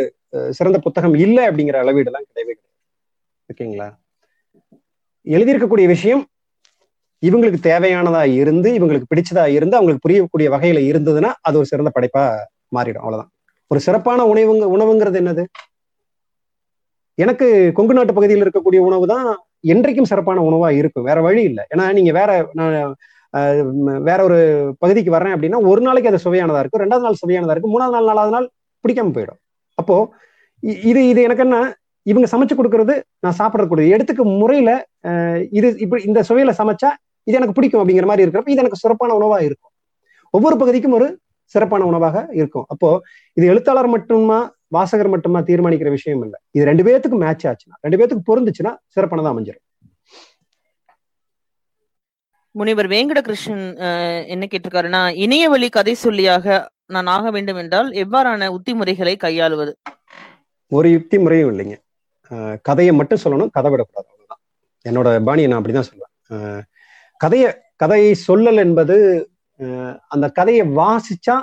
சிறந்த 0.51 0.79
புத்தகம் 0.79 1.15
இல்லை 1.15 1.43
அப்படிங்கிற 1.49 1.79
அளவீடு 1.83 2.11
எல்லாம் 2.11 2.27
கிடையவே 2.29 2.55
கிடையாது. 2.59 2.79
ஓகேங்களா? 3.51 3.89
எழுதியிருக்கக்கூடிய 5.37 5.87
விஷயம் 5.87 6.23
இவங்களுக்கு 7.23 7.61
தேவையானதா 7.71 8.23
இருந்து 8.43 8.69
இவங்களுக்கு 8.79 9.11
பிடிச்சதா 9.13 9.45
இருந்து 9.57 9.77
அவங்களுக்கு 9.79 10.05
புரியக்கூடிய 10.07 10.49
வகையில 10.55 10.83
இருந்ததுன்னா 10.91 11.31
அது 11.49 11.59
ஒரு 11.61 11.69
சிறந்த 11.73 11.91
படைப்பா 11.97 12.23
மாறிடும். 12.77 13.05
அவ்வளவுதான். 13.05 13.31
ஒரு 13.71 13.81
சிறப்பான 13.87 14.25
உணவுங்க 14.33 14.67
உணவுங்கிறது 14.77 15.19
என்னது? 15.23 15.45
எனக்கு 17.19 17.47
கொங்கு 17.77 17.95
நாட்டு 17.97 18.13
பகுதியில் 18.17 18.45
இருக்கக்கூடிய 18.45 18.81
உணவு 18.89 19.07
தான் 19.13 19.27
என்றைக்கும் 19.73 20.11
சிறப்பான 20.11 20.43
உணவா 20.49 20.69
இருக்கும். 20.81 21.07
வேற 21.09 21.19
வழி 21.27 21.43
இல்லை. 21.51 21.65
ஏன்னா 21.73 21.87
நீங்க 21.99 22.13
வேற 22.21 22.31
நான் 22.59 22.77
வேற 24.09 24.19
ஒரு 24.29 24.39
பகுதிக்கு 24.83 25.11
வர்றேன் 25.17 25.35
அப்படின்னா 25.35 25.59
ஒரு 25.71 25.81
நாளைக்கு 25.87 26.11
அது 26.13 26.25
சுவையானதா 26.25 26.63
இருக்கும். 26.63 26.83
ரெண்டாவது 26.85 27.07
நாள் 27.07 27.21
சுவையானதா 27.23 27.55
இருக்கும். 27.55 27.75
மூணாவது 27.75 27.97
நாள் 27.97 28.09
நாலாவது 28.11 28.35
நாள் 28.37 28.47
பிடிக்காம 28.85 29.13
போயிடும். 29.17 29.41
அப்போ 29.81 29.97
இது 30.91 31.03
இது 31.11 31.21
எனக்கு 31.27 31.45
என்ன 31.47 31.59
இவங்க 32.07 32.27
சமைச்சு 32.33 32.55
கொடுக்கறது 32.57 32.95
நான் 33.25 33.39
சாப்பிடக்கூடிய 33.41 33.95
எடுத்துக்க 33.95 34.23
முறையில 34.43 34.71
இது 35.59 35.69
இப்படி 35.85 36.03
இந்த 36.11 36.21
சுவையில 36.29 36.53
சமைச்சா 36.61 36.91
இது 37.31 37.39
எனக்கு 37.41 37.57
பிடிக்கும் 37.59 37.81
அப்படிங்கிற 37.83 38.09
மாதிரி 38.11 38.25
இருக்கிறப்ப 38.27 38.55
இது 38.55 38.63
எனக்கு 38.65 38.83
சிறப்பான 38.85 39.17
உணவா 39.21 39.39
இருக்கும். 39.49 39.73
ஒவ்வொரு 40.37 40.57
பகுதிக்கும் 40.63 40.97
ஒரு 40.99 41.09
சிறப்பான 41.55 41.87
உணவாக 41.91 42.17
இருக்கும். 42.39 42.67
அப்போ 42.73 42.89
இது 43.37 43.45
எழுத்தாளர் 43.53 43.95
மட்டுமா 43.95 44.39
வாசகர் 44.77 45.13
மட்டுமா 45.15 45.39
தீர்மானிக்கிற 45.49 45.91
விஷயம் 45.97 46.23
இல்லை. 46.27 46.39
இது 46.57 46.65
ரெண்டு 46.71 46.83
பேத்துக்கு 46.87 47.19
மேட்ச் 47.25 47.47
ஆச்சுன்னா 47.51 47.79
ரெண்டு 47.87 47.99
பேத்துக்கு 47.99 48.29
பொருந்துச்சுன்னா 48.31 48.73
சிறப்பானதா 48.97 49.33
அமைஞ்சிடும் 49.35 49.67
முனிவர் 52.55 52.89
வேங்கடகிருஷ்ணன் 52.93 53.67
என்ன 54.35 54.45
கேட்டிருக்காருன்னா 54.53 55.03
இணைய 55.25 55.45
வழி 55.53 55.67
கதை 55.77 55.93
சொல்லியாக 56.05 56.57
நான் 56.95 57.11
ஆக 57.17 57.31
வேண்டும் 57.37 57.61
என்றால் 57.63 57.89
எவ்வாறான 58.03 58.49
உத்திமுறைகளை 58.57 59.13
கையாளுவது? 59.25 59.73
ஒரு 60.79 60.89
யுக்தி 60.95 61.17
முறையும் 61.25 61.51
இல்லைங்க. 61.53 61.77
கதையை 62.69 62.93
மட்டும் 63.01 63.23
சொல்லணும் 63.25 63.53
கதை 63.57 63.71
விடக்கூடாது 63.73 64.09
அவ்வளவுதான். 64.11 64.43
என்னோட 64.89 65.09
பாணியை 65.29 65.49
நான் 65.51 65.61
அப்படிதான் 65.61 65.89
சொல்லுவேன் 65.91 66.65
கதைய 67.25 67.47
கதையை 67.83 68.13
சொல்லல் 68.29 68.61
என்பது 68.65 68.97
அந்த 70.15 70.27
கதையை 70.39 70.65
வாசிச்சா 70.81 71.37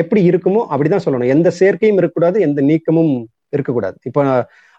எப்படி 0.00 0.20
இருக்குமோ 0.30 0.60
அப்படிதான் 0.72 1.04
சொல்லணும். 1.04 1.32
எந்த 1.34 1.48
சேர்க்கையும் 1.60 1.98
இருக்கக்கூடாது 2.00 2.36
எந்த 2.46 2.60
நீக்கமும் 2.70 3.14
இருக்கக்கூடாது. 3.54 3.96
இப்போ 4.08 4.20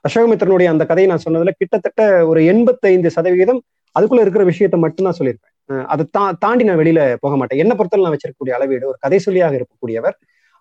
அசோகமித்திரனுடைய 0.06 0.70
அந்த 0.74 0.84
கதையை 0.90 1.08
நான் 1.12 1.26
சொன்னதுல 1.26 1.54
கிட்டத்தட்ட 1.62 2.02
ஒரு 2.30 2.40
எண்பத்தைந்து 2.52 3.10
சதவிகிதம் 3.18 3.62
அதுக்குள்ள 3.96 4.24
இருக்கிற 4.26 4.44
விஷயத்த 4.52 4.78
மட்டும்தான் 4.84 5.18
சொல்லியிருப்பேன். 5.20 5.54
அதை 5.94 6.04
தா 6.16 6.24
தாண்டி 6.44 6.64
நான் 6.68 6.80
வெளியில 6.82 7.02
போக 7.24 7.34
மாட்டேன். 7.40 7.62
என்ன 7.64 7.74
பொறுத்தவரை 7.78 8.06
நான் 8.06 8.16
வச்சிருக்கக்கூடிய 8.16 8.56
அளவீடு 8.58 8.90
ஒரு 8.92 9.00
கதை 9.06 9.20
சொல்லியாக 9.28 9.58
இருக்கக்கூடியவர். 9.60 10.16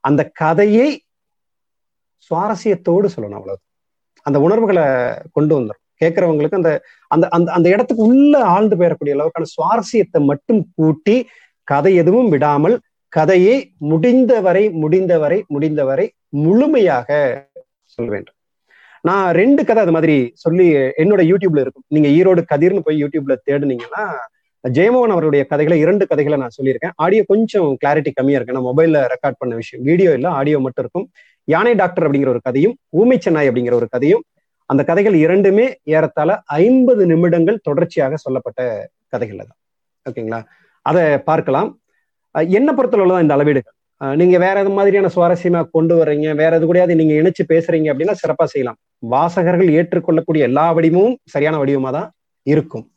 அந்த 0.05 0.23
கதையை 0.43 0.89
சுவாரஸ்யத்தோடு 2.31 3.09
சொல்லணும் 3.15 3.39
அவ்வளவு 3.41 3.61
அந்த 4.27 4.39
உணர்வுகளை 4.47 4.85
கொண்டு 5.37 5.53
வந்துடும் 5.57 5.84
கேட்கறவங்களுக்கு 6.03 6.59
அந்த 6.61 6.73
அந்த 7.15 7.27
அந்த 7.37 7.49
அந்த 7.57 7.69
இடத்துக்கு 7.75 8.03
உள்ள 8.11 8.35
ஆழ்ந்து 8.55 8.77
போயிடக்கூடிய 8.81 9.17
அளவுக்கான 9.17 9.51
சுவாரஸ்யத்தை 9.55 10.21
மட்டும் 10.31 10.61
கூட்டி 10.77 11.17
கதை 11.69 11.93
எதுவும் 12.03 12.31
விடாமல் 12.35 12.77
கதையை 13.17 13.57
முடிந்தவரை 13.91 14.65
முடிந்தவரை 14.83 15.39
முடிந்தவரை 15.55 16.07
முழுமையாக 16.45 17.09
சொல்ல 17.97 18.09
வேண்டும். 18.15 18.37
நான் 19.09 19.27
ரெண்டு 19.39 19.63
கதை 19.69 19.81
அது 19.85 19.93
மாதிரி 19.97 20.17
சொல்லி 20.45 20.67
என்னோட 21.03 21.23
யூடியூப்ல 21.31 21.63
இருக்கும். 21.65 21.85
நீங்க 21.95 22.09
ஈரோடு 22.19 22.43
கதிர்னு 22.53 22.85
போய் 22.87 23.01
யூடியூப்ல 23.03 23.35
தேடுனீங்கன்னா 23.49 24.05
ஜெயமோகன் 24.65 25.15
அவருடைய 25.15 25.43
கதைகளை 25.51 25.77
இரண்டு 25.85 26.05
கதைகளை 26.11 26.37
நான் 26.43 26.55
சொல்லியிருக்கேன். 26.59 26.95
ஆடியோ 27.05 27.23
கொஞ்சம் 27.33 27.69
கிளாரிட்டி 27.83 28.11
கம்மியா 28.15 28.39
இருக்கு. 28.39 28.57
நான் 28.57 28.69
மொபைல்ல 28.71 29.01
ரெக்கார்ட் 29.15 29.41
பண்ண 29.41 29.55
விஷயம். 29.63 29.83
வீடியோ 29.89 30.13
இல்ல 30.19 30.29
ஆடியோ 30.39 30.59
மட்டும் 30.67 30.85
இருக்கும். 30.85 31.07
யானை 31.49 31.75
டாக்டர் 31.83 32.07
அப்படிங்கிற 32.07 32.31
ஒரு 32.35 32.43
கதையும் 32.49 32.75
ஊமை 33.01 33.19
சென்னாய் 33.25 33.51
அப்படிங்கிற 33.51 33.75
ஒரு 33.81 33.89
கதையும் 33.95 34.23
அந்த 34.67 34.85
கதைகள் 34.85 35.15
இரண்டுமே 35.15 35.81
ஏறத்தாழ 35.83 36.43
ஐம்பது 36.45 37.07
நிமிடங்கள் 37.07 37.61
தொடர்ச்சியாக 37.63 38.17
சொல்லப்பட்ட 38.17 38.91
கதைகள் 39.09 39.47
தான். 39.47 39.57
ஓகேங்களா? 40.11 40.45
அதை 40.83 41.19
பார்க்கலாம். 41.19 41.81
என்ன 42.31 42.73
பொறுத்தளவுல 42.73 43.09
தான் 43.09 43.23
இந்த 43.23 43.35
அளவீடுகள். 43.35 43.73
நீங்க 44.17 44.39
வேற 44.39 44.61
எது 44.61 44.71
மாதிரியான 44.71 45.09
சுவாரஸ்யமா 45.17 45.69
கொண்டு 45.71 45.97
வர்றீங்க? 45.97 46.35
வேற 46.35 46.57
எது 46.57 46.75
கூடயாவது 46.75 46.95
நீங்க 46.95 47.15
இணைச்சு 47.15 47.53
பேசுறீங்க 47.53 47.93
அப்படின்னா 47.93 48.15
சிறப்பா 48.27 48.45
செய்யலாம். 48.45 48.79
வாசகர்கள் 48.99 49.71
ஏற்றுக்கொள்ளக்கூடிய 49.71 50.45
எல்லா 50.45 50.73
வடிவமும் 50.73 51.19
சரியான 51.25 51.65
வடிவமா 51.65 51.91
தான் 51.91 52.13
இருக்கும். 52.43 52.89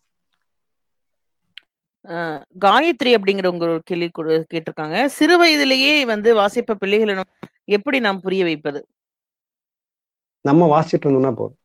காயத்ரி 2.66 3.16
அப்படிங்கிறவங்க 3.16 3.62
ஒரு 3.62 3.82
கேள்வி 3.84 4.10
கூட- 4.10 4.46
கேட்டிருக்காங்க. 4.54 5.06
சிறு 5.06 5.38
வயதிலேயே 5.38 6.06
வந்து 6.06 6.36
வாசிப்ப 6.36 6.76
பிள்ளைகளிடம் 6.86 7.24
எப்படி 7.64 8.00
நாம் 8.00 8.20
புரிய 8.20 8.44
வைப்பது? 8.44 8.88
நம்ம 10.42 10.82
வாசிச்சுட்டு 10.82 11.06
இருந்தோம்னா 11.06 11.36
போதும். 11.36 11.57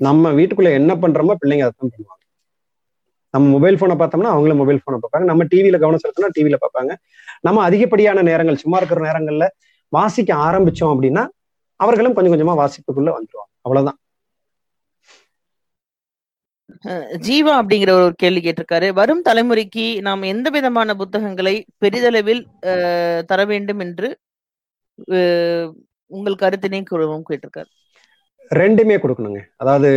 நம்ம 0.00 0.32
வீட்டுக்குள்ள 0.36 0.70
என்ன 0.78 0.92
பண்றோமோ 1.02 1.34
பிள்ளைங்க 1.40 1.64
அதை 1.66 1.74
தான் 1.74 1.92
பண்ணுவாங்க. 1.92 2.16
நம்ம 3.34 3.48
மொபைல் 3.54 3.78
போனை 3.80 3.96
பார்த்தோம்னா 3.96 4.32
அவங்களும் 4.34 4.60
மொபைல் 4.62 4.84
போனை 4.84 4.98
பார்ப்பாங்க. 4.98 5.26
நம்ம 5.30 5.44
டிவியில 5.52 5.78
கவனம் 5.82 6.02
செலுத்தினா 6.04 6.30
டிவியில 6.36 6.58
பார்ப்பாங்க. 6.62 6.92
நம்ம 7.46 7.62
அதிகப்படியான 7.68 8.22
நேரங்கள் 8.30 8.62
சும்மா 8.62 8.78
இருக்கிற 8.80 9.00
நேரங்கள்ல 9.08 9.46
வாசிக்க 9.92 10.30
ஆரம்பிச்சோம் 10.46 10.92
அப்படின்னா 10.94 11.24
அவர்களும் 11.80 12.16
கொஞ்சம் 12.16 12.34
கொஞ்சமா 12.34 12.54
வாசிப்புக்குள்ள 12.60 13.10
வந்துருவாங்க. 13.16 13.52
அவ்வளவுதான். 13.66 13.98
ஜீவா 17.26 17.52
அப்படிங்கிற 17.60 17.90
ஒரு 17.98 18.14
கேள்வி 18.18 18.40
கேட்டிருக்காரு. 18.42 18.88
வரும் 18.98 19.22
தலைமுறைக்கு 19.28 19.86
நாம் 20.06 20.30
எந்த 20.32 20.48
விதமான 20.56 20.94
புத்தகங்களை 21.00 21.54
பெரிதளவில் 21.82 22.42
அஹ், 22.70 23.22
தர 23.30 23.40
வேண்டும் 23.52 23.82
என்று 23.86 24.08
உங்கள் 26.10 26.40
கருத்தினை 26.42 26.80
கூறவும் 26.84 27.26
கேட்டிருக்காரு. 27.28 27.70
ரெண்டுமே 28.58 28.96
கொடுக்கணுங்க. 29.02 29.40
அதாவது 29.62 29.90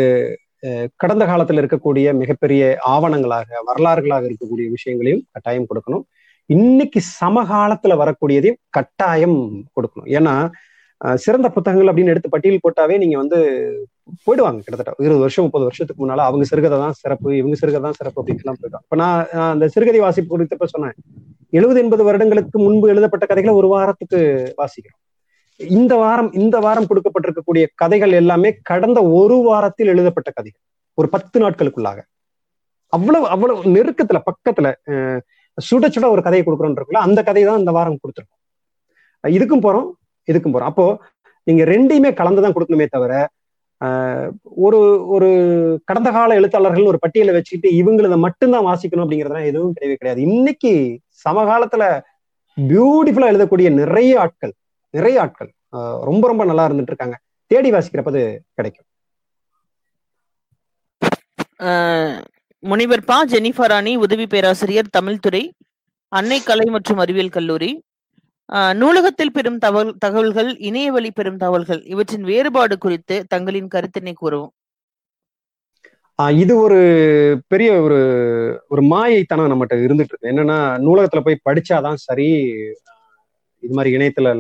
கடந்த 1.02 1.24
காலத்தில் 1.30 1.60
இருக்கக்கூடிய 1.62 2.08
மிகப்பெரிய 2.20 2.64
ஆவணங்களாக 2.96 3.48
வரலாறுகளாக 3.70 4.28
இருக்கக்கூடிய 4.30 4.68
விஷயங்களையும் 4.76 5.24
கட்டாயம் 5.36 5.70
கொடுக்கணும். 5.70 6.04
இன்னைக்கு 6.50 7.00
சமகாலத்துல 7.22 7.94
வரக்கூடியதையும் 8.02 8.60
கட்டாயம் 8.78 9.40
கொடுக்கணும். 9.76 10.10
ஏன்னா 10.18 10.36
சிறந்த 11.24 11.48
புத்தகங்கள் 11.56 11.90
அப்படின்னு 11.92 12.14
எடுத்து 12.14 12.34
பட்டியல் 12.34 12.64
போட்டாவே 12.66 12.96
நீங்க 13.02 13.16
வந்து 13.22 13.38
போயிடுவாங்க 14.26 14.60
கிட்டத்தட்ட. 14.66 15.04
இருபது 15.06 15.24
வருஷம் 15.26 15.46
முப்பது 15.48 15.66
வருஷத்துக்கு 15.68 16.02
முன்னால 16.04 16.26
அவங்க 16.30 16.46
சிறுகதை 16.52 16.78
தான் 16.84 16.98
சிறப்பு 17.02 17.30
இவங்க 17.40 17.56
சிறுகதை 17.62 17.84
தான் 17.88 17.98
சிறப்பு 18.00 18.20
அப்படின்லாம் 18.22 18.60
போயிடுவாங்க. 18.62 18.86
இப்ப 18.88 18.98
நான் 19.04 19.28
நான் 19.38 19.54
அந்த 19.56 19.68
சிறுகதை 19.76 20.02
வாசிப்பு 20.06 20.34
குறித்தப்ப 20.34 20.68
சொன்னேன். 20.74 20.96
எழுபது 21.60 21.82
எண்பது 21.84 22.04
வருடங்களுக்கு 22.10 22.60
முன்பு 22.66 22.92
எழுதப்பட்ட 22.94 23.26
கதைகளை 23.32 23.56
ஒரு 23.62 23.70
வாரத்துக்கு 23.74 24.20
வாசிக்கிறோம். 24.62 25.02
இந்த 25.72 25.94
வாரம் 25.96 26.32
இந்த 26.36 26.58
வாரம் 26.60 26.88
கொடுக்கப்பட்டிருக்கக்கூடிய 26.90 27.66
கதைகள் 27.76 28.14
எல்லாமே 28.14 28.50
கடந்த 28.64 29.00
ஒரு 29.14 29.38
வாரத்தில் 29.42 29.88
எழுதப்பட்ட 29.88 30.30
கதைகள். 30.32 30.62
ஒரு 30.98 31.08
பத்து 31.10 31.38
நாட்களுக்குள்ளாக. 31.40 32.00
அவ்வளவு 32.94 33.26
அவ்வளவு 33.28 33.72
நெருக்கத்துல 33.76 34.20
பக்கத்துல 34.28 34.68
அஹ், 34.92 35.20
சுட 35.58 35.86
சுட 35.88 36.06
ஒரு 36.10 36.22
கதையை 36.22 36.44
கொடுக்குறோன்றக்குள்ள 36.46 37.00
அந்த 37.00 37.24
கதை 37.24 37.44
தான் 37.44 37.60
இந்த 37.60 37.72
வாரம் 37.72 38.00
கொடுத்துருக்கோம். 38.02 38.40
இதுக்கும் 39.24 39.64
போறோம் 39.64 39.88
இதுக்கும் 40.28 40.54
போறோம். 40.56 40.72
அப்போ 40.72 40.86
நீங்க 41.48 41.64
ரெண்டையுமே 41.66 42.12
கலந்துதான் 42.14 42.56
கொடுக்கணுமே 42.56 42.88
தவிர 42.90 43.14
ஆஹ், 43.82 44.28
ஒரு 44.66 44.80
ஒரு 45.08 45.30
கடந்த 45.86 46.10
கால 46.12 46.36
எழுத்தாளர்கள் 46.36 46.86
ஒரு 46.86 47.00
பட்டியலை 47.00 47.34
வச்சுக்கிட்டு 47.34 47.70
இவங்களத 47.78 48.18
மட்டும்தான் 48.18 48.66
வாசிக்கணும் 48.66 49.04
அப்படிங்கிறதுலாம் 49.04 49.50
எதுவும் 49.50 49.74
கிடையவே 49.76 49.96
கிடையாது. 49.96 50.22
இன்னைக்கு 50.30 50.72
சமகாலத்துல 51.26 51.84
பியூட்டிஃபுல்லா 52.58 53.32
எழுதக்கூடிய 53.32 53.70
நிறைய 53.74 54.20
ஆட்கள் 54.20 54.54
நிறைய 54.94 55.22
ஆட்கள் 55.24 55.52
ரொம்ப 56.10 56.24
ரொம்ப 56.32 56.44
நல்லா 56.50 56.66
இருந்துட்டு 56.68 56.92
இருக்காங்க 56.94 57.18
தேடி 57.52 57.70
வாசிக்கிறப்ப 57.74 58.12
அது 58.14 58.24
கிடைக்கும். 58.58 58.88
முனிவர் 62.64 63.08
பா 63.10 63.18
ஜெனிஃபர் 63.32 63.72
ராணி 63.72 63.94
உதவி 64.06 64.26
பேராசிரியர் 64.34 64.94
தமிழ்துறை 64.98 65.44
அன்னை 66.12 66.38
கலை 66.50 66.68
மற்றும் 66.76 67.02
அறிவியல் 67.04 67.36
கல்லூரி. 67.36 67.72
நூலகத்தில் 68.80 69.34
பெறும் 69.36 69.60
தகவல் 69.64 69.92
தகவல்கள் 70.04 70.50
இணையவழி 70.70 71.12
பெறும் 71.18 71.40
தகவல்கள் 71.44 71.82
இவற்றின் 71.94 72.26
வேறுபாடு 72.32 72.76
குறித்து 72.86 73.16
தங்களின் 73.34 73.72
கருத்தினை 73.76 74.14
கூறவும். 74.16 74.54
இது 76.44 76.54
ஒரு 76.66 76.80
பெரிய 77.52 77.70
ஒரு 77.86 78.00
ஒரு 78.74 78.82
மாயைத்தனம் 78.92 79.52
நம்மகிட்ட 79.52 79.78
இருந்துட்டு 79.86 80.14
இருக்கு 80.14 80.32
என்னன்னா 80.34 80.58
நூலகத்துல 80.86 81.24
போய் 81.28 81.46
படிச்சாதான் 81.48 82.00
சரி 82.08 82.28
இது 83.64 83.74
மாதிரி 83.78 83.96
இணையத்துல 83.98 84.34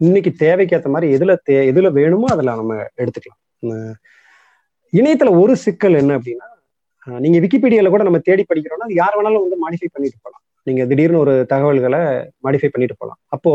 இன்னைக்கு 0.00 0.32
தேவைக்கு 0.32 0.76
ஏற்ற 0.76 0.90
மாதிரி 0.90 1.16
எதுல 1.16 1.32
தே 1.50 1.56
எதுல 1.72 1.90
வேணுமோ 1.92 2.28
அதுல 2.30 2.54
நம்ம 2.54 2.74
எடுத்துக்கலாம். 2.96 3.40
இணையத்துல 4.92 5.30
ஒரு 5.40 5.56
சிக்கல் 5.56 5.94
என்ன 5.94 6.18
அப்படின்னா 6.18 6.48
நீங்க 7.06 7.38
விக்கிபீடியால 7.38 7.88
கூட 7.88 8.02
நம்ம 8.02 8.18
தேடி 8.18 8.42
படிக்கிறோம்னா 8.48 8.88
அது 8.88 8.94
யார் 8.94 9.16
வேணாலும் 9.18 9.44
வந்து 9.44 9.58
மாடிஃபை 9.64 9.88
பண்ணிட்டு 9.92 10.18
போகலாம் 10.22 10.42
நீங்க 10.66 10.82
திடீர்னு 10.86 11.18
ஒரு 11.18 11.34
தகவல்களை 11.48 12.00
மாடிஃபை 12.44 12.68
பண்ணிட்டு 12.68 12.96
போகலாம் 12.98 13.20
அப்போ 13.26 13.52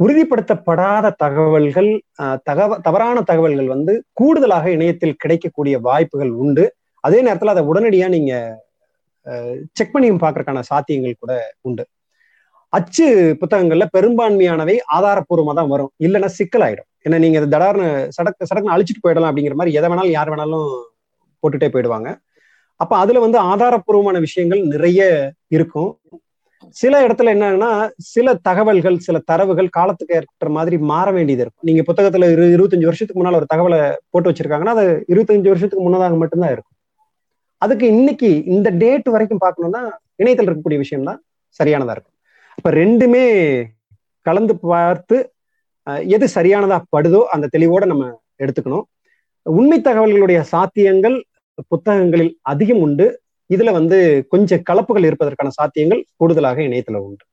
உறுதிப்படுத்தப்படாத 0.00 1.12
தகவல்கள் 1.16 1.90
ஆஹ் 2.22 2.38
தகவ 2.50 2.80
தவறான 2.80 3.22
தகவல்கள் 3.22 3.66
வந்து 3.66 4.04
கூடுதலாக 4.12 4.70
இணையத்தில் 4.70 5.16
கிடைக்கக்கூடிய 5.16 5.78
வாய்ப்புகள் 5.78 6.30
உண்டு. 6.30 6.64
அதே 7.04 7.22
நேரத்தில் 7.22 7.48
அதை 7.48 7.62
உடனடியாக 7.64 8.14
நீங்க 8.14 8.32
செக் 9.72 9.94
பண்ணியும் 9.94 10.22
பார்க்கறதுக்கான 10.24 10.62
சாத்தியங்கள் 10.70 11.20
கூட 11.20 11.32
உண்டு. 11.60 11.84
அச்சு 12.76 13.06
புத்தகங்கள்ல 13.40 13.84
பெரும்பான்மையானவை 13.96 14.76
ஆதாரப்பூர்வமா 14.96 15.52
தான் 15.58 15.70
வரும். 15.72 15.90
இல்லைன்னா 16.06 16.30
சிக்கலாயிடும். 16.38 16.88
ஏன்னா 17.06 17.18
நீங்க 17.24 17.36
இது 17.40 17.48
தடார்னு 17.54 17.88
சடக்கு 18.16 18.48
சடக்குன்னு 18.48 18.74
அழிச்சிட்டு 18.76 19.04
போயிடலாம் 19.04 19.30
அப்படிங்கிற 19.30 19.56
மாதிரி 19.60 19.76
எதை 19.78 19.88
வேணாலும் 19.90 20.16
யார் 20.16 20.30
வேணாலும் 20.32 20.70
போட்டுட்டே 21.42 21.68
போயிடுவாங்க. 21.74 22.08
அப்ப 22.80 22.92
அதுல 23.02 23.20
வந்து 23.24 23.38
ஆதாரப்பூர்வமான 23.50 24.18
விஷயங்கள் 24.26 24.62
நிறைய 24.72 25.00
இருக்கும். 25.56 25.90
சில 26.80 26.94
இடத்துல 27.06 27.32
என்னன்னா 27.34 27.70
சில 28.12 28.34
தகவல்கள் 28.48 28.96
சில 29.06 29.16
தரவுகள் 29.30 29.68
காலத்துக்கு 29.76 30.16
ஏற்ற 30.18 30.48
மாதிரி 30.56 30.76
மாற 30.90 31.06
வேண்டியது 31.16 31.42
இருக்கும். 31.44 31.66
நீங்க 31.68 31.82
புத்தகத்துல 31.88 32.30
இரு 32.34 32.44
இருபத்தஞ்சு 32.56 32.88
வருஷத்துக்கு 32.90 33.20
முன்னால 33.20 33.40
ஒரு 33.40 33.48
தகவலை 33.52 33.80
போட்டு 34.12 34.30
வச்சிருக்காங்கன்னா 34.30 34.74
அது 34.76 34.86
இருபத்தஞ்சு 35.12 35.52
வருஷத்துக்கு 35.52 35.86
முன்னதாக 35.86 36.18
மட்டும்தான் 36.22 36.54
இருக்கும். 36.56 36.74
அதுக்கு 37.62 37.86
இன்னைக்கு 37.94 38.30
இந்த 38.54 38.68
டேட் 38.82 39.08
வரைக்கும் 39.14 39.42
பார்க்கணும்னா 39.44 39.82
இணையத்தில் 40.22 40.48
இருக்கக்கூடிய 40.48 40.80
விஷயம் 40.84 41.08
தான் 41.10 41.20
சரியானதா 41.60 41.94
இருக்கும். 41.96 42.15
இப்ப 42.58 42.70
ரெண்டுமே 42.76 43.24
கலந்து 44.26 44.54
பார்த்து 44.64 45.16
எது 46.10 46.26
சரியானதா 46.34 46.78
படுதோ 46.94 47.20
அந்த 47.34 47.50
தெளிவோட 47.52 47.84
நம்ம 47.84 48.04
எடுத்துக்கணும். 48.40 48.86
உண்மை 49.46 49.78
தகவல்களுடைய 49.80 50.38
சாத்தியங்கள் 50.52 51.16
புத்தகங்களில் 51.70 52.32
அதிகம் 52.44 52.80
உண்டு. 52.80 53.06
இதுல 53.50 53.72
வந்து 53.72 53.98
கொஞ்சம் 54.32 54.64
கலப்புகள் 54.70 55.08
இருப்பதற்கான 55.08 55.50
சாத்தியங்கள் 55.58 56.02
கூடுதலாக 56.16 56.58
இணையத்துல 56.62 57.00
உண்டு. 57.06 57.24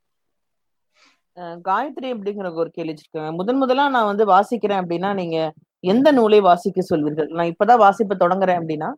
அஹ் 1.37 1.57
காயத்ரி 1.65 2.09
அப்படிங்கிற 2.13 2.49
ஒரு 2.61 2.69
கேள்வி 2.69 2.91
வச்சிருக்காங்க 2.91 3.31
முதன் 3.37 3.59
முதலா 3.61 3.85
நான் 3.89 4.09
வந்து 4.09 4.25
வாசிக்கிறேன் 4.31 4.81
அப்படின்னா 4.81 5.09
நீங்க 5.21 5.37
எந்த 5.83 6.07
நூலை 6.11 6.39
வாசிக்க 6.41 6.81
சொல்வீர்கள்? 6.83 7.29
நான் 7.31 7.51
இப்பதான் 7.53 7.81
வாசிப்ப 7.83 8.17
தொடங்குறேன் 8.19 8.59
அப்படின்னா 8.61 8.89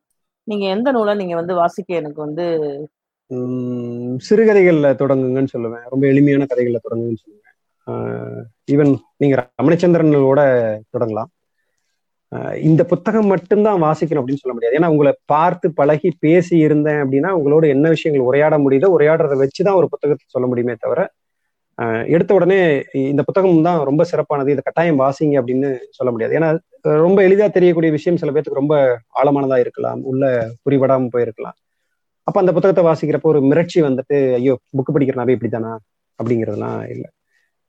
நீங்க 0.48 0.66
எந்த 0.70 0.90
நூலை 0.92 1.14
நீங்க 1.16 1.36
வந்து 1.36 1.54
வாசிக்க 1.56 1.90
எனக்கு 1.96 2.20
வந்து 2.22 2.46
சிறுகதைகள்ல 4.28 4.88
தொடங்குங்கன்னு 5.02 5.54
சொல்லுவேன். 5.56 5.86
ரொம்ப 5.94 6.04
எளிமையான 6.08 6.46
கதைகள்ல 6.52 6.80
தொடங்குங்கன்னு 6.86 7.24
சொல்லுவேன். 7.26 7.56
ஈவன் 8.74 8.92
நீங்க 9.18 9.36
ரமணிச்சந்திரனோட 9.62 10.42
தொடங்கலாம். 10.94 11.32
இந்த 12.60 12.82
புத்தகம் 12.86 13.30
மட்டும்தான் 13.32 13.82
வாசிக்கணும் 13.84 14.22
அப்படின்னு 14.22 14.44
சொல்ல 14.44 14.54
முடியாது. 14.54 14.78
ஏன்னா 14.78 14.90
உங்களை 14.94 15.12
பார்த்து 15.26 15.68
பழகி 15.74 16.10
பேசி 16.20 16.56
இருந்தேன் 16.58 17.02
அப்படின்னா 17.04 17.30
உங்களோட 17.40 17.66
என்ன 17.68 17.90
விஷயங்கள் 17.90 18.28
உரையாட 18.30 18.58
முடியுதோ 18.58 18.88
உரையாடுறதை 18.96 19.38
வச்சுதான் 19.44 19.80
ஒரு 19.82 19.90
புத்தகத்தை 19.90 20.26
சொல்ல 20.28 20.48
முடியுமே 20.48 20.76
தவிர 20.80 21.02
எடுத்த 22.06 22.32
உடனே 22.34 22.60
இந்த 23.12 23.22
புத்தகம் 23.24 23.66
தான் 23.68 23.80
ரொம்ப 23.84 24.04
சிறப்பானது. 24.04 24.52
இதை 24.52 24.62
கட்டாயம் 24.64 25.00
வாசிங்க 25.00 25.36
அப்படின்னு 25.40 25.70
சொல்ல 25.90 26.10
முடியாது. 26.12 26.34
ஏன்னா 26.40 26.50
ரொம்ப 27.06 27.20
எளிதா 27.28 27.48
தெரியக்கூடிய 27.52 27.92
விஷயம் 27.92 28.20
சில 28.22 28.32
பேர்த்துக்கு 28.32 28.62
ரொம்ப 28.62 28.76
ஆழமானதா 29.22 29.58
இருக்கலாம். 29.60 30.02
உள்ள 30.12 30.26
புரிபடாம 30.66 31.10
போயிருக்கலாம். 31.16 31.58
அப்ப 32.28 32.38
அந்த 32.42 32.52
புத்தகத்தை 32.56 32.84
வாசிக்கிறப்போ 32.88 33.30
ஒரு 33.34 33.42
மிரட்சி 33.52 33.80
வந்துட்டு 33.88 34.18
ஐயோ 34.40 34.54
புக்கு 34.78 34.94
படிக்கிறனாவே 34.96 35.36
இப்படித்தானா? 35.36 35.74
அப்படிங்கிறதுலாம் 36.20 36.80
இல்லை. 36.94 37.10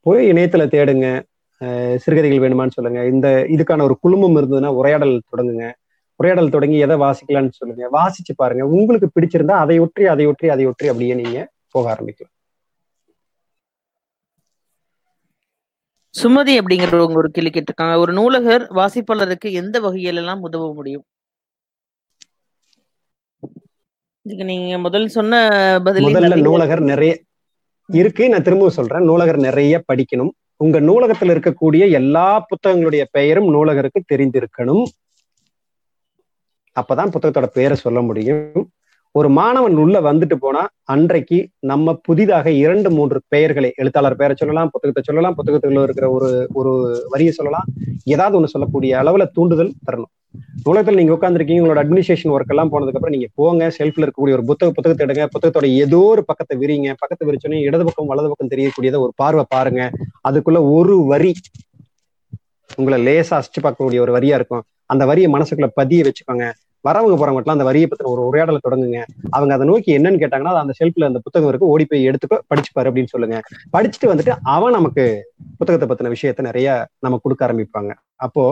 போய் 0.05 0.23
இணையத்துல 0.31 0.63
தேடுங்க. 0.75 1.07
சிறுகதைகள் 2.03 2.43
வேணுமான்னு 2.43 2.75
சொல்லுங்க. 2.77 3.01
இந்த 3.13 3.27
இதுக்கான 3.55 3.83
ஒரு 3.87 3.95
குழுமம் 4.03 4.37
இருந்ததுன்னா 4.39 4.71
உரையாடல் 4.79 5.13
தொடங்குங்க. 5.31 5.67
உரையாடல் 6.19 6.53
தொடங்கி 6.55 6.77
எதை 6.85 6.95
வாசிக்கலாம்னு 7.05 7.57
சொல்லுங்க. 7.59 7.83
வாசிச்சு 7.97 8.33
பாருங்க. 8.41 8.63
உங்களுக்கு 8.77 9.09
பிடிச்சிருந்தா 9.15 9.57
அதை 9.63 9.77
ஒற்றி 9.85 10.05
அதை 10.13 10.25
ஒற்றி 10.31 10.49
அதை 10.55 10.65
ஒற்றி 10.71 10.87
அப்படியே 10.93 11.15
நீங்க 11.21 11.39
போக 11.75 11.85
ஆரம்பிக்கலாம். 11.93 12.33
சுமதி 16.13 16.53
அப்படிங்கிற 16.59 16.89
ஒரு 17.21 17.29
கேள்வி 17.35 17.51
கேட்டிருக்காங்க. 17.55 17.95
ஒரு 18.03 18.11
நூலகர் 18.19 18.65
வாசிப்பாளருக்கு 18.79 19.49
எந்த 19.61 19.77
வகையில 19.85 20.21
எல்லாம் 20.23 20.43
உதவ 20.49 20.69
முடியும் 20.79 21.05
இதுக்கு 24.16 24.16
நீங்க 24.35 24.77
முதல் 24.77 25.07
சொன்ன 25.07 25.49
பதிலே 25.83 26.13
முதல்ல 26.13 26.41
நூலகர் 26.41 26.81
நிறைய 26.81 27.19
இருக்கு. 27.87 28.29
நான் 28.29 28.41
திரும்பவும் 28.41 28.73
சொல்றேன் 28.73 29.03
நூலகர் 29.03 29.37
நிறைய 29.37 29.83
படிக்கணும். 29.93 30.29
உங்க 30.55 30.81
நூலகத்துல 30.81 31.53
இருக்கக்கூடிய 31.53 31.91
எல்லா 31.91 32.45
புத்தகங்களுடைய 32.45 33.03
பெயரும் 33.11 33.53
நூலகருக்கு 33.53 34.03
தெரிந்திருக்கணும். 34.13 34.83
அப்பதான் 36.79 37.11
புத்தகத்தோட 37.11 37.45
பெயரை 37.45 37.77
சொல்ல 37.77 38.01
முடியும். 38.01 38.71
ஒரு 39.17 39.29
மாணவன் 39.37 39.77
உள்ள 39.83 39.97
வந்துட்டு 40.07 40.35
போனா 40.41 40.61
அன்றைக்கு 40.93 41.37
நம்ம 41.69 41.93
புதிதாக 42.07 42.47
இரண்டு 42.63 42.89
மூன்று 42.95 43.19
பெயர்களை 43.33 43.69
எழுத்தாளர் 43.81 44.17
பெயரை 44.19 44.35
சொல்லலாம் 44.41 44.71
புத்தகத்தை 44.73 45.01
சொல்லலாம் 45.07 45.35
புத்தகத்துல 45.37 45.83
இருக்கிற 45.87 46.07
ஒரு 46.17 46.29
ஒரு 46.59 46.71
வரியை 47.13 47.31
சொல்லலாம். 47.37 47.67
ஏதாவது 48.15 48.37
ஒண்ணு 48.39 48.53
சொல்லக்கூடிய 48.53 48.91
அளவுல 49.01 49.25
தூண்டுதல் 49.37 49.71
தரணும். 49.87 50.11
நூலகத்தில் 50.65 50.99
நீங்க 50.99 51.13
உட்காந்துருக்கீங்க 51.15 51.61
உங்களோட 51.61 51.81
அட்மினிஸ்ட்ரேஷன் 51.83 52.33
ஒர்க் 52.35 52.53
எல்லாம் 52.53 52.71
போனதுக்கு 52.73 52.99
அப்புறம் 52.99 53.15
நீங்க 53.15 53.29
போங்க 53.39 53.69
செல்ஃப்ல 53.77 54.05
இருக்கக்கூடிய 54.05 54.37
ஒரு 54.37 54.45
புத்தக 54.49 54.71
புத்தகத்தை 54.77 55.03
எடுங்க 55.05 55.25
புத்தகத்தோட 55.33 55.69
ஏதோ 55.83 56.01
ஒரு 56.13 56.23
பக்கத்தை 56.29 56.57
விரிங்க 56.63 56.91
பக்கத்தை 57.01 57.25
விரிச்சோன்னே 57.29 57.63
இடது 57.69 57.85
பக்கம் 57.87 58.11
வலது 58.11 58.29
பக்கம் 58.31 58.51
தெரியக்கூடியதை 58.53 58.99
ஒரு 59.05 59.13
பார்வை 59.23 59.45
பாருங்க. 59.55 59.83
அதுக்குள்ள 60.29 60.61
ஒரு 60.77 60.97
வரி 61.13 61.33
உங்களை 62.79 62.97
லேசா 63.07 63.35
அசிச்சு 63.39 63.61
பார்க்கக்கூடிய 63.65 63.99
ஒரு 64.05 64.13
வரியா 64.17 64.37
இருக்கும். 64.39 64.63
அந்த 64.93 65.03
வரியை 65.11 65.29
மனசுக்குள்ள 65.35 65.69
பதிய 65.81 66.05
வச்சுக்கோங்க. 66.07 66.47
வரவங்க 66.85 67.15
போறவங்கலாம் 67.17 67.57
அந்த 67.57 67.63
வரியை 67.63 67.87
பத்தின 67.87 68.09
ஒரு 68.09 68.21
உரையாடலை 68.21 68.59
தொடங்குங்க. 68.65 68.99
அவங்க 69.29 69.53
அதை 69.53 69.67
நோக்கி 69.67 69.97
என்னன்னு 69.97 70.21
கேட்டாங்கன்னா 70.21 70.53
அந்த 70.57 70.73
ஷெல்ஃப்ல 70.79 71.05
அந்த 71.05 71.19
புத்தகம் 71.19 71.49
இருக்கு 71.49 71.67
ஓடி 71.67 71.85
போய் 71.85 72.09
எடுத்துக்கோ 72.09 72.37
படிச்சுப்பாரு 72.49 72.87
அப்படின்னு 72.89 73.05
சொல்லுங்க. 73.05 73.37
படிச்சுட்டு 73.73 74.11
வந்துட்டு 74.11 74.33
அவன் 74.47 74.71
நமக்கு 74.71 75.05
புத்தகத்தை 75.57 75.89
பத்தின 75.89 76.09
விஷயத்த 76.09 76.41
நிறைய 76.41 76.69
நம்ம 76.99 77.17
கொடுக்க 77.17 77.47
ஆரம்பிப்பாங்க. 77.47 77.91
அப்போ 78.19 78.43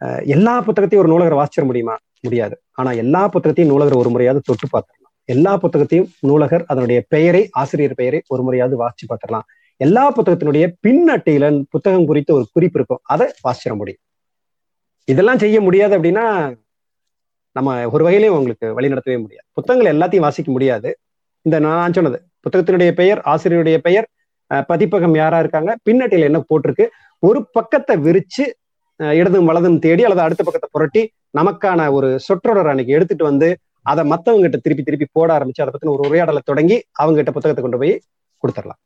அஹ், 0.00 0.22
எல்லா 0.26 0.60
புத்தகத்தையும் 0.60 1.04
ஒரு 1.04 1.12
நூலகர் 1.12 1.34
வாசிச்சிட 1.34 1.64
முடியுமா? 1.64 1.94
முடியாது. 2.22 2.54
ஆனா 2.72 2.92
எல்லா 2.92 3.28
புத்தகத்தையும் 3.28 3.72
நூலகர் 3.72 3.94
ஒரு 3.94 4.10
முறையாவது 4.10 4.40
தொட்டு 4.40 4.66
பார்த்துடலாம். 4.66 4.94
எல்லா 5.28 5.56
புத்தகத்தையும் 5.56 6.08
நூலகர் 6.20 6.64
அதனுடைய 6.66 7.04
பெயரை 7.08 7.48
ஆசிரியர் 7.52 7.94
பெயரை 7.94 8.22
ஒரு 8.28 8.42
முறையாவது 8.42 8.76
வாசிச்சு 8.76 9.06
பார்த்துடலாம். 9.08 9.46
எல்லா 9.80 10.10
புத்தகத்தினுடைய 10.10 10.74
பின் 10.80 11.08
அட்டையில 11.08 11.46
புத்தகம் 11.70 12.06
குறித்த 12.06 12.34
ஒரு 12.34 12.46
குறிப்பு 12.52 12.78
இருக்கும். 12.78 13.00
அதை 13.04 13.26
வாசிச்சிட 13.42 13.76
முடியும். 13.76 14.02
இதெல்லாம் 15.08 15.38
செய்ய 15.38 15.60
முடியாது 15.60 15.96
அப்படின்னா 15.98 16.24
நம்ம 17.56 17.68
ஒரு 17.92 18.02
வகையிலையும் 18.04 18.36
உங்களுக்கு 18.36 18.66
வழி 18.76 18.90
நடத்தவே 18.92 19.18
முடியாது. 19.20 19.46
புத்தகங்கள் 19.56 19.92
எல்லாத்தையும் 19.92 20.26
வாசிக்க 20.26 20.50
முடியாது. 20.50 20.90
இந்த 21.46 21.56
நான் 21.66 21.94
சொன்னது 21.96 22.18
புத்தகத்தினுடைய 22.44 22.90
பெயர் 22.98 23.20
ஆசிரியருடைய 23.32 23.78
பெயர் 23.86 24.06
அஹ், 24.50 24.64
பதிப்பகம் 24.68 25.16
யாரா 25.16 25.38
இருக்காங்க 25.42 25.70
பின்னட்டையில 25.86 26.28
என்ன 26.28 26.40
போட்டிருக்கு 26.46 26.84
ஒரு 27.22 27.40
பக்கத்தை 27.56 27.94
விரிச்சு 28.04 28.44
இடதும் 29.14 29.48
வலதும் 29.48 29.80
தேடி 29.82 30.02
அல்லது 30.06 30.24
அடுத்த 30.24 30.42
பக்கத்தை 30.44 30.68
புரட்டி 30.72 31.02
நமக்கான 31.38 31.88
ஒரு 31.96 32.08
சொற்றொடர் 32.24 32.70
அன்னைக்கு 32.70 32.94
எடுத்துட்டு 32.96 33.24
வந்து 33.26 33.48
அதை 33.86 34.02
மத்தவங்க 34.12 34.44
கிட்ட 34.44 34.58
திருப்பி 34.58 34.84
திருப்பி 34.84 35.06
போட 35.10 35.28
ஆரம்பிச்சு 35.36 35.62
அதை 35.64 35.72
பத்தின 35.72 35.92
ஒரு 35.94 36.06
உரையாடலை 36.06 36.42
தொடங்கி 36.46 36.76
அவங்க 36.98 37.18
கிட்ட 37.18 37.32
புத்தகத்தை 37.32 37.62
கொண்டு 37.62 37.80
போய் 37.82 37.94
கொடுத்துடலாம். 38.42 38.80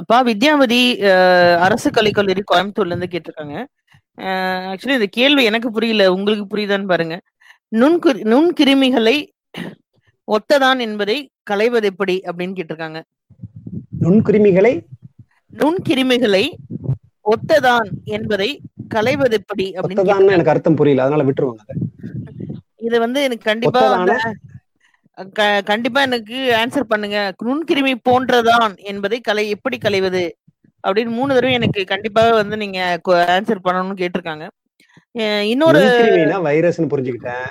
அப்பா 0.00 0.18
வித்யாவதி 0.28 0.80
அஹ், 1.10 1.56
அரசு 1.66 1.88
கலைக்கல்லூரி 1.90 2.42
கோயம்புத்தூர்ல 2.46 2.94
இருந்து 2.94 3.12
கேட்டிருக்காங்க. 3.12 3.56
ஆக்சுவலி 4.18 4.96
இந்த 4.98 5.08
கேள்வி 5.10 5.44
எனக்கு 5.44 5.70
புரியல 5.70 6.12
உங்களுக்கு 6.12 6.44
புரியுதான்னு 6.52 6.86
பாருங்க. 6.86 7.16
நுண்குறி 7.76 8.20
நுண்கிருமிகளை 8.32 9.16
ஒத்ததான் 10.28 10.78
என்பதை 10.78 11.18
களைவது 11.42 11.86
எப்படி 11.86 12.14
அப்படின்னு 12.24 12.56
கேட்டிருக்காங்க. 12.58 13.00
நுண்கிருமிகளை 14.00 14.72
நுண்கிருமிகளை 15.60 16.44
ஒத்ததான் 17.24 17.88
என்பதை 18.04 18.60
களைவது 18.88 19.36
எப்படி 19.40 19.72
அப்படின்னு. 19.72 20.30
எனக்கு 20.32 20.50
அர்த்தம் 20.50 20.74
புரியல 20.74 21.02
அதனால 21.02 21.24
விட்டுருவாங்க 21.30 21.74
இது 22.76 22.98
வந்து 23.00 23.22
எனக்கு 23.22 23.44
கண்டிப்பா 23.44 23.82
கண்டிப்பா 25.64 26.00
எனக்கு 26.02 26.36
ஆன்சர் 26.58 26.90
பண்ணுங்க. 26.92 27.18
நுண்கிருமி 27.44 27.94
போன்றதான் 28.08 28.74
என்பதை 28.90 29.20
கலை 29.20 29.48
எப்படி 29.48 29.78
களைவது? 29.78 30.22
அப்படின்னு 30.86 31.12
மூணு 31.18 31.34
தடவை 31.36 31.54
எனக்கு 31.58 31.80
கண்டிப்பா 31.92 32.22
வந்து 32.40 32.56
நீங்க 32.62 32.78
ஆன்சர் 33.36 33.64
பண்ணணும்னு 33.66 34.00
கேட்டிருக்காங்க. 34.02 34.46
இன்னொரு 35.52 35.80
வைரஸ்னு 36.48 36.92
புரிஞ்சுக்கிட்டேன். 36.92 37.48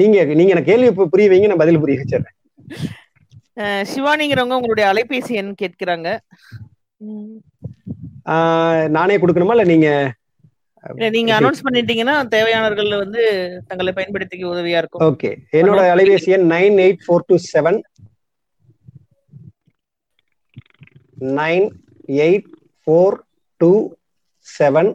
நீங்க 0.00 0.24
நீங்க 0.38 0.52
எனக்கு 0.54 0.70
கேள்வி 0.72 0.90
புரிய 1.14 1.28
வைங்க 1.32 1.50
நான் 1.50 1.62
பதில் 1.62 1.82
புரிய 1.82 2.02
வச்சிடுறேன். 2.02 2.36
சிவானிங்கிறவங்க 3.90 4.58
உங்களுடைய 4.58 4.86
அலைபேசி 4.92 5.34
எண் 5.40 5.52
கேட்கிறாங்க. 5.62 6.08
நானே 8.96 9.16
கொடுக்கணுமா 9.22 9.54
இல்ல 9.56 9.66
நீங்க 9.72 9.88
நீங்க 11.14 11.30
அனௌன்ஸ் 11.36 11.64
பண்ணிட்டீங்கன்னா 11.66 12.14
தேவையானவர்கள் 12.34 12.90
வந்து 13.02 13.22
தங்களை 13.68 13.92
பயன்படுத்திக்க 13.96 14.44
உதவியா 14.50 14.80
இருக்கும். 14.82 15.04
ஓகே 15.08 15.30
என்னோட 15.60 15.80
அலைபேசி 15.94 16.34
எண் 16.36 16.46
nine 16.52 16.76
eight 16.84 17.02
four 17.06 17.26
two 17.28 17.36
seven. 17.52 17.78
Nine 21.40 21.66
eight 22.06 22.48
four 22.82 23.16
two 23.56 23.94
seven 24.58 24.90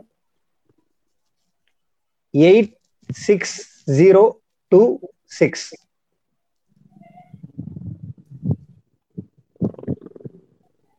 eight 2.33 2.73
six 3.11 3.57
zero 3.91 4.23
two 4.67 4.99
six 5.25 5.69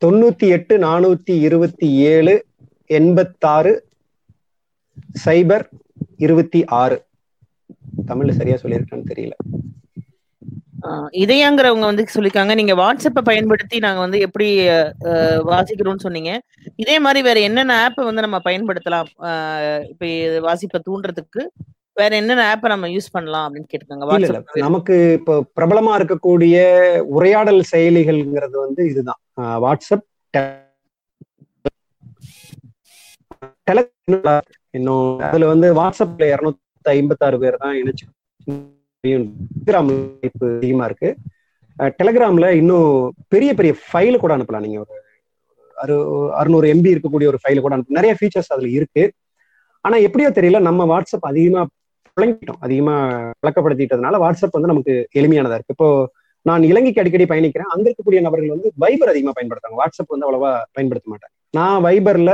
தொண்ணூத்தி 0.03 0.47
எட்டு 0.49 0.79
நானூத்தி 0.79 1.35
இருபத்தி 1.41 1.89
ஏழு 1.93 2.47
எண்பத்தாறு 2.87 3.73
சைபர் 5.25 5.65
இருபத்தி 6.17 6.65
ஆறு. 6.65 7.07
தமிழ்ல 8.07 8.31
சரியா 8.31 8.57
சொல்லியிருக்கான்னு 8.57 9.11
தெரியல. 9.11 9.52
இதயங்கிறவங்க 11.23 11.87
வந்து 11.89 12.05
சொல்லிருக்காங்க 12.15 12.55
நீங்க 12.55 12.75
வாட்ஸ்அப்பை 12.75 13.23
பயன்படுத்தி 13.23 13.77
நாங்க 13.79 14.01
வந்து 14.01 14.21
எப்படி 14.21 14.49
வாசிக்கிறோம்னு 15.45 16.05
சொன்னீங்க 16.05 16.33
இதே 16.77 16.97
மாதிரி 16.99 17.23
வேற 17.23 17.41
என்னென்ன 17.41 17.77
ஆப் 17.85 18.01
வந்து 18.03 18.25
நம்ம 18.27 18.41
பயன்படுத்தலாம் 18.45 19.11
இப்ப 19.89 20.07
வாசிப்பை 20.41 20.81
தூண்டுறதுக்கு 20.81 21.45
வேற 21.97 22.13
என்னென்ன 22.17 22.45
ஆப்பை 22.51 22.69
நம்ம 22.69 22.89
யூஸ் 22.89 23.13
பண்ணலாம் 23.13 23.47
அப்படின்னு 23.47 24.09
வாட்ஸ்அப் 24.09 24.59
நமக்கு 24.59 24.95
இப்போ 25.19 25.35
பிரபலமா 25.55 25.95
இருக்கக்கூடிய 25.99 26.57
உரையாடல் 27.13 27.63
செயலிகள்ங்கிறது 27.73 28.57
வந்து 28.59 28.85
இதுதான் 28.91 29.21
வாட்ஸ்அப் 29.65 30.07
டெலகிராம் 33.67 34.49
இன்னும் 34.75 35.19
அதுல 35.23 35.47
வந்து 35.47 35.69
வாட்ஸ்அப்ல 35.75 36.27
இருநூத்தி 36.33 36.93
ஐம்பத்தாறு 36.95 37.37
பேர் 37.39 37.57
தான் 37.57 37.77
இணைச்சு 37.77 38.07
டெலிகிராம் 39.07 39.89
இப்போ 40.27 40.47
அதிகமா 40.57 40.85
இருக்கு. 40.89 41.09
டெலிகிராம்ல 42.01 42.49
இன்னும் 42.61 42.91
பெரிய 43.33 43.51
பெரிய 43.59 43.73
ஃபைல் 43.87 44.21
கூட 44.23 44.33
அனுப்பலாம். 44.37 44.65
நீங்க 44.67 44.79
ஒரு 44.85 44.95
அறு 45.83 45.97
அறுநூறு 46.41 46.67
எம்பி 46.75 46.93
இருக்கக்கூடிய 46.93 47.31
ஒரு 47.33 47.39
ஃபைல் 47.43 47.63
கூட 47.65 47.73
அனுப்பலாம். 47.77 47.99
நிறைய 47.99 48.13
ஃபீச்சர்ஸ் 48.19 48.53
அதுல 48.55 48.69
இருக்கு. 48.79 49.05
ஆனா 49.85 49.97
எப்படியோ 50.07 50.31
தெரியல 50.39 50.61
நம்ம 50.69 50.87
வாட்ஸ்அப் 50.93 51.29
அதிகமா 51.31 51.63
பழங்கிட்டோம். 52.17 52.61
அதிகமா 52.67 52.95
பழக்கப்படுத்திட்டதுனால 53.43 54.21
வாட்ஸ்அப் 54.25 54.57
வந்து 54.57 54.73
நமக்கு 54.73 54.95
எளிமையானதா 55.19 55.59
இருக்கு. 55.59 55.75
இப்போ 55.77 55.89
நான் 56.47 56.63
இலங்கைக்கு 56.71 57.03
அடிக்கடி 57.03 57.27
பயணிக்கிறேன். 57.33 57.73
அங்க 57.75 57.85
இருக்கக்கூடிய 57.91 58.21
நபர்கள் 58.27 58.55
வந்து 58.55 58.71
வைபர் 58.85 59.13
அதிகமா 59.15 59.35
பயன்படுத்துறாங்க 59.39 59.81
வாட்ஸ்அப் 59.83 60.13
வந்து 60.15 60.27
அவ்வளவா 60.29 60.53
பயன்படுத்த 60.73 61.11
மாட்டேன். 61.11 61.33
நான் 61.59 61.85
வைபர்ல 61.85 62.33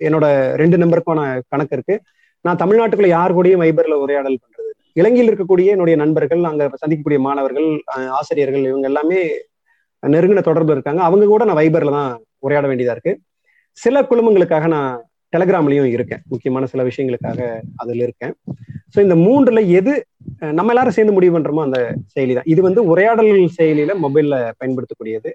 என்னோட 0.00 0.26
ரெண்டு 0.62 0.76
நம்பருக்கான 0.82 1.20
கணக்கு 1.48 1.76
இருக்கு. 1.78 1.96
நான் 2.44 2.60
தமிழ்நாட்டுக்குள்ள 2.62 3.08
யார் 3.18 3.34
கூடயும் 3.36 3.62
வைபர்ல 3.64 3.94
உரையாடல் 4.04 4.40
பண்றேன் 4.42 4.55
இலங்கையில் 4.96 5.30
இருக்கக்கூடிய 5.30 5.74
என்னுடைய 5.74 5.96
நண்பர்கள் 6.02 6.42
அங்க 6.50 6.64
சந்திக்கக்கூடிய 6.82 7.18
மாணவர்கள் 7.26 7.68
அஹ் 7.94 8.12
ஆசிரியர்கள் 8.18 8.64
இவங்க 8.70 8.86
எல்லாமே 8.90 9.20
நெருங்கின 10.02 10.42
தொடர்பு 10.48 10.72
இருக்காங்க. 10.76 11.00
அவங்க 11.08 11.26
கூட 11.32 11.42
நான் 11.48 11.60
வைபர்ல 11.60 11.92
தான் 11.98 12.10
உரையாட 12.46 12.66
வேண்டியதா 12.70 12.94
இருக்கு. 12.96 13.12
சில 13.78 14.02
குழுமங்களுக்காக 14.10 14.66
நான் 14.74 14.92
டெலகிராம்லயும் 15.32 15.90
இருக்கேன். 15.96 16.22
முக்கியமான 16.32 16.66
சில 16.72 16.82
விஷயங்களுக்காக 16.88 17.40
அதுல 17.82 18.02
இருக்கேன். 18.06 18.34
ஸோ 18.94 18.98
இந்த 19.06 19.16
மூன்றுல 19.24 19.60
எது 19.78 19.92
நம்ம 20.58 20.72
எல்லாரும் 20.72 20.96
சேர்ந்து 20.96 21.16
முடிவு 21.16 21.34
பண்றோமோ 21.36 21.64
அந்த 21.66 21.78
செயலி 22.14 22.34
தான் 22.38 22.48
இது 22.52 22.60
வந்து 22.68 22.80
உரையாடல் 22.92 23.32
செயலியில 23.58 23.94
மொபைல்ல 24.04 24.36
பயன்படுத்தக்கூடியது. 24.60 25.30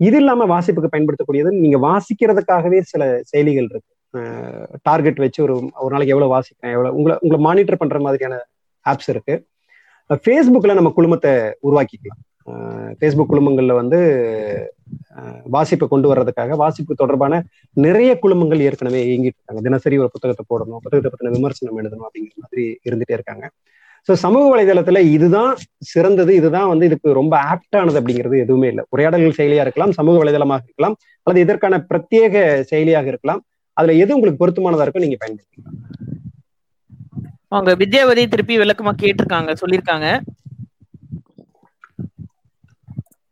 இது 0.00 0.16
இல்லாம 0.22 0.46
வாசிப்புக்கு 0.54 0.92
பயன்படுத்தக்கூடியது 0.94 1.50
நீங்க 1.64 1.78
வாசிக்கிறதுக்காகவே 1.88 2.80
சில 2.92 3.02
செயலிகள் 3.30 3.68
இருக்கு. 3.72 3.92
டார்கெட் 4.88 5.22
வச்சு 5.24 5.40
ஒரு 5.46 5.54
ஒரு 5.84 5.92
நாளைக்கு 5.94 6.14
எவ்வளவு 6.14 6.34
வாசிக்கிறேன் 6.34 6.74
எவ்வளவு 6.76 6.96
உங்களை 6.98 7.14
உங்களை 7.24 7.38
மானிட்டர் 7.46 7.80
பண்ற 7.82 7.98
மாதிரியான 8.06 8.36
ஆப்ஸ் 8.92 9.10
இருக்கு. 9.14 9.34
ஃபேஸ்புக்கில் 10.24 10.78
நம்ம 10.78 10.92
குழுமத்தை 10.96 11.32
உருவாக்கிக்கலாம். 11.66 12.22
ஃபேஸ்புக் 12.98 13.30
குழுமங்கள்ல 13.30 13.72
வந்து 13.80 13.98
வாசிப்பை 15.54 15.86
கொண்டு 15.92 16.10
வர்றதுக்காக 16.10 16.56
வாசிப்பு 16.60 16.92
தொடர்பான 17.00 17.40
நிறைய 17.84 18.10
குழுமங்கள் 18.24 18.62
ஏற்கனவே 18.66 19.00
இயங்கிட்டு 19.08 19.38
இருக்காங்க. 19.38 19.62
தினசரி 19.68 19.96
ஒரு 20.02 20.10
புத்தகத்தை 20.14 20.44
போடணும் 20.52 20.82
புத்தகத்தை 20.84 21.10
பத்தின 21.12 21.32
விமர்சனம் 21.38 21.80
எழுதணும் 21.82 22.06
அப்படிங்கிற 22.08 22.36
மாதிரி 22.44 22.64
இருந்துட்டே 22.88 23.16
இருக்காங்க. 23.18 23.46
ஸோ 24.08 24.14
சமூக 24.24 24.44
வலைதளத்துல 24.52 24.98
இதுதான் 25.16 25.52
சிறந்தது 25.92 26.32
இதுதான் 26.40 26.68
வந்து 26.72 26.88
இதுக்கு 26.90 27.18
ரொம்ப 27.20 27.34
ஆப்டானது 27.52 27.98
அப்படிங்கிறது 28.00 28.36
எதுவுமே 28.44 28.68
இல்லை. 28.72 28.84
உரையாடல்கள் 28.94 29.38
செயலியா 29.40 29.64
இருக்கலாம் 29.66 29.94
சமூக 29.98 30.16
வலைதளமாக 30.22 30.66
இருக்கலாம் 30.68 30.96
அல்லது 31.24 31.44
இதற்கான 31.46 31.80
பிரத்யேக 31.90 32.44
செயலியாக 32.72 33.08
இருக்கலாம். 33.12 33.40
அதுல 33.76 33.96
எது 34.02 34.16
உங்களுக்கு 34.18 34.42
பொருத்தமானதா 34.42 34.84
இருக்கும் 34.86 35.06
நீங்க 35.06 35.18
பயன்படுத்திக்கலாம். 35.22 35.80
அவங்க 37.48 37.84
வித்யாவதி 37.84 38.28
திருப்பி 38.28 38.58
விளக்கமா 38.58 38.92
கேட்டிருக்காங்க 39.02 39.54
சொல்லியிருக்காங்க. 39.60 40.20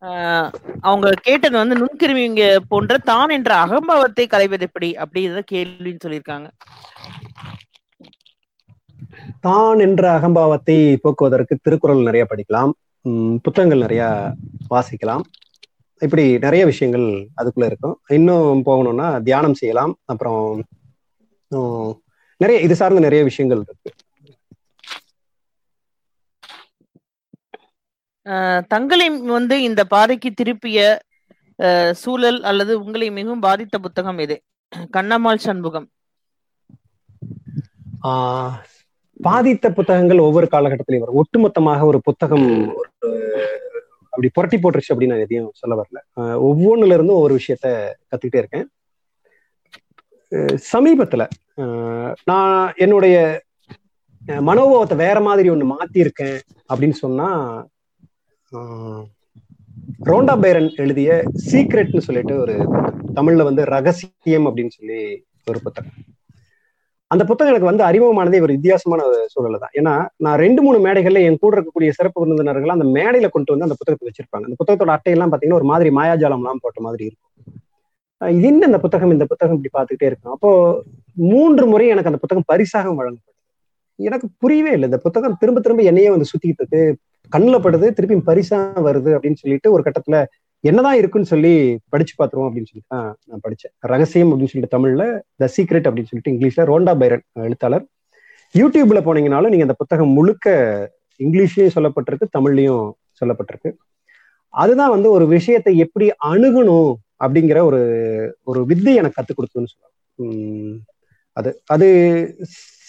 ஆஹ் 0.01 0.53
அவங்க 0.81 1.15
கேட்டது 1.23 1.57
வந்து 1.57 1.77
நுண்கிருமிங்க 1.77 2.57
போன்ற 2.69 2.99
தான் 2.99 3.29
என்ற 3.29 3.55
அகம்பாவத்தை 3.55 4.27
கலைவது 4.27 4.61
எப்படி? 4.61 4.93
அப்படின்றத 4.93 5.43
கேள்வின்னு 5.53 6.05
சொல்லியிருக்காங்க. 6.05 6.49
தான் 9.41 9.79
என்ற 9.79 10.19
அகம்பாவத்தை 10.19 10.97
போக்குவதற்கு 11.03 11.59
திருக்குறள் 11.63 12.03
நிறைய 12.03 12.27
படிக்கலாம். 12.31 12.71
உம் 13.01 13.41
புத்தகங்கள் 13.41 13.79
நிறைய 13.79 14.33
வாசிக்கலாம். 14.71 15.21
இப்படி 15.99 16.39
நிறைய 16.39 16.65
விஷயங்கள் 16.65 17.29
அதுக்குள்ள 17.43 17.65
இருக்கும். 17.65 18.01
இன்னும் 18.09 18.63
போகணும்னா 18.65 19.23
தியானம் 19.23 19.55
செய்யலாம். 19.55 19.99
அப்புறம் 20.05 20.65
நிறைய 22.37 22.63
இது 22.63 22.75
சார்ந்த 22.75 23.01
நிறைய 23.01 23.25
விஷயங்கள் 23.25 23.63
இருக்கு. 23.63 23.91
தங்களை 28.69 29.09
வந்து 29.11 29.63
இந்த 29.63 29.85
பாதைக்கு 29.85 30.31
திருப்பிய 30.33 30.99
சூழல் 31.93 32.43
அல்லது 32.43 32.85
உங்களை 32.85 33.11
மிகவும் 33.11 33.41
பாதித்த 33.41 33.79
புத்தகம் 33.79 34.19
எது? 34.19 34.43
கண்ணம்மாள் 34.97 35.37
சண்முகம். 35.37 35.89
ஆஹ் 38.03 38.63
பாதித்த 39.23 39.73
புத்தகங்கள் 39.73 40.19
ஒவ்வொரு 40.19 40.49
காலகட்டத்திலையும் 40.51 41.05
வரும். 41.05 41.25
ஒட்டுமொத்தமாக 41.25 41.85
ஒரு 41.85 42.01
புத்தகம் 42.01 42.77
அப்படி 44.05 44.29
புரட்டி 44.33 44.57
போட்டுருச்சு 44.57 44.93
அப்படின்னு 44.93 45.07
நான் 45.07 45.19
எதையும் 45.19 45.51
சொல்ல 45.55 45.75
வரல. 45.77 45.97
ஒவ்வொன்றுல 46.21 46.95
இருந்தும் 46.95 47.17
ஒவ்வொரு 47.17 47.39
விஷயத்த 47.39 47.91
கத்துக்கிட்டே 48.11 48.37
இருக்கேன். 48.37 48.71
சமீபத்துல 50.73 51.23
நான் 52.31 52.73
என்னுடைய 52.85 53.17
மனோபாவத்தை 54.49 54.97
வேற 55.05 55.19
மாதிரி 55.29 55.49
ஒன்று 55.55 55.67
மாத்திருக்கேன் 55.73 56.39
அப்படின்னு 56.71 56.97
சொன்னா 57.05 57.29
ரோண்டா 60.09 60.35
பைரன் 60.43 60.69
எழுதிய 60.85 61.11
சீக்ரெட்னு 61.49 62.07
சொல்லிட்டு 62.07 62.35
ஒரு 62.45 62.55
தமிழ்ல 63.19 63.47
வந்து 63.49 63.63
ரகசியம் 63.75 64.47
அப்படின்னு 64.49 64.77
சொல்லி 64.79 65.01
ஒரு 65.51 65.59
புத்தகம். 65.65 65.97
அந்த 67.11 67.23
புத்தகம் 67.29 67.53
எனக்கு 67.53 67.71
வந்து 67.71 67.85
அறிமுகமானதே 67.89 68.39
ஒரு 68.45 68.53
வித்தியாசமான 68.57 69.01
ஒரு 69.09 69.19
சூழல் 69.33 69.63
தான். 69.65 69.75
ஏன்னா 69.79 69.95
நான் 70.25 70.41
ரெண்டு 70.45 70.61
மூணு 70.67 70.79
மேடைகள்ல 70.87 71.23
என் 71.27 71.41
கூட 71.43 71.55
இருக்கக்கூடிய 71.57 71.91
சிறப்பு 71.99 72.23
விருந்தினர்கள் 72.23 72.75
அந்த 72.77 72.87
மேடையில 72.97 73.29
கொண்டு 73.35 73.53
வந்து 73.55 73.67
அந்த 73.69 73.77
புத்தகத்தை 73.81 74.07
வச்சிருப்பாங்க. 74.09 74.47
அந்த 74.49 74.59
புத்தகத்தோட 74.61 74.93
அட்டையெல்லாம் 74.97 75.33
பாத்தீங்கன்னா 75.33 75.61
ஒரு 75.61 75.71
மாதிரி 75.73 75.91
மாயாஜாலம்லாம் 75.99 76.63
போட்ட 76.65 76.81
மாதிரி 76.87 77.05
இருக்கும். 77.11 77.24
இது 78.21 78.47
என்ன 78.51 78.67
இந்த 78.71 78.79
புத்தகம்? 78.85 79.13
இந்த 79.15 79.25
புத்தகம் 79.31 79.57
இப்படி 79.57 79.73
பார்த்துக்கிட்டே 79.77 80.09
இருக்கும் 80.11 80.35
அப்போ 80.35 80.51
மூன்று 81.31 81.65
முறை 81.73 81.87
எனக்கு 81.95 82.11
அந்த 82.11 82.21
புத்தகம் 82.23 82.49
பரிசாக 82.53 82.93
வழங்கப்படுது 83.01 83.33
எனக்கு 83.99 84.27
புரியவே 84.43 84.71
இல்லை. 84.77 84.87
இந்த 84.91 85.01
புத்தகம் 85.07 85.37
திரும்ப 85.41 85.59
திரும்ப 85.65 85.83
என்னையே 85.91 86.09
வந்து 86.15 86.29
சுத்திக்கிட்டது 86.31 86.81
கண்ணில் 87.33 87.65
படுது 87.67 87.87
திருப்பி 87.97 88.17
பரிசா 88.31 88.59
வருது 88.87 89.11
அப்படின்னு 89.17 89.41
சொல்லிட்டு 89.43 89.69
ஒரு 89.75 89.83
கட்டத்துல 89.87 90.17
என்னதான் 90.65 90.99
இருக்குன்னு 91.01 91.31
சொல்லி 91.33 91.53
படிச்சு 91.93 92.15
பார்த்துருவோம் 92.19 92.49
அப்படின்னு 92.49 92.71
சொல்லிட்டு 92.71 92.93
தான் 92.95 93.09
நான் 93.29 93.43
படித்தேன் 93.45 93.73
ரகசியம் 93.93 94.31
அப்படின்னு 94.33 94.53
சொல்லிட்டு 94.53 94.75
தமிழ்ல 94.77 95.05
த 95.43 95.49
சீக்ரெட் 95.57 95.87
அப்படின்னு 95.89 96.11
சொல்லிட்டு 96.11 96.33
இங்கிலீஷ்ல 96.35 96.65
ரோண்டா 96.71 96.93
பைரன் 97.03 97.25
எழுத்தாளர். 97.49 97.85
யூடியூப்ல 98.55 99.01
போனீங்கனாலும் 99.07 99.53
நீங்க 99.53 99.67
அந்த 99.69 99.77
புத்தகம் 99.83 100.15
முழுக்க 100.19 100.49
இங்கிலீஷ்லயும் 101.21 101.75
சொல்லப்பட்டிருக்கு 101.77 102.27
தமிழ்லயும் 102.37 102.87
சொல்லப்பட்டிருக்கு. 103.21 103.71
அதுதான் 104.55 104.95
வந்து 104.97 105.09
ஒரு 105.17 105.25
விஷயத்தை 105.37 105.73
எப்படி 105.85 106.07
அணுகணும் 106.31 106.93
அப்படிங்கிற 107.21 107.59
ஒரு 107.69 107.81
ஒரு 108.43 108.61
வித்தை 108.71 108.95
எனக்கு 109.01 109.19
கத்துக் 109.19 109.39
கொடுத்ததுன்னு 109.39 109.73
சொல்லலாம். 109.73 110.81
அது 111.37 111.51
அது 111.75 111.87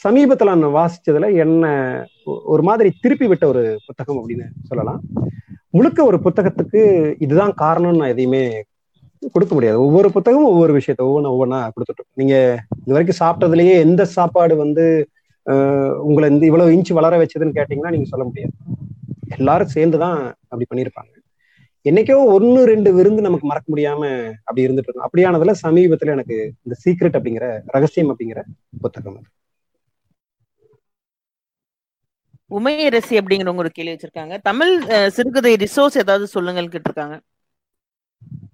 சமீபத்துல 0.03 0.53
நான் 0.53 0.75
வாசிச்சதுல 0.79 1.27
என்ன 1.43 1.65
ஒரு 2.53 2.63
மாதிரி 2.67 2.89
திருப்பி 3.03 3.27
விட்ட 3.27 3.45
ஒரு 3.47 3.63
புத்தகம் 3.87 4.19
அப்படின்னு 4.19 4.47
சொல்லலாம். 4.69 5.01
முழுக்க 5.77 5.99
ஒரு 6.05 6.17
புத்தகத்துக்கு 6.25 6.81
இதுதான் 7.25 7.53
காரணம்னு 7.61 8.01
நான் 8.01 8.13
எதையுமே 8.13 8.43
கொடுக்க 9.33 9.51
முடியாது. 9.55 9.77
ஒவ்வொரு 9.85 10.09
புத்தகமும் 10.15 10.51
ஒவ்வொரு 10.53 10.73
விஷயத்த 10.77 11.01
ஒவ்வொன்று 11.07 11.31
ஒவ்வொன்றா 11.33 11.59
கொடுத்துட்டு 11.75 12.03
நீங்க 12.21 12.35
இது 12.81 12.95
வரைக்கும் 12.95 13.21
சாப்பிட்டதுலயே 13.23 13.75
எந்த 13.85 14.05
சாப்பாடு 14.17 14.55
வந்து 14.63 14.85
உங்களை 16.07 16.27
இந்த 16.33 16.45
இவ்வளவு 16.49 16.75
இன்ச்சு 16.75 16.93
வளர 16.99 17.17
வச்சதுன்னு 17.21 17.57
கேட்டீங்கன்னா 17.57 17.93
நீங்க 17.95 18.07
சொல்ல 18.11 18.25
முடியாது. 18.27 18.53
எல்லாரும் 19.37 19.73
சேர்ந்துதான் 19.75 20.19
அப்படி 20.49 20.67
பண்ணியிருப்பாங்க. 20.71 21.11
என்னைக்கோ 21.85 22.25
ஒன்னு 22.27 22.65
ரெண்டு 22.65 22.93
விருந்து 22.93 23.21
நமக்கு 23.21 23.47
மறக்க 23.47 23.75
முடியாம 23.75 24.01
அப்படி 24.43 24.67
இருந்துட்டு 24.67 24.89
இருக்கும் 24.89 25.07
அப்படியானதுல 25.07 25.53
சமீபத்துல 25.63 26.09
எனக்கு 26.09 26.37
இந்த 26.63 26.75
சீக்ரெட் 26.83 27.17
அப்படிங்கிற 27.17 27.45
ரகசியம் 27.65 28.11
அப்படிங்கிற 28.11 28.41
புத்தகம். 28.81 29.19
உமையரசி 32.51 33.15
அப்படிங்கிறவங்க 33.19 33.57
ஒரு 33.57 33.71
கேள்வி 33.71 33.93
வச்சிருக்காங்க. 33.93 34.41
தமிழ் 34.41 34.73
சிறுகதை 35.09 35.55
ரிசோர்ஸ் 35.55 35.97
ஏதாவது 35.97 36.27
சொல்லுங்கள் 36.27 36.67
கேட்டிருக்காங்க. 36.67 37.15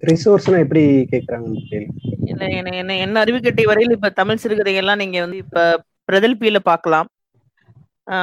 ரிசோர்ஸ்னா 0.04 0.60
எப்படி 0.60 0.84
கேக்குறாங்கன்னு 1.12 1.64
தெரியல. 1.72 1.92
என்ன 2.26 2.48
என்ன 2.60 2.76
என்ன 2.76 2.98
என்ன 2.98 3.20
அறிவு 3.20 3.42
கட்டி 3.42 3.66
வரையில் 3.66 3.92
இப்ப 3.92 4.10
தமிழ் 4.12 4.42
சிறுகதைகள்லாம் 4.44 4.98
நீங்க 4.98 5.20
வந்து 5.20 5.38
இப்ப 5.38 5.66
பிரதல்பியில 6.10 6.60
பார்க்கலாம். 6.64 7.08
அஹ், 7.08 7.21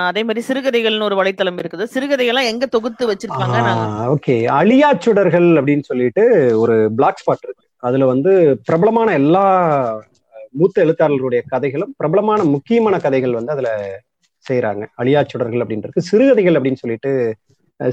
அதே 0.09 0.23
மாதிரி 0.29 0.41
சிறுகதைகள்னு 0.49 1.07
ஒரு 1.09 1.17
வலைத்தளம் 1.19 1.59
இருக்குது. 1.61 1.85
சிறுகதைகள்லாம் 1.95 2.51
எங்க 2.53 2.65
தொகுத்து 2.75 3.05
வச்சிருப்பாங்க 3.11 3.59
நாங்க 3.67 4.09
ஓகே. 4.15 4.35
அழியா 4.59 4.89
சுடர்கள் 5.05 5.49
அப்படின்னு 5.61 5.85
சொல்லிட்டு 5.91 6.25
ஒரு 6.63 6.77
பிளாக் 6.99 7.21
ஸ்பாட் 7.21 7.45
இருக்கு. 7.47 7.65
அதுல 7.89 8.07
வந்து 8.13 8.33
பிரபலமான 8.69 9.09
எல்லா 9.21 9.45
மூத்த 10.59 10.85
எழுத்தாளர்களுடைய 10.85 11.41
கதைகளும் 11.53 11.95
பிரபலமான 11.97 12.41
முக்கியமான 12.55 12.99
கதைகள் 13.05 13.37
வந்து 13.39 13.55
அதுல 13.57 13.71
செய்யறாங்க 14.45 14.85
அழியா 15.01 15.21
சுடர்கள் 15.31 15.63
அப்படின்னு 15.63 15.87
இருக்கு. 15.87 16.09
சிறுகதைகள் 16.11 16.59
அப்படின்னு 16.59 16.83
சொல்லிட்டு 16.83 17.13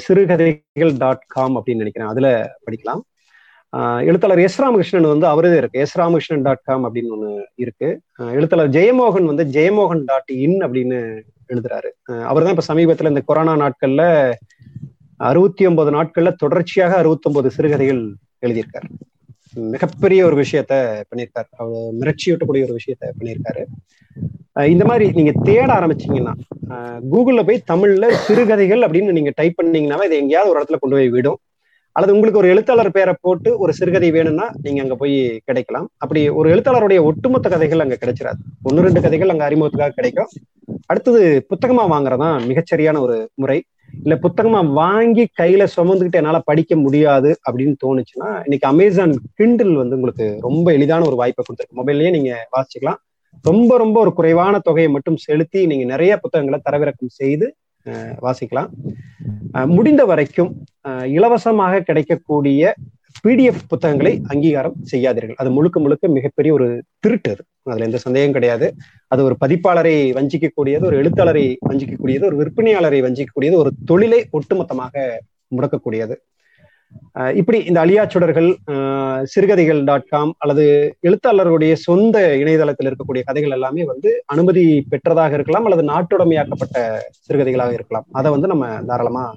சிறுகதைகள் 0.06 0.94
டாட் 1.04 1.26
காம் 1.36 1.58
அப்படின்னு 1.58 1.84
நினைக்கிறேன். 1.84 2.12
அதுல 2.14 2.28
படிக்கலாம். 2.66 3.04
எழுத்தாளர் 4.10 4.42
எஸ் 4.46 4.60
ராமகிருஷ்ணன் 4.62 5.14
வந்து 5.14 5.28
அவரதே 5.32 5.58
இருக்கு. 5.62 5.82
எஸ் 5.86 5.96
ராமகிருஷ்ணன் 6.00 6.46
டாட் 6.48 6.66
காம் 6.70 6.84
அப்படின்னு 6.86 7.14
ஒண்ணு 7.16 7.32
இருக்கு. 7.64 7.88
எழுத்தாளர் 8.40 8.74
ஜெயமோகன் 8.78 9.30
வந்து 9.32 9.46
ஜெயமோகன் 9.58 10.04
டாட் 10.12 10.34
இன் 10.46 10.60
அப்படின்னு 10.68 11.00
எழுதுறாரு. 11.54 11.90
அவர் 12.30 12.44
தான் 12.44 12.56
இப்ப 12.56 12.68
சமீபத்துல 12.74 13.12
இந்த 13.14 13.22
கொரோனா 13.26 13.54
நாட்கள்ல 13.64 14.04
அறுபத்தி 15.30 15.66
ஒன்பது 15.66 15.92
நாட்கள்ல 15.92 16.32
தொடர்ச்சியாக 16.44 16.96
அறுபத்தி 17.02 17.30
ஒன்பது 17.30 17.52
சிறுகதைகள் 17.52 18.02
எழுதியிருக்காரு. 18.46 18.90
மிகப்பெரிய 19.74 20.26
ஒரு 20.26 20.36
விஷயத்த 20.42 20.74
பண்ணியிருக்காரு. 21.10 21.50
அவர் 21.64 21.94
மிரட்சியூட்டக்கூடிய 22.02 22.64
ஒரு 22.68 22.78
விஷயத்த 22.80 23.12
பண்ணியிருக்காரு. 23.20 23.64
இந்த 24.74 24.84
மாதிரி 24.86 25.06
நீங்க 25.12 25.32
தேட 25.44 25.70
ஆரம்பிச்சீங்கன்னா 25.74 26.34
கூகுள்ல 27.12 27.42
போய் 27.48 27.64
தமிழ்ல 27.72 28.10
சிறுகதைகள் 28.28 28.80
அப்படின்னு 28.80 29.18
நீங்க 29.18 29.32
டைப் 29.36 29.60
பண்ணீங்கன்னாவே 29.62 30.06
இது 30.10 30.16
எங்கேயாவது 30.22 30.52
ஒரு 30.52 30.60
இடத்துல 30.62 30.80
கொண்டு 30.84 30.96
போய் 30.96 31.10
விடும். 31.10 31.40
அல்லது 31.96 32.14
உங்களுக்கு 32.16 32.40
ஒரு 32.40 32.50
எழுத்தாளர் 32.54 32.96
பேரை 32.96 33.14
போட்டு 33.26 33.50
ஒரு 33.64 33.74
சிறுகதை 33.74 34.10
வேணும்னா 34.12 34.46
நீங்க 34.64 34.82
அங்க 34.82 34.96
போய் 34.96 35.16
கிடைக்கலாம். 35.46 35.88
அப்படி 35.98 36.22
ஒரு 36.40 36.48
எழுத்தாளருடைய 36.56 37.00
ஒட்டுமொத்த 37.10 37.50
கதைகள் 37.50 37.84
அங்க 37.84 37.98
கிடைச்சிடாது 38.02 38.42
ஒன்னு 38.64 38.86
ரெண்டு 38.88 39.02
கதைகள் 39.06 39.32
அங்க 39.34 39.44
அறிமுகத்துக்காக 39.50 39.96
கிடைக்கும். 40.00 40.32
அடுத்தது 40.86 41.22
புத்தகமா 41.52 41.84
வாங்குறதான் 41.94 42.38
மிகச்சரியான 42.50 43.00
ஒரு 43.00 43.18
முறை. 43.36 43.58
இல்ல 44.04 44.14
புத்தகமா 44.16 44.60
வாங்கி 44.74 45.24
கையில 45.42 45.64
சுமந்துக்கிட்டு 45.76 46.20
என்னால 46.22 46.38
படிக்க 46.50 46.76
முடியாது 46.76 47.30
அப்படின்னு 47.48 47.76
தோணுச்சுன்னா 47.86 48.30
இன்னைக்கு 48.46 48.68
அமேசான் 48.74 49.14
கிண்டில் 49.38 49.76
வந்து 49.82 49.98
உங்களுக்கு 50.00 50.28
ரொம்ப 50.48 50.68
எளிதான 50.74 51.06
ஒரு 51.06 51.16
வாய்ப்பை 51.16 51.44
கொடுத்துருக்கு. 51.46 51.78
மொபைல்லயே 51.80 52.12
நீங்க 52.12 52.32
வாசிச்சுக்கலாம் 52.56 53.02
ரொம்ப 53.44 53.72
ரொம்ப 53.78 54.00
ஒரு 54.00 54.14
குறைவான 54.14 54.60
தொகையை 54.60 54.92
மட்டும் 54.92 55.18
செலுத்தி 55.18 55.62
நீங்க 55.66 55.86
நிறைய 55.86 56.14
புத்தகங்களை 56.18 56.60
தரவிறக்கம் 56.70 57.16
செய்து 57.22 57.48
வாசிக்கலாம். 58.26 58.70
முடிந்த 59.78 60.04
வரைக்கும் 60.12 60.52
இலவசமாக 61.18 61.82
கிடைக்கக்கூடிய 61.90 62.74
பிடிஎஃப் 63.26 63.62
புத்தகங்களை 63.72 64.12
அங்கீகாரம் 64.32 64.76
செய்யாதீர்கள். 64.92 65.38
அது 65.42 65.50
முழுக்க 65.58 65.80
முழுக்க 65.80 66.08
மிகப்பெரிய 66.08 66.52
ஒரு 66.58 66.68
திருட்டு 67.04 67.30
அது. 67.34 67.44
அதுல 67.70 67.86
எந்த 67.86 68.00
சந்தேகம் 68.06 68.36
கிடையாது. 68.38 68.68
அது 69.14 69.22
ஒரு 69.28 69.36
பதிப்பாளரை 69.44 69.96
வஞ்சிக்கக்கூடியது 70.18 70.84
ஒரு 70.90 70.98
எழுத்தாளரை 71.02 71.46
வஞ்சிக்கக்கூடியது 71.70 72.26
ஒரு 72.30 72.38
விற்பனையாளரை 72.42 73.00
வஞ்சிக்கக்கூடியது 73.08 73.58
ஒரு 73.64 73.72
தொழிலை 73.92 74.20
ஒட்டுமொத்தமாக 74.38 75.06
முடக்கக்கூடியது. 75.56 76.16
இப்படி 77.36 77.64
இந்த 77.64 77.86
அழியாச்சுடர்கள் 77.86 78.56
அஹ் 78.68 79.24
சிறுகதைகள் 79.24 79.84
டாட் 79.84 80.08
காம் 80.08 80.34
அல்லது 80.38 80.96
எழுத்தாளர்களுடைய 81.04 81.74
சொந்த 81.74 82.38
இணையதளத்தில் 82.38 82.90
இருக்கக்கூடிய 82.90 83.22
கதைகள் 83.24 83.52
எல்லாமே 83.52 83.84
வந்து 83.84 84.24
அனுமதி 84.26 84.86
பெற்றதாக 84.90 85.34
இருக்கலாம் 85.34 85.66
அல்லது 85.66 85.84
நாட்டுடைமையாக்கப்பட்ட 85.84 86.98
சிறுகதைகளாக 87.28 87.74
இருக்கலாம். 87.74 88.06
அதை 88.12 88.32
வந்து 88.32 88.48
நம்ம 88.48 88.84
தாராளமா 88.88 89.36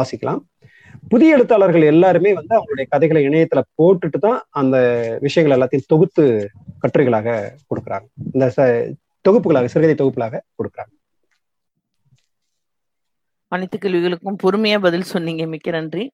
வாசிக்கலாம். 0.00 0.40
புதிய 1.08 1.34
எழுத்தாளர்கள் 1.34 1.82
எல்லாருமே 1.82 2.34
வந்து 2.34 2.58
அவங்களுடைய 2.58 2.84
கதைகளை 2.88 3.28
இணையத்துல 3.28 3.60
போட்டுட்டு 3.82 4.18
தான் 4.20 4.42
அந்த 4.50 4.76
விஷயங்கள் 5.20 5.58
எல்லாத்தையும் 5.58 5.86
தொகுத்து 5.86 6.50
கட்டுரைகளாக 6.82 7.50
கொடுக்குறாங்க. 7.68 8.04
இந்த 8.32 8.52
தொகுப்புகளாக 9.28 9.64
சிறுகதை 9.64 9.94
தொகுப்புகளாக 9.94 10.40
கொடுக்குறாங்க. 10.62 11.00
அனைத்து 13.48 13.78
கேள்விகளுக்கும் 13.78 14.36
பொறுமையா 14.42 14.78
பதில் 14.78 15.02
சொன்னீங்க. 15.02 15.46
மிக்க 15.46 15.70
நன்றி. 15.70 16.10